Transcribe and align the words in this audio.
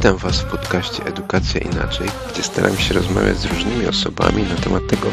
Witam 0.00 0.16
Was 0.16 0.40
w 0.40 0.44
podcaście 0.44 1.04
Edukacja 1.04 1.60
Inaczej, 1.60 2.08
gdzie 2.32 2.42
staram 2.42 2.78
się 2.78 2.94
rozmawiać 2.94 3.38
z 3.38 3.44
różnymi 3.44 3.86
osobami 3.86 4.42
na 4.42 4.54
temat 4.54 4.86
tego, 4.88 5.08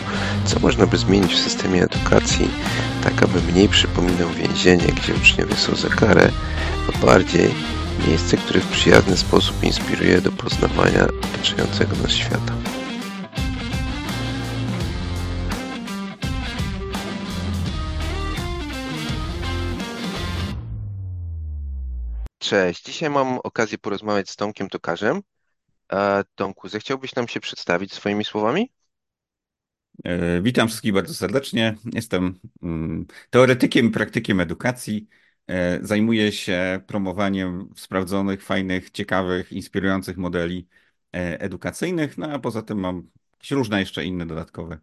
co 0.46 0.60
można 0.60 0.86
by 0.86 0.98
zmienić 0.98 1.34
w 1.34 1.40
systemie 1.40 1.84
edukacji, 1.84 2.50
tak 3.04 3.24
aby 3.24 3.42
mniej 3.42 3.70
przypominał 3.70 4.30
więzienie, 4.30 4.88
gdzie 4.88 5.16
uczniowie 5.16 5.56
są 5.56 5.76
za 5.76 5.90
karę, 5.90 6.32
a 6.90 7.06
bardziej 7.06 7.50
miejsce, 8.08 8.38
które 8.38 8.60
w 8.60 8.68
przyjazny 8.68 9.18
sposób 9.18 9.64
inspiruje 9.64 10.22
do 10.22 10.32
poznawania 10.32 11.08
otaczającego 11.24 11.96
nas 11.96 12.12
świata. 12.12 12.54
Cześć, 22.48 22.86
dzisiaj 22.86 23.10
mam 23.10 23.40
okazję 23.44 23.78
porozmawiać 23.78 24.30
z 24.30 24.36
Tomkiem 24.36 24.70
Tokarzem. 24.70 25.22
E, 25.94 26.24
Tomku, 26.36 26.70
zechciałbyś 26.70 27.16
nam 27.16 27.28
się 27.28 27.40
przedstawić 27.40 27.94
swoimi 27.94 28.26
słowami? 28.26 28.72
E, 30.04 30.42
Witam 30.42 30.68
wszystkich 30.68 30.94
bardzo 30.94 31.14
serdecznie. 31.14 31.76
Jestem 31.94 32.40
mm, 32.64 33.06
teoretykiem 33.30 33.92
praktykiem 33.92 34.40
edukacji. 34.40 35.08
E, 35.48 35.80
Zajmuję 35.86 36.32
się 36.32 36.82
promowaniem 36.88 37.70
sprawdzonych, 37.76 38.44
fajnych, 38.44 38.90
ciekawych, 38.90 39.52
inspirujących 39.52 40.18
modeli 40.18 40.68
e, 41.16 41.42
edukacyjnych, 41.42 42.18
no 42.18 42.28
a 42.32 42.40
poza 42.40 42.62
tym 42.62 42.80
mam 42.80 43.10
jakieś 43.32 43.52
różne 43.52 43.80
jeszcze 43.80 44.06
inne 44.06 44.26
dodatkowe 44.26 44.80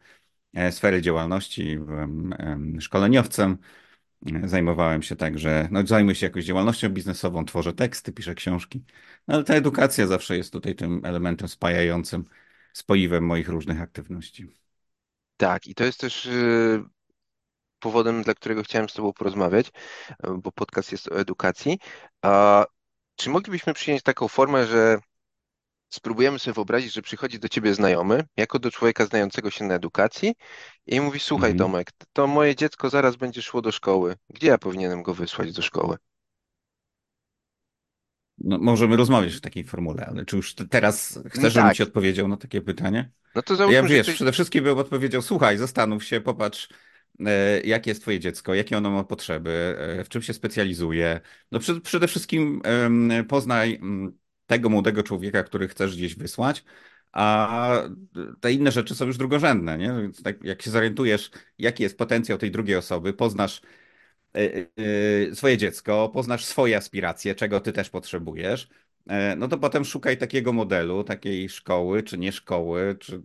sfery 0.70 1.02
działalności. 1.02 1.78
Byłem 1.78 2.32
em, 2.38 2.80
szkoleniowcem, 2.80 3.59
zajmowałem 4.45 5.02
się 5.02 5.16
także, 5.16 5.68
no 5.71 5.87
zajmuję 5.87 6.15
się 6.15 6.26
jakąś 6.26 6.45
działalnością 6.45 6.88
biznesową, 6.88 7.45
tworzę 7.45 7.73
teksty, 7.73 8.12
piszę 8.12 8.35
książki, 8.35 8.85
no 9.29 9.35
ale 9.35 9.45
ta 9.45 9.54
edukacja 9.54 10.07
zawsze 10.07 10.37
jest 10.37 10.52
tutaj 10.52 10.74
tym 10.74 11.01
elementem 11.04 11.48
spajającym, 11.48 12.24
spoiwem 12.73 13.26
moich 13.26 13.48
różnych 13.48 13.80
aktywności. 13.80 14.46
Tak, 15.37 15.66
i 15.66 15.74
to 15.74 15.85
jest 15.85 16.01
też 16.01 16.26
e, 16.26 16.85
powodem, 17.79 18.23
dla 18.23 18.35
którego 18.35 18.63
chciałem 18.63 18.88
z 18.88 18.93
Tobą 18.93 19.13
porozmawiać, 19.13 19.73
bo 20.38 20.52
podcast 20.52 20.93
jest 20.93 21.09
o 21.09 21.20
edukacji. 21.20 21.79
A 22.23 22.65
czy 23.16 23.30
moglibyśmy 23.30 23.74
przyjąć 23.74 24.02
taką 24.02 24.29
formę, 24.29 24.66
że 24.66 24.98
spróbujemy 25.95 26.38
sobie 26.38 26.54
wyobrazić, 26.54 26.92
że 26.95 27.02
przychodzi 27.02 27.38
do 27.38 27.48
Ciebie 27.48 27.74
znajomy, 27.74 28.24
jako 28.37 28.59
do 28.59 28.70
człowieka 28.70 29.06
znającego 29.06 29.50
się 29.50 29.64
na 29.64 29.74
edukacji 29.74 30.34
i 30.86 31.01
mówi, 31.01 31.20
słuchaj 31.20 31.51
Mhm. 31.51 31.56
Tomek, 31.56 31.90
to 32.12 32.26
moje 32.26 32.56
dziecko 32.56 32.90
zaraz 32.90 33.16
będzie 33.16 33.42
szło 33.42 33.62
do 33.62 33.73
szkoły. 33.73 34.16
Gdzie 34.30 34.46
ja 34.48 34.59
powinienem 34.59 35.02
go 35.02 35.14
wysłać 35.14 35.52
do 35.52 35.62
szkoły? 35.62 35.96
No, 38.38 38.59
możemy 38.59 38.96
rozmawiać 38.96 39.34
w 39.34 39.40
takiej 39.40 39.64
formule, 39.64 40.06
ale 40.06 40.24
czy 40.24 40.36
już 40.36 40.54
te- 40.54 40.68
teraz 40.68 41.20
chcesz, 41.30 41.52
żebym 41.52 41.70
Tak, 41.70 41.76
ci 41.76 41.82
odpowiedział 41.82 42.29
na 42.29 42.36
takie 42.36 42.60
pytanie? 42.62 43.10
no 43.34 43.42
to 43.42 43.56
Ja 43.66 43.82
załóżmy, 43.82 43.88
że 43.88 43.98
wiesz, 43.98 44.02
ktoś... 44.02 44.16
przede 44.16 44.32
wszystkim 44.32 44.64
bym 44.64 44.79
odpowiedział, 44.79 45.23
słuchaj, 45.23 45.58
zastanów 45.58 46.04
się, 46.04 46.20
popatrz, 46.20 46.68
e, 47.26 47.60
jakie 47.60 47.90
jest 47.90 48.02
twoje 48.02 48.20
dziecko, 48.20 48.54
jakie 48.54 48.79
ono 48.79 48.90
ma 48.90 49.04
potrzeby, 49.04 49.76
e, 50.01 50.04
w 50.04 50.08
czym 50.08 50.23
się 50.23 50.34
specjalizuje. 50.34 51.20
No 51.52 51.60
przede 51.84 52.08
wszystkim 52.08 52.62
poznaj 53.29 53.74
mm, 53.76 54.18
tego 54.46 54.68
młodego 54.68 55.02
człowieka, 55.02 55.42
który 55.42 55.68
chcesz 55.68 55.96
gdzieś 55.96 56.14
wysłać, 56.14 56.64
a 57.12 57.82
te 58.40 58.52
inne 58.52 58.73
rzeczy 58.73 58.95
są 58.95 59.06
już 59.06 59.16
drugorzędne, 59.18 59.78
nie? 59.78 59.92
Tak, 60.24 60.45
jak 60.45 60.62
się 60.62 60.70
zorientujesz, 60.70 61.30
jaki 61.59 61.82
jest 61.82 61.98
potencjał 61.98 62.38
tej 62.38 62.51
drugiej 62.51 62.76
osoby, 62.76 63.12
poznasz 63.12 63.60
e, 64.36 64.66
e, 65.31 65.34
swoje 65.34 65.59
dziecko, 65.59 66.09
poznasz 66.14 66.44
swoje 66.44 66.76
aspiracje, 66.76 67.34
czego 67.34 67.60
ty 67.60 67.72
też 67.72 67.91
potrzebujesz, 67.91 68.69
e, 69.06 69.36
no 69.36 69.48
to 69.48 69.58
potem 69.58 69.84
szukaj 69.84 70.19
takiego 70.19 70.52
modelu, 70.52 71.04
takiej 71.04 71.48
szkoły, 71.48 72.02
czy 72.02 72.19
nie 72.19 72.32
szkoły, 72.32 72.96
czy 73.00 73.22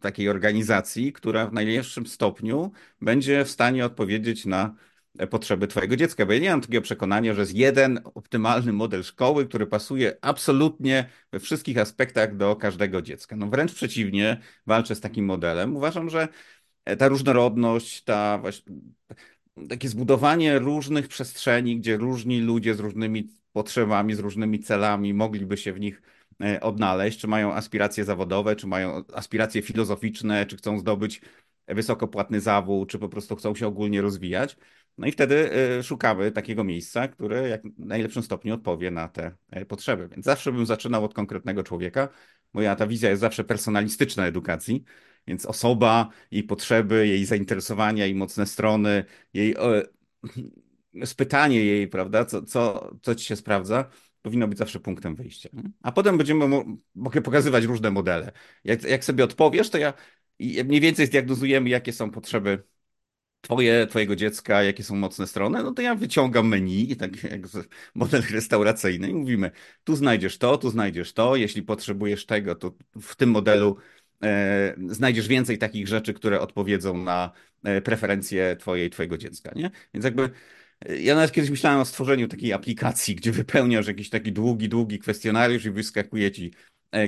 takiej 0.00 0.28
organizacji, 0.28 1.12
która 1.12 1.46
w 1.46 1.52
najlepszym 1.52 2.06
stopniu 2.06 2.72
będzie 3.00 3.44
w 3.44 3.50
stanie 3.50 3.84
odpowiedzieć 3.86 4.46
na 4.46 4.74
potrzeby 5.26 5.66
twojego 5.66 5.96
dziecka. 5.96 6.26
Bo 6.26 6.32
ja 6.32 6.38
nie 6.38 6.50
mam 6.50 6.60
takiego 6.60 6.82
przekonania, 6.82 7.34
że 7.34 7.40
jest 7.40 7.54
jeden 7.54 8.00
optymalny 8.14 8.72
model 8.72 9.02
szkoły, 9.02 9.46
który 9.46 9.66
pasuje 9.66 10.16
absolutnie 10.20 11.08
we 11.32 11.40
wszystkich 11.40 11.78
aspektach 11.78 12.36
do 12.36 12.56
każdego 12.56 13.02
dziecka. 13.02 13.36
No 13.36 13.46
wręcz 13.46 13.74
przeciwnie, 13.74 14.40
walczę 14.66 14.94
z 14.94 15.00
takim 15.00 15.24
modelem. 15.24 15.76
Uważam, 15.76 16.10
że 16.10 16.28
e, 16.84 16.96
ta 16.96 17.08
różnorodność, 17.08 18.04
ta 18.04 18.38
właśnie 18.38 18.74
takie 19.68 19.88
zbudowanie 19.88 20.58
różnych 20.58 21.08
przestrzeni, 21.08 21.78
gdzie 21.78 21.96
różni 21.96 22.40
ludzie 22.40 22.74
z 22.74 22.80
różnymi 22.80 23.28
potrzebami, 23.52 24.14
z 24.14 24.18
różnymi 24.18 24.60
celami 24.60 25.14
mogliby 25.14 25.56
się 25.56 25.72
w 25.72 25.80
nich 25.80 26.02
e, 26.42 26.60
odnaleźć, 26.60 27.20
czy 27.20 27.26
mają 27.26 27.52
aspiracje 27.54 28.04
zawodowe, 28.04 28.56
czy 28.56 28.66
mają 28.66 29.04
aspiracje 29.14 29.62
filozoficzne, 29.62 30.46
czy 30.46 30.56
chcą 30.56 30.78
zdobyć 30.78 31.20
wysoko 31.68 32.08
płatny 32.08 32.40
zawód, 32.40 32.90
czy 32.90 32.98
po 32.98 33.08
prostu 33.08 33.36
chcą 33.36 33.54
się 33.54 33.66
ogólnie 33.66 34.02
rozwijać. 34.02 34.56
No 34.98 35.06
i 35.06 35.12
wtedy 35.12 35.52
e, 35.52 35.82
szukamy 35.82 36.32
takiego 36.32 36.64
miejsca, 36.64 37.08
które 37.08 37.48
jak 37.48 37.62
w 37.62 37.86
najlepszym 37.86 38.22
stopniu 38.22 38.54
odpowie 38.54 38.90
na 38.90 39.08
te 39.08 39.34
e, 39.50 39.64
potrzeby. 39.64 40.08
Więc 40.08 40.24
zawsze 40.24 40.52
bym 40.52 40.66
zaczynał 40.66 41.04
od 41.04 41.14
konkretnego 41.14 41.62
człowieka. 41.62 42.08
Moja 42.52 42.76
ta 42.76 42.86
wizja 42.86 43.10
jest 43.10 43.20
zawsze 43.20 43.44
personalistyczna 43.44 44.26
edukacji, 44.26 44.84
więc 45.26 45.46
osoba, 45.46 46.08
jej 46.30 46.42
potrzeby, 46.42 47.06
jej 47.08 47.24
zainteresowania, 47.24 48.04
jej 48.04 48.14
mocne 48.14 48.46
strony, 48.46 49.04
jej 49.34 49.54
spytanie 51.04 51.64
jej, 51.64 51.88
prawda, 51.88 52.24
co, 52.24 52.42
co, 52.42 52.90
co 53.02 53.14
ci 53.14 53.26
się 53.26 53.36
sprawdza, 53.36 53.90
powinno 54.22 54.48
być 54.48 54.58
zawsze 54.58 54.80
punktem 54.80 55.14
wyjścia. 55.16 55.48
A 55.82 55.92
potem 55.92 56.18
będziemy 56.18 56.48
mo 56.48 56.64
mogę 56.94 57.22
pokazywać 57.22 57.64
różne 57.64 57.90
modele. 57.90 58.32
Jak, 58.64 58.82
jak 58.82 59.04
sobie 59.04 59.24
odpowiesz, 59.24 59.70
to 59.70 59.78
ja 59.78 59.94
mniej 60.40 60.80
więcej 60.80 61.06
zdiagnozujemy, 61.06 61.68
jakie 61.68 61.92
są 61.92 62.10
potrzeby 62.10 62.62
twoje, 63.40 63.86
twojego 63.86 64.16
dziecka, 64.16 64.62
jakie 64.62 64.84
są 64.84 64.96
mocne 64.96 65.26
strony, 65.26 65.62
no 65.62 65.72
to 65.72 65.82
ja 65.82 65.94
wyciągam 65.94 66.48
menu, 66.48 66.92
i 66.92 66.96
tak 66.96 67.22
jak 67.24 67.40
model 67.94 68.22
restauracyjny 68.30 69.10
i 69.10 69.14
mówimy, 69.14 69.50
tu 69.84 69.96
znajdziesz 69.96 70.38
to, 70.38 70.58
tu 70.58 70.70
znajdziesz 70.70 71.12
to, 71.12 71.36
jeśli 71.36 71.62
potrzebujesz 71.62 72.26
tego, 72.26 72.54
to 72.54 72.74
w 73.02 73.16
tym 73.16 73.30
modelu 73.30 73.76
e, 74.22 74.74
znajdziesz 74.88 75.28
więcej 75.28 75.58
takich 75.58 75.88
rzeczy, 75.88 76.14
które 76.14 76.40
odpowiedzą 76.40 76.98
na 76.98 77.32
e, 77.64 77.80
preferencje 77.80 78.56
twoje 78.56 78.84
i 78.86 78.90
twojego 78.90 79.18
dziecka, 79.18 79.52
nie? 79.56 79.70
Więc 79.94 80.04
jakby 80.04 80.30
e, 80.86 81.00
ja 81.00 81.14
nawet 81.14 81.32
kiedyś 81.32 81.50
myślałem 81.50 81.80
o 81.80 81.84
stworzeniu 81.84 82.28
takiej 82.28 82.52
aplikacji, 82.52 83.14
gdzie 83.14 83.32
wypełniasz 83.32 83.86
jakiś 83.86 84.10
taki 84.10 84.32
długi, 84.32 84.68
długi 84.68 84.98
kwestionariusz 84.98 85.64
i 85.64 85.70
wyskakuje 85.70 86.30
ci 86.30 86.52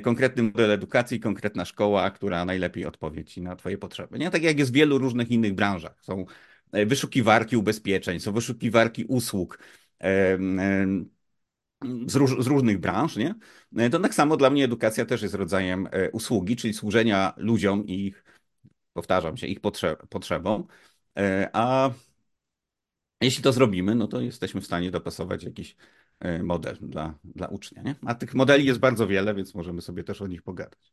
konkretny 0.02 0.42
model 0.42 0.70
edukacji, 0.70 1.20
konkretna 1.20 1.64
szkoła, 1.64 2.10
która 2.10 2.44
najlepiej 2.44 2.86
odpowie 2.86 3.24
ci 3.24 3.42
na 3.42 3.56
twoje 3.56 3.78
potrzeby. 3.78 4.18
Nie? 4.18 4.30
Tak 4.30 4.42
jak 4.42 4.58
jest 4.58 4.70
w 4.70 4.74
wielu 4.74 4.98
różnych 4.98 5.30
innych 5.30 5.54
branżach. 5.54 5.94
Są 6.00 6.24
e, 6.72 6.86
wyszukiwarki 6.86 7.56
ubezpieczeń, 7.56 8.20
są 8.20 8.32
wyszukiwarki 8.32 9.04
usług 9.04 9.58
em, 9.98 10.60
z, 12.06 12.14
róż, 12.14 12.44
z 12.44 12.46
różnych 12.46 12.78
branż, 12.80 13.16
nie? 13.16 13.34
E, 13.76 13.90
To 13.90 13.98
tak 13.98 14.14
samo 14.14 14.36
dla 14.36 14.50
mnie 14.50 14.64
edukacja 14.64 15.06
też 15.06 15.22
jest 15.22 15.34
rodzajem 15.34 15.88
e, 15.92 16.10
usługi, 16.10 16.56
czyli 16.56 16.74
służenia 16.74 17.32
ludziom 17.36 17.86
i 17.86 18.06
ich, 18.06 18.24
powtarzam 18.92 19.36
się, 19.36 19.46
ich 19.46 19.60
potrze 19.60 19.96
potrzebom. 20.08 20.66
E, 21.18 21.50
A 21.52 21.90
jeśli 23.20 23.42
to 23.42 23.52
zrobimy, 23.52 23.94
no 23.94 24.08
to 24.08 24.20
jesteśmy 24.20 24.60
w 24.60 24.66
stanie 24.66 24.90
dopasować 24.90 25.44
jakiś 25.44 25.72
e, 25.72 25.76
model 26.42 26.76
dla, 26.80 27.14
dla 27.24 27.46
ucznia, 27.46 27.82
nie? 27.82 27.94
A 28.06 28.14
tych 28.14 28.34
modeli 28.34 28.66
jest 28.66 28.80
bardzo 28.80 29.06
wiele, 29.06 29.34
więc 29.34 29.54
możemy 29.54 29.82
sobie 29.82 30.04
też 30.04 30.22
o 30.22 30.26
nich 30.26 30.42
pogadać. 30.42 30.92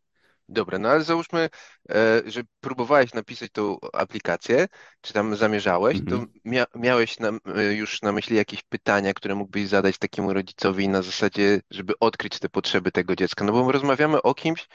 Dobra, 0.50 0.80
no 0.80 0.90
ale 0.90 1.04
załóżmy, 1.04 1.50
e, 1.90 2.22
że 2.26 2.42
próbowałeś 2.60 3.14
napisać 3.14 3.52
tą 3.52 3.78
aplikację, 3.94 4.68
czy 5.02 5.14
tam 5.14 5.36
zamierzałeś, 5.36 5.98
to 5.98 6.16
Mhm. 6.16 6.28
mia 6.46 6.66
miałeś 6.76 7.20
na, 7.20 7.30
e, 7.56 7.74
już 7.74 8.02
na 8.02 8.12
myśli 8.12 8.36
jakieś 8.36 8.64
pytania, 8.64 9.14
które 9.14 9.36
mógłbyś 9.36 9.68
zadać 9.68 9.98
takiemu 9.98 10.34
rodzicowi 10.34 10.90
na 10.90 11.02
zasadzie, 11.02 11.62
żeby 11.72 11.94
odkryć 12.00 12.40
te 12.40 12.50
potrzeby 12.50 12.92
tego 12.92 13.16
dziecka. 13.16 13.46
No 13.46 13.52
bo 13.52 13.66
my 13.66 13.72
rozmawiamy 13.72 14.22
o 14.22 14.34
kimś, 14.34 14.68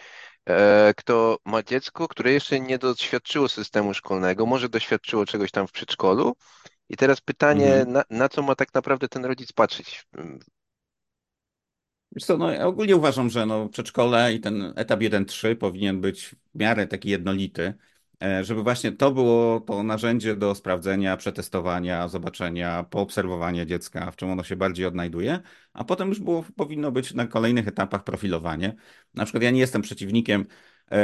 e, 0.48 0.94
kto 0.96 1.38
ma 1.44 1.62
dziecko, 1.62 2.08
które 2.08 2.32
jeszcze 2.32 2.60
nie 2.60 2.78
doświadczyło 2.78 3.48
systemu 3.48 3.94
szkolnego, 3.94 4.46
może 4.46 4.68
doświadczyło 4.68 5.26
czegoś 5.26 5.50
tam 5.50 5.66
w 5.68 5.72
przedszkolu. 5.72 6.36
I 6.92 6.96
teraz 6.96 7.20
pytanie, 7.20 7.72
Mhm. 7.74 7.92
na, 7.92 8.04
na 8.10 8.28
co 8.28 8.42
ma 8.42 8.54
tak 8.54 8.74
naprawdę 8.74 9.08
ten 9.08 9.24
rodzic 9.24 9.52
patrzeć? 9.52 10.06
Wiesz 12.12 12.24
co, 12.24 12.36
no, 12.38 12.50
ja 12.52 12.66
ogólnie 12.66 12.96
uważam, 12.96 13.30
że 13.30 13.46
no, 13.46 13.68
przedszkole 13.68 14.34
i 14.34 14.40
ten 14.40 14.72
etap 14.76 15.02
jeden 15.02 15.24
trzy 15.24 15.56
powinien 15.56 16.00
być 16.00 16.26
w 16.54 16.58
miarę 16.58 16.86
taki 16.86 17.08
jednolity, 17.10 17.74
e, 18.22 18.44
żeby 18.44 18.62
właśnie 18.62 18.92
to 18.92 19.10
było 19.12 19.60
to 19.60 19.82
narzędzie 19.82 20.36
do 20.36 20.54
sprawdzenia, 20.54 21.16
przetestowania, 21.16 22.08
zobaczenia, 22.08 22.82
poobserwowania 22.84 23.66
dziecka, 23.66 24.10
w 24.10 24.16
czym 24.16 24.30
ono 24.30 24.42
się 24.44 24.56
bardziej 24.56 24.86
odnajduje, 24.86 25.40
a 25.72 25.84
potem 25.84 26.08
już 26.08 26.20
było, 26.20 26.44
powinno 26.56 26.92
być 26.92 27.14
na 27.14 27.26
kolejnych 27.26 27.68
etapach 27.68 28.04
profilowanie. 28.04 28.74
Na 29.14 29.24
przykład 29.24 29.42
ja 29.42 29.50
nie 29.50 29.60
jestem 29.60 29.82
przeciwnikiem 29.82 30.46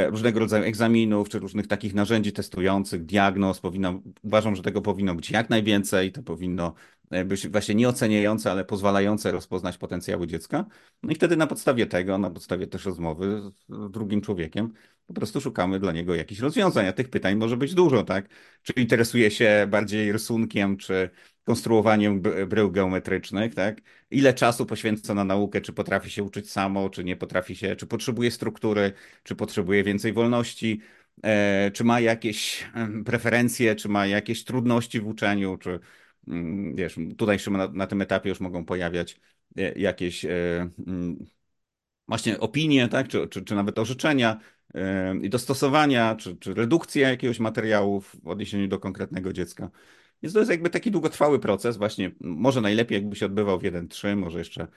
różnego 0.09 0.39
rodzaju 0.39 0.63
egzaminów, 0.63 1.29
czy 1.29 1.39
różnych 1.39 1.67
takich 1.67 1.93
narzędzi 1.93 2.31
testujących, 2.31 3.05
diagnoz. 3.05 3.59
Powinno, 3.59 4.01
uważam, 4.23 4.55
że 4.55 4.63
tego 4.63 4.81
powinno 4.81 5.15
być 5.15 5.31
jak 5.31 5.49
najwięcej. 5.49 6.11
To 6.11 6.23
powinno 6.23 6.73
e, 7.11 7.25
być 7.25 7.47
właśnie 7.47 7.75
nie 7.75 7.89
oceniające, 7.89 8.51
ale 8.51 8.65
pozwalające 8.65 9.31
rozpoznać 9.31 9.77
potencjały 9.77 10.27
dziecka. 10.27 10.65
No 11.03 11.11
i 11.11 11.15
wtedy 11.15 11.37
na 11.37 11.47
podstawie 11.47 11.85
tego, 11.85 12.17
na 12.17 12.29
podstawie 12.29 12.67
też 12.67 12.85
rozmowy 12.85 13.41
z 13.69 13.91
drugim 13.91 14.21
człowiekiem, 14.21 14.73
po 15.07 15.13
prostu 15.13 15.41
szukamy 15.41 15.79
dla 15.79 15.91
niego 15.91 16.15
jakichś 16.15 16.41
rozwiązań. 16.41 16.87
A 16.87 16.93
tych 16.93 17.09
pytań 17.09 17.35
może 17.35 17.57
być 17.57 17.73
dużo, 17.73 18.03
tak? 18.03 18.29
Czy 18.61 18.73
interesuje 18.73 19.31
się 19.31 19.67
bardziej 19.69 20.11
rysunkiem, 20.11 20.77
czy 20.77 21.09
konstruowaniem 21.49 22.21
brył 22.47 22.71
geometrycznych, 22.71 23.55
tak? 23.55 23.81
Ile 24.11 24.33
czasu 24.33 24.65
poświęca 24.65 25.13
na 25.13 25.23
naukę, 25.23 25.61
czy 25.61 25.73
potrafi 25.73 26.09
się 26.09 26.23
uczyć 26.23 26.51
samo, 26.51 26.89
czy 26.89 27.03
nie 27.03 27.15
potrafi 27.15 27.55
się, 27.55 27.75
czy 27.75 27.87
potrzebuje 27.87 28.31
struktury, 28.31 28.93
czy 29.23 29.35
potrzebuje 29.35 29.83
więcej 29.83 30.13
wolności, 30.13 30.81
e, 31.23 31.71
czy 31.71 31.83
ma 31.83 31.99
jakieś 31.99 32.69
preferencje, 33.05 33.75
czy 33.75 33.89
ma 33.89 34.07
jakieś 34.07 34.43
trudności 34.43 34.99
w 34.99 35.07
uczeniu, 35.07 35.57
czy 35.57 35.79
mm, 36.27 36.75
wiesz, 36.75 36.95
tutaj 37.17 37.37
na, 37.51 37.67
na 37.67 37.87
tym 37.87 38.01
etapie 38.01 38.29
już 38.29 38.39
mogą 38.39 38.65
pojawiać 38.65 39.19
e, 39.57 39.79
jakieś 39.79 40.25
e, 40.25 40.29
mm, 40.87 41.25
właśnie 42.07 42.39
opinie, 42.39 42.87
tak? 42.87 43.07
czy, 43.07 43.27
czy, 43.27 43.41
czy 43.43 43.55
nawet 43.55 43.79
orzeczenia 43.79 44.39
i 45.21 45.29
dostosowania, 45.29 46.15
czy, 46.15 46.35
czy 46.37 46.53
redukcja 46.53 47.09
jakiegoś 47.09 47.39
materiału 47.39 48.01
w 48.01 48.27
odniesieniu 48.27 48.67
do 48.67 48.79
konkretnego 48.79 49.33
dziecka. 49.33 49.69
Więc 50.23 50.33
to 50.33 50.39
jest 50.39 50.51
jakby 50.51 50.69
taki 50.69 50.91
długotrwały 50.91 51.39
proces, 51.39 51.77
właśnie 51.77 52.11
może 52.19 52.61
najlepiej 52.61 52.95
jakby 52.95 53.15
się 53.15 53.25
odbywał 53.25 53.59
w 53.59 53.63
1-3, 53.63 54.15
może 54.15 54.39
jeszcze 54.39 54.67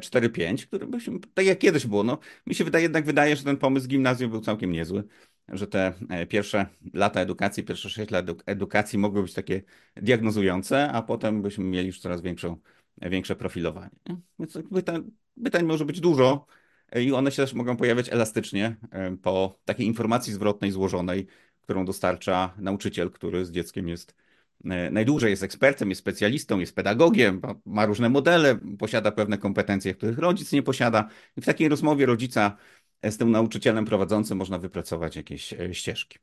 4-5, 0.00 0.62
e, 0.62 0.66
który 0.66 0.86
by 0.86 1.00
się, 1.00 1.20
tak 1.34 1.46
jak 1.46 1.58
kiedyś 1.58 1.86
było, 1.86 2.02
no 2.02 2.18
mi 2.46 2.54
się 2.54 2.64
wydaje, 2.64 2.82
jednak 2.82 3.04
wydaje, 3.04 3.36
że 3.36 3.44
ten 3.44 3.56
pomysł 3.56 3.88
gimnazjum 3.88 4.30
był 4.30 4.40
całkiem 4.40 4.72
niezły, 4.72 5.04
że 5.48 5.66
te 5.66 5.92
e, 6.08 6.26
pierwsze 6.26 6.66
lata 6.94 7.20
edukacji, 7.20 7.62
pierwsze 7.62 7.90
6 7.90 8.10
lat 8.10 8.26
edukacji 8.46 8.98
mogły 8.98 9.22
być 9.22 9.34
takie 9.34 9.62
diagnozujące, 9.96 10.92
a 10.92 11.02
potem 11.02 11.42
byśmy 11.42 11.64
mieli 11.64 11.86
już 11.86 12.00
coraz 12.00 12.20
większą, 12.20 12.56
większe 13.02 13.36
profilowanie. 13.36 13.96
Więc 14.38 14.58
pytań, 14.74 15.10
pytań 15.44 15.64
może 15.64 15.84
być 15.84 16.00
dużo, 16.00 16.46
e, 16.92 17.02
i 17.02 17.12
one 17.12 17.30
się 17.30 17.42
też 17.42 17.54
mogą 17.54 17.76
pojawiać 17.76 18.12
elastycznie 18.12 18.76
po 19.22 19.58
takiej 19.64 19.86
informacji 19.86 20.32
zwrotnej, 20.32 20.70
złożonej, 20.70 21.26
którą 21.62 21.84
dostarcza 21.84 22.54
nauczyciel, 22.58 23.10
który 23.10 23.44
z 23.44 23.50
dzieckiem 23.50 23.88
jest 23.88 24.14
E, 24.14 24.29
najdłużej 24.64 25.30
jest 25.30 25.42
ekspertem, 25.42 25.88
jest 25.88 26.00
specjalistą, 26.00 26.58
jest 26.58 26.74
pedagogiem, 26.74 27.40
ma 27.66 27.86
różne 27.86 28.08
modele, 28.08 28.58
posiada 28.78 29.12
pewne 29.12 29.38
kompetencje, 29.38 29.94
których 29.94 30.18
rodzic 30.18 30.52
nie 30.52 30.62
posiada. 30.62 31.08
I 31.36 31.40
w 31.40 31.46
takiej 31.46 31.68
rozmowie 31.68 32.06
rodzica 32.06 32.56
z 33.02 33.16
tym 33.16 33.30
nauczycielem 33.30 33.84
prowadzącym 33.84 34.38
można 34.38 34.58
wypracować 34.58 35.16
jakieś 35.16 35.52
e, 35.52 35.74
ścieżki. 35.74 36.18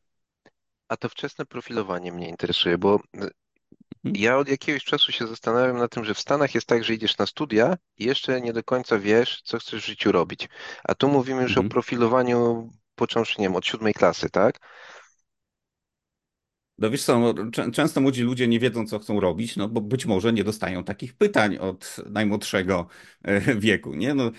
A 0.87 0.97
to 0.97 1.09
wczesne 1.09 1.45
profilowanie 1.45 2.11
mnie 2.11 2.29
interesuje, 2.29 2.77
bo 2.77 2.95
e, 2.95 2.99
mhm. 3.13 3.31
ja 4.03 4.37
od 4.37 4.49
jakiegoś 4.49 4.83
czasu 4.83 5.11
się 5.11 5.27
zastanawiam 5.27 5.77
na 5.77 5.87
tym, 5.87 6.05
że 6.05 6.13
w 6.13 6.19
Stanach 6.19 6.55
jest 6.55 6.67
tak, 6.67 6.83
że 6.83 6.93
idziesz 6.93 7.17
na 7.17 7.25
studia 7.25 7.77
i 7.97 8.05
jeszcze 8.05 8.41
nie 8.41 8.53
do 8.53 8.63
końca 8.63 8.99
wiesz, 8.99 9.41
co 9.41 9.59
chcesz 9.59 9.83
w 9.83 9.85
życiu 9.85 10.11
robić. 10.11 10.49
A 10.83 10.95
tu 10.95 11.07
mówimy 11.07 11.41
już 11.41 11.51
mhm. 11.51 11.67
o 11.67 11.69
profilowaniu 11.69 12.69
począwszy, 12.95 13.41
nie 13.41 13.45
wiem, 13.45 13.55
od 13.55 13.65
siódmej 13.65 13.93
klasy, 13.93 14.29
tak? 14.29 14.59
No 16.77 16.89
wiesz 16.89 17.03
co, 17.03 17.19
no, 17.19 17.33
często 17.71 18.01
młodzi 18.01 18.23
ludzie 18.23 18.47
nie 18.47 18.59
wiedzą, 18.59 18.87
co 18.87 18.99
chcą 18.99 19.19
robić, 19.19 19.55
no 19.55 19.69
bo 19.69 19.81
być 19.81 20.05
może 20.05 20.33
nie 20.33 20.43
dostają 20.43 20.83
takich 20.83 21.13
pytań 21.13 21.57
od 21.57 21.95
najmłodszego 22.09 22.87
e, 23.23 23.55
wieku, 23.55 23.95
nie? 23.95 24.13
No, 24.13 24.31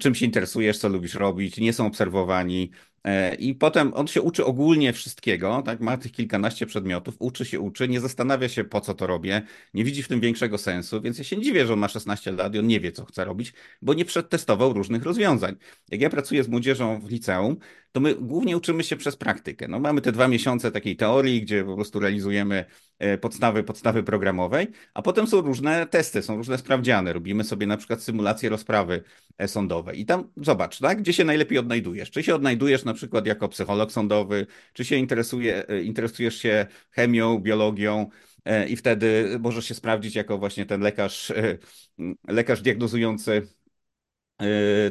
czym 0.00 0.14
się 0.14 0.26
interesujesz, 0.26 0.78
co 0.78 0.88
lubisz 0.88 1.14
robić, 1.14 1.58
nie 1.58 1.72
są 1.72 1.86
obserwowani, 1.86 2.70
E, 3.04 3.34
I 3.34 3.54
potem 3.54 3.94
on 3.94 4.06
się 4.06 4.22
uczy 4.22 4.44
ogólnie 4.44 4.92
wszystkiego, 4.92 5.62
tak? 5.66 5.80
Ma 5.80 5.96
tych 5.96 6.12
kilkanaście 6.12 6.66
przedmiotów, 6.66 7.16
uczy 7.18 7.44
się, 7.44 7.60
uczy, 7.60 7.88
nie 7.88 8.00
zastanawia 8.00 8.48
się, 8.48 8.64
po 8.64 8.80
co 8.80 8.94
to 8.94 9.06
robię, 9.06 9.42
nie 9.74 9.84
widzi 9.84 10.02
w 10.02 10.08
tym 10.08 10.20
większego 10.20 10.58
sensu, 10.58 11.00
więc 11.00 11.18
ja 11.18 11.24
się 11.24 11.40
dziwię, 11.40 11.66
że 11.66 11.72
on 11.72 11.78
ma 11.78 11.88
16 11.88 12.32
lat 12.32 12.54
i 12.54 12.58
on 12.58 12.66
nie 12.66 12.80
wie, 12.80 12.92
co 12.92 13.04
chce 13.04 13.24
robić, 13.24 13.52
bo 13.82 13.94
nie 13.94 14.04
przetestował 14.04 14.72
różnych 14.72 15.02
rozwiązań. 15.02 15.56
Jak 15.90 16.00
ja 16.00 16.10
pracuję 16.10 16.44
z 16.44 16.48
młodzieżą 16.48 17.00
w 17.00 17.10
liceum, 17.10 17.56
to 17.94 18.00
my 18.00 18.14
głównie 18.14 18.56
uczymy 18.56 18.84
się 18.84 18.96
przez 18.96 19.16
praktykę. 19.16 19.68
No, 19.68 19.78
mamy 19.78 20.00
te 20.00 20.12
dwa 20.12 20.28
miesiące 20.28 20.70
takiej 20.72 20.96
teorii, 20.96 21.42
gdzie 21.42 21.64
po 21.64 21.74
prostu 21.74 22.00
realizujemy 22.00 22.64
e, 22.98 23.18
podstawy, 23.18 23.62
podstawy 23.62 24.02
programowej, 24.02 24.68
a 24.94 25.02
potem 25.02 25.26
są 25.26 25.40
różne 25.40 25.86
testy, 25.86 26.22
są 26.22 26.36
różne 26.36 26.58
sprawdziany. 26.58 27.12
Robimy 27.12 27.44
sobie 27.44 27.66
na 27.66 27.76
przykład 27.76 28.02
symulację 28.02 28.48
rozprawy 28.48 29.02
e, 29.38 29.48
sądowej. 29.48 30.00
I 30.00 30.06
tam 30.06 30.30
zobacz, 30.36 30.78
tak? 30.78 30.98
gdzie 30.98 31.12
się 31.12 31.24
najlepiej 31.24 31.58
odnajdujesz. 31.58 32.10
Czy 32.10 32.22
się 32.22 32.34
odnajdujesz 32.34 32.84
na 32.84 32.94
przykład 32.94 33.26
jako 33.26 33.48
psycholog 33.48 33.92
sądowy, 33.92 34.46
czy 34.72 34.84
się 34.84 34.96
interesuje, 34.96 35.68
e, 35.68 35.82
interesujesz 35.82 36.38
się 36.38 36.66
chemią, 36.90 37.38
biologią, 37.38 38.08
i 38.68 38.76
wtedy 38.76 39.38
możesz 39.40 39.64
się 39.64 39.74
sprawdzić 39.74 40.14
jako 40.14 40.38
właśnie 40.38 40.66
ten 40.66 40.80
lekarz, 40.80 41.32
lekarz 42.28 42.62
diagnozujący 42.62 43.48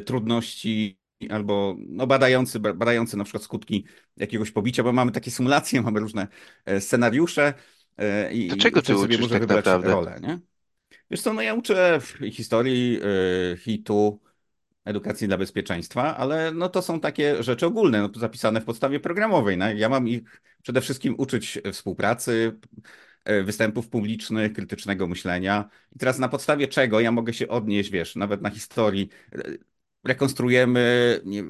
trudności 0.04 1.03
albo 1.30 1.76
no, 1.78 2.06
badający, 2.06 2.60
badający 2.60 3.16
na 3.16 3.24
przykład 3.24 3.42
skutki 3.42 3.84
jakiegoś 4.16 4.50
pobicia, 4.50 4.82
bo 4.82 4.92
mamy 4.92 5.12
takie 5.12 5.30
symulacje, 5.30 5.82
mamy 5.82 6.00
różne 6.00 6.28
scenariusze 6.80 7.54
i 8.32 8.48
to 8.48 8.56
czego 8.56 8.82
ty 8.82 8.94
sobie 8.94 9.18
może 9.18 9.32
tak 9.32 9.40
wybrać 9.40 9.64
naprawdę? 9.64 9.88
rolę, 9.88 10.18
nie? 10.22 10.40
Wiesz 11.10 11.20
co, 11.20 11.32
no 11.32 11.42
ja 11.42 11.54
uczę 11.54 12.00
historii 12.30 13.00
hitu, 13.58 14.20
edukacji 14.84 15.28
dla 15.28 15.38
bezpieczeństwa, 15.38 16.16
ale 16.16 16.52
no 16.52 16.68
to 16.68 16.82
są 16.82 17.00
takie 17.00 17.42
rzeczy 17.42 17.66
ogólne, 17.66 18.02
no, 18.02 18.10
zapisane 18.16 18.60
w 18.60 18.64
podstawie 18.64 19.00
programowej. 19.00 19.56
No. 19.56 19.72
Ja 19.72 19.88
mam 19.88 20.08
ich 20.08 20.22
przede 20.62 20.80
wszystkim 20.80 21.14
uczyć 21.18 21.58
współpracy, 21.72 22.58
e, 23.24 23.42
występów 23.42 23.88
publicznych, 23.88 24.52
krytycznego 24.52 25.06
myślenia. 25.06 25.68
I 25.96 25.98
teraz 25.98 26.18
na 26.18 26.28
podstawie 26.28 26.68
czego 26.68 27.00
ja 27.00 27.12
mogę 27.12 27.32
się 27.32 27.48
odnieść, 27.48 27.90
wiesz, 27.90 28.16
nawet 28.16 28.42
na 28.42 28.50
historii. 28.50 29.08
E, 30.04 30.08
rekonstruujemy 30.08 31.20
nie, 31.24 31.44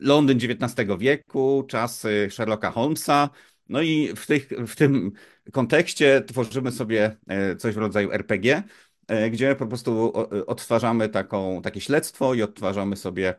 Londyn 0.00 0.38
XIX 0.38 0.88
wieku, 0.98 1.64
czasy 1.68 2.28
Sherlocka 2.30 2.70
Holmesa, 2.70 3.30
no 3.68 3.82
i 3.82 4.12
w, 4.16 4.26
tych, 4.26 4.48
w 4.48 4.76
tym 4.76 5.12
kontekście 5.52 6.22
tworzymy 6.26 6.72
sobie 6.72 7.16
e, 7.28 7.56
coś 7.56 7.74
w 7.74 7.78
rodzaju 7.78 8.12
RPG, 8.12 8.62
E, 9.10 9.30
gdzie 9.30 9.56
po 9.56 9.66
prostu 9.66 10.12
odtwarzamy 10.46 11.08
taką, 11.08 11.62
takie 11.62 11.80
śledztwo 11.80 12.34
i 12.34 12.42
odtwarzamy 12.42 12.96
sobie 12.96 13.34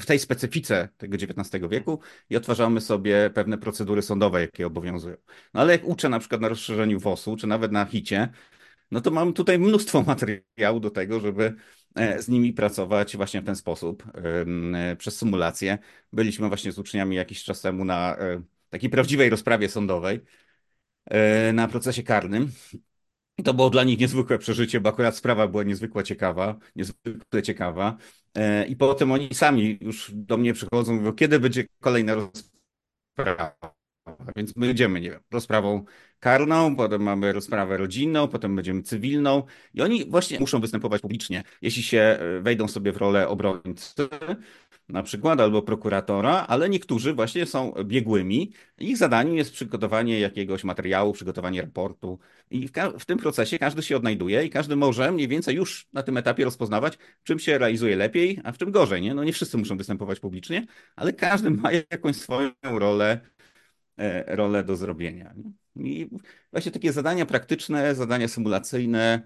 w 0.00 0.06
tej 0.06 0.18
specyfice 0.18 0.88
tego 0.96 1.16
XIX 1.16 1.68
wieku 1.70 2.00
i 2.30 2.36
odtwarzamy 2.36 2.80
sobie 2.80 3.30
pewne 3.34 3.58
procedury 3.58 4.02
sądowe, 4.02 4.40
jakie 4.40 4.66
obowiązują. 4.66 5.16
No 5.54 5.60
ale 5.60 5.72
jak 5.72 5.84
uczę 5.84 6.08
na 6.08 6.18
przykład 6.18 6.40
na 6.40 6.48
rozszerzeniu 6.48 7.00
WOS-u, 7.00 7.36
czy 7.36 7.46
nawet 7.46 7.72
na 7.72 7.84
HICie, 7.84 8.28
no 8.90 9.00
to 9.00 9.10
mam 9.10 9.32
tutaj 9.32 9.58
mnóstwo 9.58 10.02
materiału 10.12 10.80
do 10.80 10.90
tego, 10.90 11.20
żeby 11.20 11.44
e, 11.44 11.54
z 12.18 12.28
nimi 12.28 12.52
pracować 12.52 13.16
właśnie 13.16 13.42
w 13.42 13.44
ten 13.44 13.56
sposób, 13.56 14.04
przez 14.98 15.16
symulację. 15.16 15.78
Byliśmy 16.12 16.48
właśnie 16.48 16.72
z 16.72 16.78
uczniami 16.78 17.16
jakiś 17.16 17.44
czas 17.44 17.60
temu 17.60 17.84
na 17.84 18.16
e, 18.16 18.42
takiej 18.70 18.90
prawdziwej 18.90 19.30
rozprawie 19.30 19.68
sądowej, 19.68 20.20
na 21.52 21.68
procesie 21.68 22.02
karnym 22.02 22.50
to 23.44 23.54
było 23.54 23.70
dla 23.70 23.84
nich 23.84 23.98
niezwykłe 23.98 24.38
przeżycie, 24.38 24.80
bo 24.80 24.88
akurat 24.88 25.16
sprawa 25.16 25.48
była 25.48 25.62
niezwykle 25.62 26.04
ciekawa, 26.04 26.58
niezwykle 26.76 27.42
ciekawa. 27.42 27.96
E, 28.34 28.66
I 28.66 28.76
potem 28.76 29.12
oni 29.12 29.34
sami 29.34 29.78
już 29.80 30.10
do 30.14 30.36
mnie 30.36 30.54
przychodzą 30.54 30.94
mówią, 30.94 31.12
kiedy 31.12 31.40
będzie 31.40 31.64
kolejna 31.80 32.14
rozprawa. 32.14 33.77
Więc 34.36 34.56
my 34.56 34.70
idziemy, 34.70 35.00
nie 35.00 35.10
wiem, 35.10 35.20
rozprawą 35.30 35.84
karną, 36.20 36.76
potem 36.76 37.02
mamy 37.02 37.32
rozprawę 37.32 37.76
rodzinną, 37.76 38.28
potem 38.28 38.56
będziemy 38.56 38.82
cywilną 38.82 39.42
i 39.74 39.82
oni 39.82 40.04
właśnie 40.10 40.40
muszą 40.40 40.60
występować 40.60 41.02
publicznie. 41.02 41.42
Jeśli 41.62 41.82
się 41.82 41.98
e, 41.98 42.40
wejdą 42.40 42.68
sobie 42.68 42.92
w 42.92 42.96
rolę 42.96 43.28
obrońcy, 43.28 44.08
na 44.88 45.02
przykład, 45.02 45.40
albo 45.40 45.62
prokuratora, 45.62 46.46
ale 46.48 46.68
niektórzy 46.68 47.14
właśnie 47.14 47.46
są 47.46 47.72
biegłymi. 47.84 48.52
Ich 48.78 48.96
zadaniem 48.96 49.36
jest 49.36 49.52
przygotowanie 49.52 50.20
jakiegoś 50.20 50.64
materiału, 50.64 51.12
przygotowanie 51.12 51.62
raportu 51.62 52.18
i 52.50 52.68
w, 52.68 52.72
w, 52.98 53.04
tym 53.04 53.18
procesie 53.18 53.58
każdy 53.58 53.82
się 53.82 53.96
odnajduje 53.96 54.44
i 54.44 54.50
każdy 54.50 54.76
może 54.76 55.12
mniej 55.12 55.28
więcej 55.28 55.56
już 55.56 55.88
na 55.92 56.02
tym 56.02 56.16
etapie 56.16 56.44
rozpoznawać, 56.44 56.98
czym 57.22 57.38
się 57.38 57.58
realizuje 57.58 57.96
lepiej, 57.96 58.40
a 58.44 58.52
w 58.52 58.58
czym 58.58 58.70
gorzej. 58.70 59.02
Nie? 59.02 59.14
No 59.14 59.24
nie 59.24 59.32
wszyscy 59.32 59.58
muszą 59.58 59.76
występować 59.76 60.20
publicznie, 60.20 60.66
ale 60.96 61.12
każdy 61.12 61.50
ma 61.50 61.72
jakąś 61.72 62.16
swoją 62.16 62.50
rolę, 62.62 63.20
rolę 64.26 64.64
do 64.64 64.76
zrobienia. 64.76 65.34
I 65.76 66.08
właśnie 66.52 66.72
takie 66.72 66.92
zadania 66.92 67.26
praktyczne, 67.26 67.94
zadania 67.94 68.28
symulacyjne, 68.28 69.22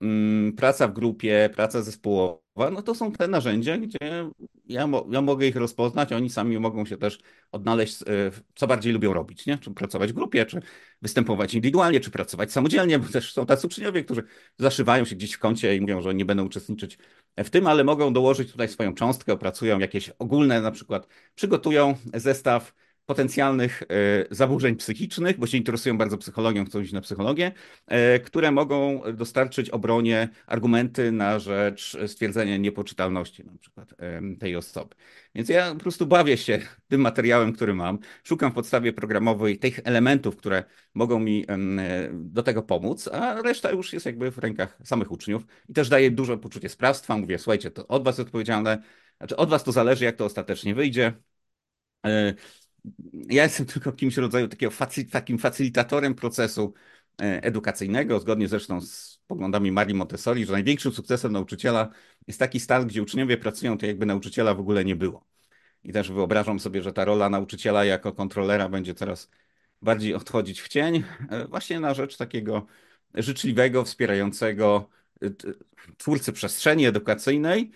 mm, 0.00 0.52
praca 0.52 0.88
w 0.88 0.92
grupie, 0.92 1.50
praca 1.54 1.82
zespołowa, 1.82 2.70
no 2.72 2.82
to 2.82 2.94
są 2.94 3.12
te 3.12 3.28
narzędzia, 3.28 3.78
gdzie 3.78 4.30
ja, 4.64 4.86
mo 4.86 5.06
ja 5.10 5.22
mogę 5.22 5.46
ich 5.46 5.56
rozpoznać, 5.56 6.12
oni 6.12 6.30
sami 6.30 6.58
mogą 6.58 6.84
się 6.86 6.96
też 6.96 7.18
odnaleźć, 7.52 8.02
e, 8.02 8.06
co 8.54 8.66
bardziej 8.66 8.92
lubią 8.92 9.12
robić, 9.12 9.46
nie? 9.46 9.58
Czy 9.58 9.70
pracować 9.70 10.10
w 10.12 10.14
grupie, 10.14 10.46
czy 10.46 10.60
występować 11.02 11.54
indywidualnie, 11.54 12.00
czy 12.00 12.10
pracować 12.10 12.52
samodzielnie, 12.52 12.98
bo 12.98 13.08
też 13.08 13.32
są 13.32 13.46
tacy 13.46 13.66
uczniowie, 13.66 14.04
którzy 14.04 14.22
zaszywają 14.58 15.04
się 15.04 15.16
gdzieś 15.16 15.32
w 15.32 15.38
kącie 15.38 15.76
i 15.76 15.80
mówią, 15.80 16.02
że 16.02 16.14
nie 16.14 16.24
będą 16.24 16.46
uczestniczyć 16.46 16.98
w 17.36 17.50
tym, 17.50 17.66
ale 17.66 17.84
mogą 17.84 18.12
dołożyć 18.12 18.52
tutaj 18.52 18.68
swoją 18.68 18.94
cząstkę, 18.94 19.32
opracują 19.32 19.78
jakieś 19.78 20.10
ogólne, 20.18 20.60
na 20.60 20.70
przykład 20.70 21.06
przygotują 21.34 21.94
zestaw 22.14 22.74
potencjalnych 23.06 23.82
e, 23.82 23.86
zaburzeń 24.30 24.76
psychicznych, 24.76 25.38
bo 25.38 25.46
się 25.46 25.58
interesują 25.58 25.98
bardzo 25.98 26.18
psychologią, 26.18 26.64
chcą 26.64 26.80
iść 26.80 26.92
na 26.92 27.00
psychologię, 27.00 27.52
e, 27.86 28.20
które 28.20 28.50
mogą 28.52 29.02
dostarczyć 29.14 29.70
obronie 29.70 30.28
argumenty 30.46 31.12
na 31.12 31.38
rzecz 31.38 31.96
stwierdzenia 32.06 32.56
niepoczytalności 32.56 33.44
na 33.44 33.58
przykład 33.58 33.94
tej 34.40 34.56
osoby. 34.56 34.94
Więc 35.34 35.48
ja 35.48 35.74
po 35.74 35.80
prostu 35.80 36.06
bawię 36.06 36.36
się 36.36 36.58
tym 36.88 37.00
materiałem, 37.00 37.52
który 37.52 37.74
mam, 37.74 37.98
szukam 38.24 38.52
w 38.52 38.54
podstawie 38.54 38.92
programowej 38.92 39.58
tych 39.58 39.80
elementów, 39.84 40.36
które 40.36 40.64
mogą 40.94 41.18
mi 41.18 41.46
do 42.12 42.42
tego 42.42 42.62
pomóc, 42.62 43.08
a 43.08 43.42
reszta 43.42 43.70
już 43.70 43.92
jest 43.92 44.06
jakby 44.06 44.30
w 44.30 44.38
rękach 44.38 44.78
samych 44.84 45.12
uczniów 45.12 45.42
i 45.68 45.72
też 45.72 45.88
daje 45.88 46.10
duże 46.10 46.38
poczucie 46.38 46.68
sprawstwa. 46.68 47.16
Mówię, 47.16 47.38
słuchajcie, 47.38 47.70
to 47.70 47.86
od 47.86 48.04
was 48.04 48.20
odpowiedzialne, 48.20 48.82
znaczy 49.18 49.36
od 49.36 49.50
was 49.50 49.64
to 49.64 49.72
zależy, 49.72 50.04
jak 50.04 50.16
to 50.16 50.24
ostatecznie 50.24 50.74
wyjdzie. 50.74 51.12
Ja 53.12 53.42
jestem 53.42 53.66
tylko 53.72 53.92
kimś 53.92 54.16
rodzaju 54.16 54.48
takiego 54.48 54.70
facy, 54.70 55.04
takim 55.04 55.38
facylitatorem 55.38 56.14
procesu 56.14 56.74
e, 57.22 57.42
edukacyjnego, 57.42 58.20
zgodnie 58.20 58.48
zresztą 58.48 58.80
z 58.80 59.20
poglądami 59.26 59.72
Marii 59.72 59.94
Montessori, 59.94 60.46
że 60.46 60.52
największym 60.52 60.92
sukcesem 60.92 61.32
nauczyciela 61.32 61.90
jest 62.26 62.38
taki 62.38 62.60
stan, 62.60 62.86
gdzie 62.86 63.02
uczniowie 63.02 63.36
pracują, 63.36 63.78
to 63.78 63.86
jakby 63.86 64.06
nauczyciela 64.06 64.54
w 64.54 64.60
ogóle 64.60 64.84
nie 64.84 64.96
było. 64.96 65.26
I 65.84 65.92
też 65.92 66.12
wyobrażam 66.12 66.60
sobie, 66.60 66.82
że 66.82 66.92
ta 66.92 67.04
rola 67.04 67.30
nauczyciela 67.30 67.84
jako 67.84 68.12
kontrolera 68.12 68.68
będzie 68.68 68.94
coraz 68.94 69.30
bardziej 69.82 70.14
odchodzić 70.14 70.60
w 70.60 70.68
cień, 70.68 71.04
e, 71.30 71.46
właśnie 71.48 71.80
na 71.80 71.94
rzecz 71.94 72.16
takiego 72.16 72.66
życzliwego, 73.14 73.84
wspierającego 73.84 74.88
e, 75.22 75.30
twórcy 75.96 76.32
przestrzeni 76.32 76.86
edukacyjnej, 76.86 77.70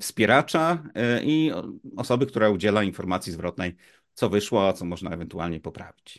wspieracza 0.00 0.82
i 1.22 1.52
osoby, 1.96 2.26
która 2.26 2.48
udziela 2.48 2.82
informacji 2.82 3.32
zwrotnej 3.32 3.76
co 4.14 4.28
wyszło, 4.28 4.68
a 4.68 4.72
co 4.72 4.84
można 4.84 5.10
ewentualnie 5.10 5.60
poprawić. 5.60 6.18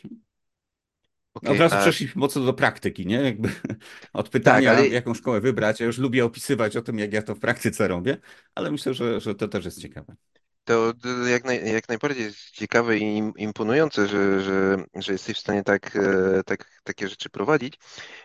Okay, 1.34 1.52
Od 1.52 1.58
razu 1.58 1.74
a... 1.74 1.80
przeszliśmy 1.80 2.20
mocno 2.20 2.44
do 2.44 2.54
praktyki, 2.54 3.06
nie? 3.06 3.16
Jakby 3.16 3.48
od 4.12 4.28
pytania, 4.28 4.70
tak, 4.70 4.78
ale... 4.78 4.88
jaką 4.88 5.14
szkołę 5.14 5.40
wybrać. 5.40 5.80
Ja 5.80 5.86
już 5.86 5.98
lubię 5.98 6.24
opisywać 6.24 6.76
o 6.76 6.82
tym, 6.82 6.98
jak 6.98 7.12
ja 7.12 7.22
to 7.22 7.34
w 7.34 7.38
praktyce 7.38 7.88
robię, 7.88 8.16
ale 8.54 8.70
myślę, 8.70 8.94
że, 8.94 9.20
że 9.20 9.34
to 9.34 9.48
też 9.48 9.64
jest 9.64 9.82
ciekawe. 9.82 10.16
To 10.66 10.92
jak, 11.28 11.44
naj, 11.44 11.72
jak 11.72 11.88
najbardziej 11.88 12.24
jest 12.24 12.50
ciekawe 12.50 12.98
i 12.98 13.32
imponujące, 13.36 14.08
że, 14.08 14.40
że, 14.40 14.84
że 14.94 15.12
jesteś 15.12 15.36
w 15.36 15.40
stanie 15.40 15.62
tak, 15.62 15.96
e, 15.96 16.42
tak, 16.44 16.80
takie 16.84 17.08
rzeczy 17.08 17.30
prowadzić. 17.30 17.78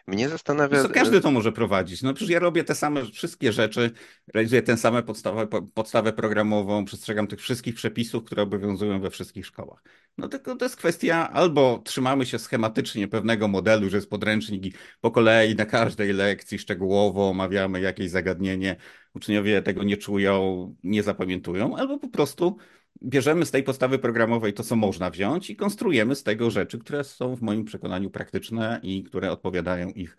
Mnie 0.08 0.30
zastanawia... 0.30 0.84
Co, 0.84 0.90
każdy 0.90 1.22
to 1.22 1.32
może 1.32 1.52
prowadzić. 1.52 2.02
No 2.02 2.14
przecież 2.14 2.32
ja 2.32 2.40
robię 2.40 2.64
te 2.64 2.76
same 2.76 3.06
wszystkie 3.06 3.52
rzeczy, 3.52 3.92
realizuję 4.34 4.62
tę 4.62 4.78
samą 4.78 5.04
podstawę, 5.04 5.48
podstawę 5.74 6.14
programową, 6.14 6.86
przestrzegam 6.86 7.28
tych 7.28 7.40
wszystkich 7.40 7.76
przepisów, 7.76 8.24
które 8.24 8.44
obowiązują 8.44 9.02
we 9.02 9.10
wszystkich 9.10 9.46
szkołach. 9.46 9.84
No 10.18 10.28
tylko 10.28 10.56
to 10.56 10.66
jest 10.66 10.76
kwestia, 10.76 11.30
albo 11.32 11.82
trzymamy 11.86 12.26
się 12.26 12.40
schematycznie 12.40 13.08
pewnego 13.08 13.48
modelu, 13.48 13.90
że 13.90 13.98
jest 13.98 14.10
podręcznik 14.10 14.66
i 14.66 14.74
po 15.02 15.12
kolei 15.12 15.56
na 15.56 15.66
każdej 15.66 16.14
lekcji 16.14 16.60
szczegółowo 16.60 17.30
omawiamy 17.30 17.82
jakieś 17.82 18.10
zagadnienie, 18.10 18.76
uczniowie 19.14 19.62
tego 19.62 19.84
nie 19.84 19.98
czują, 19.98 20.76
nie 20.84 21.04
zapamiętują, 21.04 21.78
albo 21.78 22.00
po 22.00 22.08
prostu 22.10 22.58
bierzemy 23.04 23.46
z 23.46 23.52
tej 23.52 23.64
podstawy 23.64 24.00
programowej 24.00 24.54
to, 24.54 24.64
co 24.64 24.76
można 24.76 25.10
wziąć 25.10 25.50
i 25.50 25.56
konstruujemy 25.56 26.16
z 26.16 26.24
tego 26.24 26.52
rzeczy, 26.52 26.80
które 26.80 27.04
są 27.04 27.36
w 27.36 27.42
moim 27.42 27.66
przekonaniu 27.66 28.10
praktyczne 28.10 28.80
i 28.84 29.04
które 29.04 29.32
odpowiadają 29.32 29.90
ich 29.90 30.18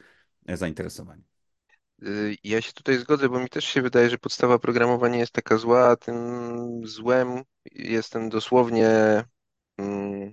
zainteresowaniu. 0.49 1.23
Y, 2.03 2.37
ja 2.45 2.61
się 2.61 2.73
tutaj 2.73 2.99
zgodzę, 2.99 3.29
bo 3.29 3.41
mi 3.41 3.49
też 3.49 3.65
się 3.65 3.83
wydaje, 3.83 4.11
że 4.11 4.19
podstawa 4.19 4.59
programowa 4.59 5.09
nie 5.09 5.19
jest 5.19 5.33
taka 5.33 5.57
zła, 5.57 5.89
a 5.89 5.97
tym 5.97 6.17
złem 6.85 7.43
jest 7.73 8.13
ten 8.13 8.29
dosłownie 8.29 8.89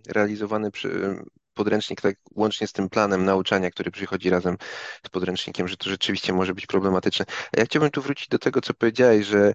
realizowany 0.08 0.72
przy, 0.72 1.16
podręcznik 1.60 2.02
tak 2.02 2.16
łącznie 2.36 2.68
z 2.68 2.74
tym 2.74 2.90
planem 2.90 3.26
nauczania, 3.26 3.72
który 3.72 3.92
przychodzi 3.92 4.30
razem 4.30 4.58
z 5.06 5.10
podręcznikiem, 5.10 5.68
że 5.68 5.78
to 5.78 5.90
rzeczywiście 5.90 6.34
może 6.34 6.54
być 6.54 6.66
problematyczne. 6.66 7.26
A 7.58 7.60
ja 7.60 7.66
chciałbym 7.66 7.92
tu 7.92 8.02
wrócić 8.02 8.28
do 8.28 8.40
tego, 8.40 8.62
co 8.62 8.74
powiedziałeś, 8.74 9.26
że 9.26 9.54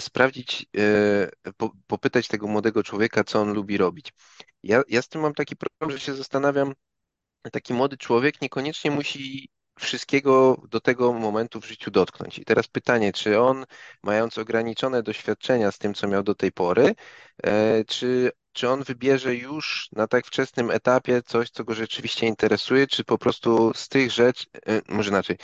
sprawdzić, 0.00 0.66
e, 0.76 1.30
popytać 1.86 2.28
tego 2.28 2.46
młodego 2.46 2.82
człowieka, 2.82 3.24
co 3.24 3.40
on 3.40 3.52
lubi 3.52 3.76
robić. 3.76 4.12
Ja, 4.62 4.82
ja 4.88 5.02
z 5.02 5.08
tym 5.08 5.20
mam 5.20 5.34
taki 5.34 5.56
problem, 5.56 5.90
że 5.98 6.04
się 6.04 6.14
zastanawiam, 6.14 6.74
taki 7.52 7.74
młody 7.74 7.96
człowiek 7.96 8.40
niekoniecznie 8.42 8.90
musi 8.90 9.48
wszystkiego 9.78 10.62
do 10.70 10.80
tego 10.80 11.12
momentu 11.12 11.60
w 11.60 11.66
życiu 11.66 11.90
dotknąć. 11.90 12.38
I 12.38 12.44
teraz 12.44 12.68
pytanie, 12.68 13.12
czy 13.12 13.40
on, 13.40 13.66
mając 14.02 14.38
ograniczone 14.38 15.02
doświadczenia 15.02 15.72
z 15.72 15.78
tym, 15.78 15.94
co 15.94 16.08
miał 16.08 16.22
do 16.22 16.34
tej 16.34 16.52
pory, 16.52 16.94
e, 17.42 17.84
czy 17.84 18.32
czy 18.56 18.68
on 18.68 18.82
wybierze 18.82 19.34
już 19.34 19.88
na 19.92 20.06
tak 20.06 20.26
wczesnym 20.26 20.70
etapie 20.70 21.22
coś, 21.22 21.50
co 21.50 21.64
go 21.64 21.74
rzeczywiście 21.74 22.26
interesuje, 22.26 22.86
czy 22.86 23.04
po 23.04 23.18
prostu 23.18 23.72
z 23.74 23.88
tych 23.88 24.12
rzeczy, 24.12 24.46
e, 24.66 24.82
może 24.88 25.10
inaczej, 25.10 25.38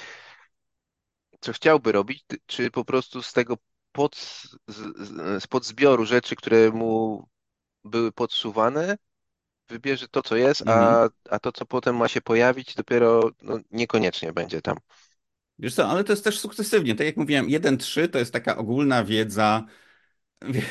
co 1.40 1.52
chciałby 1.52 1.92
robić, 1.92 2.24
czy 2.46 2.70
po 2.70 2.84
prostu 2.84 3.22
z 3.22 3.32
tego 3.32 3.56
pod, 3.92 4.16
z, 4.68 5.42
z 5.42 5.46
podzbioru 5.46 6.06
rzeczy, 6.06 6.36
które 6.36 6.70
mu 6.70 7.28
były 7.84 8.12
podsuwane, 8.12 8.96
wybierze 9.68 10.08
to, 10.08 10.22
co 10.22 10.36
jest, 10.36 10.60
mhm. 10.60 10.78
a, 10.78 11.08
a 11.30 11.38
to, 11.38 11.52
co 11.52 11.66
potem 11.66 11.96
ma 11.96 12.08
się 12.08 12.20
pojawić, 12.20 12.74
dopiero 12.74 13.30
no, 13.42 13.58
niekoniecznie 13.70 14.32
będzie 14.32 14.62
tam. 14.62 14.76
Wiesz 15.58 15.74
co, 15.74 15.88
ale 15.88 16.04
to 16.04 16.12
jest 16.12 16.24
też 16.24 16.40
sukcesywnie. 16.40 16.94
Tak 16.94 17.06
jak 17.06 17.16
mówiłem, 17.16 17.46
1-3 17.46 18.08
to 18.08 18.18
jest 18.18 18.32
taka 18.32 18.56
ogólna 18.56 19.04
wiedza 19.04 19.66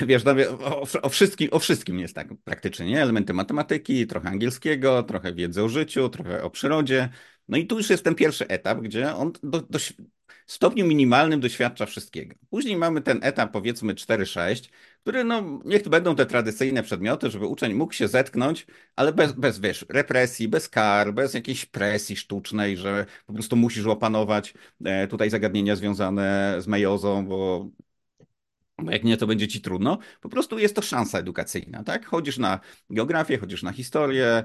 Wiesz, 0.08 0.24
no, 0.24 0.36
o, 0.60 0.88
o, 1.02 1.10
wszystkim, 1.10 1.50
o 1.52 1.60
wszystkim 1.60 2.00
jest 2.00 2.16
tak 2.16 2.28
praktycznie, 2.44 2.86
nie? 2.86 3.02
Elementy 3.02 3.34
matematyki, 3.34 4.08
trochę 4.08 4.30
angielskiego, 4.30 5.04
trochę 5.04 5.34
wiedzy 5.34 5.64
o 5.64 5.70
życiu, 5.70 6.10
trochę 6.10 6.44
o 6.44 6.50
przyrodzie. 6.50 7.10
No 7.48 7.58
i 7.58 7.68
tu 7.68 7.78
już 7.78 7.90
jest 7.90 8.04
ten 8.04 8.16
pierwszy 8.16 8.48
etap, 8.48 8.80
gdzie 8.80 9.16
on 9.16 9.32
do, 9.44 9.62
do 9.62 9.80
stopniu 10.46 10.88
minimalnym 10.88 11.40
doświadcza 11.40 11.86
wszystkiego. 11.86 12.36
Później 12.50 12.78
mamy 12.78 13.02
ten 13.02 13.20
etap 13.24 13.52
powiedzmy 13.52 13.94
4-6, 13.94 14.70
który 15.02 15.24
no, 15.24 15.60
niech 15.66 15.90
będą 15.90 16.16
te 16.16 16.26
tradycyjne 16.26 16.84
przedmioty, 16.84 17.30
żeby 17.30 17.46
uczeń 17.46 17.74
mógł 17.74 17.94
się 17.94 18.08
zetknąć, 18.08 18.68
ale 18.96 19.14
bez, 19.14 19.32
bez 19.32 19.60
wiesz, 19.60 19.86
represji, 19.90 20.48
bez 20.48 20.70
kar, 20.70 21.14
bez 21.14 21.34
jakiejś 21.34 21.66
presji 21.66 22.16
sztucznej, 22.16 22.78
że 22.78 23.06
po 23.26 23.34
prostu 23.34 23.56
musisz 23.56 23.86
opanować 23.86 24.54
e, 24.86 25.08
tutaj 25.08 25.30
zagadnienia 25.30 25.76
związane 25.76 26.56
z 26.60 26.68
mejozą, 26.68 27.28
bo 27.28 27.70
jak 28.90 29.04
nie, 29.04 29.18
to 29.18 29.28
będzie 29.28 29.48
ci 29.48 29.62
trudno. 29.62 29.98
Po 30.22 30.30
prostu 30.30 30.60
jest 30.60 30.76
to 30.76 30.82
szansa 30.82 31.20
edukacyjna, 31.20 31.84
tak? 31.84 32.06
Chodzisz 32.06 32.38
na 32.38 32.60
geografię, 32.90 33.38
chodzisz 33.38 33.64
na 33.64 33.72
historię, 33.72 34.44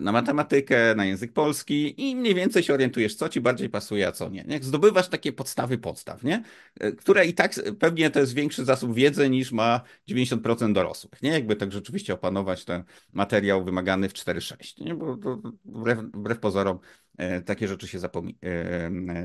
na 0.00 0.12
matematykę, 0.12 0.94
na 0.94 1.04
język 1.04 1.32
polski 1.32 2.08
i 2.08 2.16
mniej 2.16 2.34
więcej 2.34 2.62
się 2.62 2.74
orientujesz, 2.74 3.14
co 3.14 3.28
ci 3.28 3.40
bardziej 3.40 3.68
pasuje, 3.68 4.08
a 4.08 4.12
co 4.12 4.28
nie. 4.28 4.44
Jak 4.48 4.64
zdobywasz 4.64 5.08
takie 5.08 5.32
podstawy 5.32 5.78
podstaw, 5.78 6.22
nie? 6.22 6.42
E, 6.80 6.92
które 6.92 7.26
i 7.26 7.34
tak 7.34 7.54
pewnie 7.78 8.10
to 8.10 8.20
jest 8.20 8.34
większy 8.34 8.64
zasób 8.64 8.94
wiedzy 8.94 9.30
niż 9.30 9.52
ma 9.52 9.80
90% 10.08 10.72
dorosłych, 10.72 11.22
nie? 11.22 11.30
Jakby 11.30 11.56
tak 11.56 11.72
rzeczywiście 11.72 12.14
opanować 12.14 12.64
ten 12.64 12.84
materiał 13.12 13.64
wymagany 13.64 14.08
w 14.08 14.12
4-6, 14.12 14.84
nie? 14.84 14.94
Bo 14.94 15.16
to, 15.16 15.42
wbrew, 15.64 15.98
wbrew 15.98 16.38
pozorom 16.38 16.78
e, 17.16 17.42
takie 17.42 17.68
rzeczy 17.68 17.88
się 17.88 17.98
zapomi 17.98 18.38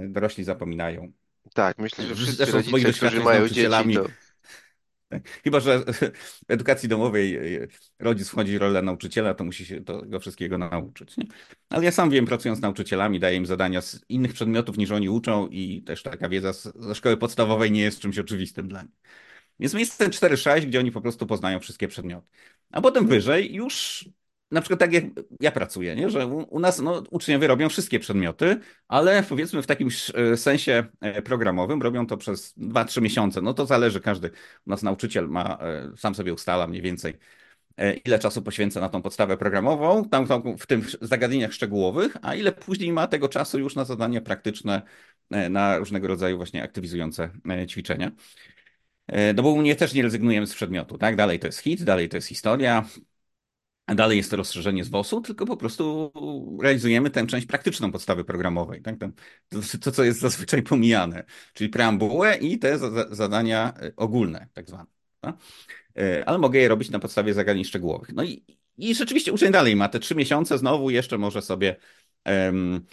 dorośli 0.07 0.43
zapominają. 0.43 1.11
Tak, 1.53 1.77
myślę, 1.77 2.05
że 2.05 2.15
wszyscy 2.15 2.35
Zresztą 2.35 2.71
rodzice, 2.71 2.93
którzy 2.93 3.19
mają 3.19 3.47
dzieci, 3.47 3.93
to... 3.93 4.05
Tak. 5.13 5.41
Chyba, 5.43 5.59
że 5.59 5.79
w 6.47 6.51
edukacji 6.51 6.89
domowej 6.89 7.35
e, 7.35 7.67
rodzic 7.99 8.29
wchodzi 8.29 8.57
w 8.57 8.61
rolę 8.61 8.81
nauczyciela, 8.81 9.33
to 9.33 9.43
musi 9.43 9.65
się 9.65 9.81
tego 9.81 10.19
wszystkiego 10.19 10.57
nauczyć. 10.57 11.17
Nie? 11.17 11.25
Ale 11.69 11.85
ja 11.85 11.91
sam 11.91 12.09
wiem, 12.09 12.25
pracując 12.25 12.59
z 12.59 12.61
nauczycielami, 12.61 13.19
daję 13.19 13.37
im 13.37 13.45
zadania 13.45 13.81
z 13.81 14.05
innych 14.09 14.33
przedmiotów 14.33 14.77
niż 14.77 14.91
oni 14.91 15.09
uczą 15.09 15.47
i 15.47 15.83
też 15.83 16.03
taka 16.03 16.29
wiedza 16.29 16.53
ze 16.75 16.95
szkoły 16.95 17.17
podstawowej 17.17 17.71
nie 17.71 17.81
jest 17.81 17.99
czymś 17.99 18.19
oczywistym 18.19 18.67
dla 18.67 18.81
nich. 18.81 18.91
Więc 19.59 19.73
jest 19.73 19.97
ten 19.97 20.09
4-6, 20.09 20.65
gdzie 20.65 20.79
oni 20.79 20.91
po 20.91 21.01
prostu 21.01 21.27
poznają 21.27 21.59
wszystkie 21.59 21.87
przedmioty. 21.87 22.27
A 22.71 22.81
potem 22.81 23.07
wyżej 23.07 23.53
już 23.53 24.05
na 24.53 24.61
przykład 24.61 24.79
tak 24.79 24.93
jak 24.93 25.03
ja 25.39 25.51
pracuję, 25.51 25.95
nie? 25.95 26.09
że 26.09 26.27
u, 26.27 26.59
nas 26.59 26.79
no, 26.79 27.03
uczniowie 27.11 27.47
robią 27.47 27.69
wszystkie 27.69 27.99
przedmioty, 27.99 28.59
ale 28.87 29.23
powiedzmy 29.23 29.61
w 29.61 29.67
takim 29.67 29.89
e, 30.13 30.37
sensie 30.37 30.83
e, 31.01 31.21
programowym 31.21 31.81
robią 31.81 32.07
to 32.07 32.17
przez 32.17 32.57
2-3 32.57 33.01
miesiące. 33.01 33.41
No 33.41 33.53
to 33.53 33.65
zależy, 33.65 34.01
każdy 34.01 34.31
u 34.67 34.69
nas 34.69 34.83
nauczyciel 34.83 35.29
ma, 35.29 35.57
e, 35.61 35.97
sam 35.97 36.15
sobie 36.15 36.33
ustala 36.33 36.67
mniej 36.67 36.81
więcej 36.81 37.13
ile 38.05 38.19
czasu 38.19 38.41
poświęca 38.41 38.79
na 38.79 38.89
tą 38.89 39.01
podstawę 39.01 39.37
programową, 39.37 40.09
tam, 40.09 40.27
tam 40.27 40.57
w 40.57 40.67
tym 40.67 40.85
zagadnieniach 41.01 41.53
szczegółowych, 41.53 42.17
a 42.21 42.35
ile 42.35 42.51
później 42.51 42.91
ma 42.91 43.07
tego 43.07 43.29
czasu 43.29 43.59
już 43.59 43.75
na 43.75 43.85
zadania 43.85 44.21
praktyczne 44.21 44.81
na 45.49 45.77
różnego 45.77 46.07
rodzaju 46.07 46.37
właśnie 46.37 46.63
aktywizujące 46.63 47.29
ćwiczenia. 47.67 48.11
No 49.35 49.43
bo 49.43 49.49
u 49.49 49.57
mnie 49.57 49.75
też 49.75 49.93
nie 49.93 50.03
rezygnujemy 50.03 50.47
z 50.47 50.55
przedmiotu, 50.55 50.97
tak? 50.97 51.15
Dalej 51.15 51.39
to 51.39 51.47
jest 51.47 51.59
hit, 51.59 51.83
dalej 51.83 52.09
to 52.09 52.17
jest 52.17 52.27
historia, 52.27 52.85
Dalej 53.87 54.17
jest 54.17 54.31
to 54.31 54.37
rozszerzenie 54.37 54.83
z 54.83 54.89
WOS-u, 54.89 55.21
tylko 55.21 55.45
po 55.45 55.57
prostu 55.57 56.11
realizujemy 56.61 57.09
tę 57.09 57.27
część 57.27 57.47
praktyczną 57.47 57.91
podstawy 57.91 58.23
programowej. 58.23 58.81
Tak? 58.81 58.95
To, 59.81 59.91
co 59.91 60.03
jest 60.03 60.19
zazwyczaj 60.19 60.63
pomijane, 60.63 61.23
czyli 61.53 61.69
preambułę 61.69 62.37
i 62.37 62.59
te 62.59 62.79
zadania 63.11 63.73
e, 63.81 63.91
ogólne, 63.95 64.47
tak 64.53 64.67
zwane. 64.67 64.89
Tak? 65.19 65.35
E, 65.97 66.23
ale 66.29 66.37
mogę 66.37 66.59
je 66.59 66.67
robić 66.67 66.89
na 66.89 66.99
podstawie 66.99 67.33
zagadnień 67.33 67.65
szczegółowych. 67.65 68.13
No 68.13 68.23
i, 68.23 68.45
i 68.77 68.95
rzeczywiście 68.95 69.33
uczeń 69.33 69.51
dalej 69.51 69.75
ma 69.75 69.89
te 69.89 69.99
trzy 69.99 70.15
miesiące, 70.15 70.57
znowu 70.57 70.89
jeszcze 70.89 71.17
może 71.17 71.41
sobie 71.41 71.75
um, 72.25 72.85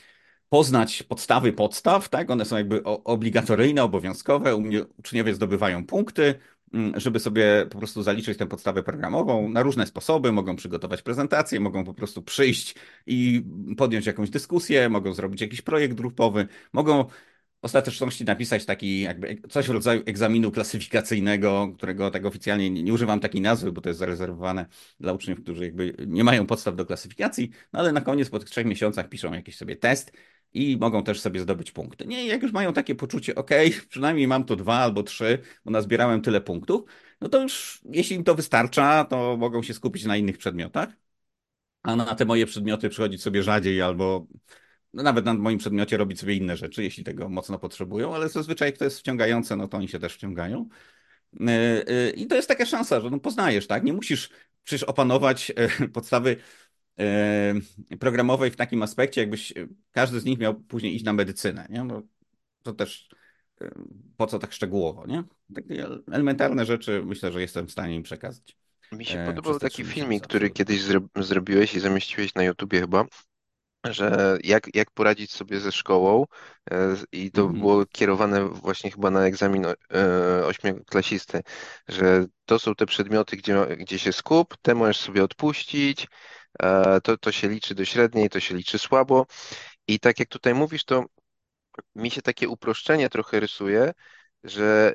poznać 0.49 1.03
podstawy 1.03 1.53
podstaw, 1.53 2.09
tak? 2.09 2.31
One 2.31 2.45
są 2.45 2.57
jakby 2.57 2.85
obligatoryjne, 2.85 3.83
obowiązkowe. 3.83 4.57
Uczniowie 4.97 5.35
zdobywają 5.35 5.87
punkty, 5.87 6.35
żeby 6.97 7.21
sobie 7.21 7.67
po 7.71 7.79
prostu 7.79 8.03
zaliczyć 8.03 8.39
tę 8.39 8.47
podstawę 8.47 8.83
programową 8.83 9.49
na 9.49 9.63
różne 9.63 9.87
sposoby. 9.87 10.33
Mogą 10.33 10.57
przygotować 10.57 11.03
prezentację, 11.03 11.61
mogą 11.61 11.85
po 11.85 11.95
prostu 11.95 12.23
przyjść 12.23 12.75
i 13.07 13.45
podjąć 13.77 14.07
jakąś 14.07 14.31
dyskusję, 14.31 14.89
mogą 14.89 15.15
zrobić 15.15 15.41
jakiś 15.41 15.63
projekt 15.63 15.95
grupowy, 15.95 16.49
mogą 16.73 17.05
ostateczności 17.63 18.25
napisać 18.25 18.65
taki 18.65 19.01
jakby 19.01 19.43
coś 19.49 19.67
w 19.67 19.71
rodzaju 19.71 20.03
egzaminu 20.07 20.51
klasyfikacyjnego, 20.51 21.73
którego 21.77 22.11
tak 22.11 22.27
oficjalnie 22.27 22.71
nie, 22.71 22.83
nie, 22.83 22.93
używam 22.93 23.21
takiej 23.21 23.41
nazwy, 23.41 23.73
bo 23.73 23.81
to 23.81 23.89
jest 23.89 23.99
zarezerwowane 23.99 24.67
dla 25.01 25.13
uczniów, 25.13 25.43
którzy 25.43 25.65
jakby 25.65 25.95
nie 26.07 26.25
mają 26.25 26.47
podstaw 26.47 26.77
do 26.77 26.87
klasyfikacji, 26.87 27.51
no 27.73 27.81
ale 27.81 27.93
na 27.93 28.01
koniec 28.01 28.31
po 28.31 28.39
tych 28.39 28.51
trzech 28.51 28.67
miesiącach 28.67 29.09
piszą 29.09 29.33
jakiś 29.33 29.57
sobie 29.57 29.77
test 29.77 30.13
i 30.53 30.77
mogą 30.81 31.05
też 31.05 31.21
sobie 31.21 31.41
zdobyć 31.41 31.73
punkty. 31.73 32.07
Nie, 32.07 32.27
jak 32.27 32.43
już 32.43 32.53
mają 32.53 32.73
takie 32.73 32.95
poczucie, 32.95 33.35
ok, 33.35 33.51
przynajmniej 33.89 34.29
mam 34.29 34.45
tu 34.45 34.57
dwa 34.57 34.75
albo 34.75 35.03
trzy, 35.03 35.39
bo 35.65 35.71
nazbierałem 35.71 36.23
tyle 36.23 36.41
punktów, 36.41 36.83
no 37.21 37.29
to 37.29 37.43
już 37.43 37.81
jeśli 37.85 38.17
im 38.17 38.25
to 38.25 38.35
wystarcza, 38.35 39.05
to 39.05 39.37
mogą 39.37 39.63
się 39.63 39.75
skupić 39.75 40.05
na 40.05 40.17
innych 40.17 40.39
przedmiotach, 40.39 40.89
a 41.83 41.97
na 41.97 42.15
te 42.15 42.25
moje 42.25 42.47
przedmioty 42.47 42.89
przychodzić 42.89 43.23
sobie 43.23 43.43
rzadziej 43.43 43.83
albo 43.83 44.27
no 44.93 45.03
nawet 45.03 45.25
na 45.25 45.35
moim 45.35 45.59
przedmiocie 45.59 45.97
robić 45.97 46.21
sobie 46.21 46.35
inne 46.35 46.57
rzeczy, 46.57 46.83
jeśli 46.83 47.05
tego 47.05 47.29
mocno 47.29 47.59
potrzebują, 47.59 48.15
ale 48.15 48.29
zazwyczaj 48.29 48.69
jak 48.69 48.79
to 48.79 48.85
jest 48.85 48.99
wciągające, 48.99 49.57
no 49.57 49.69
to 49.69 49.77
oni 49.77 49.89
się 49.89 49.99
też 49.99 50.15
wciągają. 50.15 50.69
E, 51.41 51.89
e, 51.89 52.11
I 52.11 52.27
to 52.27 52.35
jest 52.35 52.49
taka 52.49 52.67
szansa, 52.67 53.01
że 53.01 53.11
no 53.11 53.21
poznajesz, 53.21 53.67
tak? 53.67 53.85
Nie 53.85 53.93
musisz 53.93 54.31
przecież 54.65 54.83
opanować 54.83 55.53
e, 55.57 55.89
podstawy 55.89 56.37
programowej 58.01 58.51
w 58.51 58.57
takim 58.57 58.83
aspekcie, 58.83 59.21
jakbyś 59.21 59.53
każdy 59.93 60.21
z 60.21 60.25
nich 60.25 60.39
miał 60.39 60.55
później 60.55 60.95
iść 60.95 61.05
na 61.05 61.13
medycynę, 61.13 61.67
nie? 61.71 61.85
No, 61.85 62.03
to 62.63 62.73
też 62.73 63.09
po 64.17 64.27
co 64.27 64.39
tak 64.39 64.53
szczegółowo, 64.53 65.07
nie? 65.07 65.25
Takie 65.55 65.87
elementarne 66.13 66.67
rzeczy 66.67 67.03
myślę, 67.05 67.33
że 67.33 67.41
jestem 67.41 67.67
w 67.67 67.73
stanie 67.73 67.95
im 67.95 68.03
przekazać. 68.03 68.57
Mi 68.93 69.05
się 69.05 69.25
podobał 69.27 69.59
taki 69.59 69.85
filmik, 69.85 70.25
który 70.25 70.51
kiedyś 70.51 70.83
zro 70.83 71.01
zrobiłeś 71.17 71.75
i 71.75 71.81
zamieściłeś 71.81 72.35
na 72.35 72.43
YouTubie 72.43 72.81
chyba, 72.81 73.05
że 73.85 74.39
jak, 74.45 74.75
jak 74.75 74.91
poradzić 74.91 75.33
sobie 75.33 75.61
ze 75.61 75.73
szkołą 75.73 76.27
e, 76.71 76.97
i 77.13 77.31
to 77.31 77.43
mhm. 77.43 77.61
było 77.61 77.87
kierowane 77.87 78.49
właśnie 78.49 78.91
chyba 78.91 79.11
na 79.11 79.27
egzamin 79.27 79.67
e, 79.67 79.75
ośmioklasisty, 80.47 81.43
że 81.89 82.27
to 82.45 82.59
są 82.59 82.75
te 82.75 82.87
przedmioty, 82.87 83.37
gdzie, 83.37 83.67
gdzie 83.79 83.99
się 83.99 84.13
skup, 84.13 84.57
te 84.63 84.75
możesz 84.75 84.97
sobie 84.97 85.25
odpuścić, 85.25 86.05
e, 86.05 86.09
to, 87.03 87.19
to 87.19 87.33
się 87.33 87.49
liczy 87.49 87.75
do 87.75 87.85
średniej, 87.85 88.31
to 88.31 88.41
się 88.41 88.55
liczy 88.55 88.79
słabo 88.79 89.27
i 89.89 90.01
tak 90.01 90.19
jak 90.19 90.29
tutaj 90.29 90.55
mówisz, 90.55 90.85
to 90.85 91.05
mi 91.95 92.11
się 92.11 92.23
takie 92.23 92.49
uproszczenie 92.49 93.09
trochę 93.09 93.41
rysuje, 93.41 93.93
że 94.45 94.95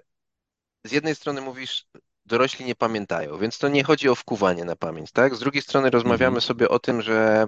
z 0.84 0.92
jednej 0.92 1.16
strony 1.16 1.42
mówisz, 1.42 1.86
dorośli 2.26 2.66
nie 2.66 2.76
pamiętają, 2.76 3.38
więc 3.38 3.58
to 3.58 3.68
nie 3.68 3.84
chodzi 3.84 4.10
o 4.10 4.16
wkuwanie 4.16 4.66
na 4.66 4.76
pamięć, 4.76 5.12
tak? 5.12 5.36
Z 5.36 5.40
drugiej 5.40 5.62
strony 5.62 5.90
rozmawiamy 5.90 6.38
mhm. 6.38 6.42
sobie 6.42 6.70
o 6.70 6.80
tym, 6.80 7.02
że 7.02 7.48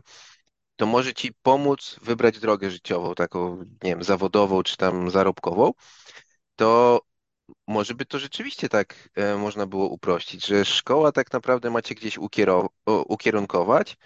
to 0.76 0.86
może 0.86 1.14
ci 1.14 1.34
pomóc 1.42 2.00
wybrać 2.02 2.40
drogę 2.40 2.72
życiową, 2.72 3.16
taką, 3.16 3.58
nie 3.58 3.90
wiem, 3.90 4.04
zawodową 4.04 4.64
czy 4.64 4.78
tam 4.78 5.12
zarobkową, 5.12 5.72
to 6.56 7.02
może 7.68 7.96
by 7.96 8.06
to 8.06 8.20
rzeczywiście 8.20 8.70
tak 8.70 9.10
e, 9.16 9.36
można 9.38 9.66
było 9.66 9.88
uprościć, 9.90 10.46
że 10.46 10.66
szkoła 10.66 11.12
tak 11.12 11.34
naprawdę 11.34 11.70
macie 11.70 11.96
gdzieś 11.96 12.18
ukierunkować, 13.08 13.98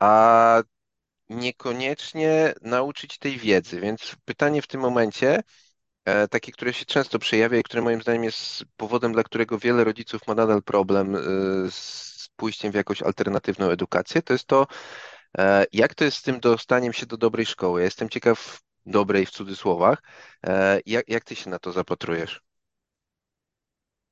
a 0.00 0.62
niekoniecznie 1.28 2.54
nauczyć 2.62 3.18
tej 3.18 3.38
wiedzy. 3.38 3.80
Więc 3.80 4.16
pytanie 4.24 4.62
w 4.62 4.66
tym 4.66 4.80
momencie, 4.80 5.42
e, 6.04 6.28
takie, 6.28 6.52
które 6.52 6.72
się 6.72 6.84
często 6.84 7.18
przejawia 7.18 7.58
i 7.58 7.62
które 7.62 7.82
moim 7.82 8.02
zdaniem 8.02 8.24
jest 8.24 8.64
powodem, 8.76 9.12
dla 9.12 9.22
którego 9.22 9.58
wiele 9.58 9.84
rodziców 9.84 10.26
ma 10.26 10.34
nadal 10.34 10.62
problem 10.62 11.16
e, 11.16 11.20
z 11.70 12.28
pójściem 12.36 12.72
w 12.72 12.74
jakąś 12.74 13.02
alternatywną 13.02 13.70
edukację, 13.70 14.22
to 14.22 14.32
jest 14.32 14.46
to, 14.46 14.66
jak 15.72 15.94
to 15.94 16.04
jest 16.04 16.16
z 16.16 16.22
tym 16.22 16.40
dostaniem 16.40 16.92
się 16.92 17.06
do 17.06 17.16
dobrej 17.16 17.46
szkoły? 17.46 17.80
Ja 17.80 17.84
jestem 17.84 18.08
ciekaw, 18.08 18.60
dobrej 18.86 19.26
w 19.26 19.30
cudzysłowach. 19.30 20.02
Jak, 20.86 21.08
jak 21.08 21.24
ty 21.24 21.36
się 21.36 21.50
na 21.50 21.58
to 21.58 21.72
zapatrujesz? 21.72 22.47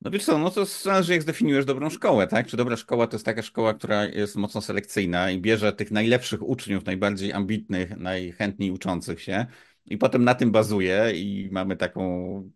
No 0.01 0.11
wiesz 0.11 0.25
co, 0.25 0.39
no 0.39 0.51
to 0.51 0.65
zależy 0.65 1.13
jak 1.13 1.23
zdefiniujesz 1.23 1.65
dobrą 1.65 1.91
szkołę, 1.91 2.27
tak? 2.27 2.47
Czy 2.47 2.57
dobra 2.57 2.77
szkoła 2.77 3.07
to 3.07 3.17
jest 3.17 3.25
taka 3.25 3.43
szkoła, 3.43 3.75
która 3.75 4.05
jest 4.05 4.37
mocno 4.37 4.61
selekcyjna 4.61 5.31
i 5.31 5.41
bierze 5.41 5.73
tych 5.73 5.91
najlepszych 5.91 6.43
uczniów, 6.43 6.85
najbardziej 6.85 7.33
ambitnych, 7.33 7.97
najchętniej 7.97 8.71
uczących 8.71 9.23
się 9.23 9.47
i 9.87 9.99
potem 9.99 10.25
na 10.25 10.35
tym 10.35 10.51
bazuje 10.51 11.13
i 11.15 11.49
mamy 11.53 11.77
taką 11.77 12.51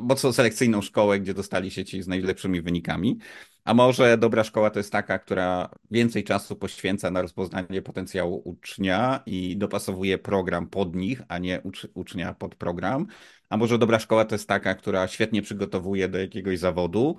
mocno 0.00 0.32
selekcyjną 0.32 0.82
szkołę, 0.82 1.20
gdzie 1.20 1.34
dostali 1.34 1.70
się 1.70 1.84
ci 1.84 2.02
z 2.02 2.08
najlepszymi 2.08 2.62
wynikami. 2.62 3.18
A 3.64 3.74
może 3.74 4.18
dobra 4.18 4.44
szkoła 4.44 4.70
to 4.70 4.78
jest 4.78 4.92
taka, 4.92 5.18
która 5.18 5.70
więcej 5.90 6.24
czasu 6.24 6.56
poświęca 6.56 7.10
na 7.10 7.22
rozpoznanie 7.22 7.82
potencjału 7.82 8.42
ucznia 8.44 9.22
i 9.26 9.56
dopasowuje 9.56 10.18
program 10.18 10.66
pod 10.66 10.96
nich, 10.96 11.22
a 11.28 11.38
nie 11.38 11.60
ucz 11.60 11.86
ucznia 11.94 12.34
pod 12.34 12.54
program. 12.54 13.06
A 13.48 13.56
może 13.56 13.78
dobra 13.78 13.98
szkoła 13.98 14.24
to 14.24 14.34
jest 14.34 14.48
taka, 14.48 14.74
która 14.74 15.08
świetnie 15.08 15.42
przygotowuje 15.42 16.08
do 16.08 16.18
jakiegoś 16.18 16.58
zawodu, 16.58 17.16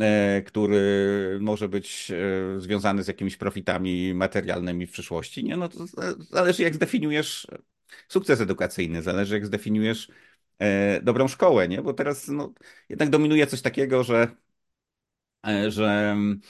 e, 0.00 0.42
który 0.42 1.38
może 1.40 1.68
być 1.68 2.10
e, 2.10 2.60
związany 2.60 3.02
z 3.02 3.08
jakimiś 3.08 3.36
profitami 3.36 4.14
materialnymi 4.14 4.86
w 4.86 4.92
przyszłości. 4.92 5.44
Nie? 5.44 5.56
No 5.56 5.68
to 5.68 5.86
zależy, 6.30 6.62
jak 6.62 6.74
zdefiniujesz 6.74 7.46
sukces 8.08 8.40
edukacyjny, 8.40 9.02
zależy, 9.02 9.34
jak 9.34 9.46
zdefiniujesz 9.46 10.08
e, 10.58 11.00
dobrą 11.02 11.28
szkołę, 11.28 11.68
nie? 11.68 11.82
Bo 11.82 11.94
teraz 11.94 12.28
no, 12.28 12.52
jednak 12.88 13.10
dominuje 13.10 13.46
coś 13.46 13.62
takiego, 13.62 14.04
że 14.04 14.36
E, 15.46 15.70
że 15.70 15.84
mm, 16.12 16.40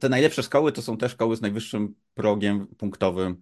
te 0.00 0.08
najlepsze 0.08 0.42
szkoły 0.42 0.72
to 0.72 0.82
są 0.82 0.96
te 0.96 1.08
szkoły 1.08 1.36
z 1.36 1.40
najwyższym 1.40 1.94
progiem 2.14 2.66
punktowym 2.66 3.40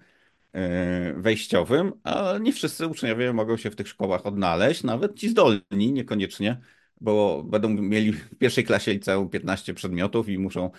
e, 0.52 1.14
wejściowym, 1.14 1.92
a 2.04 2.38
nie 2.40 2.52
wszyscy 2.52 2.86
uczniowie 2.86 3.32
mogą 3.32 3.56
się 3.56 3.70
w 3.70 3.76
tych 3.76 3.88
szkołach 3.88 4.26
odnaleźć, 4.26 4.82
nawet 4.82 5.16
ci 5.16 5.28
zdolni 5.28 5.92
niekoniecznie, 5.92 6.60
bo 7.00 7.42
będą 7.44 7.68
mieli 7.68 8.12
w 8.12 8.38
pierwszej 8.38 8.64
klasie 8.64 8.92
liceum 8.92 9.28
15 9.30 9.74
przedmiotów 9.74 10.28
i 10.28 10.38
muszą 10.38 10.70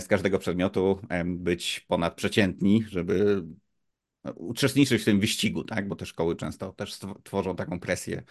z 0.00 0.08
każdego 0.08 0.38
przedmiotu 0.38 1.00
być 1.24 1.80
ponadprzeciętni, 1.80 2.84
żeby 2.88 3.42
uczestniczyć 4.34 5.02
w 5.02 5.04
tym 5.04 5.20
wyścigu, 5.20 5.64
tak? 5.64 5.88
Bo 5.88 5.96
te 5.96 6.06
szkoły 6.06 6.36
często 6.36 6.72
też 6.72 6.98
tworzą 7.24 7.56
taką 7.56 7.80
presję 7.80 8.22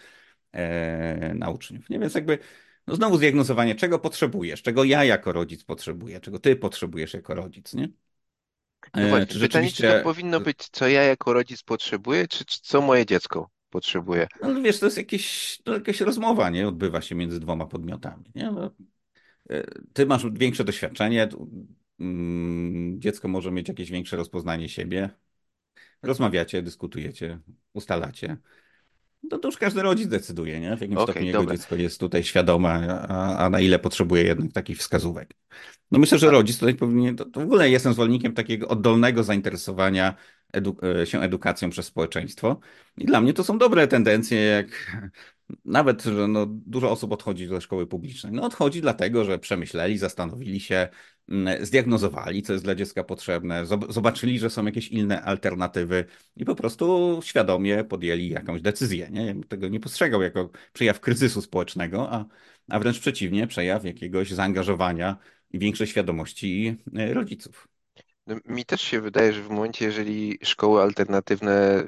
na 1.34 1.50
uczniów. 1.50 1.90
Nie? 1.90 1.98
Więc 1.98 2.14
jakby 2.14 2.38
no 2.86 2.94
znowu 2.96 3.16
zdiagnozowanie, 3.16 3.74
czego 3.74 3.98
potrzebujesz, 3.98 4.62
czego 4.62 4.84
ja 4.84 5.04
jako 5.04 5.32
rodzic 5.32 5.64
potrzebuję, 5.64 6.20
czego 6.20 6.38
ty 6.38 6.56
potrzebujesz 6.56 7.14
jako 7.14 7.34
rodzic, 7.34 7.74
nie? 7.74 7.88
No 8.94 9.02
e, 9.02 9.08
właśnie, 9.08 9.26
czy 9.26 9.38
rzeczywiście... 9.38 9.82
pytanie, 9.82 9.98
czy 9.98 10.04
to 10.04 10.04
powinno 10.04 10.40
być, 10.40 10.68
co 10.72 10.88
ja 10.88 11.02
jako 11.02 11.32
rodzic 11.32 11.62
potrzebuję, 11.62 12.28
czy, 12.28 12.44
czy 12.44 12.60
co 12.62 12.80
moje 12.80 13.06
dziecko 13.06 13.50
potrzebuje? 13.70 14.26
No 14.42 14.62
wiesz, 14.62 14.78
to 14.78 14.86
jest 14.86 14.98
jakieś, 14.98 15.58
to 15.64 15.74
jakaś 15.74 16.00
rozmowa, 16.00 16.50
nie? 16.50 16.68
Odbywa 16.68 17.00
się 17.00 17.14
między 17.14 17.40
dwoma 17.40 17.66
podmiotami, 17.66 18.24
nie? 18.34 18.50
No, 18.50 18.70
e, 19.50 19.64
ty 19.92 20.06
masz 20.06 20.26
większe 20.32 20.64
doświadczenie, 20.64 21.28
mm, 22.00 23.00
dziecko 23.00 23.28
może 23.28 23.52
mieć 23.52 23.68
jakieś 23.68 23.90
większe 23.90 24.16
rozpoznanie 24.16 24.68
siebie, 24.68 25.10
rozmawiacie, 26.02 26.62
dyskutujecie, 26.62 27.38
ustalacie 27.72 28.36
to, 29.30 29.38
to 29.38 29.48
już 29.48 29.56
każdy 29.56 29.82
rodzic 29.82 30.08
decyduje, 30.08 30.60
nie? 30.60 30.76
W 30.76 30.80
jakim 30.80 30.98
okay, 30.98 31.04
stopniu 31.04 31.26
jego 31.26 31.46
dziecko 31.46 31.76
jest 31.76 32.00
tutaj 32.00 32.24
świadome, 32.24 33.00
a, 33.08 33.36
a, 33.36 33.50
na 33.50 33.60
ile 33.60 33.78
potrzebuje 33.78 34.22
jednak 34.22 34.52
takich 34.52 34.78
wskazówek. 34.78 35.34
No 35.90 35.98
myślę, 35.98 36.18
że 36.18 36.30
rodzic 36.30 36.58
tutaj 36.58 36.74
powinien, 36.74 37.16
to, 37.16 37.24
to 37.24 37.40
w 37.40 37.42
ogóle 37.42 37.70
jestem 37.70 37.92
zwolennikiem 37.92 38.32
takiego 38.32 38.68
oddolnego 38.68 39.24
zainteresowania 39.24 40.14
edu, 40.52 40.76
e, 41.02 41.06
się 41.06 41.20
edukacją 41.20 41.70
przez 41.70 41.86
społeczeństwo. 41.86 42.60
I 42.98 43.04
dla 43.04 43.20
mnie 43.20 43.32
to 43.32 43.44
są 43.44 43.58
dobre 43.58 43.88
tendencje, 43.88 44.40
jak 44.40 44.66
Nawet, 45.64 46.02
że 46.02 46.28
no, 46.28 46.46
dużo 46.46 46.90
osób 46.90 47.12
odchodzi 47.12 47.48
do 47.48 47.60
szkoły 47.60 47.86
publicznej. 47.86 48.32
No 48.32 48.42
odchodzi 48.42 48.80
dlatego, 48.80 49.24
że 49.24 49.38
przemyśleli, 49.38 49.98
zastanowili 49.98 50.60
się, 50.60 50.88
mm, 51.28 51.66
zdiagnozowali, 51.66 52.42
co 52.42 52.52
jest 52.52 52.64
dla 52.64 52.74
dziecka 52.74 53.04
potrzebne, 53.04 53.64
zob- 53.64 53.92
zobaczyli, 53.92 54.38
że 54.38 54.50
są 54.50 54.66
jakieś 54.66 54.88
inne 54.88 55.22
alternatywy 55.22 56.04
i 56.36 56.44
po 56.44 56.54
prostu 56.54 57.18
świadomie 57.22 57.84
podjęli 57.84 58.28
jakąś 58.28 58.62
decyzję. 58.62 59.08
Nie? 59.10 59.34
Tego 59.48 59.68
nie 59.68 59.80
postrzegał 59.80 60.22
jako 60.22 60.50
przejaw 60.72 61.00
kryzysu 61.00 61.42
społecznego, 61.42 62.12
a, 62.12 62.24
a 62.68 62.78
wręcz 62.78 63.00
przeciwnie, 63.00 63.46
przejaw 63.46 63.84
jakiegoś 63.84 64.30
zaangażowania 64.30 65.16
i 65.50 65.58
większej 65.58 65.86
świadomości 65.86 66.76
e, 66.96 67.14
rodziców. 67.14 67.68
No, 68.26 68.36
Mi 68.44 68.64
też 68.64 68.80
się 68.80 69.00
wydaje, 69.00 69.32
że 69.32 69.42
w 69.42 69.50
momencie, 69.50 69.84
jeżeli 69.84 70.38
szkoły 70.42 70.82
alternatywne 70.82 71.84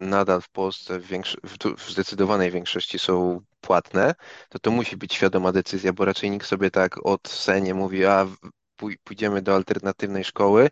nadal 0.00 0.40
w 0.42 0.48
Polsce 0.48 0.98
w, 0.98 1.06
większy, 1.06 1.36
w, 1.44 1.76
w 1.80 1.90
zdecydowanej 1.90 2.50
większości 2.50 2.98
są 2.98 3.40
płatne, 3.60 4.14
to 4.48 4.58
to 4.58 4.70
musi 4.70 4.96
być 4.96 5.14
świadoma 5.14 5.52
decyzja, 5.52 5.92
bo 5.92 6.04
raczej 6.04 6.30
nikt 6.30 6.46
sobie 6.46 6.70
tak 6.70 7.06
od 7.06 7.28
se 7.28 7.60
nie 7.60 7.74
mówi, 7.74 8.04
a 8.04 8.26
pójdziemy 9.04 9.42
do 9.42 9.54
alternatywnej 9.54 10.24
szkoły 10.24 10.70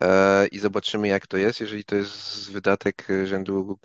e, 0.00 0.46
i 0.46 0.58
zobaczymy, 0.58 1.08
jak 1.08 1.26
to 1.26 1.36
jest, 1.36 1.60
jeżeli 1.60 1.84
to 1.84 1.96
jest 1.96 2.50
wydatek 2.52 3.06
rzędu 3.24 3.78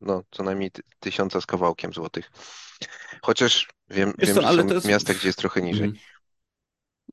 no, 0.00 0.22
co 0.30 0.42
najmniej 0.42 0.70
ty- 0.70 0.82
tysiąca 1.00 1.40
z 1.40 1.46
kawałkiem 1.46 1.92
złotych. 1.92 2.30
Chociaż 3.22 3.68
wiem, 3.90 4.12
Wiesz 4.18 4.28
wiem, 4.28 4.36
co, 4.36 4.42
że 4.42 4.48
są 4.62 4.68
to 4.68 4.74
jest... 4.74 4.86
miasta, 4.86 5.14
gdzie 5.14 5.28
jest 5.28 5.38
trochę 5.38 5.62
niżej. 5.62 5.92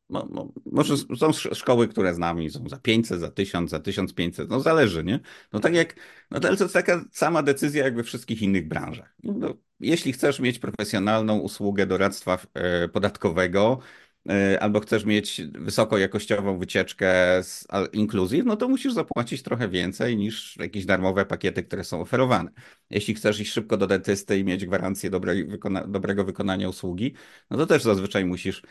Mhm. 0.09 0.29
No, 0.33 0.43
no, 0.45 0.51
może 0.71 0.97
są 0.97 1.29
sz- 1.29 1.57
szkoły, 1.57 1.87
które 1.87 2.13
znam 2.13 2.41
i 2.41 2.49
są 2.49 2.69
za 2.69 2.77
500, 2.79 3.19
za 3.19 3.31
1000, 3.31 3.69
za 3.71 3.79
1500, 3.79 4.49
no 4.49 4.59
zależy, 4.59 5.03
nie? 5.03 5.19
No 5.53 5.59
tak 5.59 5.73
jak, 5.73 5.95
no 6.31 6.39
to 6.39 6.51
jest 6.51 6.73
taka 6.73 7.05
sama 7.11 7.43
decyzja 7.43 7.83
jak 7.83 7.95
we 7.95 8.03
wszystkich 8.03 8.41
innych 8.41 8.67
branżach. 8.67 9.15
No, 9.23 9.53
jeśli 9.79 10.13
chcesz 10.13 10.39
mieć 10.39 10.59
profesjonalną 10.59 11.37
usługę 11.39 11.85
doradztwa 11.85 12.37
e, 12.53 12.87
podatkowego, 12.89 13.79
e, 14.29 14.59
albo 14.63 14.79
chcesz 14.79 15.05
mieć 15.05 15.41
wysokojakościową 15.51 16.59
wycieczkę 16.59 17.07
z 17.43 17.67
inclusive, 17.93 18.45
no 18.45 18.57
to 18.57 18.69
musisz 18.69 18.93
zapłacić 18.93 19.43
trochę 19.43 19.69
więcej 19.69 20.17
niż 20.17 20.57
jakieś 20.57 20.85
darmowe 20.85 21.25
pakiety, 21.25 21.63
które 21.63 21.83
są 21.83 22.01
oferowane. 22.01 22.51
Jeśli 22.89 23.13
chcesz 23.13 23.39
iść 23.39 23.51
szybko 23.51 23.77
do 23.77 23.87
dentysty 23.87 24.39
i 24.39 24.43
mieć 24.43 24.65
gwarancję 24.65 25.09
dobrej, 25.09 25.45
wykona 25.45 25.87
dobrego 25.87 26.23
wykonania 26.23 26.69
usługi, 26.69 27.13
no 27.49 27.57
to 27.57 27.65
też 27.65 27.83
zazwyczaj 27.83 28.25
musisz 28.25 28.61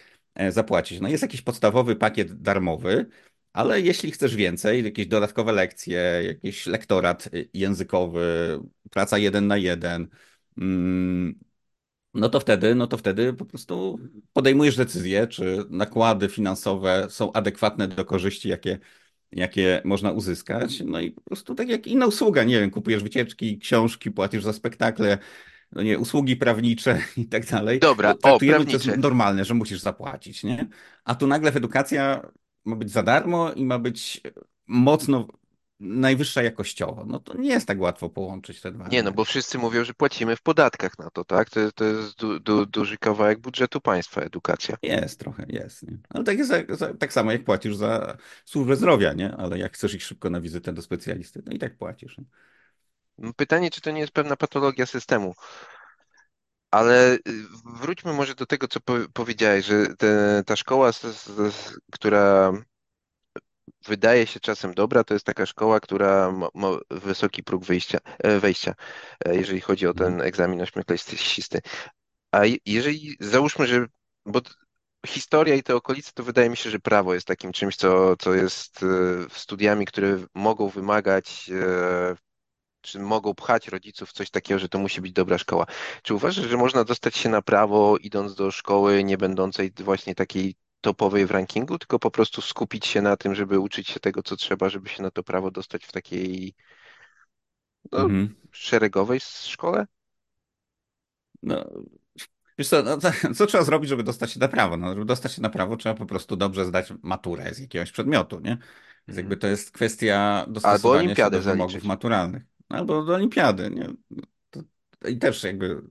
zapłacić. 0.49 1.01
No 1.01 1.09
jest 1.09 1.22
jakiś 1.22 1.42
podstawowy 1.42 1.96
pakiet 1.96 2.42
darmowy, 2.42 3.07
ale 3.53 3.81
jeśli 3.81 4.11
chcesz 4.11 4.37
więcej, 4.37 4.85
jakieś 4.85 5.07
dodatkowe 5.07 5.53
lekcje, 5.53 6.22
jakiś 6.27 6.66
lektorat 6.66 7.27
y, 7.35 7.49
językowy, 7.55 8.59
praca 8.90 9.18
jeden 9.18 9.46
na 9.46 9.57
jeden, 9.57 10.09
mm, 10.59 11.38
no 12.14 12.29
to 12.29 12.40
wtedy, 12.40 12.75
no 12.75 12.87
to 12.87 12.96
wtedy 12.96 13.33
po 13.33 13.44
prostu 13.44 13.99
podejmujesz 14.33 14.77
decyzję, 14.77 15.27
czy 15.27 15.64
nakłady 15.70 16.29
finansowe 16.29 17.07
są 17.11 17.33
adekwatne 17.33 17.88
do 17.88 18.05
korzyści, 18.05 18.49
jakie, 18.49 18.79
jakie 19.33 19.83
można 19.85 20.12
uzyskać. 20.12 20.81
No 20.81 21.01
i 21.01 21.11
po 21.11 21.20
prostu 21.20 21.55
tak 21.55 21.68
jak 21.68 21.87
inna 21.87 22.07
usługa, 22.07 22.44
nie 22.44 22.61
wiem, 22.61 22.70
kupujesz 22.70 23.03
wycieczki, 23.03 23.59
książki, 23.59 24.11
płacisz 24.11 24.44
za 24.44 24.53
spektakle, 24.53 25.18
no 25.77 25.83
nie, 25.83 25.99
usługi 25.99 26.37
prawnicze 26.37 27.01
i 27.17 27.27
tak 27.27 27.47
dalej, 27.47 27.81
Dobra, 27.81 28.11
o, 28.11 28.15
traktujemy 28.15 28.65
to 28.65 28.71
jest 28.71 28.85
prawnicze. 28.85 29.03
normalne, 29.03 29.45
że 29.45 29.55
musisz 29.55 29.81
zapłacić, 29.81 30.45
nie? 30.45 30.69
A 31.05 31.15
tu 31.15 31.27
nagle 31.27 31.53
edukacja 31.53 32.23
ma 32.65 32.77
być 32.77 32.91
za 32.91 33.03
darmo 33.03 33.53
i 33.53 33.65
ma 33.65 33.79
być 33.79 34.21
mocno 34.67 35.29
najwyższa 35.81 36.43
jakościowo. 36.43 37.05
No 37.07 37.21
to 37.21 37.37
nie 37.37 37.49
jest 37.49 37.67
tak 37.67 37.81
łatwo 37.81 38.11
połączyć 38.11 38.61
te 38.61 38.73
dwa 38.73 38.89
Nie, 38.89 39.03
no 39.03 39.12
bo 39.12 39.25
wszyscy 39.25 39.59
mówią, 39.59 39.85
że 39.85 39.95
płacimy 39.95 40.37
w 40.37 40.43
podatkach 40.43 40.99
na 40.99 41.11
to, 41.11 41.25
tak? 41.25 41.51
To, 41.51 41.73
to 41.73 41.85
jest 41.85 42.19
du, 42.19 42.41
du, 42.41 42.67
duży 42.67 42.99
kawałek 42.99 43.41
budżetu 43.41 43.81
państwa, 43.81 44.21
edukacja. 44.21 44.77
Jest 44.83 45.21
trochę, 45.21 45.47
jest, 45.49 45.83
nie? 45.83 45.99
Ale 46.09 46.25
tak 46.25 46.39
jest 46.39 46.53
tak 46.99 47.12
samo 47.12 47.33
jak 47.33 47.45
płacisz 47.45 47.77
za 47.77 48.17
służbę 48.45 48.77
zdrowia, 48.77 49.12
nie? 49.12 49.37
Ale 49.37 49.59
jak 49.59 49.75
chcesz 49.75 49.95
iść 49.95 50.07
szybko 50.07 50.31
na 50.31 50.41
wizytę 50.41 50.73
do 50.73 50.83
specjalisty, 50.83 51.43
no 51.47 51.53
i 51.53 51.59
tak 51.59 51.77
płacisz. 51.77 52.19
Nie? 52.19 52.25
Pytanie, 53.37 53.70
czy 53.70 53.81
to 53.81 53.90
nie 53.90 54.00
jest 54.00 54.12
pewna 54.12 54.37
patologia 54.37 54.87
systemu? 54.87 55.35
Ale 56.70 57.14
y, 57.14 57.20
wróćmy 57.81 58.12
może 58.12 58.35
do 58.35 58.46
tego, 58.46 58.68
co 58.68 58.81
po, 58.81 58.92
powiedziałeś, 59.12 59.64
że 59.66 59.87
te, 59.96 60.42
ta 60.46 60.57
szkoła, 60.57 60.90
która 61.92 62.52
wydaje 63.88 64.26
się 64.26 64.40
czasem 64.40 64.74
dobra, 64.74 65.05
to 65.05 65.14
jest 65.14 65.26
taka 65.26 65.46
szkoła, 65.46 65.81
która 65.81 66.33
ma, 66.33 66.48
ma 66.55 66.68
wysoki 66.90 67.42
próg 67.42 67.64
wyjścia, 67.64 67.98
e, 68.18 68.40
wejścia, 68.40 68.74
e, 69.24 69.37
jeżeli 69.37 69.61
chodzi 69.61 69.87
o 69.87 69.90
Mhm. 69.90 70.12
ten 70.12 70.20
egzamin 70.26 70.62
ośmioklasisty. 70.62 71.61
A 72.33 72.44
je- 72.46 72.57
jeżeli 72.66 73.16
załóżmy, 73.20 73.66
że 73.66 73.87
bo 74.26 74.40
historia 75.07 75.55
i 75.55 75.62
te 75.62 75.76
okolice, 75.76 76.11
to 76.14 76.22
wydaje 76.22 76.50
mi 76.50 76.57
się, 76.57 76.70
że 76.70 76.79
prawo 76.79 77.14
jest 77.14 77.26
takim 77.26 77.52
czymś, 77.52 77.76
co, 77.76 78.16
co 78.16 78.35
jest 78.35 78.83
e, 78.83 78.87
studiami, 79.38 79.87
które 79.87 80.18
mogą 80.35 80.68
wymagać, 80.68 81.50
czy 82.87 82.99
mogą 82.99 83.35
pchać 83.35 83.68
rodziców 83.68 84.12
coś 84.12 84.31
takiego, 84.31 84.59
że 84.61 84.68
to 84.68 84.79
musi 84.79 85.01
być 85.01 85.12
dobra 85.12 85.38
szkoła. 85.38 85.66
Czy 86.03 86.14
uważasz, 86.14 86.46
że 86.46 86.57
można 86.57 86.85
dostać 86.85 87.16
się 87.16 87.29
na 87.29 87.42
prawo, 87.42 87.96
idąc 87.99 88.35
do 88.35 88.51
szkoły 88.51 89.05
nie 89.05 89.18
będącej 89.18 89.72
właśnie 89.81 90.14
takiej 90.14 90.55
topowej 90.81 91.27
w 91.27 91.31
rankingu, 91.31 91.79
tylko 91.79 91.99
po 91.99 92.11
prostu 92.11 92.42
skupić 92.42 92.87
się 92.87 93.03
na 93.03 93.16
tym, 93.16 93.35
żeby 93.35 93.59
uczyć 93.59 93.88
się 93.88 94.01
tego, 94.01 94.22
co 94.22 94.37
trzeba, 94.37 94.68
żeby 94.68 94.88
się 94.88 95.03
na 95.03 95.11
to 95.11 95.22
prawo 95.22 95.51
dostać 95.51 95.85
w 95.85 95.92
takiej 95.92 96.55
no, 97.92 97.99
Mhm. 97.99 98.35
szeregowej 98.53 99.20
szkole? 99.20 99.87
No, 101.42 101.64
wiesz 102.59 102.68
co, 102.68 102.83
no, 102.83 102.99
co 103.37 103.46
trzeba 103.46 103.64
zrobić, 103.64 103.88
żeby 103.90 104.03
dostać 104.03 104.33
się 104.33 104.40
na 104.40 104.49
prawo? 104.49 104.77
No, 104.77 104.88
żeby 104.94 105.05
dostać 105.05 105.33
się 105.33 105.42
na 105.42 105.51
prawo, 105.51 105.77
trzeba 105.77 105.94
po 105.94 106.07
prostu 106.07 106.37
dobrze 106.37 106.64
zdać 106.64 106.92
maturę 107.03 107.55
z 107.55 107.59
jakiegoś 107.59 107.92
przedmiotu, 107.92 108.40
nie? 108.40 108.51
Więc 108.51 108.61
Mhm. 109.09 109.16
jakby 109.18 109.37
to 109.37 109.46
jest 109.46 109.70
kwestia 109.70 110.46
dostosowania 110.49 111.14
się 111.14 111.31
do 111.31 111.42
wymogów 111.42 111.44
zaliczyć. 111.44 111.85
maturalnych. 111.85 112.42
Albo 112.68 113.05
do 113.05 113.14
olimpiady, 113.14 113.70
nie? 113.70 113.88
I 115.11 115.18
też 115.18 115.44
jakby 115.44 115.83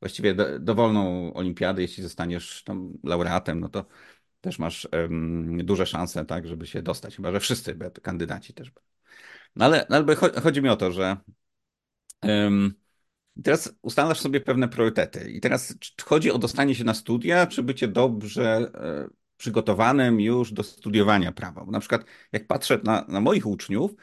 właściwie 0.00 0.34
do, 0.34 0.58
dowolną 0.58 1.32
olimpiadę, 1.34 1.82
jeśli 1.82 2.02
zostaniesz 2.02 2.64
tam 2.64 2.92
laureatem, 3.04 3.60
no 3.60 3.68
to 3.68 3.86
też 4.40 4.58
masz 4.58 4.88
em, 4.92 5.66
duże 5.66 5.86
szanse, 5.86 6.24
tak, 6.24 6.48
żeby 6.48 6.66
się 6.66 6.82
dostać. 6.82 7.16
Chyba, 7.16 7.32
że 7.32 7.40
wszyscy 7.40 7.78
kandydaci 8.02 8.54
też. 8.54 8.72
No 9.56 9.64
ale, 9.64 9.86
no, 9.90 10.04
chodzi 10.42 10.62
mi 10.62 10.68
o 10.68 10.76
to, 10.76 10.92
że 10.92 11.16
em, 12.22 12.74
teraz 13.44 13.74
ustalasz 13.82 14.20
sobie 14.20 14.40
pewne 14.40 14.68
priorytety. 14.68 15.30
I 15.30 15.40
teraz 15.40 15.74
chodzi 16.04 16.30
o 16.30 16.38
dostanie 16.38 16.74
się 16.74 16.84
na 16.84 16.94
studia, 16.94 17.46
czy 17.46 17.62
bycie 17.62 17.88
dobrze 17.88 18.70
e, 18.74 19.08
przygotowanym 19.36 20.20
już 20.20 20.52
do 20.52 20.62
studiowania 20.62 21.32
prawa? 21.32 21.64
Bo 21.64 21.70
na 21.70 21.80
przykład 21.80 22.04
jak 22.32 22.46
patrzę 22.46 22.80
na, 22.84 23.04
na 23.08 23.20
moich 23.20 23.46
uczniów, 23.46 23.94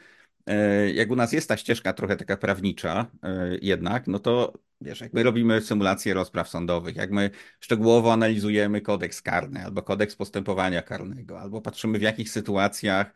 jak 0.94 1.10
u 1.10 1.16
nas 1.16 1.32
jest 1.32 1.48
ta 1.48 1.56
ścieżka 1.56 1.92
trochę 1.92 2.16
taka 2.16 2.36
prawnicza 2.36 3.06
e, 3.22 3.58
jednak, 3.62 4.06
no 4.06 4.18
to 4.18 4.52
wiesz, 4.80 5.00
jak 5.00 5.12
my 5.12 5.22
robimy 5.22 5.60
symulacje 5.60 6.14
rozpraw 6.14 6.48
sądowych, 6.48 6.96
jak 6.96 7.10
my 7.10 7.30
szczegółowo 7.60 8.12
analizujemy 8.12 8.80
kodeks 8.80 9.22
karny 9.22 9.64
albo 9.64 9.82
kodeks 9.82 10.16
postępowania 10.16 10.82
karnego, 10.82 11.40
albo 11.40 11.60
patrzymy 11.60 11.98
w 11.98 12.02
jakich 12.02 12.30
sytuacjach 12.30 13.14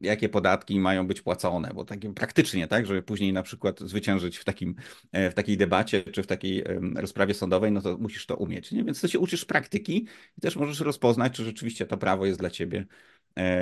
jakie 0.00 0.28
podatki 0.28 0.80
mają 0.80 1.06
być 1.06 1.20
płacone, 1.22 1.70
bo 1.74 1.84
takim 1.84 2.14
praktycznie, 2.14 2.68
tak, 2.68 2.86
żeby 2.86 3.02
później 3.02 3.32
na 3.32 3.42
przykład 3.42 3.80
zwyciężyć 3.80 4.38
w 4.38 4.44
takim, 4.44 4.74
e, 5.12 5.30
w 5.30 5.34
takiej 5.34 5.56
debacie 5.56 6.02
czy 6.02 6.22
w 6.22 6.26
takiej 6.26 6.64
rozprawie 6.94 7.34
sądowej, 7.34 7.72
no 7.72 7.82
to 7.82 7.98
musisz 7.98 8.26
to 8.26 8.36
umieć, 8.36 8.72
nie? 8.72 8.84
Więc 8.84 9.00
to 9.00 9.08
się 9.08 9.18
uczysz 9.18 9.44
praktyki 9.44 10.06
i 10.38 10.40
też 10.40 10.56
możesz 10.56 10.80
rozpoznać, 10.80 11.32
czy 11.32 11.44
rzeczywiście 11.44 11.86
to 11.86 11.96
prawo 11.96 12.26
jest 12.26 12.38
dla 12.38 12.50
ciebie, 12.50 12.78
e, 12.78 12.86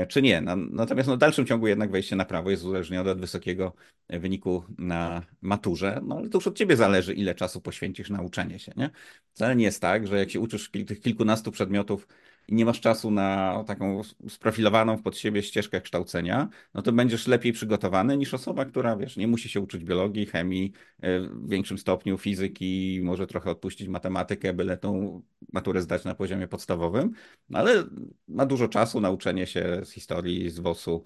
czy 0.08 0.22
nie. 0.22 0.40
Na- 0.40 0.56
Natomiast 0.56 1.08
no, 1.08 1.16
w 1.16 1.18
dalszym 1.18 1.46
ciągu 1.46 1.66
jednak 1.66 1.90
wejście 1.90 2.16
na 2.16 2.24
prawo 2.24 2.50
jest 2.50 2.64
uzależnione 2.64 3.10
od 3.10 3.20
wysokiego 3.20 3.74
wyniku 4.08 4.64
na 4.78 5.22
maturze, 5.42 6.00
no 6.04 6.16
ale 6.16 6.28
to 6.28 6.38
już 6.38 6.46
od 6.46 6.58
ciebie 6.58 6.76
zależy, 6.76 7.14
ile 7.14 7.34
czasu 7.34 7.60
poświęcisz 7.60 8.10
na 8.10 8.22
uczenie 8.22 8.58
się, 8.58 8.72
nie? 8.76 8.90
Wcale 9.34 9.56
nie 9.56 9.64
jest 9.64 9.80
tak, 9.80 10.06
że 10.06 10.18
jak 10.18 10.30
się 10.30 10.40
uczysz 10.40 10.70
tych 10.70 11.00
kilkunastu 11.00 11.52
przedmiotów 11.52 12.06
i 12.48 12.54
nie 12.54 12.64
masz 12.64 12.80
czasu 12.80 13.10
na 13.10 13.64
taką 13.66 14.02
sprofilowaną 14.28 15.02
pod 15.02 15.18
siebie 15.18 15.42
ścieżkę 15.42 15.80
kształcenia, 15.80 16.48
no 16.74 16.82
to 16.82 16.92
będziesz 16.92 17.26
lepiej 17.26 17.52
przygotowany 17.52 18.16
niż 18.16 18.34
osoba, 18.34 18.64
która, 18.64 18.96
wiesz, 18.96 19.16
nie 19.16 19.26
musi 19.26 19.48
się 19.48 19.60
uczyć 19.60 19.84
biologii, 19.84 20.26
chemii, 20.26 20.72
e, 21.00 21.20
w 21.20 21.48
większym 21.48 21.78
stopniu 21.78 22.18
fizyki, 22.18 23.00
może 23.02 23.26
trochę 23.26 23.50
odpuścić 23.50 23.88
matematykę, 23.88 24.52
byle 24.52 24.76
tą 24.76 25.22
maturę 25.52 25.82
zdać 25.82 26.04
na 26.04 26.14
poziomie 26.14 26.48
podstawowym, 26.48 27.10
no 27.48 27.58
ale 27.58 27.84
ma 28.28 28.46
dużo 28.46 28.68
czasu 28.68 29.00
na 29.00 29.10
uczenie 29.10 29.46
się 29.46 29.80
z 29.84 29.90
historii, 29.90 30.50
z 30.50 30.58
WOS-u, 30.58 31.04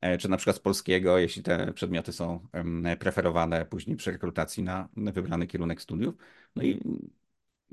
e, 0.00 0.18
czy 0.18 0.28
na 0.28 0.36
przykład 0.36 0.56
z 0.56 0.60
polskiego, 0.60 1.18
jeśli 1.18 1.42
te 1.42 1.72
przedmioty 1.72 2.12
są 2.12 2.48
preferowane 2.98 3.66
później 3.66 3.96
przy 3.96 4.12
rekrutacji 4.12 4.62
na 4.62 4.88
wybrany 4.96 5.46
kierunek 5.46 5.82
studiów. 5.82 6.14
No 6.56 6.62
i 6.62 6.80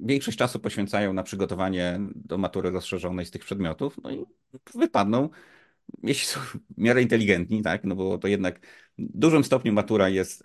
większość 0.01 0.37
czasu 0.37 0.59
poświęcają 0.59 1.13
na 1.13 1.23
przygotowanie 1.23 1.99
do 2.15 2.37
matury 2.37 2.71
rozszerzonej 2.71 3.25
z 3.25 3.31
tych 3.31 3.45
przedmiotów, 3.45 3.97
no 4.03 4.11
i 4.11 4.25
wypadną, 4.75 5.29
jeśli 6.03 6.27
są 6.27 6.39
w 6.39 6.57
miarę 6.77 7.01
inteligentni, 7.01 7.61
tak, 7.61 7.83
no 7.83 7.95
bo 7.95 8.17
to 8.17 8.27
jednak 8.27 8.59
w 8.97 9.17
dużym 9.17 9.43
stopniu 9.43 9.73
matura 9.73 10.09
jest, 10.09 10.43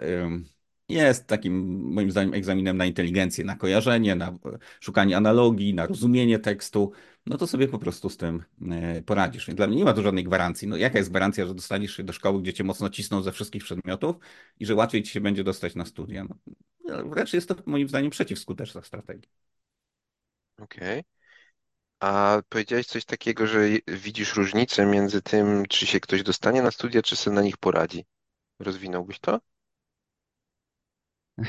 jest 0.88 1.26
takim, 1.26 1.82
moim 1.92 2.10
zdaniem, 2.10 2.34
egzaminem 2.34 2.76
na 2.76 2.86
inteligencję, 2.86 3.44
na 3.44 3.56
kojarzenie, 3.56 4.14
na 4.14 4.38
szukanie 4.80 5.16
analogii, 5.16 5.74
na 5.74 5.86
rozumienie 5.86 6.38
tekstu, 6.38 6.92
no 7.26 7.38
to 7.38 7.46
sobie 7.46 7.68
po 7.68 7.78
prostu 7.78 8.10
z 8.10 8.16
tym 8.16 8.42
e, 8.70 9.02
poradzisz. 9.02 9.46
Dla 9.54 9.66
mnie 9.66 9.76
nie 9.76 9.84
ma 9.84 9.92
tu 9.92 10.02
żadnej 10.02 10.24
gwarancji. 10.24 10.68
No 10.68 10.76
jaka 10.76 10.98
jest 10.98 11.10
gwarancja, 11.10 11.46
że 11.46 11.54
dostaniesz 11.54 11.96
się 11.96 12.02
do 12.02 12.12
szkoły, 12.12 12.42
gdzie 12.42 12.52
cię 12.52 12.64
mocno 12.64 12.90
cisną 12.90 13.22
ze 13.22 13.32
wszystkich 13.32 13.64
przedmiotów 13.64 14.16
i 14.60 14.66
że 14.66 14.74
łatwiej 14.74 15.02
ci 15.02 15.12
się 15.12 15.20
będzie 15.20 15.44
dostać 15.44 15.74
na 15.74 15.84
studia? 15.84 16.24
No, 16.24 16.36
wręcz 16.84 17.32
jest 17.32 17.48
to 17.48 17.54
moim 17.66 17.88
zdaniem 17.88 18.10
przeciwskuteczna 18.10 18.82
strategia. 18.82 19.30
Okej. 20.58 21.00
Okay. 21.00 21.04
A 22.00 22.42
powiedziałeś 22.48 22.86
coś 22.86 23.04
takiego, 23.04 23.46
że 23.46 23.60
widzisz 23.86 24.36
różnicę 24.36 24.86
między 24.86 25.22
tym, 25.22 25.64
czy 25.68 25.86
się 25.86 26.00
ktoś 26.00 26.22
dostanie 26.22 26.62
na 26.62 26.70
studia, 26.70 27.02
czy 27.02 27.16
sobie 27.16 27.34
na 27.34 27.42
nich 27.42 27.56
poradzi. 27.56 28.04
Rozwinąłbyś 28.58 29.20
to? 29.20 29.40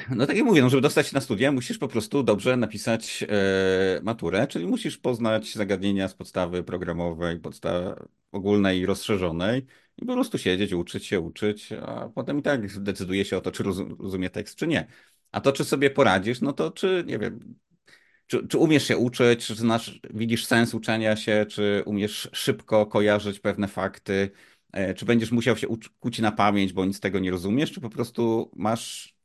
No 0.10 0.28
tak 0.28 0.36
jak 0.36 0.46
mówię, 0.46 0.62
no, 0.62 0.70
żeby 0.70 0.82
dostać 0.82 1.08
się 1.08 1.16
na 1.16 1.22
studia, 1.22 1.52
musisz 1.52 1.78
po 1.78 1.88
prostu 1.88 2.24
dobrze 2.24 2.58
napisać 2.58 3.24
e, 3.30 4.02
maturę, 4.04 4.48
czyli 4.48 4.68
musisz 4.68 4.98
poznać 4.98 5.54
zagadnienia 5.54 6.08
z 6.08 6.14
podstawy 6.14 6.64
programowej, 6.64 7.40
podstawy 7.40 7.96
ogólnej 8.32 8.80
i 8.80 8.86
rozszerzonej 8.86 9.66
i 9.98 10.06
po 10.06 10.14
prostu 10.14 10.38
siedzieć, 10.38 10.74
uczyć 10.74 11.06
się, 11.06 11.20
uczyć, 11.20 11.72
a 11.72 12.10
potem 12.10 12.40
i 12.40 12.42
tak 12.42 12.80
decyduje 12.84 13.26
się 13.26 13.38
o 13.38 13.42
to, 13.42 13.52
czy 13.52 13.64
rozumie 14.00 14.30
tekst, 14.30 14.56
czy 14.56 14.68
nie. 14.68 14.88
A 15.36 15.42
to, 15.42 15.52
czy 15.52 15.66
sobie 15.66 15.90
poradzisz, 15.90 16.42
no 16.42 16.54
to 16.54 16.72
czy, 16.72 17.04
nie 17.08 17.20
wiem, 17.20 17.56
czy, 18.28 18.48
czy 18.48 18.58
umiesz 18.58 18.88
się 18.88 18.98
uczyć, 18.98 19.46
czy 19.46 19.56
znasz, 19.56 20.00
widzisz 20.14 20.46
sens 20.46 20.74
uczenia 20.74 21.16
się, 21.16 21.46
czy 21.50 21.84
umiesz 21.86 22.30
szybko 22.34 22.86
kojarzyć 22.86 23.40
pewne 23.40 23.68
fakty, 23.68 24.32
e, 24.74 24.94
czy 24.94 25.06
będziesz 25.06 25.32
musiał 25.32 25.58
się 25.58 25.68
uczyć 26.02 26.20
na 26.20 26.32
pamięć, 26.32 26.74
bo 26.74 26.86
nic 26.86 27.00
tego 27.00 27.20
nie 27.20 27.32
rozumiesz, 27.32 27.72
czy 27.72 27.82
po 27.82 27.90
prostu 27.90 28.52
masz 28.56 29.16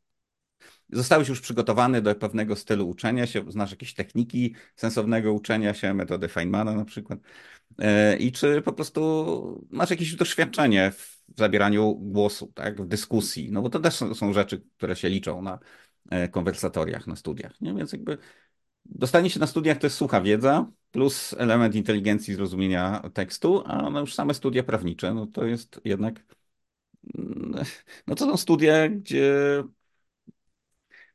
Zostałeś 0.92 1.28
już 1.28 1.40
przygotowany 1.40 2.02
do 2.02 2.14
pewnego 2.14 2.56
stylu 2.56 2.88
uczenia 2.88 3.26
się, 3.26 3.44
znasz 3.48 3.70
jakieś 3.70 3.94
techniki 3.94 4.54
sensownego 4.76 5.32
uczenia 5.32 5.74
się, 5.74 5.94
metody 5.94 6.28
Feynmana 6.28 6.74
na 6.74 6.84
przykład. 6.84 7.18
E, 7.78 8.16
I 8.16 8.32
czy 8.32 8.62
po 8.62 8.72
prostu 8.72 9.66
masz 9.70 9.90
jakieś 9.90 10.14
doświadczenie 10.14 10.90
w 10.90 11.20
zabieraniu 11.36 11.94
głosu, 11.94 12.52
tak, 12.54 12.82
w 12.82 12.86
dyskusji, 12.86 13.52
no 13.52 13.62
bo 13.62 13.70
to 13.70 13.80
też 13.80 13.94
są, 13.94 14.32
rzeczy, 14.32 14.62
które 14.76 14.96
się 14.96 15.08
liczą 15.08 15.42
na 15.42 15.58
konwersatoriach, 16.30 17.06
na 17.06 17.16
studiach, 17.16 17.60
nie? 17.60 17.74
Więc 17.74 17.92
jakby 17.92 18.18
dostanie 18.84 19.30
się 19.30 19.40
na 19.40 19.46
studiach 19.46 19.78
to 19.78 19.86
jest 19.86 19.96
sucha 19.96 20.20
wiedza, 20.20 20.70
plus 20.90 21.34
element 21.38 21.74
inteligencji 21.74 22.34
zrozumienia 22.34 23.02
tekstu, 23.14 23.62
a 23.66 23.90
no 23.90 24.00
już 24.00 24.14
same 24.14 24.34
studia 24.34 24.62
prawnicze, 24.62 25.14
no 25.14 25.26
to 25.26 25.44
jest 25.44 25.80
jednak 25.84 26.24
mm, 27.18 27.64
no 28.06 28.14
to 28.14 28.24
są 28.24 28.36
studia, 28.36 28.88
gdzie 28.88 29.34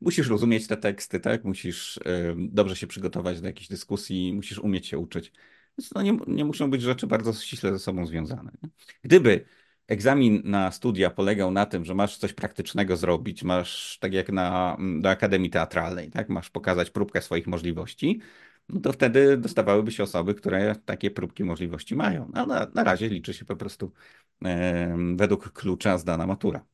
musisz 0.02 0.28
rozumieć 0.28 0.68
te 0.68 0.78
teksty, 0.78 1.20
tak? 1.20 1.44
Musisz 1.44 2.00
dobrze 2.38 2.76
się 2.76 2.88
przygotować 2.88 3.42
do 3.42 3.48
jakiejś 3.48 3.68
dyskusji, 3.68 4.34
musisz 4.34 4.60
umieć 4.60 4.88
się 4.88 4.98
uczyć. 4.98 5.32
Więc 5.78 5.94
no 5.94 6.02
nie, 6.02 6.18
nie 6.28 6.46
muszą 6.46 6.70
być 6.70 6.82
rzeczy 6.82 7.08
bardzo 7.08 7.34
ściśle 7.34 7.72
ze 7.72 7.80
sobą 7.80 8.06
związane. 8.06 8.52
Nie? 8.64 8.70
Gdyby 9.04 9.46
egzamin 9.88 10.42
na 10.46 10.72
studia 10.72 11.10
polegał 11.10 11.52
na 11.52 11.66
tym, 11.66 11.86
że 11.86 11.96
masz 11.96 12.18
coś 12.18 12.34
praktycznego 12.34 12.98
zrobić, 12.98 13.44
masz 13.44 13.98
tak 14.02 14.14
jak 14.14 14.32
na, 14.32 14.78
do 15.02 15.10
Akademii 15.10 15.50
Teatralnej, 15.50 16.12
tak? 16.12 16.30
Masz 16.30 16.50
pokazać 16.50 16.90
próbkę 16.90 17.22
swoich 17.22 17.48
możliwości, 17.48 18.22
no 18.70 18.80
to 18.82 18.94
wtedy 18.94 19.38
dostawałyby 19.38 19.92
się 19.92 20.04
osoby, 20.04 20.36
które 20.36 20.76
takie 20.86 21.12
próbki 21.12 21.44
możliwości 21.44 21.96
mają. 21.96 22.32
A 22.34 22.46
na, 22.46 22.68
na 22.74 22.84
razie 22.84 23.10
liczy 23.10 23.34
się 23.34 23.46
po 23.46 23.56
prostu 23.56 23.92
e, 24.46 24.98
według 25.16 25.52
klucza 25.52 25.98
zdana 25.98 26.28
matura. 26.28 26.66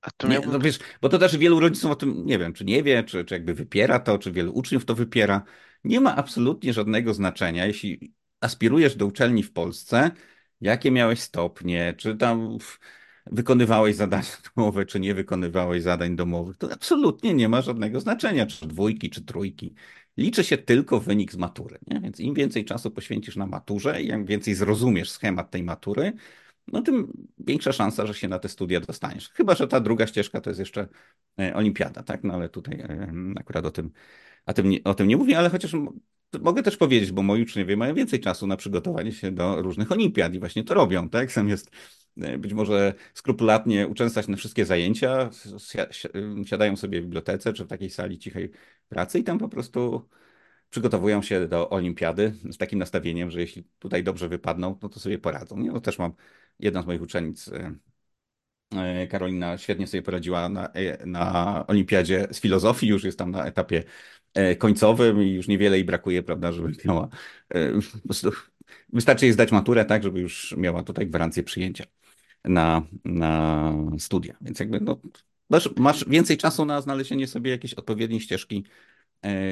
A 0.00 0.10
to 0.10 0.28
nie, 0.28 0.40
no 0.40 0.58
wiesz, 0.58 0.78
bo 1.00 1.08
to 1.08 1.18
też 1.18 1.36
wielu 1.36 1.60
rodziców 1.60 1.90
o 1.90 1.96
tym 1.96 2.26
nie 2.26 2.38
wiem, 2.38 2.52
czy 2.52 2.64
nie 2.64 2.82
wie, 2.82 3.04
czy, 3.04 3.24
czy 3.24 3.34
jakby 3.34 3.54
wypiera 3.54 3.98
to, 4.00 4.18
czy 4.18 4.32
wielu 4.32 4.52
uczniów 4.52 4.84
to 4.84 4.94
wypiera. 4.94 5.42
Nie 5.84 6.00
ma 6.00 6.16
absolutnie 6.16 6.72
żadnego 6.72 7.14
znaczenia, 7.14 7.66
jeśli 7.66 8.14
aspirujesz 8.40 8.96
do 8.96 9.06
uczelni 9.06 9.42
w 9.42 9.52
Polsce, 9.52 10.10
jakie 10.62 10.90
miałeś 10.90 11.20
stopnie, 11.20 11.94
czy 11.96 12.16
tam 12.16 12.58
wykonywałeś 13.26 13.96
zadania 13.96 14.24
domowe, 14.56 14.86
czy 14.86 15.00
nie 15.00 15.14
wykonywałeś 15.14 15.82
zadań 15.82 16.16
domowych. 16.16 16.56
To 16.56 16.72
absolutnie 16.72 17.34
nie 17.34 17.48
ma 17.48 17.62
żadnego 17.62 18.00
znaczenia, 18.00 18.46
czy 18.46 18.66
dwójki, 18.66 19.10
czy 19.10 19.24
trójki. 19.24 19.74
Liczy 20.16 20.44
się 20.44 20.58
tylko 20.58 21.00
wynik 21.00 21.32
z 21.32 21.36
matury. 21.36 21.78
Nie? 21.86 22.00
Więc 22.00 22.20
im 22.20 22.34
więcej 22.34 22.64
czasu 22.64 22.90
poświęcisz 22.90 23.36
na 23.36 23.46
maturze 23.46 24.02
im 24.02 24.24
więcej 24.26 24.54
zrozumiesz 24.54 25.10
schemat 25.10 25.50
tej 25.50 25.62
matury, 25.62 26.12
no 26.66 26.82
tym 26.82 27.12
większa 27.38 27.72
szansa, 27.72 28.06
że 28.06 28.14
się 28.14 28.28
na 28.28 28.38
te 28.38 28.48
studia 28.48 28.80
dostaniesz. 28.80 29.30
Chyba, 29.30 29.54
że 29.54 29.68
ta 29.68 29.80
druga 29.80 30.06
ścieżka 30.06 30.40
to 30.40 30.50
jest 30.50 30.60
jeszcze 30.60 30.88
e, 31.40 31.54
olimpiada, 31.54 32.02
tak? 32.02 32.24
No 32.24 32.34
ale 32.34 32.48
tutaj 32.48 32.80
e, 32.80 33.12
akurat 33.40 33.66
o 33.66 33.70
tym, 33.70 33.92
o 34.46 34.52
tym, 34.52 34.70
nie, 34.70 34.84
o 34.84 34.94
tym 34.94 35.08
nie 35.08 35.16
mówię, 35.16 35.38
ale 35.38 35.50
chociaż 35.50 35.72
mogę 36.40 36.62
też 36.62 36.76
powiedzieć, 36.76 37.12
bo 37.12 37.22
moi 37.22 37.42
uczniowie 37.42 37.76
mają 37.76 37.94
więcej 37.94 38.20
czasu 38.20 38.46
na 38.46 38.56
przygotowanie 38.56 39.12
się 39.12 39.30
do 39.32 39.62
różnych 39.62 39.92
olimpiad 39.92 40.34
i 40.34 40.38
właśnie 40.38 40.64
to 40.64 40.74
robią, 40.74 41.08
tak? 41.08 41.32
Zamiast 41.32 41.70
e, 42.16 42.38
być 42.38 42.52
może 42.52 42.94
skrupulatnie 43.14 43.88
uczęstać 43.88 44.28
na 44.28 44.36
wszystkie 44.36 44.64
zajęcia, 44.64 45.30
siadają 46.46 46.76
sobie 46.76 47.00
w 47.00 47.04
bibliotece 47.04 47.52
czy 47.52 47.64
w 47.64 47.68
takiej 47.68 47.90
sali 47.90 48.18
cichej 48.18 48.50
pracy 48.88 49.18
i 49.18 49.24
tam 49.24 49.38
po 49.38 49.48
prostu 49.48 50.08
przygotowują 50.70 51.22
się 51.22 51.48
do 51.48 51.70
olimpiady 51.70 52.34
z 52.50 52.56
takim 52.56 52.78
nastawieniem, 52.78 53.30
że 53.30 53.40
jeśli 53.40 53.64
tutaj 53.78 54.04
dobrze 54.04 54.28
wypadną, 54.28 54.78
no 54.82 54.88
to 54.88 55.00
sobie 55.00 55.18
poradzą. 55.18 55.58
Nie? 55.58 55.70
No 55.70 55.80
też 55.80 55.98
mam 55.98 56.12
jedna 56.58 56.82
z 56.82 56.86
moich 56.86 57.02
uczennic, 57.02 57.48
e, 57.48 57.74
Karolina, 59.08 59.58
świetnie 59.58 59.86
sobie 59.86 60.02
poradziła 60.02 60.48
na, 60.48 60.68
e, 60.68 61.06
na 61.06 61.64
olimpiadzie 61.66 62.28
z 62.30 62.40
filozofii, 62.40 62.86
już 62.86 63.04
jest 63.04 63.18
tam 63.18 63.30
na 63.30 63.44
etapie 63.44 63.82
końcowym 64.58 65.22
i 65.22 65.30
już 65.30 65.48
niewiele 65.48 65.76
jej 65.76 65.84
brakuje, 65.84 66.22
prawda, 66.22 66.52
żeby 66.52 66.72
miała, 66.84 67.08
po 67.92 67.98
prostu 68.04 68.32
wystarczy 68.92 69.24
jej 69.24 69.32
zdać 69.32 69.52
maturę, 69.52 69.84
tak, 69.84 70.02
żeby 70.02 70.20
już 70.20 70.54
miała 70.56 70.82
tutaj 70.82 71.06
gwarancję 71.06 71.42
przyjęcia 71.42 71.84
na, 72.44 72.82
na 73.04 73.72
studia. 73.98 74.36
Więc 74.40 74.60
jakby 74.60 74.80
no, 74.80 75.00
masz, 75.50 75.76
masz 75.76 76.04
więcej 76.08 76.36
czasu 76.36 76.64
na 76.64 76.80
znalezienie 76.80 77.26
sobie 77.26 77.50
jakiejś 77.50 77.74
odpowiedniej 77.74 78.20
ścieżki, 78.20 78.64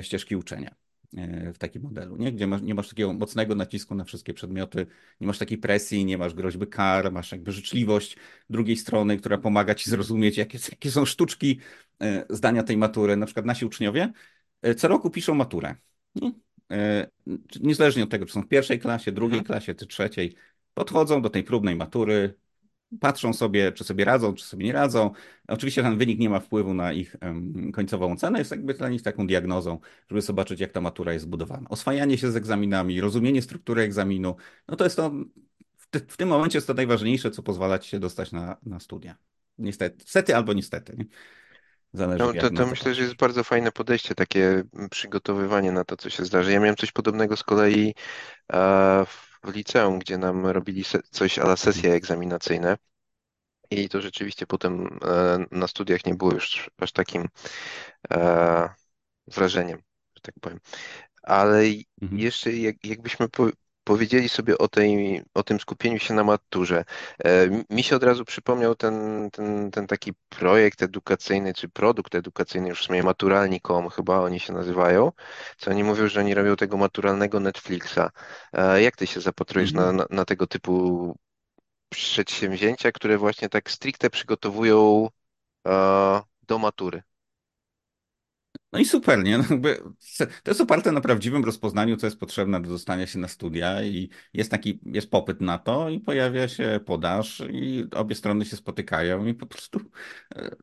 ścieżki 0.03 0.37
uczenia. 0.37 0.75
E, 1.17 1.53
w 1.53 1.59
takim 1.59 1.83
modelu, 1.83 2.17
nie? 2.17 2.33
gdzie 2.33 2.47
masz, 2.47 2.63
nie 2.63 2.75
masz 2.75 2.89
takiego 2.89 3.13
mocnego 3.13 3.55
nacisku 3.55 3.95
na 3.95 4.05
wszystkie 4.05 4.35
przedmioty, 4.35 4.87
nie 5.21 5.27
masz 5.27 5.39
takiej 5.39 5.59
presji, 5.59 6.05
nie 6.05 6.19
masz 6.19 6.35
groźby 6.35 6.67
kar, 6.67 7.13
masz 7.13 7.33
jakby 7.33 7.53
życzliwość 7.53 8.17
drugiej 8.51 8.77
strony, 8.77 9.17
która 9.17 9.39
pomaga 9.39 9.75
ci 9.75 9.91
zrozumieć, 9.91 10.37
jakie, 10.37 10.59
jakie 10.71 10.91
są 10.91 11.05
sztuczki 11.05 11.61
e, 12.03 12.25
zdania 12.31 12.63
tej 12.63 12.77
matury. 12.77 13.17
Na 13.17 13.27
przykład 13.27 13.47
nasi 13.47 13.67
uczniowie 13.67 14.13
e, 14.63 14.75
co 14.75 14.89
roku 14.89 15.11
piszą 15.11 15.35
maturę. 15.35 15.75
Nie? 16.15 16.33
Niezależnie 17.61 18.05
od 18.05 18.11
tego, 18.11 18.27
czy 18.27 18.33
są 18.33 18.43
w 18.43 18.49
pierwszej 18.49 18.79
klasie, 18.79 19.13
drugiej 19.13 19.39
mhm. 19.39 19.47
klasie, 19.47 19.75
czy 19.75 19.87
trzeciej, 19.87 20.35
podchodzą 20.75 21.23
do 21.23 21.31
tej 21.31 21.45
próbnej 21.45 21.77
matury, 21.77 22.35
patrzą 23.01 23.33
sobie, 23.33 23.73
czy 23.73 23.85
sobie 23.85 24.05
radzą, 24.05 24.35
czy 24.35 24.45
sobie 24.45 24.67
nie 24.67 24.73
radzą. 24.73 25.11
Oczywiście 25.49 25.83
ten 25.83 25.99
wynik 25.99 26.19
nie 26.19 26.31
ma 26.31 26.41
wpływu 26.41 26.75
na 26.75 26.93
ich 26.93 27.17
końcową 27.73 28.13
ocenę, 28.13 28.39
jest 28.39 28.51
jakby 28.51 28.75
dla 28.75 28.89
nich 28.89 29.03
taką 29.03 29.27
diagnozą, 29.27 29.79
żeby 30.09 30.23
zobaczyć, 30.23 30.61
jak 30.61 30.73
ta 30.73 30.81
matura 30.81 31.13
jest 31.13 31.25
zbudowana. 31.25 31.69
Oswajanie 31.69 32.19
się 32.19 32.31
z 32.31 32.37
egzaminami, 32.37 33.01
rozumienie 33.01 33.43
struktury 33.43 33.83
egzaminu, 33.83 34.37
no 34.69 34.77
to 34.77 34.85
jest 34.85 34.97
to, 34.97 35.13
w 35.93 36.17
tym 36.17 36.29
momencie 36.29 36.59
jest 36.59 36.67
to 36.67 36.75
najważniejsze, 36.75 37.31
co 37.31 37.43
pozwala 37.43 37.79
ci 37.79 37.91
się 37.91 37.99
dostać 37.99 38.33
na, 38.33 38.57
na 38.63 38.81
studia. 38.81 39.17
Niestety, 39.59 40.05
stety 40.09 40.37
albo 40.37 40.53
niestety. 40.53 40.97
Nie? 40.99 41.05
Zależy, 41.93 42.25
no, 42.25 42.33
to, 42.33 42.51
to 42.51 42.67
myślę, 42.67 42.95
że 42.95 43.03
jest 43.03 43.17
bardzo 43.17 43.45
fajne 43.45 43.73
podejście, 43.73 44.15
takie 44.15 44.63
przygotowywanie 44.91 45.73
na 45.73 45.85
to, 45.85 45.97
co 45.97 46.11
się 46.11 46.25
zdarzy. 46.25 46.53
Ja 46.53 46.61
miałem 46.61 46.77
coś 46.77 46.93
podobnego 46.93 47.37
z 47.37 47.43
kolei 47.43 47.95
e, 48.53 49.05
w 49.07 49.30
w 49.43 49.55
liceum, 49.55 49.99
gdzie 49.99 50.19
nam 50.19 50.47
robili 50.47 50.85
coś 51.11 51.39
ala 51.39 51.57
sesje 51.57 51.93
egzaminacyjne. 51.93 52.77
I 53.71 53.89
to 53.89 54.01
rzeczywiście 54.01 54.47
potem 54.47 54.99
e, 55.05 55.45
na 55.51 55.67
studiach 55.67 56.07
nie 56.07 56.15
było 56.15 56.33
już 56.33 56.71
aż 56.79 56.93
takim 56.93 57.29
e, 58.11 58.69
wrażeniem, 59.27 59.79
że 60.15 60.21
tak 60.23 60.35
powiem. 60.41 60.61
Ale 61.23 61.63
mhm. 62.03 62.21
jeszcze 62.21 62.53
jak, 62.53 62.85
jakbyśmy 62.85 63.29
po, 63.29 63.49
powiedzieli 63.91 64.29
sobie 64.29 64.59
o, 64.59 64.69
tej, 64.69 65.23
o 65.35 65.43
tym 65.43 65.61
skupieniu 65.61 65.99
się 65.99 66.15
na 66.15 66.25
maturze. 66.25 66.85
E, 67.25 67.49
mi 67.71 67.83
się 67.83 67.97
od 67.97 68.03
razu 68.05 68.25
przypomniał 68.25 68.75
ten, 68.75 69.29
ten, 69.31 69.71
ten 69.71 69.87
taki 69.87 70.13
projekt 70.29 70.83
edukacyjny, 70.83 71.55
czy 71.55 71.69
produkt 71.69 72.15
edukacyjny, 72.15 72.69
już 72.69 72.81
w 72.83 72.85
sumie 72.87 73.03
maturalni.com 73.03 73.89
chyba 73.89 74.21
oni 74.21 74.41
się 74.41 74.53
nazywają, 74.53 75.13
co 75.59 75.71
oni 75.71 75.85
mówią, 75.85 76.09
że 76.09 76.21
oni 76.21 76.35
robią 76.35 76.57
tego 76.57 76.77
maturalnego 76.77 77.41
Netflixa. 77.41 78.11
E, 78.53 78.83
jak 78.83 78.97
ty 78.97 79.07
się 79.07 79.21
zapatrujesz 79.21 79.73
mhm. 79.73 79.97
na, 79.97 80.03
na, 80.03 80.17
na 80.17 80.25
tego 80.25 80.47
typu 80.47 81.15
przedsięwzięcia, 81.89 82.93
które 82.93 83.19
właśnie 83.19 83.49
tak 83.49 83.71
stricte 83.71 84.11
przygotowują 84.11 85.09
e, 85.67 86.23
do 86.43 86.59
matury? 86.59 87.03
No 88.73 88.79
i 88.79 88.85
super, 88.85 89.25
nie? 89.25 89.39
No 89.39 89.45
jakby 89.51 89.83
to 90.43 90.51
jest 90.51 90.61
oparte 90.61 90.93
na 90.93 91.01
prawdziwym 91.01 91.45
rozpoznaniu, 91.45 91.97
co 91.97 92.07
jest 92.07 92.21
potrzebne 92.21 92.63
do 92.63 92.69
dostania 92.69 93.07
się 93.07 93.19
na 93.19 93.29
studia 93.29 93.83
i 93.83 94.11
jest 94.35 94.51
taki, 94.51 94.81
jest 94.85 95.11
popyt 95.11 95.41
na 95.41 95.59
to 95.59 95.91
i 95.91 96.01
pojawia 96.01 96.49
się 96.49 96.81
podaż 96.87 97.43
i 97.53 97.85
obie 97.95 98.15
strony 98.15 98.45
się 98.45 98.57
spotykają 98.57 99.27
i 99.27 99.35
po 99.35 99.47
prostu 99.47 99.81
e, 100.37 100.57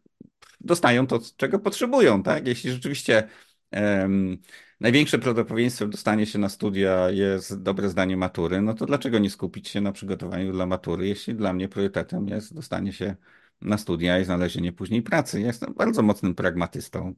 dostają 0.61 1.07
to, 1.07 1.19
czego 1.37 1.59
potrzebują, 1.59 2.23
tak? 2.23 2.47
Jeśli 2.47 2.71
rzeczywiście 2.71 3.27
um, 3.71 4.37
największe 4.79 5.19
prawdopodobieństwo 5.19 5.87
dostanie 5.87 6.25
się 6.25 6.39
na 6.39 6.49
studia 6.49 7.09
jest 7.09 7.61
dobre 7.61 7.89
zdanie 7.89 8.17
matury, 8.17 8.61
no 8.61 8.73
to 8.73 8.85
dlaczego 8.85 9.19
nie 9.19 9.29
skupić 9.29 9.67
się 9.69 9.81
na 9.81 9.91
przygotowaniu 9.91 10.51
dla 10.51 10.65
matury, 10.65 11.07
jeśli 11.07 11.35
dla 11.35 11.53
mnie 11.53 11.69
priorytetem 11.69 12.27
jest 12.27 12.55
dostanie 12.55 12.93
się 12.93 13.15
na 13.61 13.77
studia 13.77 14.19
i 14.19 14.25
znalezienie 14.25 14.73
później 14.73 15.01
pracy. 15.01 15.41
Ja 15.41 15.47
jestem 15.47 15.73
bardzo 15.73 16.01
mocnym 16.01 16.35
pragmatystą. 16.35 17.15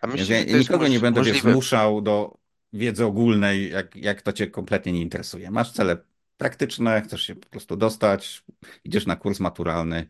A 0.00 0.06
ja 0.28 0.58
nikogo 0.58 0.88
nie 0.88 1.00
będę 1.00 1.20
możliwe... 1.20 1.52
zmuszał 1.52 2.02
do 2.02 2.38
wiedzy 2.72 3.04
ogólnej, 3.04 3.70
jak, 3.70 3.96
jak 3.96 4.22
to 4.22 4.32
cię 4.32 4.46
kompletnie 4.46 4.92
nie 4.92 5.00
interesuje. 5.00 5.50
Masz 5.50 5.72
cele 5.72 5.96
praktyczne, 6.36 7.02
chcesz 7.02 7.22
się 7.22 7.34
po 7.34 7.48
prostu 7.48 7.76
dostać, 7.76 8.44
idziesz 8.84 9.06
na 9.06 9.16
kurs 9.16 9.40
maturalny 9.40 10.06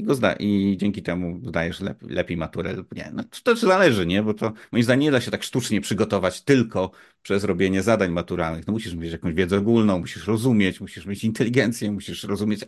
i 0.00 0.04
go 0.04 0.14
zda 0.14 0.32
i 0.32 0.76
dzięki 0.80 1.02
temu 1.02 1.40
zdajesz 1.48 1.80
lepiej, 1.80 2.08
lepiej 2.08 2.36
maturę 2.36 2.72
lub 2.72 2.94
nie. 2.94 3.10
No, 3.14 3.24
to 3.24 3.40
też 3.42 3.60
zależy, 3.60 4.06
nie? 4.06 4.22
Bo 4.22 4.34
to 4.34 4.52
moim 4.72 4.84
zdaniem 4.84 5.00
nie 5.00 5.10
da 5.10 5.20
się 5.20 5.30
tak 5.30 5.42
sztucznie 5.42 5.80
przygotować 5.80 6.42
tylko 6.42 6.90
przez 7.22 7.44
robienie 7.44 7.82
zadań 7.82 8.10
maturalnych. 8.10 8.66
No, 8.66 8.72
musisz 8.72 8.94
mieć 8.94 9.12
jakąś 9.12 9.34
wiedzę 9.34 9.58
ogólną, 9.58 9.98
musisz 9.98 10.26
rozumieć, 10.26 10.80
musisz 10.80 11.06
mieć 11.06 11.24
inteligencję, 11.24 11.92
musisz 11.92 12.24
rozumieć 12.24 12.60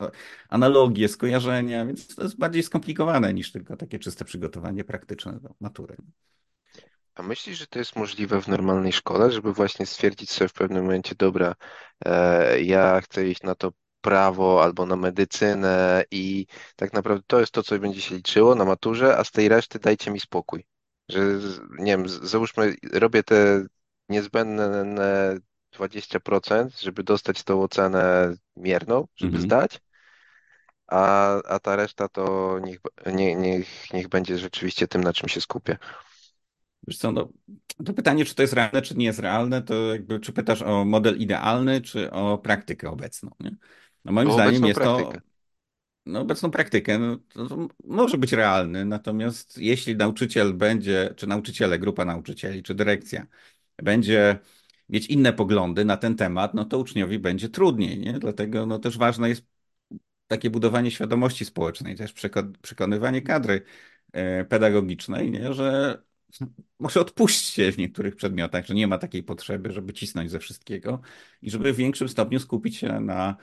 analogie, 0.49 1.09
skojarzenia, 1.09 1.87
więc 1.87 2.14
to 2.14 2.23
jest 2.23 2.38
bardziej 2.38 2.62
skomplikowane 2.62 3.35
niż 3.35 3.53
tylko 3.53 3.77
takie 3.77 3.99
czyste 3.99 4.25
przygotowanie 4.25 4.85
praktyczne 4.85 5.41
do 5.41 5.55
matury. 5.61 5.97
A 7.14 7.23
myślisz, 7.23 7.59
że 7.59 7.67
to 7.67 7.79
jest 7.79 7.97
możliwe 7.97 8.43
w 8.43 8.49
normalnej 8.49 8.93
szkole, 8.93 9.33
żeby 9.33 9.53
właśnie 9.53 9.87
stwierdzić 9.87 10.31
sobie 10.31 10.49
w 10.49 10.53
pewnym 10.53 10.83
momencie, 10.83 11.14
dobra, 11.14 11.55
e, 12.05 12.62
ja 12.62 13.01
chcę 13.01 13.29
iść 13.29 13.43
na 13.43 13.55
to 13.55 13.73
prawo 14.09 14.62
albo 14.62 14.87
na 14.87 14.97
medycynę 14.97 16.05
i 16.11 16.47
tak 16.77 16.92
naprawdę 16.92 17.25
to 17.27 17.40
jest 17.40 17.53
to, 17.53 17.62
co 17.62 17.79
będzie 17.79 18.01
się 18.01 18.14
liczyło 18.14 18.55
na 18.55 18.64
maturze, 18.64 19.18
a 19.18 19.25
z 19.25 19.31
tej 19.31 19.49
reszty 19.49 19.79
dajcie 19.79 20.11
mi 20.11 20.21
spokój. 20.21 20.66
Że, 21.09 21.21
nie 21.79 21.97
wiem, 21.97 22.09
załóżmy, 22.09 22.75
robię 22.92 23.23
te 23.23 23.64
niezbędne 24.09 24.94
20%, 25.77 26.81
żeby 26.81 27.03
dostać 27.03 27.42
tą 27.42 27.62
ocenę 27.62 28.35
mierną, 28.57 29.07
żeby 29.16 29.37
mhm. 29.37 29.44
zdać, 29.44 29.81
a, 30.87 31.35
a 31.42 31.59
ta 31.59 31.77
reszta 31.77 32.09
to 32.09 32.59
niech, 32.62 32.81
nie, 33.14 33.35
niech, 33.35 33.92
niech 33.92 34.09
będzie 34.09 34.38
rzeczywiście 34.38 34.88
tym, 34.88 35.05
na 35.05 35.12
czym 35.12 35.29
się 35.29 35.40
skupię. 35.40 35.79
Wiesz 36.87 36.99
co, 36.99 37.12
no, 37.12 37.29
to 37.85 37.92
pytanie, 37.92 38.25
czy 38.25 38.35
to 38.35 38.42
jest 38.42 38.55
realne, 38.55 38.83
czy 38.83 38.97
nie 38.97 39.07
jest 39.07 39.18
realne, 39.18 39.62
to 39.62 39.75
jakby, 39.75 40.21
czy 40.21 40.33
pytasz 40.33 40.62
o 40.62 40.85
model 40.85 41.18
idealny, 41.18 41.81
czy 41.81 42.11
o 42.11 42.38
praktykę 42.38 42.90
obecną, 42.90 43.31
nie? 43.40 43.57
No 44.09 44.12
moim 44.12 44.33
zdaniem 44.33 44.64
jest 44.64 44.81
praktykę. 44.81 45.12
to, 45.12 45.27
no 46.07 46.21
obecną 46.21 46.51
praktykę, 46.51 46.99
no, 46.99 47.18
może 47.85 48.18
być 48.18 48.33
realny, 48.33 48.85
natomiast 48.85 49.59
jeśli 49.59 49.97
nauczyciel 49.97 50.55
będzie, 50.55 51.14
czy 51.16 51.27
nauczyciele, 51.27 51.79
grupa 51.79 52.05
nauczycieli, 52.05 52.62
czy 52.62 52.75
dyrekcja 52.75 53.27
będzie 53.83 54.38
mieć 54.88 55.07
inne 55.07 55.33
poglądy 55.33 55.85
na 55.85 55.97
ten 55.97 56.14
temat, 56.16 56.55
no 56.55 56.64
to 56.64 56.79
uczniowi 56.79 57.18
będzie 57.18 57.49
trudniej, 57.49 57.99
nie? 57.99 58.12
Dlatego 58.12 58.66
no 58.66 58.79
też 58.79 58.99
ważne 58.99 59.29
jest 59.29 59.44
takie 60.27 60.51
budowanie 60.51 60.90
świadomości 60.90 61.44
społecznej, 61.44 61.97
też 61.97 62.14
przekonywanie 62.62 63.23
kadry 63.23 63.62
e, 64.12 64.44
pedagogicznej, 64.44 65.31
nie? 65.31 65.53
że 65.55 65.99
może 66.79 67.01
odpuśćcie 67.01 67.73
w 67.73 67.79
niektórych 67.79 68.16
przedmiotach, 68.16 68.66
że 68.66 68.75
nie 68.75 68.87
ma 68.87 68.99
takiej 68.99 69.23
potrzeby, 69.23 69.73
żeby 69.73 69.92
cisnąć 69.92 70.31
ze 70.31 70.38
wszystkiego 70.38 71.01
i 71.42 71.51
żeby 71.51 71.73
w 71.73 71.77
większym 71.77 72.09
stopniu 72.09 72.40
skupić 72.40 72.77
się 72.77 73.01
na 73.01 73.37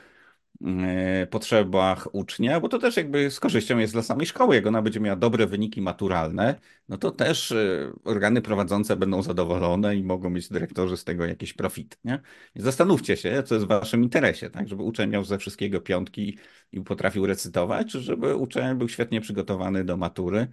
potrzebach 1.30 2.16
ucznia, 2.16 2.60
bo 2.60 2.70
to 2.70 2.80
też 2.80 2.98
jakby 2.98 3.32
z 3.32 3.40
korzyścią 3.40 3.78
jest 3.78 3.94
dla 3.94 4.02
samej 4.04 4.28
szkoły. 4.28 4.56
Jak 4.56 4.68
ona 4.68 4.82
będzie 4.82 5.00
miała 5.00 5.16
dobre 5.16 5.48
wyniki 5.48 5.82
maturalne, 5.82 6.60
no 6.90 6.98
to 6.98 7.12
też 7.12 7.52
e, 7.52 7.92
organy 8.04 8.42
prowadzące 8.42 8.96
będą 8.96 9.22
zadowolone 9.22 9.96
i 9.96 10.04
mogą 10.04 10.30
mieć 10.30 10.50
dyrektorzy 10.50 10.98
z 10.98 11.04
tego 11.04 11.26
jakieś 11.26 11.54
profit. 11.54 12.00
Nie? 12.04 12.22
zastanówcie 12.56 13.18
się, 13.18 13.44
co 13.44 13.56
jest 13.56 13.66
w 13.66 13.70
waszym 13.70 14.04
interesie, 14.04 14.50
tak? 14.50 14.68
Żeby 14.68 14.84
uczeń 14.84 15.10
miał 15.10 15.24
ze 15.24 15.38
wszystkiego 15.38 15.82
piątki 15.82 16.38
i 16.72 16.82
potrafił 16.82 17.26
recytować, 17.26 17.92
czy 17.92 18.02
żeby 18.02 18.36
uczeń 18.36 18.78
był 18.78 18.90
świetnie 18.90 19.22
przygotowany 19.22 19.84
do 19.84 19.98
matury 19.98 20.48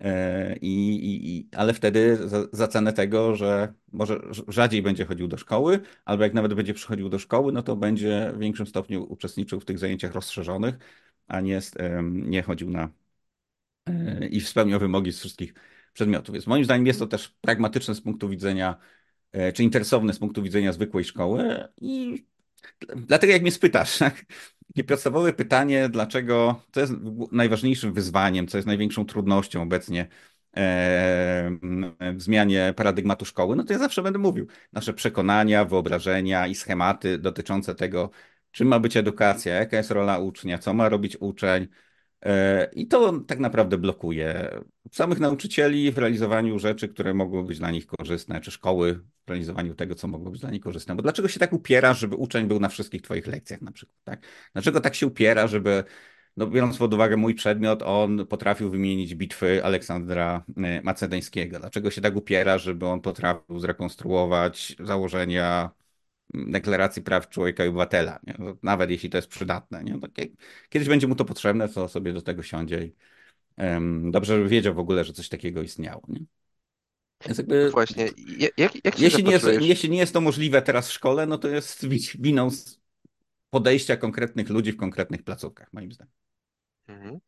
E, 0.00 0.56
I, 0.56 1.38
i, 1.38 1.48
ale 1.56 1.74
wtedy 1.74 2.28
za, 2.28 2.46
za, 2.52 2.68
cenę 2.68 2.92
tego, 2.92 3.36
że 3.36 3.74
może 3.92 4.20
rzadziej 4.48 4.82
będzie 4.82 5.04
chodził 5.04 5.28
do 5.28 5.36
szkoły, 5.36 5.80
albo 6.04 6.24
jak 6.24 6.34
nawet 6.34 6.54
będzie 6.54 6.74
przychodził 6.74 7.08
do 7.08 7.18
szkoły, 7.18 7.52
no 7.52 7.62
to 7.62 7.76
będzie 7.76 8.32
w 8.34 8.38
większym 8.38 8.66
stopniu 8.66 9.12
uczestniczył 9.12 9.60
w 9.60 9.64
tych 9.64 9.78
zajęciach 9.78 10.14
rozszerzonych, 10.14 10.74
a 11.28 11.40
nie, 11.40 11.60
nie 12.02 12.42
chodził 12.42 12.70
na 12.70 12.90
e, 13.86 14.28
i 14.28 14.40
spełniał 14.40 14.80
wymogi 14.80 15.12
z 15.12 15.18
wszystkich 15.18 15.54
przedmiotów. 15.92 16.32
Więc 16.32 16.46
moim 16.46 16.64
zdaniem 16.64 16.86
jest 16.86 16.98
to 16.98 17.06
też 17.06 17.28
pragmatyczne 17.40 17.94
z 17.94 18.00
punktu 18.00 18.28
widzenia, 18.28 18.76
e, 19.32 19.52
czy 19.52 19.62
interesowne 19.62 20.12
z 20.12 20.18
punktu 20.18 20.42
widzenia 20.42 20.72
zwykłej 20.72 21.04
szkoły 21.04 21.68
i 21.80 22.24
dlatego 22.96 23.32
jak 23.32 23.42
mnie 23.42 23.52
spytasz, 23.52 23.98
tak? 24.04 24.24
Takie 24.68 24.84
podstawowe 24.84 25.32
pytanie, 25.32 25.88
dlaczego, 25.88 26.62
co 26.72 26.80
jest 26.80 26.92
najważniejszym 27.32 27.92
wyzwaniem, 27.92 28.46
co 28.46 28.58
jest 28.58 28.66
największą 28.66 29.04
trudnością 29.04 29.62
obecnie 29.62 30.08
w 32.14 32.22
zmianie 32.22 32.74
paradygmatu 32.76 33.24
szkoły, 33.24 33.56
no 33.56 33.64
to 33.64 33.72
ja 33.72 33.78
zawsze 33.78 34.02
będę 34.02 34.18
mówił. 34.18 34.46
Nasze 34.72 34.92
przekonania, 34.92 35.64
wyobrażenia 35.64 36.46
i 36.46 36.54
schematy 36.54 37.18
dotyczące 37.18 37.74
tego, 37.74 38.10
czym 38.50 38.68
ma 38.68 38.78
być 38.80 38.96
edukacja, 38.96 39.54
jaka 39.54 39.76
jest 39.76 39.90
rola 39.90 40.18
ucznia, 40.18 40.58
co 40.58 40.74
ma 40.74 40.88
robić 40.88 41.16
uczeń, 41.20 41.68
I 42.72 42.86
to 42.86 43.20
tak 43.20 43.38
naprawdę 43.38 43.78
blokuje 43.78 44.60
samych 44.92 45.20
nauczycieli 45.20 45.92
w 45.92 45.98
realizowaniu 45.98 46.58
rzeczy, 46.58 46.88
które 46.88 47.14
mogły 47.14 47.44
być 47.44 47.58
dla 47.58 47.70
nich 47.70 47.86
korzystne, 47.86 48.40
czy 48.40 48.50
szkoły 48.50 48.94
w 49.26 49.30
realizowaniu 49.30 49.74
tego, 49.74 49.94
co 49.94 50.08
mogło 50.08 50.30
być 50.30 50.40
dla 50.40 50.50
nich 50.50 50.62
korzystne. 50.62 50.94
Bo 50.94 51.02
dlaczego 51.02 51.28
się 51.28 51.40
tak 51.40 51.52
upierasz, 51.52 51.98
żeby 51.98 52.16
uczeń 52.16 52.46
był 52.46 52.60
na 52.60 52.68
wszystkich 52.68 53.02
twoich 53.02 53.26
lekcjach 53.26 53.62
na 53.62 53.72
przykład, 53.72 53.98
tak? 54.04 54.26
Dlaczego 54.52 54.80
tak 54.80 54.94
się 54.94 55.06
upiera, 55.06 55.46
żeby, 55.46 55.84
no 56.36 56.46
biorąc 56.46 56.78
pod 56.78 56.94
uwagę 56.94 57.16
mój 57.16 57.34
przedmiot, 57.34 57.82
on 57.82 58.26
potrafił 58.26 58.70
wymienić 58.70 59.14
bitwy 59.14 59.64
Aleksandra 59.64 60.44
e, 60.56 60.82
Macedońskiego? 60.82 61.58
Dlaczego 61.58 61.90
się 61.90 62.00
tak 62.00 62.16
upiera, 62.16 62.58
żeby 62.58 62.86
on 62.86 63.00
potrafił 63.00 63.58
zrekonstruować 63.58 64.76
założenia 64.80 65.70
deklaracji 66.34 67.02
praw 67.02 67.28
człowieka 67.28 67.64
i 67.64 67.68
obywatela, 67.68 68.20
nie? 68.26 68.34
No, 68.38 68.56
nawet 68.62 68.90
jeśli 68.90 69.10
to 69.10 69.18
jest 69.18 69.28
przydatne. 69.28 69.84
Nie? 69.84 69.96
No, 69.96 70.08
kiedyś 70.68 70.88
będzie 70.88 71.06
mu 71.06 71.14
to 71.14 71.24
potrzebne, 71.24 71.68
to 71.68 71.88
sobie 71.88 72.12
do 72.12 72.22
tego 72.22 72.42
siądzie 72.42 72.84
i 72.84 72.94
um, 73.56 74.10
dobrze, 74.10 74.36
żeby 74.36 74.48
wiedział 74.48 74.74
w 74.74 74.78
ogóle, 74.78 75.04
że 75.04 75.12
coś 75.12 75.28
takiego 75.28 75.62
istniało. 75.62 76.02
Nie? 76.08 76.20
Jakby, 77.26 77.64
no 77.64 77.70
Właśnie, 77.70 78.08
jak, 78.58 78.84
jak 78.84 78.98
jeśli, 78.98 79.24
nie 79.24 79.30
jest, 79.30 79.46
jeśli 79.60 79.90
nie 79.90 79.98
jest 79.98 80.12
to 80.12 80.20
możliwe 80.20 80.62
teraz 80.62 80.88
w 80.88 80.92
szkole, 80.92 81.26
no 81.26 81.38
to 81.38 81.48
jest 81.48 81.86
winą 82.18 82.48
podejścia 83.50 83.96
konkretnych 83.96 84.50
ludzi 84.50 84.72
w 84.72 84.76
konkretnych 84.76 85.22
placówkach, 85.22 85.72
moim 85.72 85.92
zdaniem. 85.92 86.12
Mhm. 86.86 87.18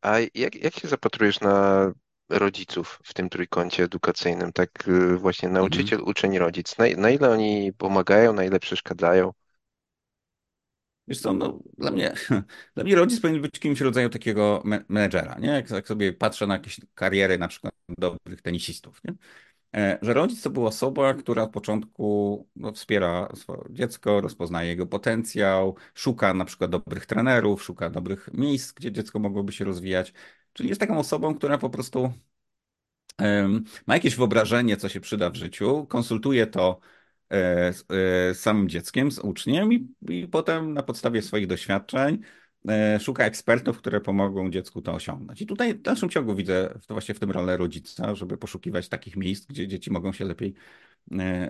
A 0.00 0.18
jak, 0.34 0.54
jak 0.54 0.74
się 0.74 0.88
zapatrujesz 0.88 1.40
na 1.40 1.92
rodziców 2.28 3.00
w 3.04 3.14
tym 3.14 3.28
trójkącie 3.28 3.84
edukacyjnym, 3.84 4.52
tak 4.52 4.88
y, 4.88 5.16
właśnie 5.16 5.48
nauczyciel, 5.48 5.98
mhm. 5.98 6.10
uczeń, 6.10 6.38
rodzic. 6.38 6.78
Na, 6.78 6.84
na 6.96 7.10
ile 7.10 7.30
oni 7.30 7.72
pomagają, 7.72 8.32
na 8.32 8.44
ile 8.44 8.60
przeszkadzają? 8.60 9.32
Wiesz 11.08 11.20
co, 11.20 11.32
no, 11.32 11.58
dla 11.78 11.90
mnie, 11.90 12.14
dla 12.74 12.84
mnie 12.84 12.94
rodzic 12.94 13.20
powinien 13.20 13.42
być 13.42 13.58
kimś 13.58 13.80
rodzaju 13.80 14.08
takiego 14.08 14.62
menedżera, 14.64 15.38
nie? 15.38 15.48
Jak, 15.48 15.70
jak 15.70 15.88
sobie 15.88 16.12
patrzę 16.12 16.46
na 16.46 16.54
jakieś 16.54 16.80
kariery 16.94 17.38
na 17.38 17.48
przykład 17.48 17.74
dobrych 17.98 18.42
tenisistów, 18.42 19.00
nie? 19.04 19.14
E, 19.76 19.98
że 20.02 20.14
rodzic 20.14 20.42
to 20.42 20.50
była 20.50 20.68
osoba, 20.68 21.14
która 21.14 21.42
od 21.42 21.50
początku 21.50 22.48
no, 22.56 22.72
wspiera 22.72 23.28
swoje 23.34 23.62
dziecko, 23.70 24.20
rozpoznaje 24.20 24.68
jego 24.68 24.86
potencjał, 24.86 25.76
szuka 25.94 26.34
na 26.34 26.44
przykład 26.44 26.70
dobrych 26.70 27.06
trenerów, 27.06 27.62
szuka 27.62 27.90
dobrych 27.90 28.28
miejsc, 28.32 28.72
gdzie 28.72 28.92
dziecko 28.92 29.18
mogłoby 29.18 29.52
się 29.52 29.64
rozwijać. 29.64 30.12
Czyli 30.56 30.68
jest 30.68 30.80
taką 30.80 30.98
osobą, 30.98 31.34
która 31.34 31.58
po 31.58 31.70
prostu 31.70 32.12
ma 33.86 33.94
jakieś 33.94 34.16
wyobrażenie, 34.16 34.76
co 34.76 34.88
się 34.88 35.00
przyda 35.00 35.30
w 35.30 35.36
życiu, 35.36 35.86
konsultuje 35.86 36.46
to 36.46 36.80
e, 37.30 37.72
z, 37.72 37.80
e, 37.80 37.84
z 38.34 38.40
samym 38.40 38.68
dzieckiem, 38.68 39.10
z 39.10 39.18
uczniem 39.18 39.72
i, 39.72 39.88
i 40.08 40.28
potem 40.28 40.72
na 40.72 40.82
podstawie 40.82 41.22
swoich 41.22 41.46
doświadczeń 41.46 42.18
e, 42.68 43.00
szuka 43.00 43.24
ekspertów, 43.24 43.78
które 43.78 44.00
pomogą 44.00 44.50
dziecku 44.50 44.82
to 44.82 44.94
osiągnąć. 44.94 45.42
I 45.42 45.46
tutaj 45.46 45.74
w 45.74 45.82
dalszym 45.82 46.08
ciągu 46.08 46.34
widzę 46.34 46.78
to 46.86 46.94
właśnie 46.94 47.14
w 47.14 47.20
tym 47.20 47.30
rolę 47.30 47.56
rodzica, 47.56 48.14
żeby 48.14 48.38
poszukiwać 48.38 48.88
takich 48.88 49.16
miejsc, 49.16 49.46
gdzie 49.46 49.68
dzieci 49.68 49.90
mogą 49.90 50.12
się 50.12 50.24
lepiej 50.24 50.54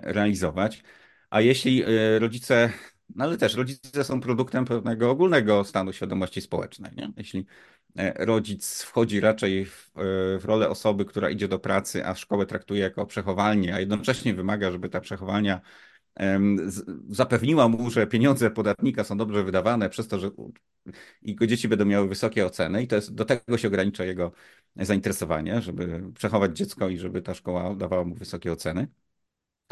realizować. 0.03 0.83
A 1.29 1.41
jeśli 1.41 1.83
rodzice, 2.19 2.71
no 3.15 3.23
ale 3.23 3.37
też 3.37 3.55
rodzice 3.55 4.03
są 4.03 4.21
produktem 4.21 4.65
pewnego 4.65 5.11
ogólnego 5.11 5.63
stanu 5.63 5.93
świadomości 5.93 6.41
społecznej. 6.41 6.91
Nie? 6.95 7.11
Jeśli 7.17 7.45
rodzic 8.15 8.81
wchodzi 8.81 9.19
raczej 9.19 9.65
w, 9.65 9.91
e, 9.95 10.39
w, 10.39 10.45
rolę 10.45 10.69
osoby, 10.69 11.05
która 11.05 11.29
idzie 11.29 11.47
do 11.47 11.59
pracy, 11.59 12.05
a 12.05 12.15
szkołę 12.15 12.45
traktuje 12.45 12.81
jako 12.81 13.05
przechowalnię, 13.05 13.75
a 13.75 13.79
jednocześnie 13.79 14.33
wymaga, 14.33 14.71
żeby 14.71 14.89
ta 14.89 15.01
przechowalnia 15.01 15.61
zapewniła 17.09 17.67
mu, 17.67 17.89
że 17.89 18.07
pieniądze 18.07 18.51
podatnika 18.51 19.03
są 19.03 19.17
dobrze 19.17 19.43
wydawane 19.43 19.89
przez 19.89 20.07
to, 20.07 20.19
że 20.19 20.31
jego 21.21 21.47
dzieci 21.47 21.67
będą 21.67 21.85
miały 21.85 22.07
wysokie 22.07 22.45
oceny 22.45 22.83
i 22.83 22.87
to 22.87 22.95
jest, 22.95 23.15
do 23.15 23.25
tego 23.25 23.57
się 23.57 23.67
ogranicza 23.67 24.05
jego 24.05 24.31
zainteresowanie, 24.75 25.61
żeby 25.61 26.03
przechować 26.15 26.57
dziecko 26.57 26.89
i 26.89 26.97
żeby 26.97 27.21
ta 27.21 27.33
szkoła 27.33 27.75
dawała 27.75 28.03
mu 28.03 28.15
wysokie 28.15 28.51
oceny. 28.51 28.87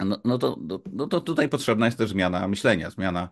No, 0.05 0.21
no, 0.25 0.37
to, 0.37 0.57
no, 0.61 0.81
no 0.93 1.07
to 1.07 1.21
tutaj 1.21 1.49
potrzebna 1.49 1.85
jest 1.85 1.97
też 1.97 2.09
zmiana 2.09 2.47
myślenia, 2.47 2.89
zmiana 2.89 3.29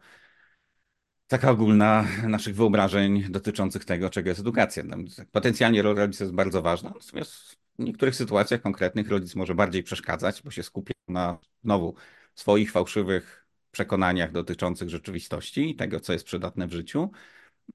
taka 1.34 1.52
ogólna 1.52 2.08
naszych 2.28 2.56
wyobrażeń 2.56 3.24
dotyczących 3.30 3.86
tego, 3.86 4.10
czego 4.10 4.30
jest 4.30 4.42
edukacja. 4.42 4.84
Potencjalnie 5.32 5.82
rola 5.82 6.02
rodzica 6.02 6.24
jest 6.24 6.36
bardzo 6.36 6.62
ważna, 6.62 6.90
natomiast 6.90 7.34
w 7.80 7.84
niektórych 7.84 8.16
sytuacjach 8.16 8.62
konkretnych 8.62 9.10
rodzic 9.10 9.36
może 9.36 9.56
bardziej 9.56 9.84
przeszkadzać, 9.84 10.42
bo 10.44 10.52
się 10.52 10.64
skupia 10.64 10.94
na 11.08 11.38
znowu 11.64 11.96
swoich 12.36 12.72
fałszywych 12.72 13.48
przekonaniach 13.72 14.32
dotyczących 14.32 14.90
rzeczywistości 14.90 15.70
i 15.70 15.76
tego, 15.76 16.00
co 16.00 16.14
jest 16.14 16.26
przydatne 16.26 16.68
w 16.68 16.72
życiu, 16.72 17.12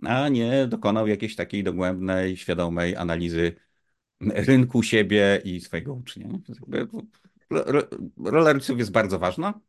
a 0.03 0.29
nie 0.29 0.67
dokonał 0.67 1.07
jakiejś 1.07 1.37
takiej 1.37 1.65
dogłębnej, 1.65 2.37
świadomej 2.37 2.97
analizy 2.97 3.55
rynku 4.21 4.83
siebie 4.83 5.43
i 5.45 5.61
swojego 5.61 5.95
ucznia. 5.95 6.29
Rola 8.25 8.53
rodziców 8.53 8.79
jest 8.79 8.91
bardzo 8.91 9.19
ważna, 9.19 9.61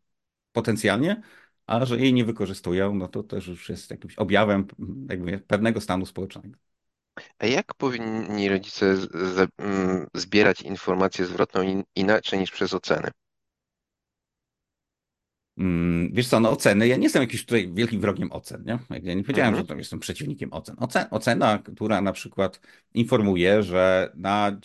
potencjalnie, 0.52 1.22
a 1.70 1.86
że 1.86 1.98
jej 1.98 2.14
nie 2.14 2.26
wykorzystują, 2.26 2.96
no 2.96 3.08
to 3.08 3.24
też 3.24 3.48
już 3.48 3.70
jest 3.70 3.92
jakimś 3.92 4.16
objawem 4.16 4.68
jakby 5.10 5.40
pewnego 5.40 5.82
stanu 5.82 6.06
społecznego. 6.06 6.60
A 7.40 7.46
jak 7.46 7.74
powinni 7.74 8.50
rodzice 8.50 8.96
mm, 9.58 10.08
zbierać 10.14 10.62
informację 10.62 11.26
zwrotną 11.26 11.84
inaczej 11.96 12.40
niż 12.40 12.52
przez 12.52 12.74
oceny? 12.74 13.12
Mm, 15.60 16.10
wiesz 16.14 16.28
co, 16.28 16.40
no 16.40 16.52
oceny, 16.52 16.88
ja 16.88 16.96
nie 16.96 17.04
jestem 17.04 17.22
jakimś 17.22 17.46
tutaj 17.46 17.72
wielkim 17.74 18.02
wrogiem 18.02 18.32
ocen, 18.32 18.64
nie? 18.66 18.80
Ja 19.04 19.14
nie 19.14 19.24
powiedziałem, 19.24 19.50
mhm. 19.50 19.64
że 19.64 19.68
to 19.68 19.76
jestem 19.76 20.00
przeciwnikiem 20.00 20.54
ocen. 20.54 20.76
Ocena, 21.12 21.58
która 21.58 22.02
na 22.02 22.12
przykład 22.12 22.62
informuje, 22.94 23.64
że 23.64 24.12
na 24.16 24.60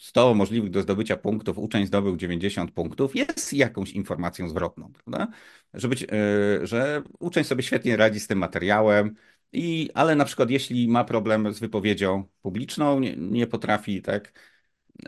100 0.00 0.34
możliwych 0.34 0.70
do 0.70 0.82
zdobycia 0.82 1.16
punktów 1.16 1.58
uczeń 1.58 1.86
zdobył 1.86 2.16
90 2.16 2.70
punktów, 2.70 3.16
jest 3.16 3.52
jakąś 3.52 3.92
informacją 3.92 4.48
zwrotną, 4.48 4.92
prawda? 4.92 5.28
Że, 5.74 5.88
być, 5.88 6.02
yy, 6.02 6.66
że 6.66 7.02
uczeń 7.18 7.44
sobie 7.44 7.62
świetnie 7.62 7.96
radzi 7.96 8.20
z 8.20 8.26
tym 8.26 8.38
materiałem, 8.38 9.14
i, 9.52 9.90
ale 9.94 10.16
na 10.16 10.24
przykład 10.24 10.50
jeśli 10.50 10.88
ma 10.88 11.04
problem 11.04 11.52
z 11.52 11.58
wypowiedzią 11.58 12.24
publiczną, 12.42 13.00
nie, 13.00 13.16
nie 13.16 13.46
potrafi 13.46 14.02
tak 14.02 14.32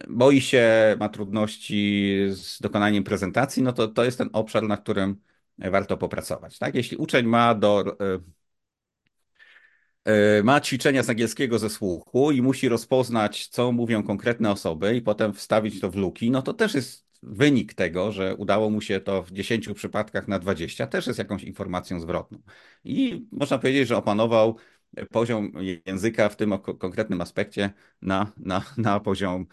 boi 0.09 0.41
się, 0.41 0.97
ma 0.99 1.09
trudności 1.09 2.17
z 2.29 2.61
dokonaniem 2.61 3.05
prezentacji, 3.05 3.63
no 3.63 3.73
to 3.73 3.89
to 3.89 4.05
jest 4.05 4.19
ten 4.19 4.31
obszar, 4.33 4.63
na 4.63 4.77
którym 4.77 5.21
warto 5.71 5.97
popracować. 5.97 6.59
Tak? 6.59 6.75
Jeśli 6.75 6.97
uczeń 6.97 7.27
ma 7.27 7.55
do 7.55 7.97
e, 8.01 8.21
e, 10.05 10.43
ma 10.43 10.61
ćwiczenia 10.61 11.03
z 11.03 11.11
angielskiego 11.11 11.59
ze 11.59 11.71
słuchu 11.71 12.31
i 12.31 12.43
musi 12.43 12.69
rozpoznać, 12.69 13.49
co 13.49 13.73
mówią 13.73 14.03
konkretne 14.03 14.51
osoby 14.51 14.97
i 14.97 15.03
potem 15.03 15.35
wstawić 15.35 15.81
to 15.81 15.91
w 15.91 15.97
luki, 15.97 16.31
no 16.31 16.43
to 16.43 16.55
też 16.55 16.75
jest 16.75 17.11
wynik 17.23 17.75
tego, 17.75 18.13
że 18.13 18.37
udało 18.37 18.71
mu 18.71 18.81
się 18.81 19.01
to 19.01 19.23
w 19.23 19.31
10 19.33 19.69
przypadkach 19.75 20.29
na 20.29 20.39
20, 20.39 20.87
też 20.87 21.07
jest 21.07 21.19
jakąś 21.19 21.45
informacją 21.45 22.01
zwrotną. 22.01 22.39
I 22.85 23.27
można 23.33 23.59
powiedzieć, 23.59 23.89
że 23.89 23.97
opanował 23.97 24.57
poziom 25.11 25.53
języka 25.87 26.29
w 26.29 26.37
tym 26.37 26.59
konkretnym 26.59 27.21
aspekcie 27.21 27.71
na, 28.03 28.33
na, 28.37 28.65
na 28.77 29.01
poziom 29.01 29.47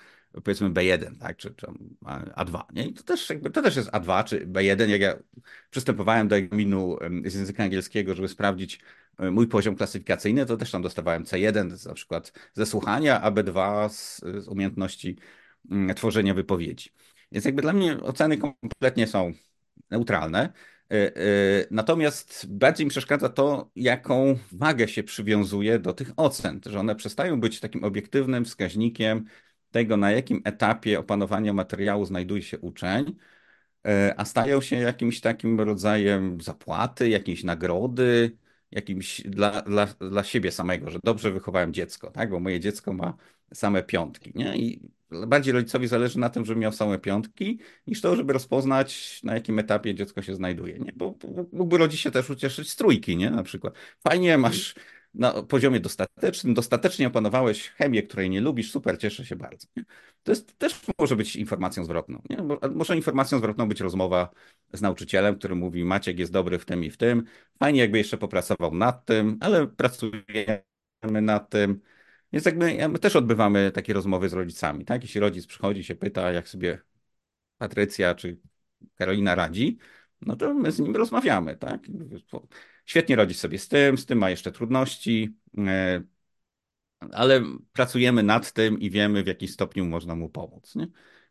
powiedzmy 0.44 0.70
B1, 0.70 1.18
tak, 1.20 1.38
czy, 1.38 1.54
czy 1.56 1.68
A2, 2.36 2.64
nie? 2.74 2.88
I 2.88 2.94
to 2.94 3.04
też, 3.04 3.30
jakby, 3.30 3.50
to 3.50 3.62
też 3.62 3.76
jest 3.76 3.90
A2 3.90 4.24
czy 4.24 4.48
B1. 4.48 4.90
Jak 4.90 5.02
ja 5.02 5.16
przystępowałem 5.70 6.28
do 6.28 6.36
egzaminu 6.36 6.98
z 7.26 7.36
języka 7.36 7.64
angielskiego, 7.64 8.16
żeby 8.16 8.28
sprawdzić 8.28 8.80
e, 9.20 9.32
mój 9.32 9.48
poziom 9.48 9.76
klasyfikacyjny, 9.76 10.46
to 10.46 10.58
też 10.58 10.72
tam 10.72 10.82
dostawałem 10.82 11.24
C1 11.24 11.88
na 11.88 11.94
przykład 11.94 12.34
ze 12.54 12.66
słuchania, 12.66 13.22
a 13.22 13.32
B2 13.32 13.90
z, 13.90 14.20
z 14.20 14.48
umiejętności 14.48 15.18
mm, 15.72 15.96
tworzenia 15.96 16.34
wypowiedzi. 16.34 16.90
Więc 17.32 17.46
jakby 17.46 17.62
dla 17.62 17.74
mnie 17.74 18.00
oceny 18.02 18.38
kompletnie 18.38 19.08
są 19.08 19.34
neutralne. 19.90 20.54
E, 20.92 21.16
e, 21.16 21.20
natomiast 21.72 22.46
bardziej 22.50 22.86
mi 22.86 22.90
przeszkadza 22.90 23.30
to, 23.30 23.72
jaką 23.76 24.40
wagę 24.52 24.88
się 24.88 25.04
przywiązuje 25.04 25.80
do 25.80 25.94
tych 25.94 26.12
ocen, 26.18 26.62
że 26.66 26.80
one 26.80 26.96
przestają 26.96 27.40
być 27.40 27.60
takim 27.60 27.84
obiektywnym 27.84 28.46
wskaźnikiem 28.46 29.26
tego, 29.72 29.97
na 29.97 30.11
jakim 30.11 30.41
etapie 30.45 30.99
opanowania 30.99 31.53
materiału 31.53 32.05
znajduje 32.05 32.41
się 32.41 32.59
uczeń, 32.59 33.15
e, 33.88 34.13
a 34.18 34.26
stają 34.26 34.61
się 34.61 34.76
jakimś 34.76 35.22
takim 35.22 35.61
rodzajem 35.61 36.41
zapłaty, 36.41 37.09
jakiejś 37.09 37.43
nagrody, 37.43 38.38
jakimś 38.72 39.22
dla, 39.22 39.61
dla, 39.61 39.86
dla 39.86 40.24
siebie 40.24 40.51
samego, 40.51 40.91
że 40.91 40.99
dobrze 41.03 41.32
wychowałem 41.32 41.74
dziecko, 41.74 42.11
tak? 42.11 42.30
Bo 42.30 42.39
moje 42.39 42.59
dziecko 42.59 42.93
ma 42.93 43.18
same 43.53 43.84
piątki, 43.84 44.32
nie? 44.36 44.57
I 44.57 44.82
bardziej 45.28 45.53
rodzicowi 45.53 45.88
zależy 45.88 46.20
na 46.20 46.30
tym, 46.30 46.45
żeby 46.45 46.59
miał 46.59 46.72
same 46.72 46.99
piątki, 46.99 47.59
niż 47.88 48.01
to, 48.01 48.15
żeby 48.15 48.34
rozpoznać, 48.34 49.20
na 49.24 49.34
jakim 49.34 49.59
etapie 49.59 49.95
dziecko 49.95 50.22
się 50.22 50.36
znajduje, 50.36 50.80
nie? 50.80 50.93
Bo 50.95 51.18
mógłby 51.51 51.78
rodzic 51.78 51.99
się 51.99 52.11
też 52.11 52.30
ucieszyć 52.30 52.70
z 52.70 52.76
trójki, 52.76 53.18
nie? 53.18 53.30
Na 53.30 53.43
przykład. 53.43 53.74
Fajnie, 54.03 54.38
masz 54.38 54.76
na 55.14 55.43
poziomie 55.43 55.80
dostatecznym, 55.80 56.53
dostatecznie 56.53 57.08
opanowałeś 57.08 57.70
chemię, 57.70 58.03
której 58.03 58.30
nie 58.30 58.41
lubisz, 58.41 58.72
super, 58.72 58.99
cieszę 58.99 59.26
się 59.26 59.36
bardzo. 59.36 59.68
Nie? 59.76 59.84
To 60.24 60.32
jest, 60.32 60.58
też 60.58 60.82
może 60.99 61.16
być 61.16 61.36
informacją 61.36 61.86
zwrotną. 61.86 62.22
Nie? 62.30 62.38
Może 62.76 62.95
informacją 62.95 63.38
zwrotną 63.38 63.68
być 63.70 63.82
rozmowa 63.82 64.30
z 64.74 64.82
nauczycielem, 64.82 65.36
który 65.36 65.55
mówi, 65.55 65.86
Maciek 65.86 66.20
jest 66.20 66.32
dobry 66.32 66.60
w 66.60 66.66
tym 66.66 66.84
i 66.84 66.91
w 66.91 66.97
tym, 66.97 67.24
fajnie 67.60 67.80
jakby 67.80 67.97
jeszcze 67.97 68.18
popracował 68.18 68.74
nad 68.74 69.05
tym, 69.05 69.38
ale 69.41 69.68
pracujemy 69.68 71.22
nad 71.22 71.49
tym. 71.49 71.82
Więc 72.34 72.45
jakby 72.45 72.88
my 72.89 72.99
też 72.99 73.16
odbywamy 73.16 73.72
takie 73.72 73.93
rozmowy 73.93 74.30
z 74.30 74.34
rodzicami. 74.34 74.86
Tak? 74.86 75.01
Jeśli 75.01 75.22
rodzic 75.22 75.45
przychodzi 75.45 75.84
się 75.84 75.95
pyta, 75.95 76.32
jak 76.32 76.49
sobie 76.49 76.80
Patrycja 77.58 78.16
czy 78.16 78.39
Karolina 78.95 79.36
radzi, 79.36 79.78
no 80.22 80.36
to 80.36 80.53
my 80.53 80.72
z 80.72 80.80
nim 80.80 80.95
rozmawiamy, 80.95 81.55
tak? 81.55 81.82
Świetnie 82.88 83.16
radzi 83.16 83.34
sobie 83.34 83.60
z 83.60 83.68
tym, 83.68 83.98
z 83.98 84.06
tym 84.06 84.18
ma 84.18 84.30
jeszcze 84.30 84.52
trudności, 84.52 85.38
e, 85.58 86.02
ale 87.12 87.44
pracujemy 87.74 88.24
nad 88.24 88.54
tym 88.54 88.80
i 88.80 88.90
wiemy, 88.90 89.24
w 89.24 89.28
jakim 89.28 89.48
stopniu 89.48 89.86
można 89.86 90.16
mu 90.16 90.30
pomóc. 90.30 90.76
Nie? 90.76 90.86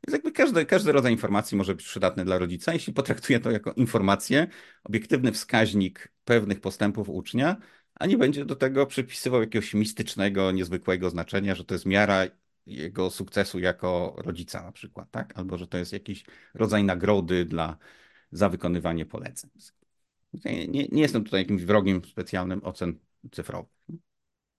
Więc 0.07 0.13
jakby 0.13 0.33
każdy, 0.33 0.67
każdy 0.67 0.93
rodzaj 0.93 1.13
informacji 1.13 1.57
może 1.57 1.75
być 1.75 1.87
przydatny 1.87 2.25
dla 2.25 2.39
rodzica, 2.39 2.73
jeśli 2.73 2.93
potraktuje 2.93 3.41
to 3.41 3.51
jako 3.51 3.73
informację, 3.73 4.47
obiektywny 4.85 5.33
wskaźnik 5.33 6.13
pewnych 6.25 6.61
postępów 6.61 7.09
ucznia, 7.09 7.57
a 7.95 8.07
nie 8.07 8.19
będzie 8.19 8.45
do 8.45 8.57
tego 8.57 8.87
przypisywał 8.87 9.41
jakiegoś 9.41 9.75
mistycznego, 9.75 10.53
niezwykłego 10.53 11.11
znaczenia, 11.11 11.55
że 11.55 11.65
to 11.65 11.75
jest 11.75 11.87
miara 11.87 12.25
jego 12.67 13.11
sukcesu 13.11 13.59
jako 13.59 14.15
rodzica 14.19 14.63
na 14.63 14.73
przykład, 14.73 15.11
tak? 15.11 15.39
Albo 15.39 15.59
że 15.59 15.67
to 15.67 15.79
jest 15.79 15.93
jakiś 15.93 16.25
rodzaj 16.55 16.85
nagrody 16.85 17.45
dla, 17.45 17.77
za 18.33 18.49
wykonywanie 18.49 19.07
poleceń. 19.07 19.51
Nie, 20.45 20.69
nie, 20.69 20.87
nie 20.93 21.03
jestem 21.03 21.25
tutaj 21.25 21.41
jakimś 21.41 21.63
wrogiem 21.63 22.05
specjalnym 22.05 22.65
ocen 22.65 22.99
cyfrowych. 23.33 23.71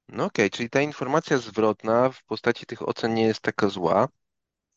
No 0.10 0.26
okej, 0.26 0.46
okay, 0.46 0.50
czyli 0.50 0.70
ta 0.70 0.82
informacja 0.82 1.38
zwrotna 1.38 2.10
w 2.10 2.24
postaci 2.24 2.66
tych 2.66 2.90
ocen 2.90 3.14
nie 3.14 3.24
jest 3.24 3.42
taka 3.42 3.70
zła. 3.70 4.08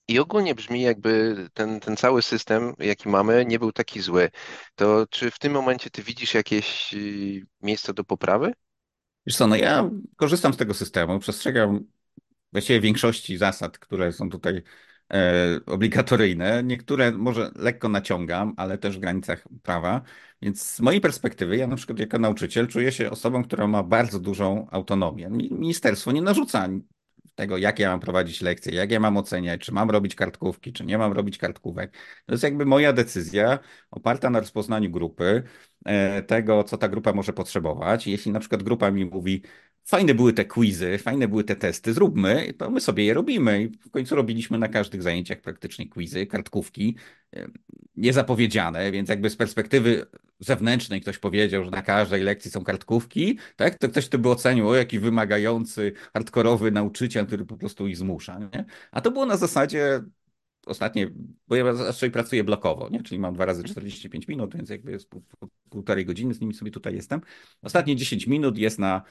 I 0.09 0.19
ogólnie 0.19 0.55
brzmi, 0.55 0.83
jakby 0.83 1.37
ten, 1.55 1.81
ten 1.81 1.97
cały 1.97 2.23
system, 2.23 2.75
jaki 2.79 3.09
mamy, 3.09 3.45
nie 3.47 3.59
był 3.59 3.73
taki 3.73 4.01
zły. 4.01 4.31
To 4.75 5.07
czy 5.11 5.31
w 5.31 5.39
tym 5.39 5.53
momencie 5.53 5.91
ty 5.91 6.03
widzisz 6.03 6.35
jakieś 6.35 6.95
y, 6.95 7.47
miejsce 7.63 7.95
do 7.95 8.05
poprawy? 8.05 8.53
Wiesz 9.27 9.37
co, 9.37 9.47
no 9.47 9.57
ja 9.57 9.91
korzystam 10.17 10.55
z 10.55 10.57
tego 10.57 10.75
systemu, 10.75 11.19
przestrzegam 11.19 11.85
właściwie 12.53 12.81
większości 12.81 13.37
zasad, 13.37 13.79
które 13.79 14.13
są 14.13 14.31
tutaj 14.31 14.63
obligatoryjne. 15.67 16.63
Niektóre 16.63 17.13
może 17.13 17.51
lekko 17.57 17.89
naciągam, 17.89 18.55
ale 18.57 18.79
też 18.79 18.97
w 18.97 19.01
granicach 19.01 19.45
prawa. 19.63 20.03
Więc 20.43 20.63
z 20.63 20.81
mojej 20.81 21.01
perspektywy, 21.01 21.57
ja 21.57 21.67
na 21.67 21.77
przykład 21.77 21.99
jako 21.99 22.19
nauczyciel 22.19 22.69
czuję 22.69 22.93
się 22.93 23.11
osobą, 23.11 23.45
która 23.45 23.67
ma 23.67 23.83
bardzo 23.83 24.21
dużą 24.21 24.67
autonomię. 24.71 25.29
Ministerstwo 25.51 26.13
nie 26.13 26.23
narzuca 26.23 26.69
tego, 27.35 27.59
jak 27.59 27.79
ja 27.79 27.91
mam 27.91 28.01
prowadzić 28.01 28.41
lekcje, 28.41 28.75
jak 28.75 28.91
ja 28.91 29.01
mam 29.01 29.17
oceniać, 29.17 29.61
czy 29.61 29.73
mam 29.73 29.91
robić 29.91 30.15
kartkówki, 30.15 30.73
czy 30.73 30.85
nie 30.85 30.99
mam 30.99 31.13
robić 31.13 31.39
kartkówek. 31.39 31.93
To 32.27 32.33
jest 32.35 32.45
jakby 32.45 32.67
moja 32.67 32.93
decyzja 32.93 33.59
oparta 33.91 34.31
na 34.31 34.41
rozpoznaniu 34.41 34.91
grupy, 34.91 35.43
e, 35.85 36.23
tego, 36.23 36.65
co 36.65 36.79
ta 36.79 36.89
grupa 36.89 37.13
może 37.13 37.33
potrzebować. 37.33 38.07
Jeśli 38.07 38.33
na 38.33 38.41
przykład 38.41 38.63
grupa 38.63 38.91
mi 38.91 39.05
mówi, 39.05 39.43
fajne 39.91 40.15
były 40.15 40.33
te 40.33 40.45
quizy, 40.45 40.99
fajne 40.99 41.29
były 41.29 41.45
te 41.45 41.57
testy, 41.57 41.93
zróbmy, 41.93 42.55
to 42.59 42.71
my 42.71 42.81
sobie 42.81 43.05
je 43.05 43.15
robimy. 43.15 43.63
I 43.63 43.69
w 43.69 43.91
końcu 43.91 44.17
robiliśmy 44.17 44.59
na 44.59 44.69
każdych 44.69 45.03
zajęciach 45.03 45.41
praktycznie 45.41 45.89
quizy, 45.89 46.27
kartkówki, 46.27 46.97
niezapowiedziane, 47.97 48.93
więc 48.93 49.09
jakby 49.09 49.31
z 49.31 49.37
perspektywy 49.37 50.07
zewnętrznej 50.41 51.01
ktoś 51.01 51.19
powiedział, 51.19 51.65
że 51.65 51.71
na 51.71 51.83
każdej 51.83 52.23
lekcji 52.23 52.51
są 52.51 52.65
kartkówki, 52.65 53.39
tak? 53.57 53.79
To 53.79 53.89
ktoś 53.89 54.09
to 54.09 54.19
by 54.19 54.29
ocenił, 54.31 54.69
o 54.69 54.75
jaki 54.75 54.99
wymagający, 54.99 55.93
hardkorowy 56.13 56.71
nauczyciel, 56.71 57.27
który 57.27 57.45
po 57.45 57.57
prostu 57.57 57.89
ich 57.89 57.97
zmusza, 57.97 58.39
nie? 58.39 58.65
A 58.91 59.01
to 59.01 59.11
było 59.11 59.27
na 59.27 59.37
zasadzie 59.37 60.01
ostatnie, 60.67 61.11
bo 61.49 61.57
ja 61.57 61.65
raczej 61.65 62.11
pracuję 62.11 62.45
blokowo, 62.45 62.89
nie? 62.89 63.03
czyli 63.03 63.19
mam 63.19 63.35
dwa 63.35 63.45
razy 63.45 63.65
45 63.65 64.29
minut, 64.29 64.57
więc 64.57 64.71
jakby 64.71 64.93
jest 64.93 65.09
pół, 65.09 65.23
półtorej 65.71 66.05
godziny, 66.05 66.35
z 66.35 66.41
nimi 66.41 66.55
sobie 66.55 66.71
tutaj 66.71 66.95
jestem. 66.95 67.21
Ostatnie 67.63 67.97
10 67.97 68.27
minut 68.27 68.59
jest 68.59 68.79
na 68.79 69.03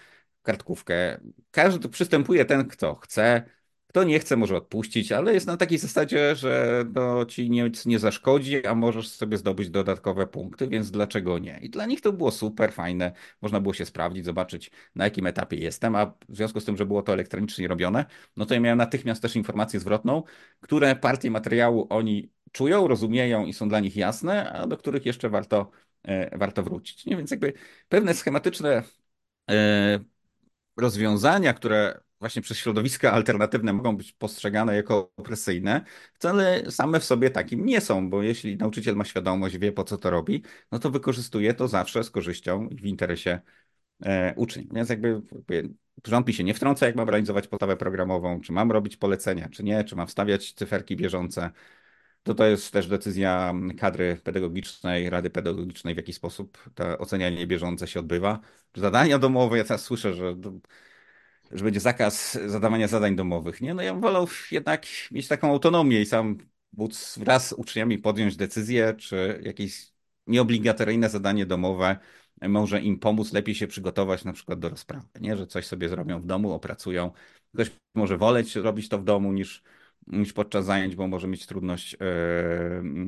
kartkówkę. 0.41 1.19
Każdy 1.51 1.89
przystępuje 1.89 2.45
ten, 2.45 2.67
kto 2.67 2.95
chce. 2.95 3.43
Kto 3.89 4.03
nie 4.03 4.19
chce, 4.19 4.37
może 4.37 4.57
odpuścić, 4.57 5.11
ale 5.11 5.33
jest 5.33 5.47
na 5.47 5.57
takiej 5.57 5.77
zasadzie, 5.77 6.35
że 6.35 6.85
to 6.95 7.25
ci 7.25 7.49
nic 7.49 7.85
nie 7.85 7.99
zaszkodzi, 7.99 8.65
a 8.65 8.75
możesz 8.75 9.09
sobie 9.09 9.37
zdobyć 9.37 9.69
dodatkowe 9.69 10.27
punkty, 10.27 10.67
więc 10.67 10.91
dlaczego 10.91 11.39
nie? 11.39 11.59
I 11.61 11.69
dla 11.69 11.85
nich 11.85 12.01
to 12.01 12.13
było 12.13 12.31
super 12.31 12.73
fajne. 12.73 13.11
Można 13.41 13.61
było 13.61 13.73
się 13.73 13.85
sprawdzić, 13.85 14.25
zobaczyć 14.25 14.71
na 14.95 15.03
jakim 15.03 15.27
etapie 15.27 15.57
jestem, 15.57 15.95
a 15.95 16.05
w 16.05 16.35
związku 16.35 16.59
z 16.59 16.65
tym, 16.65 16.77
że 16.77 16.85
było 16.85 17.01
to 17.01 17.13
elektronicznie 17.13 17.67
robione, 17.67 18.05
no 18.37 18.45
to 18.45 18.53
ja 18.53 18.59
miałem 18.59 18.77
natychmiast 18.77 19.21
też 19.21 19.35
informację 19.35 19.79
zwrotną, 19.79 20.23
które 20.61 20.95
partie 20.95 21.31
materiału 21.31 21.87
oni 21.89 22.31
czują, 22.51 22.87
rozumieją 22.87 23.45
i 23.45 23.53
są 23.53 23.69
dla 23.69 23.79
nich 23.79 23.95
jasne, 23.95 24.51
a 24.51 24.67
do 24.67 24.77
których 24.77 25.05
jeszcze 25.05 25.29
warto, 25.29 25.71
e, 26.03 26.37
warto 26.37 26.63
wrócić. 26.63 27.05
Nie? 27.05 27.17
Więc 27.17 27.31
jakby 27.31 27.53
pewne 27.89 28.13
schematyczne 28.13 28.83
e, 29.49 29.99
rozwiązania, 30.79 31.53
które 31.53 32.01
właśnie 32.19 32.41
przez 32.41 32.57
środowiska 32.57 33.11
alternatywne 33.11 33.73
mogą 33.73 33.97
być 33.97 34.13
postrzegane 34.13 34.75
jako 34.75 35.11
opresyjne, 35.17 35.81
wcale 36.13 36.71
same 36.71 36.99
w 36.99 37.05
sobie 37.05 37.29
takim 37.29 37.65
nie 37.65 37.81
są, 37.81 38.09
bo 38.09 38.23
jeśli 38.23 38.57
nauczyciel 38.57 38.95
ma 38.95 39.05
świadomość, 39.05 39.57
wie 39.57 39.71
po 39.71 39.83
co 39.83 39.97
to 39.97 40.09
robi, 40.09 40.43
no 40.71 40.79
to 40.79 40.89
wykorzystuje 40.89 41.53
to 41.53 41.67
zawsze 41.67 42.03
z 42.03 42.11
korzyścią 42.11 42.67
i 42.67 42.75
w 42.75 42.85
interesie 42.85 43.39
e. 44.05 44.35
Więc 44.71 44.89
jakby, 44.89 45.21
jakby 45.31 45.73
rząd 46.07 46.27
mi 46.27 46.33
się 46.33 46.43
nie 46.43 46.53
wtrąca, 46.53 46.85
jak 46.85 46.95
mam 46.95 47.09
realizować 47.09 47.47
podstawę 47.47 47.77
programową, 47.77 48.41
czy 48.41 48.51
mam 48.51 48.71
robić 48.71 48.97
polecenia, 48.97 49.49
czy 49.49 49.63
nie, 49.63 49.83
czy 49.83 49.95
mam 49.95 50.07
wstawiać 50.07 50.53
cyferki 50.53 50.95
bieżące. 50.95 51.51
To 52.29 52.35
to 52.35 52.45
jest 52.45 52.71
też 52.71 52.87
decyzja 52.87 53.53
kadry 53.77 54.15
pedagogicznej, 54.23 55.09
rady 55.09 55.29
pedagogicznej, 55.29 55.93
w 55.93 55.97
jaki 55.97 56.13
sposób 56.13 56.69
to 56.75 56.97
ocenianie 56.97 57.47
bieżące 57.47 57.87
się 57.87 57.99
odbywa. 57.99 58.39
Zadania 58.75 59.19
domowe, 59.19 59.57
ja 59.57 59.63
teraz 59.63 59.81
słyszę, 59.83 60.13
że 60.13 60.35
że 61.51 61.63
będzie 61.63 61.79
zakaz 61.79 62.37
zadawania 62.45 62.87
zadań 62.87 63.15
domowych. 63.15 63.61
Nie, 63.61 63.73
no 63.73 63.81
ja 63.81 63.93
bym 63.93 64.01
wolał 64.01 64.27
jednak 64.51 64.85
mieć 65.11 65.27
taką 65.27 65.51
autonomię 65.51 66.01
i 66.01 66.05
sam 66.05 66.37
móc 66.73 67.17
wraz 67.17 67.47
z 67.47 67.53
uczniami 67.53 67.97
podjąć 67.97 68.35
decyzję, 68.35 68.93
czy 68.97 69.41
jakieś 69.43 69.91
nieobligatoryjne 70.27 71.09
zadanie 71.09 71.45
domowe 71.45 71.97
może 72.41 72.81
im 72.81 72.99
pomóc 72.99 73.33
lepiej 73.33 73.55
się 73.55 73.67
przygotować 73.67 74.25
na 74.25 74.33
przykład 74.33 74.59
do 74.59 74.69
rozprawy, 74.69 75.07
nie? 75.21 75.37
że 75.37 75.47
coś 75.47 75.67
sobie 75.67 75.89
zrobią 75.89 76.21
w 76.21 76.25
domu, 76.25 76.51
opracują. 76.51 77.11
Ktoś 77.53 77.71
może 77.95 78.17
woleć 78.17 78.55
robić 78.55 78.89
to 78.89 78.97
w 78.97 79.03
domu 79.03 79.33
niż, 79.33 79.63
niż 80.09 80.33
podczas 80.33 80.65
zajęć, 80.65 80.95
bo 80.95 81.07
może 81.07 81.27
mieć 81.27 81.45
trudność, 81.45 81.97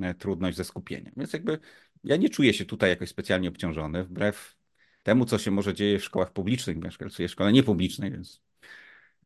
yy, 0.03 0.13
trudność 0.13 0.57
ze 0.57 0.63
skupieniem. 0.63 1.13
Więc 1.17 1.33
jakby 1.33 1.59
ja 2.03 2.15
nie 2.15 2.29
czuję 2.29 2.53
się 2.53 2.65
tutaj 2.65 2.89
jakoś 2.89 3.09
specjalnie 3.09 3.49
obciążony, 3.49 4.03
wbrew 4.03 4.55
temu, 5.03 5.25
co 5.25 5.37
się 5.37 5.51
może 5.51 5.73
dzieje 5.73 5.99
w 5.99 6.03
szkołach 6.03 6.33
publicznych, 6.33 6.77
ja 7.19 7.27
w 7.27 7.31
szkole 7.31 7.51
niepublicznej, 7.51 8.11
więc 8.11 8.41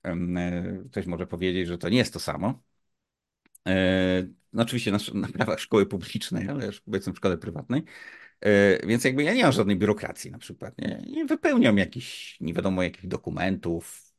e, 0.03 0.83
ktoś 0.91 1.05
może 1.05 1.27
powiedzieć, 1.27 1.67
że 1.67 1.77
to 1.77 1.89
nie 1.89 1.97
jest 1.97 2.13
to 2.13 2.19
samo. 2.19 2.63
E, 3.67 4.27
no 4.53 4.63
oczywiście 4.63 4.91
na, 4.91 4.97
na 5.13 5.27
prawach 5.27 5.59
szkoły 5.59 5.85
publicznej, 5.85 6.49
ale 6.49 6.69
powiedzmy 6.85 7.13
w 7.13 7.17
szkole 7.17 7.37
prywatnej. 7.37 7.83
E, 8.41 8.87
więc 8.87 9.03
jakby 9.03 9.23
ja 9.23 9.33
nie 9.33 9.43
mam 9.43 9.51
żadnej 9.51 9.75
biurokracji 9.75 10.31
na 10.31 10.37
przykład. 10.37 10.77
Nie, 10.77 11.03
nie 11.07 11.25
wypełniam 11.25 11.77
jakichś 11.77 12.41
nie 12.41 12.53
wiadomo 12.53 12.83
jakich 12.83 13.07
dokumentów. 13.07 14.14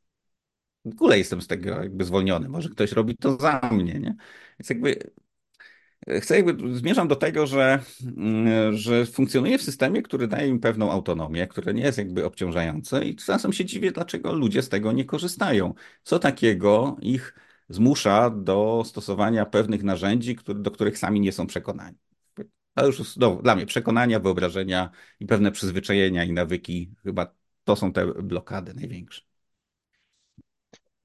W 0.89 0.93
ogóle 0.93 1.17
jestem 1.17 1.41
z 1.41 1.47
tego 1.47 1.69
jakby 1.69 2.05
zwolniony. 2.05 2.49
Może 2.49 2.69
ktoś 2.69 2.91
robi 2.91 3.17
to 3.17 3.37
za 3.37 3.69
mnie, 3.71 3.93
nie? 3.93 4.15
Więc 4.59 4.69
jakby 4.69 5.11
Chcę 6.21 6.35
jakby, 6.35 6.77
zmierzam 6.77 7.07
do 7.07 7.15
tego, 7.15 7.47
że, 7.47 7.79
mm, 8.17 8.77
że 8.77 9.05
funkcjonuje 9.05 9.57
w 9.57 9.61
systemie, 9.61 10.01
który 10.01 10.27
daje 10.27 10.47
im 10.47 10.59
pewną 10.59 10.91
autonomię, 10.91 11.47
które 11.47 11.73
nie 11.73 11.81
jest 11.81 11.97
jakby 11.97 12.25
obciążające 12.25 13.05
i 13.05 13.15
czasem 13.15 13.53
się 13.53 13.65
dziwię, 13.65 13.91
dlaczego 13.91 14.33
ludzie 14.33 14.61
z 14.61 14.69
tego 14.69 14.91
nie 14.91 15.05
korzystają. 15.05 15.73
Co 16.03 16.19
takiego 16.19 16.97
ich 17.01 17.33
zmusza 17.69 18.29
do 18.29 18.83
stosowania 18.85 19.45
pewnych 19.45 19.83
narzędzi, 19.83 20.35
który, 20.35 20.59
do 20.59 20.71
których 20.71 20.97
sami 20.97 21.19
nie 21.19 21.31
są 21.31 21.47
przekonani. 21.47 21.97
To 22.73 22.85
już 22.85 23.17
no, 23.17 23.35
dla 23.35 23.55
mnie 23.55 23.65
przekonania, 23.65 24.19
wyobrażenia 24.19 24.89
i 25.19 25.25
pewne 25.25 25.51
przyzwyczajenia 25.51 26.23
i 26.23 26.33
nawyki, 26.33 26.91
chyba 27.03 27.35
to 27.63 27.75
są 27.75 27.93
te 27.93 28.07
blokady 28.23 28.73
największe. 28.73 29.21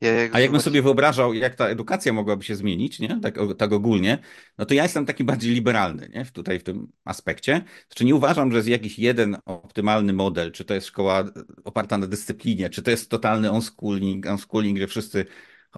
Ja 0.03 0.13
jak 0.13 0.35
A 0.35 0.41
jakbym 0.41 0.61
sobie 0.61 0.83
wyobrażał, 0.83 1.35
jak 1.35 1.55
ta 1.55 1.69
edukacja 1.69 2.13
mogłaby 2.13 2.45
się 2.45 2.57
zmienić, 2.57 3.01
nie? 3.01 3.21
Tak, 3.21 3.39
tak 3.59 3.73
ogólnie, 3.73 4.19
no 4.59 4.65
to 4.65 4.75
ja 4.75 4.83
jestem 4.83 5.07
taki 5.07 5.25
bardziej 5.25 5.55
liberalny 5.55 6.09
nie? 6.15 6.25
tutaj 6.25 6.59
w 6.59 6.63
tym 6.63 6.93
aspekcie. 7.05 7.65
Znaczy 7.89 8.05
nie 8.05 8.15
uważam, 8.15 8.51
że 8.51 8.57
jest 8.57 8.69
jakiś 8.69 8.99
jeden 8.99 9.37
optymalny 9.47 10.13
model, 10.13 10.53
czy 10.53 10.65
to 10.65 10.75
jest 10.75 10.87
szkoła 10.87 11.25
oparta 11.65 11.99
na 11.99 12.07
dyscyplinie, 12.07 12.71
czy 12.71 12.83
to 12.83 12.91
jest 12.91 13.11
totalny 13.11 13.53
unschooling, 13.53 14.27
unschooling, 14.27 14.79
że 14.79 14.87
wszyscy 14.87 15.27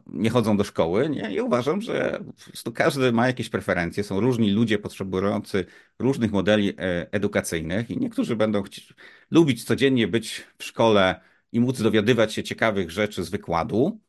nie 0.07 0.31
chodzą 0.31 0.57
do 0.57 0.65
szkoły. 0.65 1.09
Nie? 1.09 1.35
Ja 1.35 1.43
uważam, 1.43 1.81
że 1.81 2.25
każdy 2.75 3.13
ma 3.13 3.27
jakieś 3.27 3.49
preferencje. 3.49 4.05
Są 4.05 4.21
różni 4.21 4.51
ludzie 4.51 4.79
potrzebujący 4.79 5.67
różnych 5.99 6.33
modeli 6.33 6.69
e, 6.79 7.13
edukacyjnych 7.13 7.91
i 7.91 7.99
niektórzy 7.99 8.37
będą 8.37 8.63
chcieć, 8.63 8.95
lubić 9.31 9.65
codziennie 9.65 10.09
być 10.09 10.45
w 10.59 10.65
szkole 10.65 11.21
i 11.53 11.61
móc 11.61 11.83
dowiadywać 11.83 12.35
się 12.35 12.43
ciekawych 12.43 12.91
rzeczy 12.91 13.25
z 13.25 13.29
wykładu, 13.31 14.01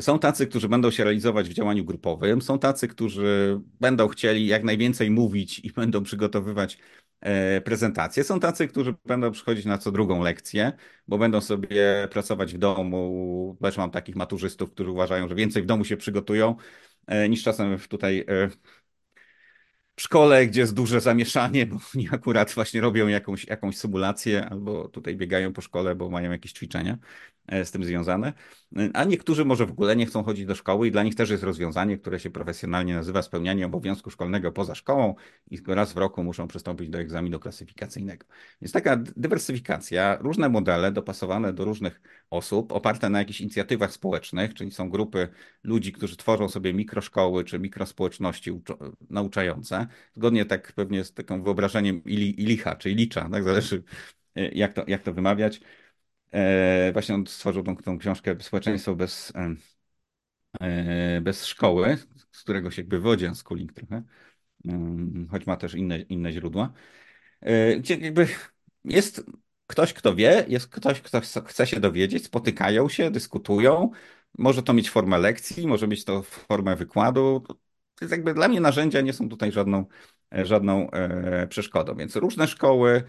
są 0.00 0.18
tacy, 0.18 0.46
którzy 0.46 0.68
będą 0.68 0.90
się 0.90 1.04
realizować 1.04 1.48
w 1.48 1.52
działaniu 1.52 1.84
grupowym, 1.84 2.42
są 2.42 2.58
tacy, 2.58 2.88
którzy 2.88 3.60
będą 3.80 4.08
chcieli 4.08 4.46
jak 4.46 4.64
najwięcej 4.64 5.10
mówić 5.10 5.58
i 5.58 5.72
będą 5.82 6.02
przygotowywać 6.02 6.78
e, 7.20 7.60
prezentacje. 7.60 8.24
Są 8.24 8.40
tacy, 8.40 8.68
którzy 8.68 8.94
będą 9.04 9.30
przychodzić 9.30 9.64
na 9.64 9.78
co 9.78 9.92
drugą 9.92 10.22
lekcję, 10.22 10.72
bo 11.08 11.18
będą 11.18 11.40
sobie 11.40 12.08
pracować 12.10 12.54
w 12.54 12.58
domu. 12.58 13.56
Też 13.62 13.76
mam 13.76 13.90
takich 13.90 14.16
maturzystów, 14.16 14.70
którzy 14.70 14.90
uważają, 14.90 15.28
że 15.28 15.34
więcej 15.34 15.62
w 15.62 15.66
domu 15.66 15.84
się 15.84 15.96
przygotują 15.96 16.56
e, 17.06 17.28
niż 17.28 17.42
czasem 17.42 17.78
tutaj 17.88 18.24
e, 18.28 18.48
w 19.96 20.02
szkole, 20.02 20.46
gdzie 20.46 20.60
jest 20.60 20.74
duże 20.74 21.00
zamieszanie, 21.00 21.66
bo 21.66 21.76
oni 21.96 22.08
akurat 22.12 22.52
właśnie 22.52 22.80
robią 22.80 23.08
jakąś, 23.08 23.44
jakąś 23.44 23.76
symulację 23.78 24.46
albo 24.46 24.88
tutaj 24.88 25.16
biegają 25.16 25.52
po 25.52 25.60
szkole, 25.60 25.94
bo 25.94 26.10
mają 26.10 26.30
jakieś 26.30 26.52
ćwiczenia. 26.52 26.98
Z 27.64 27.70
tym 27.70 27.84
związane. 27.84 28.32
A 28.94 29.04
niektórzy 29.04 29.44
może 29.44 29.66
w 29.66 29.70
ogóle 29.70 29.96
nie 29.96 30.06
chcą 30.06 30.22
chodzić 30.22 30.46
do 30.46 30.54
szkoły 30.54 30.88
i 30.88 30.90
dla 30.90 31.02
nich 31.02 31.14
też 31.14 31.30
jest 31.30 31.42
rozwiązanie, 31.42 31.98
które 31.98 32.20
się 32.20 32.30
profesjonalnie 32.30 32.94
nazywa 32.94 33.22
spełnianie 33.22 33.66
obowiązku 33.66 34.10
szkolnego 34.10 34.52
poza 34.52 34.74
szkołą 34.74 35.14
i 35.50 35.58
raz 35.66 35.92
w 35.92 35.96
roku 35.96 36.24
muszą 36.24 36.48
przystąpić 36.48 36.88
do 36.88 36.98
egzaminu 36.98 37.40
klasyfikacyjnego. 37.40 38.26
Jest 38.60 38.74
taka 38.74 38.96
dywersyfikacja, 38.96 40.18
różne 40.20 40.48
modele 40.48 40.92
dopasowane 40.92 41.52
do 41.52 41.64
różnych 41.64 42.00
osób, 42.30 42.72
oparte 42.72 43.10
na 43.10 43.18
jakichś 43.18 43.40
inicjatywach 43.40 43.92
społecznych, 43.92 44.54
czyli 44.54 44.70
są 44.70 44.90
grupy 44.90 45.28
ludzi, 45.62 45.92
którzy 45.92 46.16
tworzą 46.16 46.48
sobie 46.48 46.74
mikroszkoły 46.74 47.44
czy 47.44 47.58
mikrospołeczności 47.58 48.50
nauczające, 49.10 49.86
zgodnie 50.14 50.44
tak 50.44 50.72
pewnie 50.72 51.04
z 51.04 51.12
takim 51.12 51.42
wyobrażeniem 51.42 52.04
ili, 52.04 52.42
ilicha, 52.42 52.76
czy 52.76 52.90
ilicza, 52.90 53.28
tak 53.32 53.44
zależy 53.44 53.82
e, 54.34 54.48
jak 54.48 54.72
to, 54.72 54.84
jak 54.86 55.02
to 55.02 55.12
wymawiać 55.12 55.60
właśnie 56.92 57.14
on 57.14 57.26
stworzył 57.26 57.62
tą, 57.62 57.76
tą 57.76 57.98
książkę 57.98 58.36
Społeczeństwo 58.40 58.94
bez, 58.94 59.32
e, 60.60 61.20
bez 61.20 61.46
szkoły, 61.46 61.98
z 62.32 62.42
którego 62.42 62.70
się 62.70 62.82
jakby 62.82 63.00
wodzi 63.00 63.26
schooling 63.34 63.72
trochę, 63.72 64.02
mm, 64.64 65.28
choć 65.30 65.46
ma 65.46 65.56
też 65.56 65.74
inne, 65.74 66.00
inne 66.00 66.32
źródła. 66.32 66.72
E, 67.40 67.76
gdzie 67.76 67.96
jakby 67.96 68.26
jest 68.84 69.24
ktoś, 69.66 69.92
kto 69.92 70.14
wie, 70.14 70.44
jest 70.48 70.68
ktoś, 70.68 71.00
kto 71.00 71.20
chce 71.46 71.66
się 71.66 71.80
dowiedzieć, 71.80 72.24
spotykają 72.24 72.88
się, 72.88 73.10
dyskutują. 73.10 73.90
Może 74.38 74.62
to 74.62 74.72
mieć 74.72 74.90
formę 74.90 75.18
lekcji, 75.18 75.66
może 75.66 75.88
mieć 75.88 76.04
to 76.04 76.22
formę 76.22 76.76
wykładu. 76.76 77.44
To 77.94 78.06
jakby 78.06 78.34
dla 78.34 78.48
mnie 78.48 78.60
narzędzia 78.60 79.00
nie 79.00 79.12
są 79.12 79.28
tutaj 79.28 79.52
żadną, 79.52 79.86
żadną 80.32 80.90
przeszkodą. 81.48 81.96
Więc 81.96 82.16
różne 82.16 82.48
szkoły, 82.48 83.04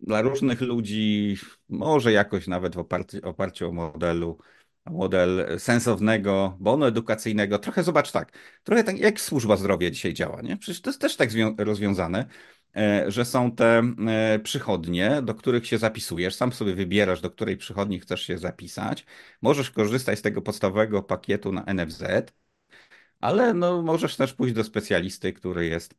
dla 0.00 0.22
różnych 0.22 0.60
ludzi, 0.60 1.36
może 1.68 2.12
jakoś 2.12 2.46
nawet 2.46 2.74
w 2.74 2.78
oparciu, 2.78 3.18
oparciu 3.22 3.68
o 3.68 3.72
modelu, 3.72 4.38
model 4.86 5.58
sensownego 5.58 6.56
bonu 6.60 6.84
edukacyjnego. 6.84 7.58
Trochę 7.58 7.82
zobacz 7.82 8.12
tak, 8.12 8.38
trochę 8.64 8.84
tak 8.84 8.98
jak 8.98 9.20
służba 9.20 9.56
zdrowia 9.56 9.90
dzisiaj 9.90 10.14
działa, 10.14 10.42
nie? 10.42 10.56
Przecież 10.56 10.80
to 10.80 10.90
jest 10.90 11.00
też 11.00 11.16
tak 11.16 11.30
rozwiązane, 11.58 12.26
e, 12.76 13.04
że 13.10 13.24
są 13.24 13.52
te 13.52 13.82
e, 14.08 14.38
przychodnie, 14.38 15.22
do 15.22 15.34
których 15.34 15.66
się 15.66 15.78
zapisujesz, 15.78 16.34
sam 16.34 16.52
sobie 16.52 16.74
wybierasz, 16.74 17.20
do 17.20 17.30
której 17.30 17.56
przychodni 17.56 18.00
chcesz 18.00 18.22
się 18.22 18.38
zapisać. 18.38 19.06
Możesz 19.42 19.70
korzystać 19.70 20.18
z 20.18 20.22
tego 20.22 20.42
podstawowego 20.42 21.02
pakietu 21.02 21.52
na 21.52 21.64
NFZ, 21.74 22.02
ale 23.20 23.54
no, 23.54 23.82
możesz 23.82 24.16
też 24.16 24.34
pójść 24.34 24.54
do 24.54 24.64
specjalisty, 24.64 25.32
który 25.32 25.66
jest 25.66 25.94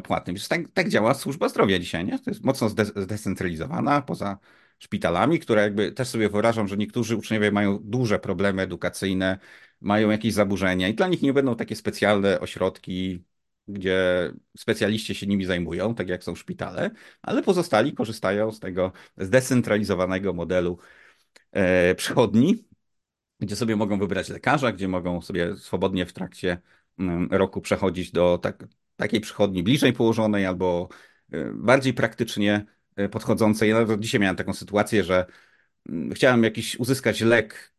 płatnym. 0.00 0.36
Tak, 0.48 0.60
tak 0.74 0.88
działa 0.88 1.14
służba 1.14 1.48
zdrowia 1.48 1.78
dzisiaj, 1.78 2.04
nie? 2.04 2.18
To 2.18 2.30
jest 2.30 2.44
mocno 2.44 2.68
zdecentralizowana, 2.96 4.02
poza 4.02 4.38
szpitalami, 4.78 5.38
które 5.38 5.62
jakby 5.62 5.92
też 5.92 6.08
sobie 6.08 6.28
wyobrażam, 6.28 6.68
że 6.68 6.76
niektórzy 6.76 7.16
uczniowie 7.16 7.52
mają 7.52 7.78
duże 7.82 8.18
problemy 8.18 8.62
edukacyjne, 8.62 9.38
mają 9.80 10.10
jakieś 10.10 10.32
zaburzenia 10.34 10.88
i 10.88 10.94
dla 10.94 11.08
nich 11.08 11.22
nie 11.22 11.32
będą 11.32 11.56
takie 11.56 11.76
specjalne 11.76 12.40
ośrodki, 12.40 13.24
gdzie 13.68 14.32
specjaliści 14.58 15.14
się 15.14 15.26
nimi 15.26 15.44
zajmują, 15.44 15.94
tak 15.94 16.08
jak 16.08 16.24
są 16.24 16.34
szpitale, 16.34 16.90
ale 17.22 17.42
pozostali 17.42 17.94
korzystają 17.94 18.52
z 18.52 18.60
tego 18.60 18.92
zdecentralizowanego 19.16 20.32
modelu 20.32 20.78
e, 21.52 21.94
przychodni, 21.94 22.64
gdzie 23.40 23.56
sobie 23.56 23.76
mogą 23.76 23.98
wybrać 23.98 24.28
lekarza, 24.28 24.72
gdzie 24.72 24.88
mogą 24.88 25.22
sobie 25.22 25.56
swobodnie 25.56 26.06
w 26.06 26.12
trakcie 26.12 26.58
mm, 26.98 27.28
roku 27.30 27.60
przechodzić 27.60 28.12
do 28.12 28.38
tak, 28.38 28.64
takiej 29.00 29.20
przychodni 29.20 29.62
bliżej 29.62 29.92
położonej 29.92 30.46
albo 30.46 30.88
y, 31.34 31.50
bardziej 31.54 31.94
praktycznie 31.94 32.66
y, 33.00 33.08
podchodzącej. 33.08 33.70
Ja 33.70 33.80
nawet 33.80 34.00
dzisiaj 34.00 34.20
miałem 34.20 34.36
taką 34.36 34.54
sytuację, 34.54 35.04
że 35.04 35.26
mm, 35.88 36.12
chciałem 36.12 36.44
jakiś 36.44 36.76
uzyskać 36.76 37.20
lek, 37.20 37.74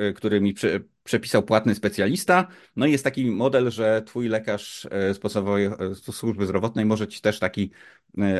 y, 0.00 0.12
który 0.12 0.40
mi 0.40 0.54
prze, 0.54 0.80
przepisał 1.04 1.42
płatny 1.42 1.74
specjalista. 1.74 2.46
No 2.76 2.86
i 2.86 2.92
jest 2.92 3.04
taki 3.04 3.30
model, 3.30 3.70
że 3.70 4.02
twój 4.06 4.28
lekarz 4.28 4.88
z 5.14 5.18
podstawowej 5.18 5.70
służby 6.12 6.46
zdrowotnej 6.46 6.84
może 6.84 7.08
ci 7.08 7.20
też 7.20 7.38
taki 7.38 7.70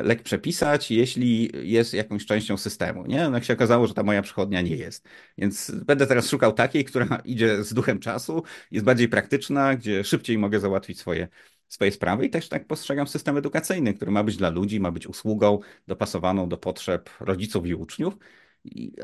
lek 0.03 0.23
przepisać, 0.23 0.91
jeśli 0.91 1.51
jest 1.73 1.95
jakąś 1.95 2.27
częścią 2.27 2.57
systemu. 2.57 3.07
Nie? 3.07 3.29
No 3.29 3.35
jak 3.35 3.45
się 3.45 3.53
okazało, 3.53 3.87
że 3.87 3.95
ta 3.95 4.03
moja 4.03 4.23
przychodnia 4.23 4.61
nie 4.61 4.77
jest. 4.77 5.09
Więc 5.39 5.71
będę 5.71 6.07
teraz 6.07 6.29
szukał 6.29 6.53
takiej, 6.53 6.85
która 6.85 7.07
idzie 7.25 7.65
z 7.65 7.75
duchem 7.75 7.99
czasu, 7.99 8.43
jest 8.71 8.87
bardziej 8.87 9.09
praktyczna, 9.09 9.77
gdzie 9.77 10.05
szybciej 10.05 10.39
mogę 10.39 10.61
załatwić 10.61 10.99
swoje 10.99 11.29
swoje 11.71 11.93
sprawy 11.93 12.27
i 12.27 12.31
też 12.31 12.49
tak 12.49 12.67
postrzegam 12.67 13.07
system 13.07 13.37
edukacyjny, 13.37 13.95
który 13.95 14.11
ma 14.11 14.25
być 14.25 14.37
dla 14.37 14.49
ludzi, 14.51 14.81
ma 14.81 14.91
być 14.93 15.07
usługą 15.07 15.59
dopasowaną 15.87 16.49
do 16.49 16.57
potrzeb 16.59 17.11
rodziców 17.21 17.67
i 17.67 17.75
uczniów. 17.75 18.17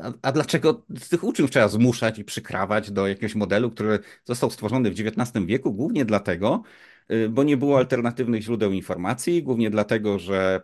A, 0.01 0.13
a, 0.21 0.31
dlaczego 0.31 0.85
tych 1.09 1.23
uczniów 1.23 1.51
trzeba 1.51 1.67
zmuszać 1.67 2.19
i 2.19 2.25
przykrawać 2.25 2.91
do 2.91 3.07
jakiegoś 3.07 3.35
modelu, 3.35 3.71
który 3.71 3.99
został 4.25 4.51
stworzony 4.51 4.91
w 4.91 4.93
XIX 4.99 5.45
wieku? 5.45 5.73
Głównie 5.73 6.05
dlatego, 6.05 6.63
y, 7.11 7.29
bo 7.29 7.43
nie 7.43 7.57
było 7.57 7.77
alternatywnych 7.77 8.41
źródeł 8.41 8.71
informacji, 8.71 9.43
głównie 9.43 9.69
dlatego, 9.69 10.19
że 10.19 10.61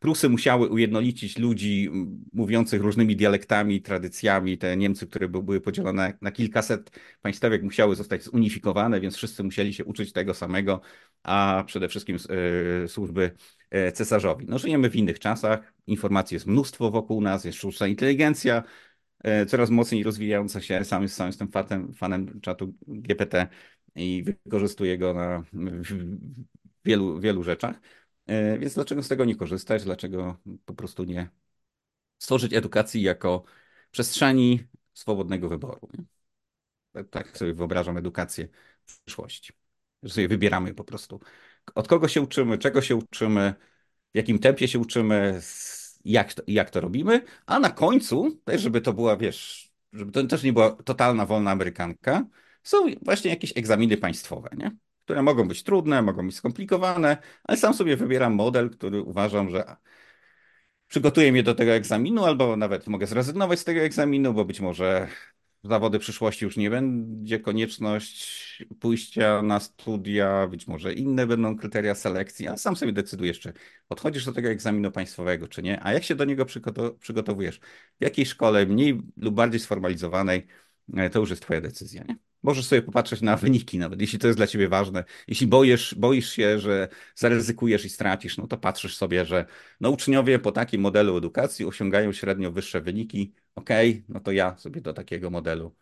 Prusy 0.00 0.28
musiały 0.28 0.68
ujednolicić 0.68 1.38
ludzi 1.38 1.90
mówiących 2.32 2.82
różnymi 2.82 3.16
dialektami, 3.16 3.82
tradycjami. 3.82 4.58
Te 4.58 4.76
Niemcy, 4.76 5.06
które 5.06 5.28
były 5.28 5.60
podzielone 5.60 6.18
na 6.20 6.32
kilkaset 6.32 6.90
państwek, 7.22 7.62
musiały 7.62 7.96
zostać 7.96 8.22
zunifikowane, 8.22 9.00
więc 9.00 9.16
wszyscy 9.16 9.42
musieli 9.44 9.74
się 9.74 9.84
uczyć 9.84 10.12
tego 10.12 10.34
samego, 10.34 10.80
a 11.22 11.64
przede 11.66 11.88
wszystkim 11.88 12.16
e, 12.84 12.88
służby 12.88 13.30
e, 13.70 13.92
cesarzowi. 13.92 14.46
No, 14.48 14.58
żyjemy 14.58 14.90
w 14.90 14.96
innych 14.96 15.18
czasach, 15.18 15.72
informacji 15.86 16.34
jest 16.34 16.46
mnóstwo 16.46 16.90
wokół 16.90 17.20
nas, 17.20 17.44
jest 17.44 17.58
sztuczna 17.58 17.86
inteligencja, 17.86 18.62
e, 19.24 19.46
coraz 19.46 19.70
mocniej 19.70 20.02
rozwijająca 20.02 20.60
się. 20.60 20.84
Sam, 20.84 21.08
sam 21.08 21.26
jestem 21.26 21.48
fanem, 21.50 21.94
fanem 21.94 22.40
czatu 22.40 22.74
GPT 22.86 23.48
i 23.94 24.22
wykorzystuję 24.22 24.98
go 24.98 25.14
na 25.14 25.42
w 25.52 26.84
wielu, 26.84 27.20
wielu 27.20 27.42
rzeczach. 27.42 27.80
E, 28.30 28.58
więc 28.58 28.74
dlaczego 28.74 29.02
z 29.02 29.08
tego 29.08 29.24
nie 29.24 29.36
korzystać? 29.36 29.84
Dlaczego 29.84 30.36
po 30.64 30.74
prostu 30.74 31.04
nie 31.04 31.28
stworzyć 32.18 32.52
edukacji 32.52 33.02
jako 33.02 33.44
przestrzeni 33.90 34.64
swobodnego 34.94 35.48
wyboru? 35.48 35.88
Tak, 36.92 37.08
tak 37.08 37.38
sobie 37.38 37.54
wyobrażam 37.54 37.96
edukację 37.96 38.48
w 38.86 39.00
przyszłości. 39.00 39.52
Że 40.02 40.14
sobie 40.14 40.28
wybieramy 40.28 40.74
po 40.74 40.84
prostu, 40.84 41.20
od 41.74 41.88
kogo 41.88 42.08
się 42.08 42.20
uczymy, 42.20 42.58
czego 42.58 42.82
się 42.82 42.96
uczymy, 42.96 43.54
w 44.14 44.16
jakim 44.16 44.38
tempie 44.38 44.68
się 44.68 44.78
uczymy, 44.78 45.40
jak 46.04 46.34
to, 46.34 46.42
jak 46.46 46.70
to 46.70 46.80
robimy, 46.80 47.24
a 47.46 47.58
na 47.58 47.70
końcu, 47.70 48.40
też 48.44 48.62
żeby 48.62 48.80
to 48.80 48.92
była, 48.92 49.16
wiesz, 49.16 49.72
żeby 49.92 50.12
to 50.12 50.24
też 50.24 50.42
nie 50.42 50.52
była 50.52 50.70
totalna 50.70 51.26
wolna 51.26 51.50
amerykanka, 51.50 52.26
są 52.62 52.76
właśnie 53.02 53.30
jakieś 53.30 53.56
egzaminy 53.56 53.96
państwowe, 53.96 54.50
nie? 54.56 54.70
Które 55.10 55.22
mogą 55.22 55.48
być 55.48 55.62
trudne, 55.62 56.02
mogą 56.02 56.26
być 56.26 56.36
skomplikowane, 56.36 57.16
ale 57.44 57.58
sam 57.58 57.74
sobie 57.74 57.96
wybieram 57.96 58.34
model, 58.34 58.70
który 58.70 59.02
uważam, 59.02 59.50
że 59.50 59.76
przygotuje 60.88 61.32
mnie 61.32 61.42
do 61.42 61.54
tego 61.54 61.72
egzaminu, 61.72 62.24
albo 62.24 62.56
nawet 62.56 62.86
mogę 62.86 63.06
zrezygnować 63.06 63.58
z 63.58 63.64
tego 63.64 63.80
egzaminu, 63.80 64.34
bo 64.34 64.44
być 64.44 64.60
może 64.60 65.08
zawody 65.64 65.98
przyszłości 65.98 66.44
już 66.44 66.56
nie 66.56 66.70
będzie 66.70 67.40
konieczność 67.40 68.64
pójścia 68.80 69.42
na 69.42 69.60
studia, 69.60 70.46
być 70.46 70.66
może 70.66 70.92
inne 70.92 71.26
będą 71.26 71.56
kryteria 71.56 71.94
selekcji, 71.94 72.48
a 72.48 72.56
sam 72.56 72.76
sobie 72.76 72.92
decydujesz, 72.92 73.40
czy 73.40 73.52
podchodzisz 73.88 74.24
do 74.24 74.32
tego 74.32 74.48
egzaminu 74.48 74.92
państwowego, 74.92 75.48
czy 75.48 75.62
nie, 75.62 75.84
a 75.84 75.92
jak 75.92 76.04
się 76.04 76.14
do 76.14 76.24
niego 76.24 76.46
przygotowujesz, 77.00 77.60
w 78.00 78.04
jakiej 78.04 78.26
szkole, 78.26 78.66
mniej 78.66 79.00
lub 79.16 79.34
bardziej 79.34 79.60
sformalizowanej, 79.60 80.46
e, 80.96 81.10
to 81.10 81.20
już 81.20 81.30
jest 81.30 81.42
twoja 81.42 81.60
decyzja, 81.60 82.04
nie? 82.08 82.29
Możesz 82.42 82.66
sobie 82.66 82.82
popatrzeć 82.82 83.20
na 83.20 83.36
wyniki, 83.36 83.78
nawet 83.78 84.00
jeśli 84.00 84.18
to 84.18 84.26
jest 84.26 84.38
dla 84.38 84.46
ciebie 84.46 84.68
ważne. 84.68 85.04
Jeśli 85.28 85.46
boisz, 85.46 85.94
boisz 85.94 86.30
się, 86.30 86.58
że 86.58 86.88
zaryzykujesz 87.14 87.84
i 87.84 87.90
stracisz, 87.90 88.36
no 88.36 88.46
to 88.46 88.56
patrzysz 88.56 88.96
sobie, 88.96 89.24
że 89.24 89.46
no 89.80 89.90
uczniowie 89.90 90.38
po 90.38 90.52
takim 90.52 90.80
modelu 90.80 91.16
edukacji 91.16 91.64
osiągają 91.64 92.12
średnio 92.12 92.52
wyższe 92.52 92.80
wyniki. 92.80 93.34
Okej, 93.54 93.90
okay, 93.90 94.04
no 94.08 94.20
to 94.20 94.32
ja 94.32 94.56
sobie 94.58 94.80
do 94.80 94.92
takiego 94.92 95.30
modelu 95.30 95.74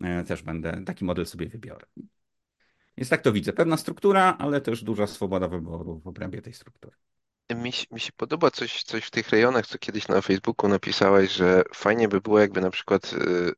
e, 0.00 0.24
też 0.24 0.42
będę, 0.42 0.82
taki 0.84 1.04
model 1.04 1.26
sobie 1.26 1.48
wybiorę. 1.48 1.86
Więc 2.96 3.08
tak 3.08 3.22
to 3.22 3.32
widzę. 3.32 3.52
Pewna 3.52 3.76
struktura, 3.76 4.36
ale 4.38 4.60
też 4.60 4.84
duża 4.84 5.06
swoboda 5.06 5.48
wyboru 5.48 6.00
w 6.00 6.06
obrębie 6.06 6.42
tej 6.42 6.54
struktury. 6.54 6.96
Mi, 7.54 7.72
mi 7.92 8.00
się 8.00 8.12
podoba 8.16 8.50
coś, 8.50 8.82
coś 8.82 9.04
w 9.04 9.10
tych 9.10 9.30
rejonach, 9.30 9.66
co 9.66 9.78
kiedyś 9.78 10.08
na 10.08 10.20
Facebooku 10.20 10.68
napisałeś, 10.68 11.32
że 11.32 11.62
fajnie 11.74 12.08
by 12.08 12.20
było, 12.20 12.38
jakby 12.38 12.60
na 12.60 12.70
przykład 12.70 13.12
y, 13.12 13.52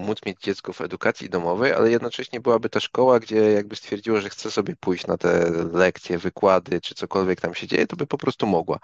móc 0.00 0.18
mieć 0.26 0.40
dziecko 0.40 0.72
w 0.72 0.80
edukacji 0.80 1.30
domowej, 1.30 1.72
ale 1.72 1.90
jednocześnie 1.90 2.40
byłaby 2.40 2.70
ta 2.70 2.80
szkoła, 2.80 3.20
gdzie 3.20 3.36
jakby 3.52 3.76
stwierdziło, 3.76 4.20
że 4.20 4.30
chce 4.30 4.50
sobie 4.50 4.76
pójść 4.76 5.06
na 5.06 5.16
te 5.16 5.50
lekcje, 5.72 6.18
wykłady, 6.18 6.80
czy 6.80 6.94
cokolwiek 6.94 7.40
tam 7.40 7.54
się 7.54 7.66
dzieje, 7.66 7.86
to 7.86 7.96
by 7.96 8.06
po 8.06 8.18
prostu 8.18 8.46
mogła. 8.46 8.78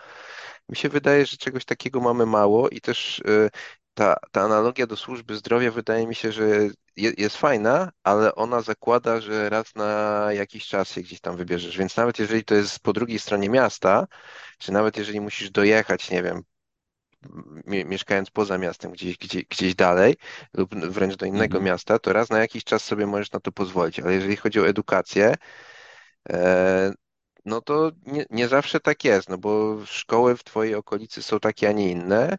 Mi 0.69 0.77
się 0.77 0.89
wydaje, 0.89 1.27
że 1.27 1.37
czegoś 1.37 1.65
takiego 1.65 2.01
mamy 2.01 2.27
mało 2.27 2.69
i 2.69 2.81
też 2.81 3.19
y, 3.19 3.51
ta, 3.95 4.17
ta 4.33 4.43
analogia 4.43 4.87
do 4.87 4.97
służby 4.97 5.37
zdrowia 5.37 5.71
wydaje 5.71 6.07
mi 6.07 6.15
się, 6.15 6.33
że 6.33 6.69
jest 6.97 7.37
fajna, 7.37 7.93
ale 8.03 8.35
ona 8.35 8.61
zakłada, 8.63 9.21
że 9.21 9.51
raz 9.51 9.75
na 9.75 10.29
jakiś 10.33 10.67
czas 10.69 10.91
się 10.93 11.01
gdzieś 11.01 11.21
tam 11.21 11.37
wybierzesz. 11.37 11.79
Więc 11.79 11.97
nawet 11.97 12.19
jeżeli 12.19 12.45
to 12.45 12.55
jest 12.55 12.81
po 12.81 12.93
drugiej 12.93 13.19
stronie 13.19 13.51
miasta, 13.51 14.07
czy 14.59 14.73
nawet 14.73 14.97
jeżeli 14.97 15.21
musisz 15.21 15.51
dojechać, 15.51 16.11
nie 16.11 16.23
wiem, 16.23 16.43
mieszkając 17.67 18.31
poza 18.31 18.59
miastem, 18.59 18.93
gdzieś, 18.93 19.19
gdzieś, 19.19 19.45
gdzieś 19.45 19.75
dalej 19.75 20.17
lub 20.55 20.75
wręcz 20.75 21.17
do 21.17 21.27
innego 21.27 21.59
mhm. 21.59 21.65
miasta, 21.65 21.99
to 21.99 22.13
raz 22.13 22.31
na 22.31 22.39
jakiś 22.39 22.65
czas 22.65 22.85
sobie 22.85 23.07
możesz 23.07 23.33
na 23.33 23.41
to 23.41 23.53
pozwolić. 23.53 24.01
Ale 24.01 24.15
jeżeli 24.15 24.37
chodzi 24.37 24.61
o 24.61 24.69
edukację, 24.69 25.35
e, 26.31 26.93
no 27.45 27.61
to 27.61 27.91
nie, 28.07 28.25
nie 28.31 28.49
zawsze 28.49 28.81
tak 28.81 29.05
jest, 29.05 29.29
no 29.29 29.39
bo 29.39 29.79
szkoły 29.87 30.37
w 30.37 30.45
Twojej 30.45 30.75
okolicy 30.75 31.23
są 31.23 31.41
takie, 31.41 31.69
a 31.69 31.73
nie 31.73 31.91
inne. 31.91 32.39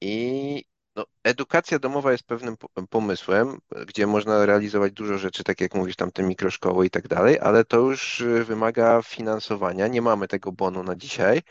I 0.00 0.64
no, 0.96 1.04
edukacja 1.24 1.78
domowa 1.78 2.12
jest 2.12 2.24
pewnym 2.24 2.56
pomysłem, 2.90 3.58
gdzie 3.86 4.06
można 4.06 4.46
realizować 4.46 4.92
dużo 4.92 5.18
rzeczy, 5.18 5.44
tak 5.44 5.60
jak 5.60 5.74
mówisz, 5.74 5.96
tam 5.96 6.12
te 6.12 6.22
mikroszkoły 6.22 6.86
i 6.86 6.90
tak 6.90 7.08
dalej, 7.08 7.38
ale 7.40 7.64
to 7.64 7.78
już 7.78 8.22
wymaga 8.44 9.02
finansowania. 9.02 9.88
Nie 9.88 10.02
mamy 10.02 10.28
tego 10.28 10.52
bonu 10.52 10.82
na 10.82 10.96
dzisiaj. 10.96 11.42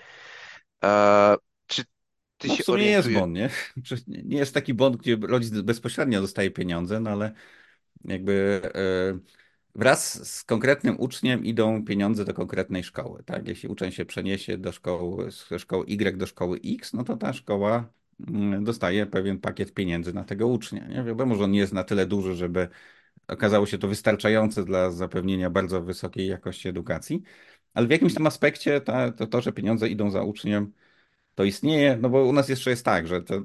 Ty 2.42 2.48
no, 2.48 2.56
w 2.56 2.64
sumie 2.64 2.76
orientuje... 2.76 3.14
jest 3.14 3.20
bon, 3.20 3.34
nie? 3.40 3.50
Nie 4.08 4.38
jest 4.38 4.54
taki 4.54 4.74
bon, 4.74 4.98
gdzie 4.98 5.18
rodzic 5.22 5.62
bezpośrednio 5.62 6.22
dostaje 6.22 6.52
pieniądze, 6.52 7.00
no 7.00 7.10
ale 7.10 7.32
jakby 8.06 8.62
e, 8.76 9.20
wraz 9.76 10.30
z 10.32 10.44
konkretnym 10.44 11.00
uczniem 11.00 11.46
idą 11.46 11.86
pieniądze 11.86 12.26
do 12.26 12.34
konkretnej 12.34 12.84
szkoły, 12.84 13.24
tak? 13.24 13.48
Jeśli 13.48 13.70
uczeń 13.70 13.92
się 13.92 14.06
przeniesie 14.06 14.58
do 14.58 14.72
szkoły, 14.72 15.32
z 15.32 15.50
szkoły 15.58 15.86
Y 15.88 16.18
do 16.18 16.26
szkoły 16.26 16.60
X, 16.66 16.94
no 16.94 17.04
to 17.04 17.18
ta 17.18 17.34
szkoła 17.34 17.94
mm, 18.28 18.64
dostaje 18.64 19.06
pewien 19.06 19.40
pakiet 19.40 19.74
pieniędzy 19.74 20.14
na 20.14 20.24
tego 20.24 20.48
ucznia, 20.48 20.88
nie? 20.88 21.04
Wiadomo, 21.04 21.36
że 21.36 21.44
on 21.44 21.52
nie 21.52 21.60
jest 21.60 21.74
na 21.74 21.84
tyle 21.84 22.06
duży, 22.06 22.36
żeby 22.36 22.68
okazało 23.28 23.66
się 23.66 23.78
to 23.78 23.88
wystarczające 23.88 24.66
dla 24.66 24.92
zapewnienia 24.92 25.50
bardzo 25.50 25.82
wysokiej 25.82 26.28
jakości 26.28 26.68
edukacji, 26.70 27.22
ale 27.74 27.88
w 27.88 27.92
jakimś 27.92 28.14
tam 28.14 28.28
aspekcie 28.28 28.82
to, 28.82 29.12
to, 29.12 29.28
to 29.28 29.42
że 29.42 29.52
pieniądze 29.54 29.90
idą 29.90 30.12
za 30.12 30.24
uczniem, 30.24 30.74
to 31.36 31.44
istnieje, 31.44 31.98
no 32.02 32.10
bo 32.10 32.26
u 32.26 32.34
nas 32.34 32.50
jeszcze 32.50 32.70
jest 32.70 32.86
tak, 32.86 33.08
że 33.08 33.22
te, 33.22 33.44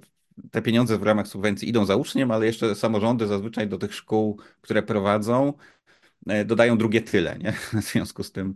te 0.50 0.62
pieniądze 0.62 0.98
w 0.98 1.02
ramach 1.02 1.28
subwencji 1.28 1.68
idą 1.68 1.84
za 1.84 1.96
uczniem, 1.96 2.30
ale 2.30 2.46
jeszcze 2.46 2.74
samorządy 2.74 3.26
zazwyczaj 3.26 3.68
do 3.68 3.78
tych 3.78 3.94
szkół, 3.94 4.40
które 4.60 4.82
prowadzą, 4.82 5.52
dodają 6.44 6.78
drugie 6.78 7.00
tyle, 7.00 7.38
nie? 7.38 7.52
W 7.82 7.84
związku 7.84 8.22
z 8.22 8.32
tym 8.32 8.54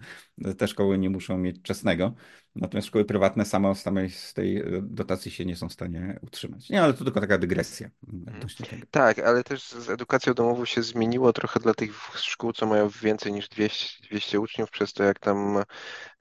te 0.59 0.69
szkoły 0.69 0.99
nie 0.99 1.11
muszą 1.11 1.39
mieć 1.39 1.63
czesnego. 1.63 2.15
Natomiast 2.55 2.89
szkoły 2.89 3.05
prywatne 3.05 3.45
same 3.45 3.75
samej 3.75 4.11
z 4.11 4.35
tej 4.35 4.57
e, 4.57 4.65
dotacji 4.83 5.31
się 5.31 5.45
nie 5.45 5.57
są 5.57 5.69
w 5.69 5.73
stanie 5.73 6.19
utrzymać. 6.23 6.71
Nie, 6.71 6.83
ale 6.83 6.95
to 6.95 7.05
tylko 7.05 7.21
taka 7.21 7.39
dygresja 7.39 7.91
odnośnie 8.29 8.67
tego. 8.67 8.87
Tak, 8.91 9.19
ale 9.19 9.45
też 9.45 9.69
z 9.69 9.91
edukacją 9.91 10.35
domową 10.35 10.65
się 10.65 10.83
zmieniło 10.83 11.33
trochę 11.33 11.61
dla 11.61 11.75
tych 11.75 11.93
szkół, 12.15 12.53
co 12.53 12.67
mają 12.67 12.89
więcej 12.89 13.33
niż 13.33 13.49
200, 13.49 14.09
200 14.11 14.41
uczniów, 14.41 14.71
przez 14.71 14.93
to 14.93 15.05
jak 15.05 15.19
tam 15.19 15.63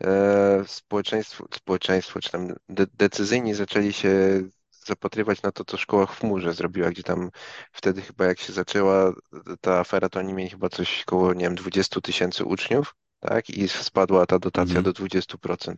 e, 0.04 0.64
społeczeństwo, 0.68 1.48
społeczeństwo 1.56 2.20
czy 2.20 2.32
tam 2.32 2.48
de, 2.70 2.88
decyzyjni 2.98 3.54
zaczęli 3.54 3.94
się 3.94 4.42
zapatrywać 4.86 5.42
na 5.42 5.52
to, 5.52 5.66
co 5.66 5.78
szkoła 5.78 6.06
w 6.06 6.20
chmurze 6.20 6.54
zrobiła, 6.54 6.90
gdzie 6.90 7.04
tam 7.04 7.30
wtedy 7.72 8.02
chyba 8.02 8.26
jak 8.26 8.40
się 8.40 8.54
zaczęła 8.54 9.14
ta 9.62 9.80
afera, 9.80 10.10
to 10.10 10.20
oni 10.20 10.34
mieli 10.34 10.50
chyba 10.50 10.70
coś 10.70 11.04
około, 11.08 11.34
nie 11.34 11.46
wiem, 11.46 11.56
20 11.56 12.02
tysięcy 12.02 12.46
uczniów, 12.46 12.96
tak? 13.20 13.50
I 13.50 13.68
spadła 13.68 14.26
ta 14.26 14.40
dotacja 14.40 14.80
mm. 14.80 14.84
do 14.84 14.92
20%. 14.92 15.76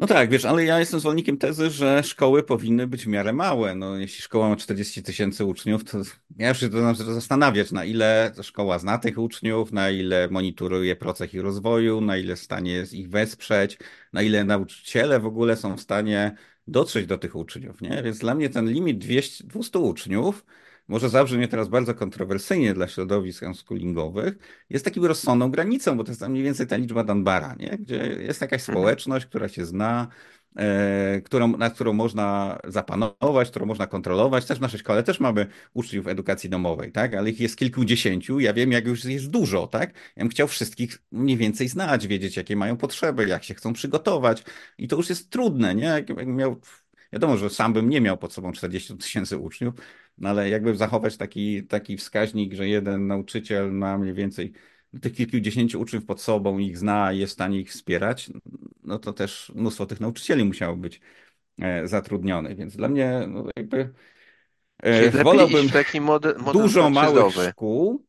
No 0.00 0.06
tak, 0.06 0.30
wiesz, 0.30 0.44
ale 0.44 0.64
ja 0.64 0.78
jestem 0.78 1.00
zwolennikiem 1.00 1.38
tezy, 1.38 1.70
że 1.70 2.02
szkoły 2.02 2.42
powinny 2.42 2.86
być 2.86 3.04
w 3.04 3.08
miarę 3.08 3.32
małe. 3.32 3.74
No, 3.74 3.96
jeśli 3.96 4.22
szkoła 4.22 4.48
ma 4.48 4.56
40 4.56 5.02
tysięcy 5.02 5.44
uczniów, 5.44 5.84
to 5.84 5.98
ja 6.36 6.48
już 6.48 6.60
się 6.60 6.68
to 6.68 6.94
zastanawiać, 6.94 7.72
na 7.72 7.84
ile 7.84 8.32
szkoła 8.42 8.78
zna 8.78 8.98
tych 8.98 9.18
uczniów, 9.18 9.72
na 9.72 9.90
ile 9.90 10.28
monitoruje 10.30 10.96
proces 10.96 11.34
ich 11.34 11.42
rozwoju, 11.42 12.00
na 12.00 12.16
ile 12.16 12.36
w 12.36 12.38
stanie 12.38 12.72
jest 12.72 12.92
ich 12.92 13.10
wesprzeć, 13.10 13.78
na 14.12 14.22
ile 14.22 14.44
nauczyciele 14.44 15.20
w 15.20 15.26
ogóle 15.26 15.56
są 15.56 15.76
w 15.76 15.80
stanie 15.80 16.36
dotrzeć 16.70 17.06
do 17.06 17.18
tych 17.18 17.36
uczniów, 17.36 17.80
nie? 17.80 18.02
Więc 18.02 18.18
dla 18.18 18.34
mnie 18.34 18.50
ten 18.50 18.70
limit 18.70 18.98
200, 18.98 19.44
200 19.44 19.78
uczniów 19.78 20.44
może 20.88 21.08
zabrzmie 21.08 21.48
teraz 21.48 21.68
bardzo 21.68 21.94
kontrowersyjnie 21.94 22.74
dla 22.74 22.88
środowisk 22.88 23.42
unschoolingowych, 23.42 24.34
jest 24.70 24.84
takim 24.84 25.04
rozsądną 25.04 25.50
granicą, 25.50 25.96
bo 25.96 26.04
to 26.04 26.10
jest 26.10 26.20
tam 26.20 26.30
mniej 26.30 26.44
więcej 26.44 26.66
ta 26.66 26.76
liczba 26.76 27.04
Danbara, 27.04 27.54
nie? 27.58 27.78
gdzie 27.78 27.96
jest 27.96 28.40
jakaś 28.40 28.60
mhm. 28.60 28.78
społeczność, 28.78 29.26
która 29.26 29.48
się 29.48 29.64
zna, 29.64 30.08
którą, 31.24 31.56
nad 31.56 31.74
którą 31.74 31.92
można 31.92 32.58
zapanować, 32.64 33.50
którą 33.50 33.66
można 33.66 33.86
kontrolować. 33.86 34.46
Też 34.46 34.58
w 34.58 34.60
naszej 34.60 34.80
szkole 34.80 35.02
też 35.02 35.20
mamy 35.20 35.46
uczniów 35.74 36.06
edukacji 36.06 36.50
domowej, 36.50 36.92
tak? 36.92 37.14
ale 37.14 37.30
ich 37.30 37.40
jest 37.40 37.56
kilkudziesięciu. 37.56 38.40
Ja 38.40 38.52
wiem, 38.54 38.72
jak 38.72 38.86
już 38.86 39.04
jest 39.04 39.30
dużo. 39.30 39.66
Tak? 39.66 39.92
Ja 40.16 40.22
bym 40.22 40.28
chciał 40.28 40.48
wszystkich 40.48 40.98
mniej 41.12 41.36
więcej 41.36 41.68
znać, 41.68 42.06
wiedzieć, 42.06 42.36
jakie 42.36 42.56
mają 42.56 42.76
potrzeby, 42.76 43.28
jak 43.28 43.44
się 43.44 43.54
chcą 43.54 43.72
przygotować. 43.72 44.44
I 44.78 44.88
to 44.88 44.96
już 44.96 45.08
jest 45.08 45.30
trudne. 45.30 45.74
Nie? 45.74 45.86
Jakbym 45.86 46.36
miał 46.36 46.60
Wiadomo, 47.12 47.36
że 47.36 47.50
sam 47.50 47.72
bym 47.72 47.88
nie 47.88 48.00
miał 48.00 48.18
pod 48.18 48.32
sobą 48.32 48.52
40 48.52 48.96
tysięcy 48.96 49.38
uczniów, 49.38 49.74
no 50.18 50.28
ale 50.28 50.48
jakby 50.48 50.76
zachować 50.76 51.16
taki, 51.16 51.64
taki 51.66 51.96
wskaźnik, 51.96 52.54
że 52.54 52.68
jeden 52.68 53.06
nauczyciel 53.06 53.72
ma 53.72 53.98
mniej 53.98 54.14
więcej 54.14 54.52
tych 55.02 55.14
kilkudziesięciu 55.14 55.80
uczniów 55.80 56.06
pod 56.06 56.20
sobą, 56.20 56.58
ich 56.58 56.78
zna 56.78 57.12
i 57.12 57.18
jest 57.18 57.32
w 57.32 57.34
stanie 57.34 57.60
ich 57.60 57.70
wspierać, 57.70 58.30
no 58.84 58.98
to 58.98 59.12
też 59.12 59.52
mnóstwo 59.54 59.86
tych 59.86 60.00
nauczycieli 60.00 60.44
musiało 60.44 60.76
być 60.76 61.00
e, 61.58 61.88
zatrudnionych, 61.88 62.56
więc 62.56 62.76
dla 62.76 62.88
mnie 62.88 63.24
no 63.28 63.44
jakby 63.56 63.92
e, 64.82 65.10
Czyli 65.10 65.24
wolałbym 65.24 65.70
taki 65.70 66.00
model, 66.00 66.36
model 66.38 66.62
dużo 66.62 66.90
małych 66.90 67.34
szkół, 67.34 68.07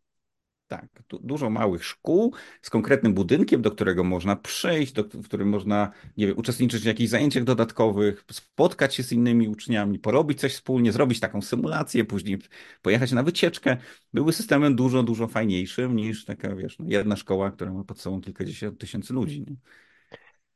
dużo 1.21 1.49
małych 1.49 1.85
szkół 1.85 2.33
z 2.61 2.69
konkretnym 2.69 3.13
budynkiem, 3.13 3.61
do 3.61 3.71
którego 3.71 4.03
można 4.03 4.35
przyjść, 4.35 4.93
do, 4.93 5.03
w 5.03 5.25
którym 5.25 5.49
można, 5.49 5.91
nie 6.17 6.27
wiem, 6.27 6.37
uczestniczyć 6.37 6.83
w 6.83 6.85
jakichś 6.85 7.09
zajęciach 7.09 7.43
dodatkowych, 7.43 8.25
spotkać 8.31 8.95
się 8.95 9.03
z 9.03 9.11
innymi 9.11 9.47
uczniami, 9.47 9.99
porobić 9.99 10.39
coś 10.39 10.53
wspólnie, 10.53 10.91
zrobić 10.91 11.19
taką 11.19 11.41
symulację, 11.41 12.05
później 12.05 12.37
pojechać 12.81 13.11
na 13.11 13.23
wycieczkę. 13.23 13.77
Były 14.13 14.33
systemem 14.33 14.75
dużo, 14.75 15.03
dużo 15.03 15.27
fajniejszym 15.27 15.95
niż 15.95 16.25
taka, 16.25 16.55
wiesz, 16.55 16.79
no, 16.79 16.85
jedna 16.87 17.15
szkoła, 17.15 17.51
która 17.51 17.73
ma 17.73 17.83
pod 17.83 17.99
sobą 17.99 18.21
kilkadziesiąt 18.21 18.79
tysięcy 18.79 19.13
ludzi. 19.13 19.41
Nie? 19.41 19.55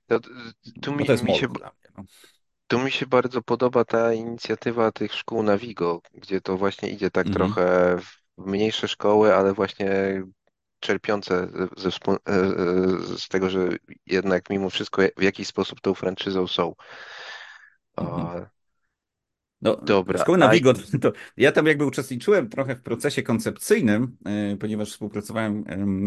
To, 0.08 0.20
tu 0.82 0.96
mi, 0.96 1.06
to 1.06 1.12
jest 1.12 1.24
mi 1.24 1.36
się... 1.36 1.48
Dla 1.48 1.68
mnie, 1.68 1.90
no. 1.98 2.04
Tu 2.68 2.80
mi 2.80 2.92
się 2.92 3.06
bardzo 3.06 3.42
podoba 3.42 3.86
ta 3.86 4.14
inicjatywa 4.14 4.92
tych 4.92 5.14
szkół 5.14 5.44
na 5.44 5.58
Vigo, 5.58 6.02
gdzie 6.14 6.42
to 6.42 6.58
właśnie 6.58 6.90
idzie 6.90 7.12
tak 7.12 7.26
mm 7.26 7.34
-hmm. 7.34 7.38
trochę 7.38 7.98
w 8.38 8.46
mniejsze 8.46 8.88
szkoły, 8.88 9.36
ale 9.36 9.54
właśnie 9.54 10.24
czerpiące 10.84 11.48
ze, 11.78 11.90
e, 11.90 12.12
e, 12.32 13.18
z 13.18 13.28
tego, 13.28 13.50
że 13.50 13.70
jednak 14.06 14.50
mimo 14.50 14.70
wszystko 14.70 15.02
w 15.18 15.24
jakiś 15.24 15.48
sposób 15.48 15.82
tą 15.82 15.94
franczyzą 15.94 16.48
są. 16.48 16.76
Mhm. 17.98 18.46
No, 19.62 19.76
Dobra. 19.76 20.20
Szkoły 20.20 20.38
na 20.38 20.50
Wigo, 20.50 20.74
to 21.02 21.12
ja 21.38 21.52
tam 21.52 21.66
jakby 21.66 21.86
uczestniczyłem 21.86 22.50
trochę 22.50 22.76
w 22.76 22.82
procesie 22.82 23.24
koncepcyjnym, 23.24 24.18
e, 24.26 24.58
ponieważ 24.58 24.92
współpracowałem 24.92 25.64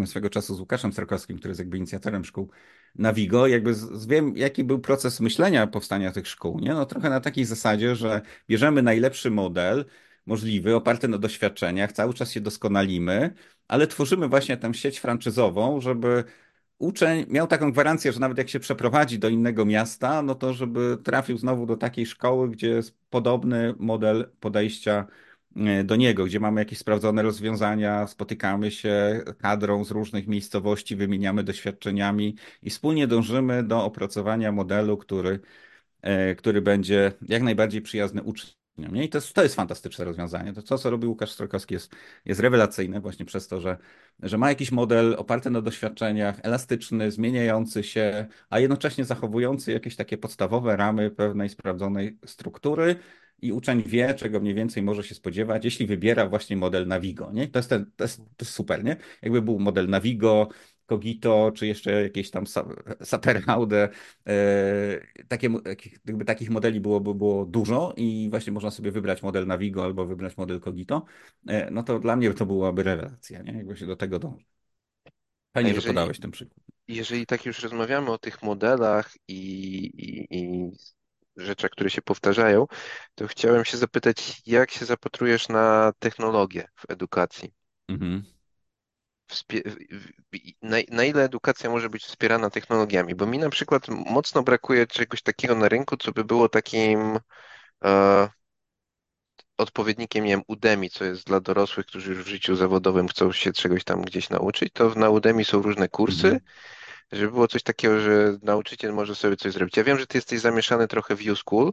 swego 0.06 0.30
czasu 0.30 0.54
z 0.54 0.60
Łukaszem 0.60 0.92
Starkowskim, 0.92 1.38
który 1.38 1.50
jest 1.50 1.60
jakby 1.60 1.76
inicjatorem 1.76 2.24
szkół 2.24 2.50
na 2.94 3.12
Wigo, 3.12 3.46
jakby 3.46 3.74
z, 3.74 4.06
wiem, 4.06 4.36
jaki 4.36 4.64
był 4.64 4.78
proces 4.78 5.20
myślenia 5.20 5.66
powstania 5.66 6.12
tych 6.12 6.28
szkół, 6.28 6.60
nie? 6.60 6.74
No 6.74 6.86
trochę 6.86 7.10
na 7.10 7.20
takiej 7.20 7.44
zasadzie, 7.44 7.96
że 7.96 8.22
bierzemy 8.48 8.82
najlepszy 8.82 9.30
model, 9.30 9.84
możliwy, 10.26 10.74
oparty 10.74 11.08
na 11.08 11.18
doświadczeniach, 11.18 11.92
cały 11.92 12.14
czas 12.14 12.32
się 12.32 12.40
doskonalimy, 12.40 13.34
ale 13.68 13.86
tworzymy 13.86 14.28
właśnie 14.28 14.56
tę 14.56 14.74
sieć 14.74 14.98
franczyzową, 14.98 15.80
żeby 15.80 16.24
uczeń 16.78 17.26
miał 17.28 17.46
taką 17.46 17.72
gwarancję, 17.72 18.12
że 18.12 18.20
nawet 18.20 18.38
jak 18.38 18.48
się 18.48 18.60
przeprowadzi 18.60 19.18
do 19.18 19.28
innego 19.28 19.64
miasta, 19.64 20.22
no 20.22 20.34
to 20.34 20.54
żeby 20.54 20.98
trafił 21.04 21.38
znowu 21.38 21.66
do 21.66 21.76
takiej 21.76 22.06
szkoły, 22.06 22.50
gdzie 22.50 22.68
jest 22.68 22.98
podobny 23.10 23.74
model 23.78 24.30
podejścia 24.40 25.06
e, 25.56 25.84
do 25.84 25.96
niego, 25.96 26.24
gdzie 26.24 26.40
mamy 26.40 26.60
jakieś 26.60 26.78
sprawdzone 26.78 27.22
rozwiązania, 27.22 28.06
spotykamy 28.06 28.70
się 28.70 29.24
kadrą 29.38 29.84
z 29.84 29.90
różnych 29.90 30.26
miejscowości, 30.26 30.96
wymieniamy 30.96 31.44
doświadczeniami 31.44 32.36
i 32.62 32.70
wspólnie 32.70 33.06
dążymy 33.06 33.62
do 33.62 33.84
opracowania 33.84 34.52
modelu, 34.52 34.96
który, 34.96 35.40
e, 36.02 36.34
który 36.34 36.62
będzie 36.62 37.12
jak 37.22 37.42
najbardziej 37.42 37.82
przyjazny 37.82 38.22
uczniom 38.22 38.65
nie? 38.78 39.04
I 39.04 39.08
to 39.08 39.18
jest, 39.18 39.32
to 39.32 39.42
jest 39.42 39.54
fantastyczne 39.54 40.04
rozwiązanie. 40.04 40.52
To, 40.52 40.62
co, 40.62 40.78
co 40.78 40.90
robi 40.90 41.06
Łukasz 41.06 41.30
Strokowski 41.32 41.74
jest, 41.74 41.92
jest 42.24 42.40
rewelacyjne 42.40 43.00
właśnie 43.00 43.24
przez 43.24 43.48
to, 43.48 43.60
że, 43.60 43.76
że 44.22 44.38
ma 44.38 44.48
jakiś 44.48 44.72
model 44.72 45.14
oparty 45.18 45.50
na 45.50 45.62
doświadczeniach, 45.62 46.40
elastyczny, 46.42 47.10
zmieniający 47.10 47.82
się, 47.82 48.26
a 48.50 48.60
jednocześnie 48.60 49.04
zachowujący 49.04 49.72
jakieś 49.72 49.96
takie 49.96 50.18
podstawowe 50.18 50.76
ramy 50.76 51.10
pewnej 51.10 51.48
sprawdzonej 51.48 52.18
struktury 52.26 52.96
i 53.42 53.52
uczeń 53.52 53.82
wie, 53.82 54.14
czego 54.14 54.40
mniej 54.40 54.54
więcej 54.54 54.82
może 54.82 55.02
się 55.02 55.14
spodziewać, 55.14 55.64
jeśli 55.64 55.86
wybiera 55.86 56.28
właśnie 56.28 56.56
model 56.56 56.86
Navigo. 56.86 57.32
Nie? 57.32 57.48
To, 57.48 57.58
jest 57.58 57.68
ten, 57.68 57.90
to, 57.96 58.04
jest, 58.04 58.18
to 58.18 58.44
jest 58.44 58.52
super, 58.52 58.84
nie? 58.84 58.96
Jakby 59.22 59.42
był 59.42 59.58
model 59.58 59.88
Navigo, 59.88 60.48
Cogito, 60.86 61.52
czy 61.54 61.66
jeszcze 61.66 62.02
jakieś 62.02 62.30
tam 62.30 62.44
Saperhaude. 63.02 63.88
E, 64.26 65.24
takie, 65.28 65.50
jakby 66.04 66.24
takich 66.24 66.50
modeli 66.50 66.80
byłoby 66.80 67.14
było 67.14 67.44
dużo 67.44 67.94
i 67.96 68.26
właśnie 68.30 68.52
można 68.52 68.70
sobie 68.70 68.90
wybrać 68.90 69.22
model 69.22 69.46
Navigo 69.46 69.84
albo 69.84 70.06
wybrać 70.06 70.36
model 70.36 70.60
Cogito, 70.60 71.04
e, 71.48 71.70
no 71.70 71.82
to 71.82 71.98
dla 71.98 72.16
mnie 72.16 72.34
to 72.34 72.46
byłaby 72.46 72.82
rewelacja, 72.82 73.42
nie? 73.42 73.52
Jakby 73.52 73.76
się 73.76 73.86
do 73.86 73.96
tego 73.96 74.18
dąży. 74.18 74.44
Fajnie, 75.54 75.70
jeżeli, 75.70 75.82
że 75.82 75.88
podałeś 75.88 76.20
ten 76.20 76.30
przykład. 76.30 76.58
Jeżeli 76.88 77.26
tak 77.26 77.46
już 77.46 77.62
rozmawiamy 77.62 78.10
o 78.10 78.18
tych 78.18 78.42
modelach 78.42 79.14
i, 79.28 79.36
i, 79.84 80.38
i 80.38 80.70
rzeczach, 81.36 81.70
które 81.70 81.90
się 81.90 82.02
powtarzają, 82.02 82.66
to 83.14 83.26
chciałem 83.26 83.64
się 83.64 83.76
zapytać, 83.76 84.42
jak 84.46 84.70
się 84.70 84.84
zapatrujesz 84.84 85.48
na 85.48 85.92
technologię 85.98 86.68
w 86.74 86.90
edukacji? 86.90 87.52
Mhm 87.88 88.35
na, 90.62 90.76
na, 90.90 91.04
ile 91.04 91.24
edukacja 91.24 91.70
może 91.70 91.90
być 91.90 92.04
wspierana 92.04 92.50
technologiami? 92.50 93.14
Bo 93.14 93.26
mi 93.26 93.38
na 93.38 93.50
przykład 93.50 93.88
mocno 93.88 94.42
brakuje 94.42 94.86
czegoś 94.86 95.22
takiego 95.22 95.54
na 95.54 95.68
rynku, 95.68 95.96
co 95.96 96.12
by 96.12 96.24
było 96.24 96.48
takim 96.48 97.18
e, 97.84 98.28
odpowiednikiem, 99.56 100.24
nie 100.24 100.30
wiem, 100.30 100.42
Udemy, 100.46 100.88
co 100.88 101.04
jest 101.04 101.26
dla 101.26 101.40
dorosłych, 101.40 101.86
którzy 101.86 102.12
już 102.12 102.24
w 102.24 102.28
życiu 102.28 102.56
zawodowym 102.56 103.08
chcą 103.08 103.32
się 103.32 103.52
czegoś 103.52 103.84
tam 103.84 104.02
gdzieś 104.02 104.30
nauczyć, 104.30 104.72
to 104.72 104.88
na 104.88 105.10
Udemy 105.10 105.44
są 105.44 105.62
różne 105.62 105.88
kursy, 105.88 106.26
mhm. 106.26 106.40
żeby 107.12 107.32
było 107.32 107.48
coś 107.48 107.62
takiego, 107.62 108.00
że 108.00 108.38
nauczyciel 108.42 108.92
może 108.92 109.14
sobie 109.14 109.36
coś 109.36 109.52
zrobić. 109.52 109.76
Ja 109.76 109.84
wiem, 109.84 109.98
że 109.98 110.06
ty 110.06 110.18
jesteś 110.18 110.40
zamieszany 110.40 110.88
trochę 110.88 111.16
w 111.16 111.26
U-School, 111.30 111.72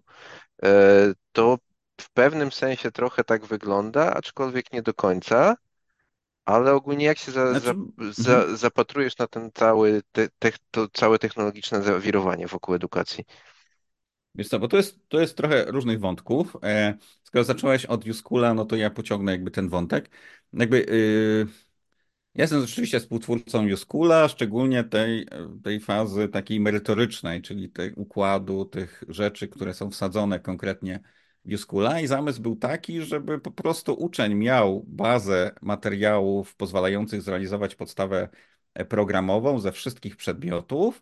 e, 0.64 1.14
to 1.32 1.58
w 2.02 2.10
pewnym 2.10 2.52
sensie 2.52 2.92
trochę 2.92 3.24
tak 3.24 3.46
wygląda, 3.46 4.14
aczkolwiek 4.14 4.74
nie 4.74 4.82
do 4.82 4.94
końca. 4.94 5.56
Ale 6.46 6.74
ogólnie 6.74 7.06
jak 7.06 7.18
się 7.18 7.32
za, 7.32 7.60
znaczy... 7.60 7.80
za, 7.98 8.24
za, 8.24 8.38
mhm. 8.38 8.58
zapatrujesz 8.58 9.18
na 9.18 9.28
ten 9.28 9.52
cały, 9.54 10.02
te, 10.12 10.30
te, 10.40 10.52
to 10.72 10.88
całe 10.94 11.20
technologiczne 11.20 11.84
zawirowanie 11.84 12.48
wokół 12.48 12.76
edukacji? 12.76 13.24
Wiesz 14.36 14.50
co, 14.50 14.60
bo 14.60 14.68
to 14.68 14.78
jest, 14.78 15.10
to 15.10 15.20
jest 15.20 15.38
trochę 15.38 15.66
różnych 15.66 16.00
wątków. 16.00 16.58
E, 16.64 16.98
skoro 17.24 17.44
zacząłeś 17.44 17.86
od 17.86 18.06
Juskula, 18.06 18.54
no 18.54 18.66
to 18.66 18.76
ja 18.76 18.90
pociągnę 18.90 19.32
jakby 19.32 19.52
ten 19.52 19.70
wątek. 19.70 20.10
Jakby 20.54 20.80
yy, 20.80 21.48
ja 22.36 22.44
jestem 22.44 22.62
rzeczywiście 22.62 23.00
współtwórcą 23.00 23.66
Juskula, 23.66 24.28
szczególnie 24.28 24.84
tej, 24.84 25.28
tej 25.64 25.80
fazy 25.80 26.28
takiej 26.28 26.60
merytorycznej, 26.60 27.42
czyli 27.42 27.70
tej 27.70 27.94
układu 27.94 28.66
tych 28.66 29.04
rzeczy, 29.08 29.48
które 29.48 29.74
są 29.74 29.92
wsadzone 29.92 30.40
konkretnie 30.40 31.00
Juskula 31.46 32.02
i 32.02 32.08
zamysł 32.08 32.42
był 32.42 32.56
taki, 32.56 33.02
żeby 33.02 33.40
po 33.40 33.52
prostu 33.52 33.94
uczeń 33.94 34.36
miał 34.36 34.84
bazę 34.88 35.52
materiałów 35.62 36.56
pozwalających 36.56 37.22
zrealizować 37.22 37.76
podstawę 37.76 38.30
programową 38.90 39.60
ze 39.60 39.72
wszystkich 39.72 40.16
przedmiotów 40.16 41.02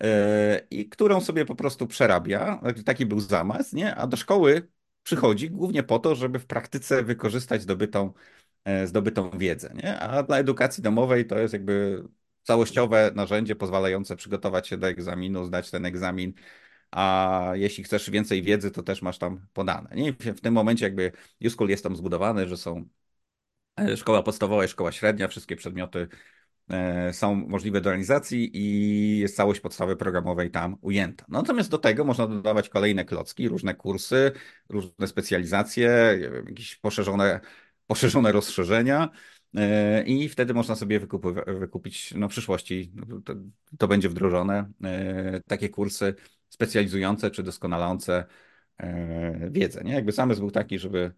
e, 0.00 0.66
i 0.70 0.88
którą 0.88 1.20
sobie 1.20 1.44
po 1.44 1.54
prostu 1.54 1.86
przerabia. 1.86 2.60
Taki 2.84 3.06
był 3.06 3.20
zamysł, 3.20 3.76
nie? 3.76 3.94
A 3.94 4.06
do 4.06 4.16
szkoły 4.16 4.68
przychodzi 5.02 5.50
głównie 5.50 5.82
po 5.82 5.98
to, 5.98 6.14
żeby 6.14 6.38
w 6.38 6.46
praktyce 6.46 7.02
wykorzystać 7.02 7.62
zdobytą, 7.62 8.12
e, 8.64 8.86
zdobytą 8.86 9.30
wiedzę, 9.30 9.74
nie? 9.74 10.00
A 10.00 10.22
dla 10.22 10.38
edukacji 10.38 10.82
domowej 10.82 11.26
to 11.26 11.38
jest 11.38 11.52
jakby 11.54 12.04
całościowe 12.42 13.12
narzędzie 13.14 13.56
pozwalające 13.56 14.16
przygotować 14.16 14.68
się 14.68 14.76
do 14.76 14.86
egzaminu, 14.88 15.44
zdać 15.44 15.70
ten 15.70 15.86
egzamin 15.86 16.32
a 16.94 17.50
jeśli 17.54 17.84
chcesz 17.84 18.10
więcej 18.10 18.42
wiedzy, 18.42 18.70
to 18.70 18.82
też 18.82 19.02
masz 19.02 19.18
tam 19.18 19.46
podane. 19.52 19.90
Nie? 19.96 20.12
W 20.12 20.40
tym 20.40 20.54
momencie 20.54 20.84
jakby 20.84 21.12
Uschool 21.44 21.68
jest 21.68 21.82
tam 21.82 21.96
zbudowany, 21.96 22.48
że 22.48 22.56
są 22.56 22.88
e, 23.80 23.96
szkoła 23.96 24.22
podstawowa 24.22 24.64
i 24.64 24.68
szkoła 24.68 24.92
średnia, 24.92 25.28
wszystkie 25.28 25.56
przedmioty 25.56 26.08
e, 26.70 27.12
są 27.12 27.34
możliwe 27.34 27.80
do 27.80 27.90
realizacji 27.90 28.50
i 28.58 29.18
jest 29.18 29.36
całość 29.36 29.60
podstawy 29.60 29.96
programowej 29.96 30.50
tam 30.50 30.76
ujęta. 30.80 31.24
No, 31.28 31.38
natomiast 31.38 31.70
do 31.70 31.78
tego 31.78 32.04
można 32.04 32.26
dodawać 32.26 32.68
kolejne 32.68 33.04
klocki, 33.04 33.48
różne 33.48 33.74
kursy, 33.74 34.32
różne 34.68 35.06
specjalizacje, 35.06 36.18
jakieś 36.46 36.76
poszerzone, 36.76 37.40
poszerzone 37.86 38.32
rozszerzenia. 38.32 39.08
E, 39.54 40.02
I 40.02 40.28
wtedy 40.28 40.54
można 40.54 40.76
sobie 40.76 41.00
wykupić, 41.46 42.14
no 42.16 42.28
w 42.28 42.30
przyszłości 42.30 42.92
to, 43.24 43.34
to 43.78 43.88
będzie 43.88 44.08
wdrożone, 44.08 44.72
takie 45.46 45.68
kursy 45.68 46.14
specjalizujące 46.54 47.30
czy 47.30 47.42
doskonalące 47.42 48.24
E, 48.78 49.50
wiedzę. 49.50 49.82
Nie? 49.84 49.92
Jakby 49.92 50.12
zamysł 50.12 50.40
był 50.40 50.50
taki, 50.50 50.78
żeby 50.78 51.12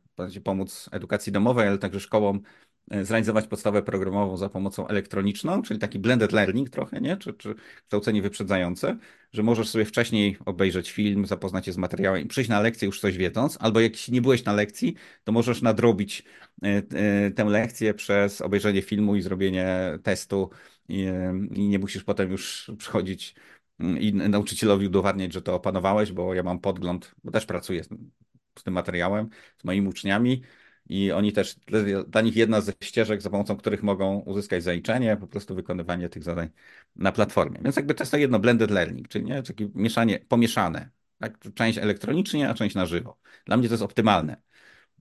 pomóc 0.45 0.89
edukacji 0.93 1.33
domowej, 1.33 1.69
ale 1.69 1.79
także 1.79 2.01
szkołom 2.01 2.41
e, 2.91 3.05
zrealizować 3.05 3.47
podstawę 3.47 3.83
programową 3.83 4.37
za 4.37 4.49
pomocą 4.49 4.89
elektroniczną, 4.89 5.63
czyli 5.63 5.81
taki 5.81 5.99
blended 5.99 6.33
learning 6.33 6.71
trochę, 6.71 7.01
nie? 7.01 7.17
Czy, 7.17 7.35
czy 7.35 7.55
kształcenie 7.83 8.23
wyprzedzające, 8.23 8.97
że 9.33 9.43
możesz 9.43 9.69
sobie 9.69 9.85
wcześniej 9.85 10.39
obejrzeć 10.47 10.91
film, 10.91 11.27
zapoznać 11.27 11.67
się 11.67 11.73
z 11.73 11.77
materiałem 11.77 12.23
i 12.23 12.27
przyjść 12.27 12.51
na 12.51 12.61
lekcję 12.61 12.87
już 12.87 13.01
coś 13.01 13.17
wiedząc, 13.17 13.59
albo 13.61 13.81
jak 13.81 14.09
nie 14.09 14.23
byłeś 14.23 14.45
na 14.45 14.53
lekcji, 14.53 14.95
to 15.25 15.33
możesz 15.33 15.63
nadrobić 15.63 16.25
e, 16.63 17.31
tę 17.31 17.45
lekcję 17.45 17.95
przez 17.95 18.41
obejrzenie 18.41 18.83
filmu 18.83 19.17
i 19.17 19.23
zrobienie 19.23 19.99
testu 20.03 20.51
i, 20.89 21.07
i 21.55 21.69
nie 21.69 21.79
musisz 21.79 22.05
potem 22.05 22.31
już 22.31 22.71
przychodzić 22.79 23.35
i 23.79 24.15
nauczycielowi 24.15 24.87
udowadniać, 24.87 25.33
że 25.33 25.43
to 25.43 25.55
opanowałeś, 25.55 26.13
bo 26.13 26.35
ja 26.35 26.43
mam 26.43 26.59
podgląd, 26.59 27.15
bo 27.25 27.31
też 27.31 27.47
pracuję 27.47 27.85
z, 27.85 27.89
z 28.59 28.63
tym 28.63 28.75
materiałem, 28.75 29.29
z 29.59 29.65
moimi 29.65 29.89
uczniami 29.89 30.43
i 30.89 31.13
oni 31.13 31.33
też, 31.33 31.57
dla 32.09 32.21
nich 32.21 32.37
jedna 32.37 32.61
ze 32.61 32.73
ścieżek, 32.81 33.23
za 33.23 33.31
pomocą 33.31 33.57
których 33.57 33.83
mogą 33.83 34.19
uzyskać 34.19 34.63
zaliczenie, 34.63 35.17
po 35.17 35.27
prostu 35.27 35.55
wykonywanie 35.55 36.09
tych 36.09 36.23
zadań 36.23 36.49
na 36.97 37.13
platformie. 37.13 37.61
Więc 37.63 37.77
jakby 37.77 37.95
to 37.95 38.03
jest 38.03 38.11
to 38.13 38.19
jedno 38.19 38.39
blended 38.39 38.71
learning, 38.71 39.09
czyli 39.09 39.25
nie, 39.25 39.43
takie 39.43 39.69
mieszanie, 39.75 40.19
pomieszane. 40.19 40.91
Tak? 41.19 41.39
Część 41.55 41.79
elektronicznie, 41.79 42.49
a 42.49 42.55
część 42.55 42.75
na 42.75 42.87
żywo. 42.87 43.19
Dla 43.45 43.57
mnie 43.57 43.69
to 43.69 43.75
jest 43.75 43.83
optymalne. 43.83 44.37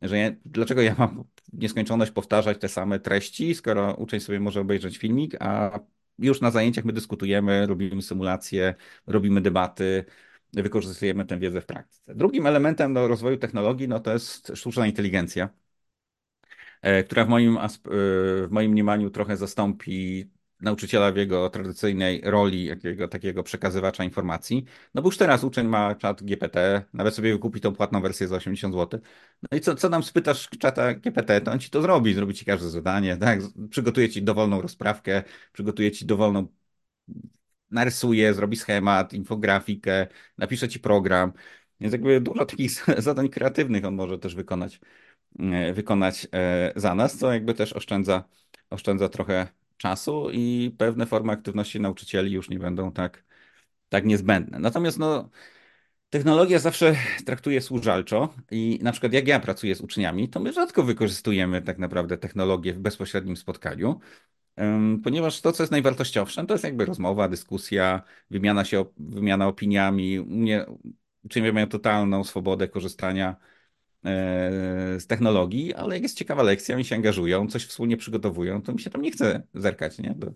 Że 0.02 0.18
ja, 0.18 0.32
dlaczego 0.46 0.82
ja 0.82 0.96
mam 0.98 1.24
nieskończoność 1.54 2.12
powtarzać 2.12 2.60
te 2.60 2.70
same 2.70 3.00
treści, 3.00 3.56
skoro 3.56 3.96
uczeń 3.96 4.20
sobie 4.20 4.40
może 4.40 4.62
obejrzeć 4.62 4.98
filmik, 4.98 5.36
a 5.40 5.80
już 6.20 6.42
na 6.42 6.52
zajęciach 6.52 6.86
my 6.86 6.94
dyskutujemy, 6.94 7.68
robimy 7.68 8.02
symulacje, 8.02 8.76
robimy 9.08 9.42
debaty, 9.42 10.06
wykorzystujemy 10.54 11.26
tę 11.26 11.40
wiedzę 11.40 11.62
w 11.62 11.66
praktyce. 11.66 12.16
Drugim 12.16 12.48
elementem 12.48 12.94
do 12.94 13.08
rozwoju 13.08 13.38
technologii 13.38 13.88
no, 13.88 14.00
to 14.00 14.14
jest 14.14 14.52
sztuczna 14.56 14.88
inteligencja, 14.88 15.50
e, 16.82 17.04
która 17.04 17.26
w 17.26 17.30
moim, 17.30 17.58
e, 17.58 17.70
w 18.48 18.48
moim 18.52 18.72
mniemaniu 18.72 19.10
trochę 19.10 19.38
zastąpi 19.38 20.30
nauczyciela 20.66 21.12
w 21.12 21.18
jego 21.18 21.50
tradycyjnej 21.50 22.22
roli 22.24 22.66
jakiego 22.66 23.08
takiego 23.08 23.44
przekazywacza 23.44 24.04
informacji. 24.04 24.66
No 24.94 25.02
bo 25.02 25.08
już 25.08 25.18
teraz 25.18 25.44
uczeń 25.44 25.68
ma 25.68 25.96
czat 25.96 26.24
GPT, 26.24 26.84
nawet 26.94 27.16
sobie 27.16 27.34
wykupi 27.34 27.62
tą 27.62 27.74
płatną 27.76 28.02
wersję 28.02 28.28
za 28.28 28.36
80 28.36 28.74
zł. 28.76 29.00
No 29.52 29.58
i 29.58 29.62
co, 29.62 29.76
co 29.76 29.90
nam 29.90 30.04
spytasz 30.04 30.50
czata 30.60 30.94
GPT, 30.94 31.42
to 31.42 31.52
on 31.52 31.60
ci 31.60 31.70
to 31.70 31.82
zrobi, 31.82 32.14
zrobi 32.14 32.34
ci 32.34 32.46
każde 32.46 32.70
zadanie, 32.70 33.18
tak? 33.18 33.40
Przygotuje 33.70 34.10
ci 34.10 34.24
dowolną 34.24 34.62
rozprawkę, 34.62 35.24
przygotuje 35.54 35.92
ci 35.92 36.06
dowolną 36.06 36.48
narysuje, 37.72 38.34
zrobi 38.34 38.58
schemat, 38.58 39.14
infografikę, 39.14 40.08
napisze 40.38 40.70
ci 40.70 40.80
program. 40.80 41.34
Więc 41.80 41.94
jakby 41.94 42.22
dużo 42.22 42.46
takich 42.46 42.72
zadań 42.98 43.30
kreatywnych 43.30 43.86
on 43.86 43.96
może 43.96 44.20
też 44.20 44.36
wykonać, 44.36 44.80
e, 45.40 45.74
wykonać 45.74 46.28
e, 46.34 46.74
za 46.76 46.96
nas, 46.96 47.18
co 47.18 47.34
jakby 47.34 47.54
też 47.54 47.74
oszczędza, 47.74 48.24
oszczędza 48.70 49.10
trochę 49.10 49.48
czasu 49.78 50.30
i 50.32 50.76
pewne 50.78 51.06
formy 51.06 51.32
aktywności 51.32 51.80
nauczycieli 51.80 52.32
już 52.32 52.50
nie 52.50 52.60
będą 52.60 52.92
tak, 52.92 53.26
tak 53.90 54.06
niezbędne. 54.06 54.60
Natomiast 54.60 55.00
no, 55.00 55.30
technologia 56.10 56.60
zawsze 56.60 56.96
traktuje 57.26 57.62
służalczo 57.62 58.34
i 58.52 58.80
na 58.82 58.92
przykład 58.92 59.14
jak 59.14 59.28
ja 59.28 59.40
pracuję 59.40 59.76
z 59.76 59.82
uczniami, 59.82 60.30
to 60.30 60.40
my 60.40 60.54
rzadko 60.54 60.84
wykorzystujemy 60.84 61.62
tak 61.62 61.78
naprawdę 61.78 62.18
technologię 62.18 62.74
w 62.74 62.80
bezpośrednim 62.80 63.38
spotkaniu, 63.38 64.00
ponieważ 65.04 65.42
to, 65.42 65.52
co 65.52 65.64
jest 65.64 65.72
najwartościowsze, 65.72 66.46
to 66.46 66.54
jest 66.54 66.64
jakby 66.64 66.86
rozmowa, 66.86 67.28
dyskusja, 67.28 68.02
wymiana 68.30 68.66
się, 68.66 68.86
wymiana 68.98 69.48
opiniami. 69.48 70.20
Uczniowie 71.24 71.54
mają 71.54 71.68
totalną 71.68 72.24
swobodę 72.24 72.68
korzystania 72.68 73.36
z 74.98 75.08
technologii, 75.08 75.74
ale 75.74 75.96
jak 75.96 76.04
jest 76.04 76.18
ciekawa 76.18 76.44
lekcja, 76.44 76.76
oni 76.76 76.86
się 76.86 76.96
angażują, 76.96 77.48
coś 77.48 77.66
wspólnie 77.66 77.98
przygotowują, 77.98 78.62
to 78.62 78.74
mi 78.74 78.80
się 78.80 78.90
tam 78.90 79.02
nie 79.02 79.12
chce 79.12 79.44
zerkać 79.54 80.00
nie? 80.00 80.16
Do, 80.18 80.32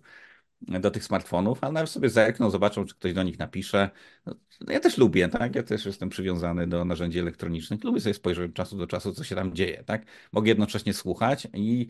do 0.80 0.92
tych 0.92 1.04
smartfonów, 1.04 1.64
ale 1.64 1.74
nawet 1.74 1.90
sobie 1.90 2.10
zerkną, 2.10 2.50
zobaczą, 2.50 2.86
czy 2.86 2.96
ktoś 2.96 3.14
do 3.14 3.24
nich 3.24 3.40
napisze. 3.40 3.90
No, 4.26 4.36
ja 4.68 4.80
też 4.80 4.98
lubię, 4.98 5.28
tak? 5.30 5.56
Ja 5.56 5.64
też 5.64 5.86
jestem 5.86 6.10
przywiązany 6.10 6.68
do 6.68 6.86
narzędzi 6.86 7.20
elektronicznych. 7.20 7.84
Lubię 7.84 8.02
sobie 8.02 8.14
spojrzeć 8.14 8.50
od 8.50 8.56
czasu 8.56 8.78
do 8.78 8.88
czasu, 8.88 9.14
co 9.14 9.24
się 9.24 9.36
tam 9.36 9.56
dzieje, 9.56 9.84
tak? 9.84 10.06
Mogę 10.32 10.50
jednocześnie 10.50 10.94
słuchać 10.94 11.48
i 11.54 11.88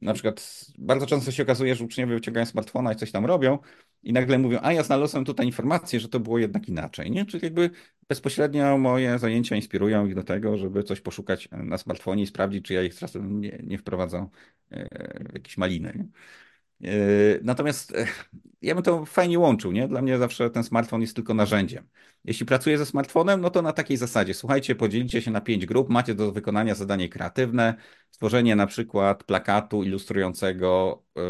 na 0.00 0.14
przykład 0.14 0.66
bardzo 0.78 1.06
często 1.06 1.32
się 1.32 1.42
okazuje, 1.42 1.74
że 1.74 1.84
uczniowie 1.84 2.14
wyciągają 2.14 2.46
smartfona 2.46 2.92
i 2.92 2.96
coś 2.96 3.12
tam 3.12 3.26
robią 3.26 3.58
i 4.02 4.12
nagle 4.12 4.38
mówią, 4.38 4.58
a 4.62 4.72
ja 4.72 4.82
znalazłem 4.82 5.24
tutaj 5.24 5.46
informację, 5.46 6.00
że 6.00 6.08
to 6.08 6.20
było 6.20 6.38
jednak 6.38 6.68
inaczej, 6.68 7.10
nie? 7.10 7.26
Czyli 7.26 7.44
jakby 7.44 7.70
bezpośrednio 8.08 8.78
moje 8.78 9.18
zajęcia 9.18 9.56
inspirują 9.56 10.06
ich 10.06 10.14
do 10.14 10.24
tego, 10.24 10.58
żeby 10.58 10.82
coś 10.82 11.00
poszukać 11.00 11.48
na 11.52 11.78
smartfonie 11.78 12.22
i 12.22 12.26
sprawdzić, 12.26 12.64
czy 12.64 12.74
ja 12.74 12.82
ich 12.82 12.94
czasem 12.94 13.40
nie, 13.40 13.60
nie 13.64 13.78
wprowadzam 13.78 14.28
e, 14.70 14.88
w 15.30 15.34
jakieś 15.34 15.56
maliny, 15.56 15.92
nie? 15.96 16.08
E, 16.84 17.40
natomiast 17.42 17.94
e, 17.94 18.06
ja 18.62 18.74
bym 18.74 18.84
to 18.84 19.04
fajnie 19.04 19.38
łączył, 19.38 19.72
nie? 19.72 19.88
Dla 19.88 20.02
mnie 20.02 20.18
zawsze 20.18 20.50
ten 20.50 20.64
smartfon 20.64 21.00
jest 21.00 21.16
tylko 21.16 21.34
narzędziem. 21.34 21.88
Jeśli 22.24 22.46
pracuję 22.46 22.78
ze 22.78 22.86
smartfonem, 22.86 23.40
no 23.40 23.50
to 23.50 23.62
na 23.62 23.72
takiej 23.72 23.96
zasadzie. 23.96 24.34
Słuchajcie, 24.34 24.74
podzielicie 24.74 25.22
się 25.22 25.30
na 25.30 25.40
pięć 25.40 25.66
grup, 25.66 25.88
macie 25.88 26.14
do 26.14 26.32
wykonania 26.32 26.74
zadanie 26.74 27.08
kreatywne, 27.08 27.74
stworzenie 28.10 28.56
na 28.56 28.66
przykład 28.66 29.24
plakatu 29.24 29.82
ilustrującego 29.82 31.02
y, 31.18 31.20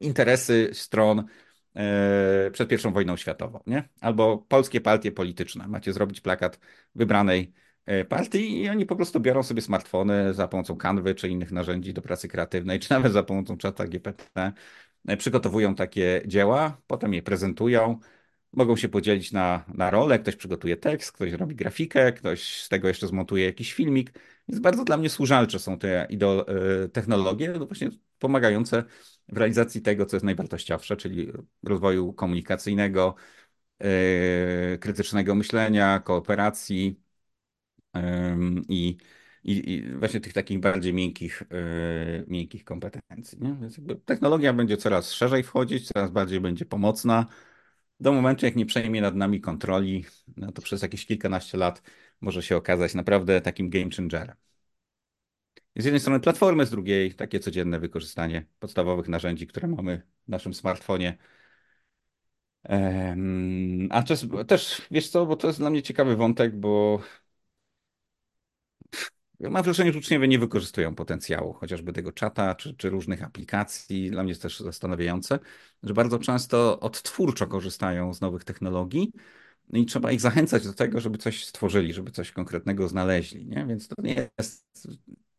interesy 0.00 0.70
stron 0.72 1.24
przed 2.52 2.72
I 2.72 2.92
wojną 2.92 3.16
światową, 3.16 3.60
nie? 3.66 3.88
Albo 4.00 4.38
polskie 4.38 4.80
partie 4.80 5.12
polityczne. 5.12 5.68
Macie 5.68 5.92
zrobić 5.92 6.20
plakat 6.20 6.60
wybranej 6.94 7.52
partii 8.08 8.62
i 8.62 8.68
oni 8.68 8.86
po 8.86 8.96
prostu 8.96 9.20
biorą 9.20 9.42
sobie 9.42 9.62
smartfony 9.62 10.34
za 10.34 10.48
pomocą 10.48 10.76
Canvy 10.76 11.14
czy 11.14 11.28
innych 11.28 11.52
narzędzi 11.52 11.94
do 11.94 12.02
pracy 12.02 12.28
kreatywnej, 12.28 12.80
czy 12.80 12.90
nawet 12.90 13.12
za 13.12 13.22
pomocą 13.22 13.56
czata 13.56 13.86
GPT, 13.86 14.52
przygotowują 15.18 15.74
takie 15.74 16.22
dzieła, 16.26 16.80
potem 16.86 17.14
je 17.14 17.22
prezentują, 17.22 17.98
mogą 18.52 18.76
się 18.76 18.88
podzielić 18.88 19.32
na, 19.32 19.64
na 19.74 19.90
role, 19.90 20.18
ktoś 20.18 20.36
przygotuje 20.36 20.76
tekst, 20.76 21.12
ktoś 21.12 21.32
robi 21.32 21.54
grafikę, 21.54 22.12
ktoś 22.12 22.62
z 22.62 22.68
tego 22.68 22.88
jeszcze 22.88 23.06
zmontuje 23.06 23.44
jakiś 23.44 23.72
filmik, 23.72 24.12
więc 24.48 24.60
bardzo 24.60 24.84
dla 24.84 24.96
mnie 24.96 25.10
służalcze 25.10 25.58
są 25.58 25.78
te 25.78 26.08
e, 26.08 26.88
technologie, 26.88 27.54
no 27.58 27.66
właśnie 27.66 27.90
pomagające 28.18 28.84
w 29.28 29.36
realizacji 29.36 29.82
tego, 29.82 30.06
co 30.06 30.16
jest 30.16 30.24
najwartościowsze, 30.24 30.96
czyli 30.96 31.32
rozwoju 31.62 32.12
komunikacyjnego, 32.12 33.14
yy, 33.80 34.78
krytycznego 34.78 35.34
myślenia, 35.34 36.00
kooperacji, 36.00 37.04
i, 38.68 38.96
i, 39.44 39.72
i 39.72 39.92
właśnie 39.98 40.20
tych 40.20 40.32
takich 40.32 40.60
bardziej 40.60 40.94
miękkich, 40.94 41.42
yy, 41.50 42.24
miękkich 42.28 42.64
kompetencji. 42.64 43.38
Nie? 43.40 43.56
Więc 43.60 43.80
technologia 44.04 44.52
będzie 44.52 44.76
coraz 44.76 45.12
szerzej 45.12 45.42
wchodzić, 45.42 45.88
coraz 45.88 46.10
bardziej 46.10 46.40
będzie 46.40 46.64
pomocna. 46.64 47.26
Do 48.00 48.12
momentu, 48.12 48.46
jak 48.46 48.56
nie 48.56 48.66
przejmie 48.66 49.00
nad 49.00 49.14
nami 49.16 49.40
kontroli, 49.40 50.04
no 50.36 50.52
to 50.52 50.62
przez 50.62 50.82
jakieś 50.82 51.06
kilkanaście 51.06 51.58
lat 51.58 51.82
może 52.20 52.42
się 52.42 52.56
okazać 52.56 52.94
naprawdę 52.94 53.40
takim 53.40 53.70
game 53.70 53.90
changerem. 53.96 54.36
Z 55.76 55.84
jednej 55.84 56.00
strony 56.00 56.20
platformy, 56.20 56.66
z 56.66 56.70
drugiej 56.70 57.14
takie 57.14 57.40
codzienne 57.40 57.80
wykorzystanie 57.80 58.46
podstawowych 58.58 59.08
narzędzi, 59.08 59.46
które 59.46 59.68
mamy 59.68 60.02
w 60.26 60.28
naszym 60.28 60.54
smartfonie. 60.54 61.18
A 63.90 64.02
też, 64.02 64.26
też, 64.48 64.82
wiesz 64.90 65.08
co, 65.08 65.26
bo 65.26 65.36
to 65.36 65.46
jest 65.46 65.58
dla 65.58 65.70
mnie 65.70 65.82
ciekawy 65.82 66.16
wątek, 66.16 66.56
bo 66.56 67.00
Mam 69.40 69.62
wrażenie, 69.62 69.92
że 69.92 69.98
uczniowie 69.98 70.28
nie 70.28 70.38
wykorzystują 70.38 70.94
potencjału 70.94 71.52
chociażby 71.52 71.92
tego 71.92 72.12
czata 72.12 72.54
czy, 72.54 72.74
czy 72.74 72.90
różnych 72.90 73.22
aplikacji. 73.22 74.10
Dla 74.10 74.22
mnie 74.22 74.30
jest 74.30 74.42
też 74.42 74.60
zastanawiające, 74.60 75.38
że 75.82 75.94
bardzo 75.94 76.18
często 76.18 76.80
odtwórczo 76.80 77.46
korzystają 77.46 78.14
z 78.14 78.20
nowych 78.20 78.44
technologii 78.44 79.12
no 79.68 79.78
i 79.78 79.86
trzeba 79.86 80.12
ich 80.12 80.20
zachęcać 80.20 80.64
do 80.64 80.72
tego, 80.72 81.00
żeby 81.00 81.18
coś 81.18 81.46
stworzyli, 81.46 81.92
żeby 81.92 82.10
coś 82.10 82.32
konkretnego 82.32 82.88
znaleźli. 82.88 83.46
Nie? 83.46 83.66
Więc 83.68 83.88
to 83.88 84.02
nie 84.02 84.30
jest 84.38 84.88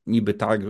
niby 0.08 0.34
tak, 0.34 0.62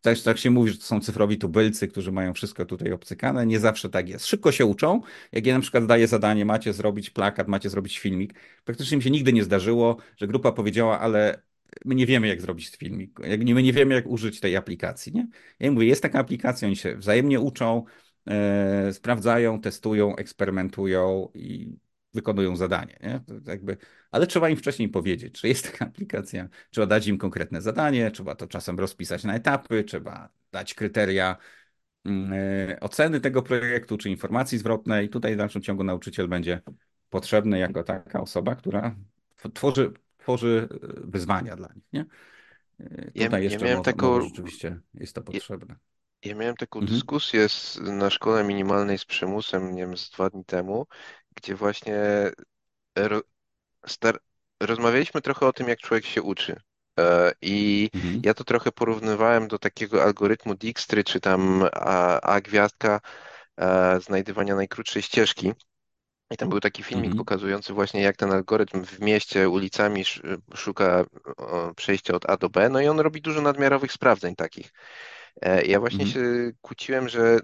też 0.00 0.22
tak 0.22 0.38
się 0.38 0.50
mówi, 0.50 0.70
że 0.70 0.78
to 0.78 0.84
są 0.84 1.00
cyfrowi 1.00 1.38
tubylcy, 1.38 1.88
którzy 1.88 2.12
mają 2.12 2.34
wszystko 2.34 2.64
tutaj 2.64 2.92
obcykane. 2.92 3.46
Nie 3.46 3.60
zawsze 3.60 3.88
tak 3.88 4.08
jest. 4.08 4.26
Szybko 4.26 4.52
się 4.52 4.66
uczą. 4.66 5.00
Jak 5.32 5.46
ja 5.46 5.54
na 5.54 5.60
przykład 5.60 5.86
daję 5.86 6.08
zadanie, 6.08 6.44
macie 6.44 6.72
zrobić 6.72 7.10
plakat, 7.10 7.48
macie 7.48 7.70
zrobić 7.70 7.98
filmik, 7.98 8.34
praktycznie 8.64 8.96
mi 8.96 9.02
się 9.02 9.10
nigdy 9.10 9.32
nie 9.32 9.44
zdarzyło, 9.44 9.96
że 10.16 10.26
grupa 10.26 10.52
powiedziała, 10.52 11.00
ale 11.00 11.42
my 11.84 11.94
nie 11.94 12.06
wiemy, 12.06 12.28
jak 12.28 12.40
zrobić 12.40 12.76
filmik, 12.76 13.20
my 13.54 13.62
nie 13.62 13.72
wiemy, 13.72 13.94
jak 13.94 14.06
użyć 14.06 14.40
tej 14.40 14.56
aplikacji, 14.56 15.12
nie? 15.12 15.28
Ja 15.60 15.72
mówię, 15.72 15.86
jest 15.86 16.02
taka 16.02 16.18
aplikacja, 16.18 16.68
oni 16.68 16.76
się 16.76 16.96
wzajemnie 16.96 17.40
uczą, 17.40 17.84
e, 18.26 18.92
sprawdzają, 18.92 19.60
testują, 19.60 20.16
eksperymentują 20.16 21.28
i 21.34 21.76
wykonują 22.14 22.56
zadanie. 22.56 22.98
Nie? 23.02 23.20
To 23.26 23.50
jakby, 23.50 23.76
ale 24.10 24.26
trzeba 24.26 24.48
im 24.48 24.56
wcześniej 24.56 24.88
powiedzieć, 24.88 25.40
że 25.40 25.48
jest 25.48 25.72
taka 25.72 25.84
aplikacja, 25.86 26.48
trzeba 26.70 26.86
dać 26.86 27.06
im 27.06 27.18
konkretne 27.18 27.62
zadanie, 27.62 28.10
trzeba 28.10 28.34
to 28.34 28.46
czasem 28.46 28.78
rozpisać 28.80 29.24
na 29.24 29.34
etapy, 29.34 29.84
trzeba 29.84 30.28
dać 30.52 30.74
kryteria 30.74 31.36
mm, 32.04 32.32
e, 32.70 32.80
oceny 32.80 33.20
tego 33.20 33.42
projektu, 33.42 33.98
czy 33.98 34.10
informacji 34.10 34.58
zwrotnej. 34.58 35.08
Tutaj 35.08 35.34
w 35.34 35.38
dalszym 35.38 35.62
ciągu 35.62 35.84
nauczyciel 35.84 36.28
będzie 36.28 36.60
potrzebny 37.10 37.58
jako 37.58 37.84
taka 37.84 38.20
osoba, 38.20 38.54
która 38.54 38.96
tworzy, 39.54 39.92
tworzy 40.18 40.68
wyzwania 41.04 41.56
dla 41.56 41.68
nich. 41.74 41.84
Nie? 41.92 42.06
E, 42.80 43.12
Ja, 43.14 43.28
Tutaj 43.28 43.44
ja 43.46 43.58
jeszcze 43.58 43.58
miałem 43.58 43.80
może, 43.80 43.94
może 43.96 44.20
taką, 44.20 44.20
rzeczywiście 44.22 44.80
jest 44.94 45.14
to 45.14 45.22
ja, 45.32 45.40
potrzebne. 45.42 45.76
ja 46.24 46.34
miałem 46.34 46.56
taką 46.56 46.80
Mhm, 46.80 46.86
dyskusję 46.86 47.48
z, 47.48 47.80
na 47.82 48.10
szkole 48.10 48.44
minimalnej 48.44 48.98
z 48.98 49.04
przymusem, 49.04 49.74
nie 49.76 49.82
wiem, 49.86 49.96
z 49.96 50.10
dwa 50.10 50.30
dni 50.30 50.44
temu, 50.46 50.86
gdzie 51.36 51.54
właśnie 51.54 51.98
star, 53.86 54.18
rozmawialiśmy 54.62 55.22
trochę 55.22 55.46
o 55.46 55.52
tym, 55.52 55.68
jak 55.68 55.78
człowiek 55.80 56.06
się 56.06 56.22
uczy. 56.22 56.60
E, 57.00 57.32
I 57.42 57.90
mhm, 57.94 58.24
ja 58.24 58.34
to 58.34 58.44
trochę 58.44 58.72
porównywałem 58.72 59.48
do 59.48 59.58
takiego 59.58 60.02
algorytmu 60.02 60.54
Dijkstry, 60.54 61.04
czy 61.04 61.20
tam 61.20 61.64
A, 61.72 62.20
A 62.20 62.40
gwiazdka, 62.40 63.00
e, 63.60 64.00
znajdywania 64.00 64.54
najkrótszej 64.56 65.02
ścieżki. 65.02 65.52
I 66.30 66.36
tam 66.36 66.48
był 66.48 66.60
taki 66.60 66.82
filmik 66.82 67.14
mhm, 67.14 67.14
pokazujący 67.14 67.72
właśnie, 67.72 68.02
jak 68.02 68.16
ten 68.16 68.32
algorytm 68.32 68.84
w 68.84 69.00
mieście 69.00 69.48
ulicami 69.48 70.00
sz- 70.00 70.40
szuka 70.54 71.04
przejścia 71.76 72.14
od 72.14 72.30
A 72.30 72.36
do 72.36 72.48
B. 72.50 72.68
No 72.68 72.80
i 72.80 72.88
on 72.88 73.00
robi 73.00 73.20
dużo 73.22 73.42
nadmiarowych 73.42 73.92
sprawdzeń 73.92 74.36
takich. 74.36 74.72
E, 75.42 75.62
Ja 75.66 75.80
właśnie 75.80 76.06
mhm, 76.06 76.06
się 76.06 76.20
kłóciłem, 76.62 77.08
że 77.08 77.40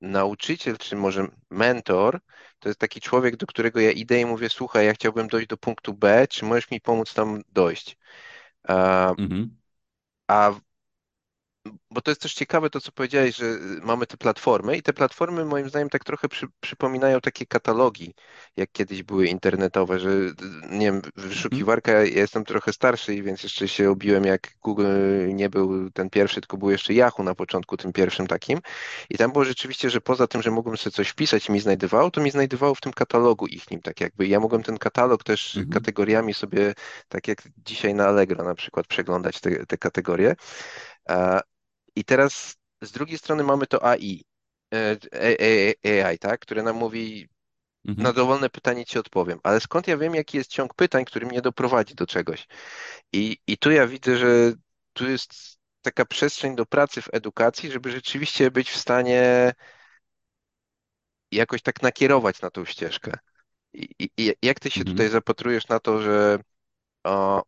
nauczyciel, 0.00 0.78
czy 0.78 0.96
może 0.96 1.28
mentor, 1.50 2.20
to 2.60 2.68
jest 2.68 2.78
taki 2.80 3.00
człowiek, 3.00 3.36
do 3.36 3.46
którego 3.46 3.80
ja 3.80 3.90
idę 3.90 4.20
i 4.20 4.26
mówię, 4.26 4.48
słuchaj, 4.50 4.86
ja 4.86 4.92
chciałbym 4.94 5.28
dojść 5.28 5.48
do 5.48 5.56
punktu 5.56 5.94
B, 5.94 6.26
czy 6.30 6.44
możesz 6.44 6.70
mi 6.70 6.80
pomóc 6.80 7.14
tam 7.14 7.42
dojść? 7.52 7.98
A, 8.68 9.14
mhm, 9.18 9.56
a 10.28 10.52
bo 11.90 12.00
to 12.00 12.10
jest 12.10 12.20
też 12.20 12.34
ciekawe 12.34 12.70
to, 12.70 12.80
co 12.80 12.92
powiedziałeś, 12.92 13.36
że 13.36 13.44
mamy 13.82 14.06
te 14.06 14.16
platformy 14.16 14.76
i 14.76 14.82
te 14.82 14.92
platformy 14.92 15.44
moim 15.44 15.68
zdaniem 15.68 15.88
tak 15.88 16.04
trochę 16.04 16.28
przy, 16.28 16.46
przypominają 16.60 17.20
takie 17.20 17.46
katalogi, 17.46 18.14
jak 18.56 18.72
kiedyś 18.72 19.02
były 19.02 19.26
internetowe, 19.26 19.98
że 20.00 20.10
nie 20.70 20.86
wiem, 20.86 20.94
mhm, 20.96 21.12
wyszukiwarka, 21.16 21.92
ja 21.92 22.02
jestem 22.02 22.44
trochę 22.44 22.72
starszy, 22.72 23.14
i 23.14 23.22
więc 23.22 23.42
jeszcze 23.42 23.68
się 23.68 23.90
obiłem, 23.90 24.24
jak 24.24 24.56
Google 24.62 24.86
nie 25.28 25.50
był 25.50 25.90
ten 25.90 26.10
pierwszy, 26.10 26.40
tylko 26.40 26.56
był 26.56 26.70
jeszcze 26.70 26.92
Yahoo 26.94 27.22
na 27.22 27.34
początku, 27.34 27.76
tym 27.76 27.92
pierwszym 27.92 28.26
takim. 28.26 28.58
I 29.10 29.18
tam 29.18 29.32
było 29.32 29.44
rzeczywiście, 29.44 29.90
że 29.90 30.00
poza 30.00 30.26
tym, 30.26 30.42
że 30.42 30.50
mogłem 30.50 30.76
sobie 30.76 30.94
coś 30.94 31.08
wpisać 31.08 31.48
i 31.48 31.52
mi 31.52 31.60
znajdowało, 31.60 32.10
to 32.10 32.20
mi 32.20 32.30
znajdowało 32.30 32.74
w 32.74 32.80
tym 32.80 32.92
katalogu 32.92 33.46
ich 33.46 33.70
nim, 33.70 33.82
tak 33.82 34.00
jakby. 34.00 34.26
Ja 34.26 34.40
mogłem 34.40 34.62
ten 34.62 34.78
katalog 34.78 35.24
też 35.24 35.56
mhm, 35.56 35.72
kategoriami 35.72 36.34
sobie, 36.34 36.74
tak 37.08 37.28
jak 37.28 37.42
dzisiaj 37.56 37.94
na 37.94 38.06
Allegro 38.06 38.44
na 38.44 38.54
przykład, 38.54 38.86
przeglądać 38.86 39.40
te, 39.40 39.66
te 39.66 39.78
kategorie. 39.78 40.34
I 41.96 42.04
teraz 42.04 42.56
z 42.82 42.92
drugiej 42.92 43.18
strony 43.18 43.42
mamy 43.44 43.66
to 43.66 43.84
AI, 43.84 44.24
e, 44.74 44.96
A- 45.12 46.08
AI, 46.08 46.18
tak, 46.18 46.40
które 46.40 46.62
nam 46.62 46.76
mówi, 46.76 47.28
na 47.84 47.92
mhm. 47.92 48.14
dowolne 48.14 48.50
pytanie 48.50 48.84
ci 48.84 48.98
odpowiem, 48.98 49.38
ale 49.42 49.60
skąd 49.60 49.88
ja 49.88 49.96
wiem, 49.96 50.14
jaki 50.14 50.36
jest 50.36 50.50
ciąg 50.50 50.74
pytań, 50.74 51.04
który 51.04 51.26
mnie 51.26 51.42
doprowadzi 51.42 51.94
do 51.94 52.06
czegoś? 52.06 52.46
I, 53.12 53.38
i 53.46 53.58
tu 53.58 53.70
ja 53.70 53.86
widzę, 53.86 54.16
że 54.16 54.52
tu 54.92 55.10
jest 55.10 55.58
taka 55.82 56.04
przestrzeń 56.04 56.56
do 56.56 56.66
pracy 56.66 57.02
w 57.02 57.08
edukacji, 57.12 57.72
żeby 57.72 57.90
rzeczywiście 57.90 58.50
być 58.50 58.70
w 58.70 58.76
stanie 58.76 59.52
jakoś 61.32 61.62
tak 61.62 61.82
nakierować 61.82 62.40
na 62.40 62.50
tą 62.50 62.64
ścieżkę. 62.64 63.12
I, 63.72 63.88
i, 64.16 64.34
jak 64.42 64.60
ty 64.60 64.70
się 64.70 64.80
tutaj 64.80 65.06
mhm. 65.06 65.10
zapatrujesz 65.10 65.68
na 65.68 65.80
to, 65.80 66.02
że 66.02 66.38
o, 67.04 67.42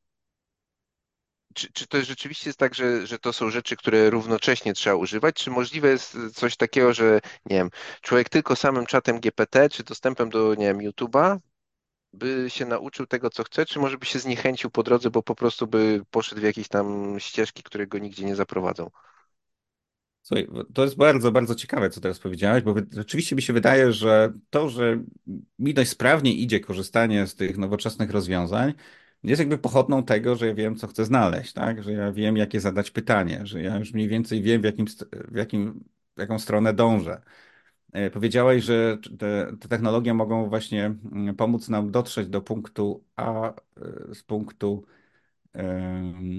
Czy, 1.54 1.72
czy 1.72 1.86
to 1.86 2.02
rzeczywiście 2.02 2.48
jest 2.48 2.58
tak, 2.58 2.74
że, 2.74 3.06
że 3.06 3.18
to 3.18 3.32
są 3.32 3.50
rzeczy, 3.50 3.76
które 3.76 4.10
równocześnie 4.10 4.74
trzeba 4.74 4.96
używać? 4.96 5.34
Czy 5.34 5.50
możliwe 5.50 5.88
jest 5.88 6.16
coś 6.34 6.56
takiego, 6.56 6.92
że 6.94 7.20
nie 7.46 7.56
wiem, 7.56 7.70
człowiek 8.02 8.28
tylko 8.28 8.56
samym 8.56 8.86
czatem 8.86 9.20
GPT, 9.20 9.68
czy 9.68 9.84
dostępem 9.84 10.30
do, 10.30 10.54
nie 10.54 10.66
wiem, 10.66 10.78
YouTube'a 10.78 11.38
by 12.12 12.44
się 12.48 12.66
nauczył 12.66 13.06
tego, 13.06 13.30
co 13.30 13.44
chce, 13.44 13.66
czy 13.66 13.78
może 13.78 13.98
by 13.98 14.06
się 14.06 14.18
zniechęcił 14.18 14.70
po 14.70 14.82
drodze, 14.82 15.10
bo 15.10 15.22
po 15.22 15.34
prostu 15.34 15.66
by 15.66 16.02
poszedł 16.10 16.40
w 16.40 16.44
jakieś 16.44 16.68
tam 16.68 17.16
ścieżki, 17.18 17.62
które 17.62 17.86
go 17.86 17.98
nigdzie 17.98 18.24
nie 18.24 18.36
zaprowadzą? 18.36 18.90
Słuchaj, 20.22 20.48
to 20.74 20.82
jest 20.82 20.96
bardzo, 20.96 21.32
bardzo 21.32 21.54
ciekawe, 21.54 21.90
co 21.90 22.00
teraz 22.00 22.18
powiedziałeś, 22.18 22.62
bo 22.62 22.74
rzeczywiście 22.92 23.36
mi 23.36 23.42
się 23.42 23.52
wydaje, 23.52 23.92
że 23.92 24.32
to, 24.50 24.68
że 24.68 25.04
mi 25.58 25.74
dość 25.74 25.90
sprawnie 25.90 26.32
idzie 26.32 26.60
korzystanie 26.60 27.26
z 27.26 27.34
tych 27.34 27.58
nowoczesnych 27.58 28.10
rozwiązań, 28.10 28.74
jest 29.24 29.40
jakby 29.40 29.58
pochodną 29.58 30.04
tego, 30.04 30.36
że 30.36 30.46
ja 30.46 30.54
wiem, 30.54 30.76
co 30.76 30.86
chcę 30.86 31.04
znaleźć, 31.04 31.52
tak? 31.52 31.82
Że 31.82 31.92
ja 31.92 32.12
wiem, 32.12 32.36
jakie 32.36 32.60
zadać 32.60 32.90
pytanie, 32.90 33.40
że 33.46 33.62
ja 33.62 33.76
już 33.78 33.92
mniej 33.92 34.08
więcej 34.08 34.42
wiem, 34.42 34.60
w 34.62 34.64
jakim, 34.64 34.86
w 35.12 35.36
jakim, 35.36 35.84
w 36.16 36.20
jaką 36.20 36.38
stronę 36.38 36.74
dążę. 36.74 37.22
E, 37.92 38.10
Powiedziałeś, 38.10 38.64
że 38.64 38.98
te, 39.18 39.56
te 39.60 39.68
technologie 39.68 40.14
mogą 40.14 40.48
właśnie 40.48 40.94
mm, 41.12 41.36
pomóc 41.36 41.68
nam 41.68 41.90
dotrzeć 41.90 42.28
do 42.28 42.42
punktu 42.42 43.04
A 43.16 43.50
e, 44.10 44.14
z 44.14 44.22
punktu 44.22 44.84